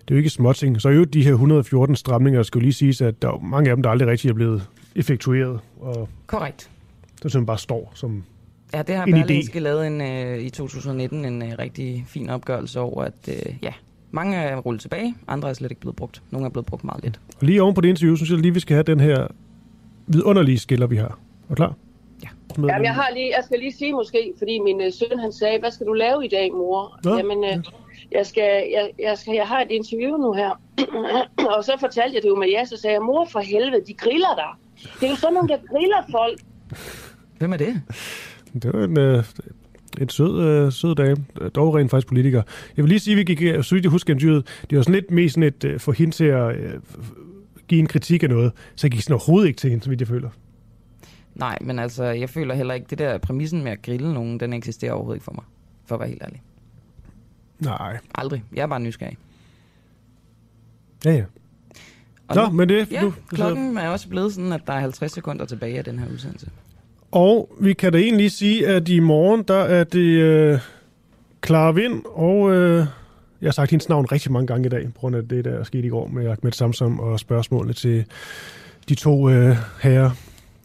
er 0.08 0.16
jo 0.16 0.18
ikke 0.18 0.30
småting. 0.30 0.82
Så 0.82 0.90
er 0.90 0.94
jo 0.94 1.04
de 1.04 1.24
her 1.24 1.32
114 1.32 1.96
stramninger, 1.96 2.44
skal 2.44 2.60
jo 2.60 2.62
lige 2.62 2.74
siges, 2.74 3.02
at 3.02 3.22
der 3.22 3.28
er 3.28 3.40
mange 3.40 3.70
af 3.70 3.76
dem, 3.76 3.84
der 3.84 3.90
aldrig 3.90 4.08
rigtig 4.08 4.30
er 4.30 4.34
blevet 4.34 4.70
effektueret. 4.96 5.60
Og 5.80 6.10
korrekt. 6.28 6.70
det 7.24 7.32
simpelthen 7.32 7.46
bare 7.46 7.58
står 7.58 7.92
som 7.96 8.24
Ja, 8.74 8.82
det 8.82 8.96
har. 8.96 9.06
Berlingske 9.06 9.60
lavet 9.60 9.88
en, 9.88 10.02
øh, 10.02 10.40
i 10.40 10.50
2019 10.50 11.26
en 11.26 11.42
øh, 11.42 11.50
rigtig 11.60 12.06
fin 12.08 12.30
opgørelse 12.30 12.80
over, 12.80 13.04
at 13.04 13.14
øh, 13.28 13.56
ja, 13.62 13.74
mange 14.12 14.38
er 14.38 14.58
rullet 14.58 14.82
tilbage, 14.82 15.16
andre 15.28 15.50
er 15.50 15.54
slet 15.54 15.72
ikke 15.72 15.82
blevet 15.82 15.96
brugt. 15.96 16.22
Nogle 16.32 16.46
er 16.46 16.50
blevet 16.50 16.66
brugt 16.66 16.84
meget 16.84 17.04
lidt. 17.04 17.20
Og 17.42 17.48
lige 17.48 17.62
oven 17.62 17.76
på 17.76 17.82
det 17.82 17.90
interview, 17.90 18.16
synes 18.16 18.32
jeg 18.32 18.40
lige, 18.40 18.54
vi 18.54 18.60
skal 18.60 18.74
have 18.74 18.84
den 18.84 19.00
her 19.00 19.28
vidunderlige 20.08 20.60
skiller, 20.60 20.88
vi 20.88 20.96
har. 20.96 21.06
Er 21.06 21.50
du 21.50 21.56
klar? 21.56 21.76
Ja. 22.58 22.68
Jamen, 22.68 22.86
jeg, 22.86 22.94
har 22.94 23.10
lige, 23.14 23.34
jeg 23.38 23.44
skal 23.44 23.60
lige 23.60 23.74
sige 23.74 23.94
måske, 23.94 24.34
fordi 24.38 24.60
min 24.60 24.82
øh, 24.82 24.94
søn 24.94 25.20
han 25.20 25.32
sagde, 25.32 25.60
hvad 25.60 25.72
skal 25.72 25.88
du 25.88 25.94
lave 25.94 26.26
i 26.26 26.28
dag, 26.28 26.52
mor? 26.52 27.00
Nå. 27.04 27.18
Jamen, 27.18 27.44
øh, 27.44 27.58
jeg, 28.12 28.26
skal, 28.26 28.52
jeg, 28.76 28.92
jeg, 29.00 29.18
skal, 29.18 29.34
jeg 29.34 29.48
har 29.48 29.62
et 29.62 29.72
interview 29.72 30.18
nu 30.18 30.34
her. 30.34 30.62
og 31.58 31.64
så 31.64 31.74
fortalte 31.80 32.16
jeg 32.16 32.24
det 32.24 32.30
jo 32.30 32.36
med 32.36 32.50
jer, 32.50 32.66
så 32.66 32.78
sagde 32.78 32.94
jeg, 32.94 33.02
mor 33.02 33.28
for 33.32 33.40
helvede, 33.40 33.82
de 33.88 33.94
griller 33.94 34.36
dig. 34.36 34.52
Det 35.00 35.06
er 35.06 35.10
jo 35.10 35.16
sådan 35.16 35.34
nogle, 35.34 35.50
der 35.50 35.58
griller 35.72 36.02
folk. 36.12 36.40
Hvem 37.38 37.54
er 37.54 37.58
det? 37.58 37.82
Det 38.64 38.74
var 38.74 38.84
en, 38.84 39.00
øh, 39.00 39.24
en 40.02 40.10
sød, 40.10 40.42
øh, 40.42 40.72
sød 40.72 40.96
dame, 40.96 41.26
dog 41.56 41.76
rent 41.76 41.92
faktisk 41.92 42.08
politiker. 42.08 42.42
Jeg 42.78 42.84
vil 42.84 42.90
lige 42.90 43.00
sige, 43.00 43.14
at 43.14 43.18
vi 43.18 43.24
gik, 43.24 43.42
øh, 43.42 43.64
så 43.64 43.76
vidt 43.76 43.86
jeg 43.86 43.92
husker 43.92 44.14
interviewet, 44.14 44.48
det 44.70 44.78
var 44.78 44.84
sådan 44.84 44.96
lidt 44.96 45.12
mest 45.12 45.34
sådan 45.34 45.48
et, 45.48 45.64
øh, 45.64 45.80
for 45.80 45.92
hende 45.92 46.12
til 46.12 46.26
at 46.26 46.56
øh, 46.56 46.74
give 47.68 47.80
en 47.80 47.88
kritik 47.88 48.24
af 48.24 48.30
noget, 48.30 48.52
så 48.76 48.88
jeg 48.88 48.92
gik 48.92 49.02
sådan 49.02 49.14
overhovedet 49.14 49.48
ikke 49.48 49.58
til 49.58 49.70
hende, 49.70 49.84
så 49.84 49.90
vidt 49.90 50.02
jeg 50.02 50.08
føler. 50.08 50.30
Nej, 51.36 51.58
men 51.62 51.80
altså, 51.80 52.04
jeg 52.04 52.30
føler 52.30 52.56
heller 52.56 52.74
ikke, 52.74 52.88
det 52.90 52.98
der 52.98 53.18
præmissen 53.18 53.64
med 53.64 53.72
at 53.72 53.82
grille 53.82 54.14
nogen, 54.14 54.40
den 54.40 54.54
eksisterer 54.54 54.92
overhovedet 54.94 55.18
ikke 55.18 55.24
for 55.26 55.32
mig. 55.32 55.44
For 55.86 55.96
at 55.96 56.00
være 56.00 56.10
helt 56.10 56.24
ærlig. 56.24 56.42
Nej. 57.60 57.98
Aldrig. 58.16 58.44
Jeg 58.56 58.62
er 58.62 58.68
bare 58.68 58.80
nysgerrig. 58.80 59.18
Ja, 61.06 61.12
ja. 61.14 61.24
Og 62.28 62.36
Nå, 62.36 62.46
nu- 62.46 62.52
men 62.52 62.70
det... 62.70 62.92
Ja, 62.92 63.02
nu, 63.02 63.14
klokken 63.30 63.78
er 63.78 63.88
også 63.90 64.10
blevet 64.10 64.34
sådan, 64.34 64.54
at 64.54 64.62
der 64.68 64.74
er 64.74 64.80
50 64.80 65.12
sekunder 65.12 65.46
tilbage 65.46 65.78
af 65.78 65.84
den 65.84 66.00
her 66.00 66.08
udsendelse. 66.14 66.50
Og 67.12 67.56
vi 67.60 67.74
kan 67.74 67.92
da 67.92 67.98
egentlig 67.98 68.32
sige, 68.32 68.68
at 68.68 68.90
i 68.90 69.00
morgen, 69.00 69.44
der 69.44 69.54
er 69.60 69.84
det 69.84 70.00
øh, 70.22 70.60
klar 71.42 71.72
vind, 71.72 72.02
og 72.06 72.52
øh, 72.52 72.78
jeg 73.42 73.48
har 73.48 73.52
sagt 73.52 73.72
hendes 73.72 73.90
navn 73.90 74.06
rigtig 74.12 74.32
mange 74.32 74.48
gange 74.48 74.66
i 74.66 74.70
dag, 74.70 74.86
på 74.94 75.00
grund 75.00 75.16
af 75.16 75.28
det, 75.28 75.46
der 75.46 75.64
skete 75.64 75.88
i 75.88 75.90
går 75.90 76.08
med 76.08 76.28
Ahmed 76.28 76.52
Samsam 76.52 77.00
og 77.00 77.20
spørgsmålene 77.20 77.74
til 77.74 78.06
de 78.90 78.96
to 78.96 79.30
øh, 79.30 79.58
herrer. 79.82 80.12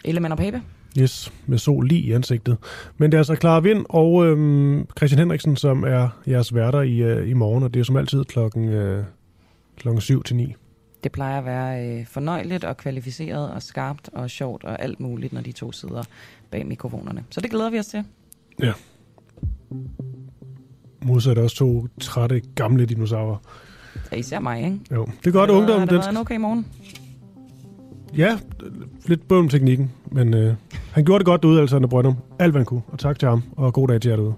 Ellemann 0.09 0.33
og 0.33 0.39
Pape? 0.39 0.63
Yes, 0.99 1.33
med 1.47 1.59
sol 1.59 1.87
lige 1.87 2.01
i 2.01 2.13
ansigtet. 2.13 2.57
Men 2.97 3.13
det 3.13 3.17
er 3.17 3.21
altså 3.21 3.35
Clara 3.35 3.61
Vind 3.61 3.87
og 3.89 4.27
øhm, 4.27 4.87
Christian 4.97 5.19
Henriksen, 5.19 5.57
som 5.57 5.85
er 5.85 6.09
jeres 6.27 6.55
værter 6.55 6.81
i, 6.81 6.97
øh, 6.97 7.31
i 7.31 7.33
morgen, 7.33 7.65
og 7.65 7.75
det 7.75 7.81
er 7.81 7.85
som 7.85 7.97
altid 7.97 8.25
klokken, 8.25 8.69
øh, 8.69 9.05
klokken 9.77 10.01
7 10.01 10.23
til 10.23 10.37
9. 10.37 10.55
Det 11.05 11.13
plejer 11.13 11.39
at 11.39 11.45
være 11.45 11.87
øh, 11.87 12.07
fornøjeligt 12.07 12.65
og 12.65 12.77
kvalificeret 12.77 13.51
og 13.51 13.63
skarpt 13.63 14.11
og 14.13 14.31
sjovt 14.31 14.65
og 14.65 14.83
alt 14.83 15.01
muligt, 15.01 15.33
når 15.33 15.41
de 15.41 15.53
to 15.53 15.73
sidder 15.73 16.03
bag 16.51 16.67
mikrofonerne. 16.67 17.25
Så 17.31 17.41
det 17.41 17.51
glæder 17.51 17.71
vi 17.71 17.79
os 17.79 17.87
til. 17.87 18.05
Ja. 18.63 18.73
Modsat 21.03 21.39
også 21.39 21.57
to 21.57 21.87
trætte 22.01 22.43
gamle 22.55 22.87
dinosaurer. 22.87 23.37
Ja, 24.13 24.17
især 24.17 24.41
mig, 24.41 24.65
ikke? 24.65 24.79
Jo, 24.93 25.07
det 25.25 25.27
er 25.27 25.33
godt 25.33 25.51
ungdom. 25.51 25.79
Har 25.79 25.87
det 25.87 25.95
været 25.95 26.11
en 26.11 26.17
okay 26.17 26.37
morgen? 26.37 26.67
Ja, 28.17 28.39
lidt 29.07 29.29
bøvl 29.29 29.49
teknikken, 29.49 29.91
men 30.13 30.35
øh, 30.35 30.55
han 30.93 31.05
gjorde 31.05 31.19
det 31.19 31.27
godt 31.27 31.43
derude, 31.43 31.61
altså, 31.61 31.81
Brøndum. 31.81 32.15
Alt, 32.39 32.53
hvad 32.53 32.61
han 32.61 32.67
kunne. 32.67 32.83
Og 32.89 32.99
tak 32.99 33.19
til 33.19 33.29
ham, 33.29 33.43
og 33.57 33.73
god 33.73 33.89
dag 33.89 34.01
til 34.01 34.09
jer 34.09 34.17
derude. 34.17 34.35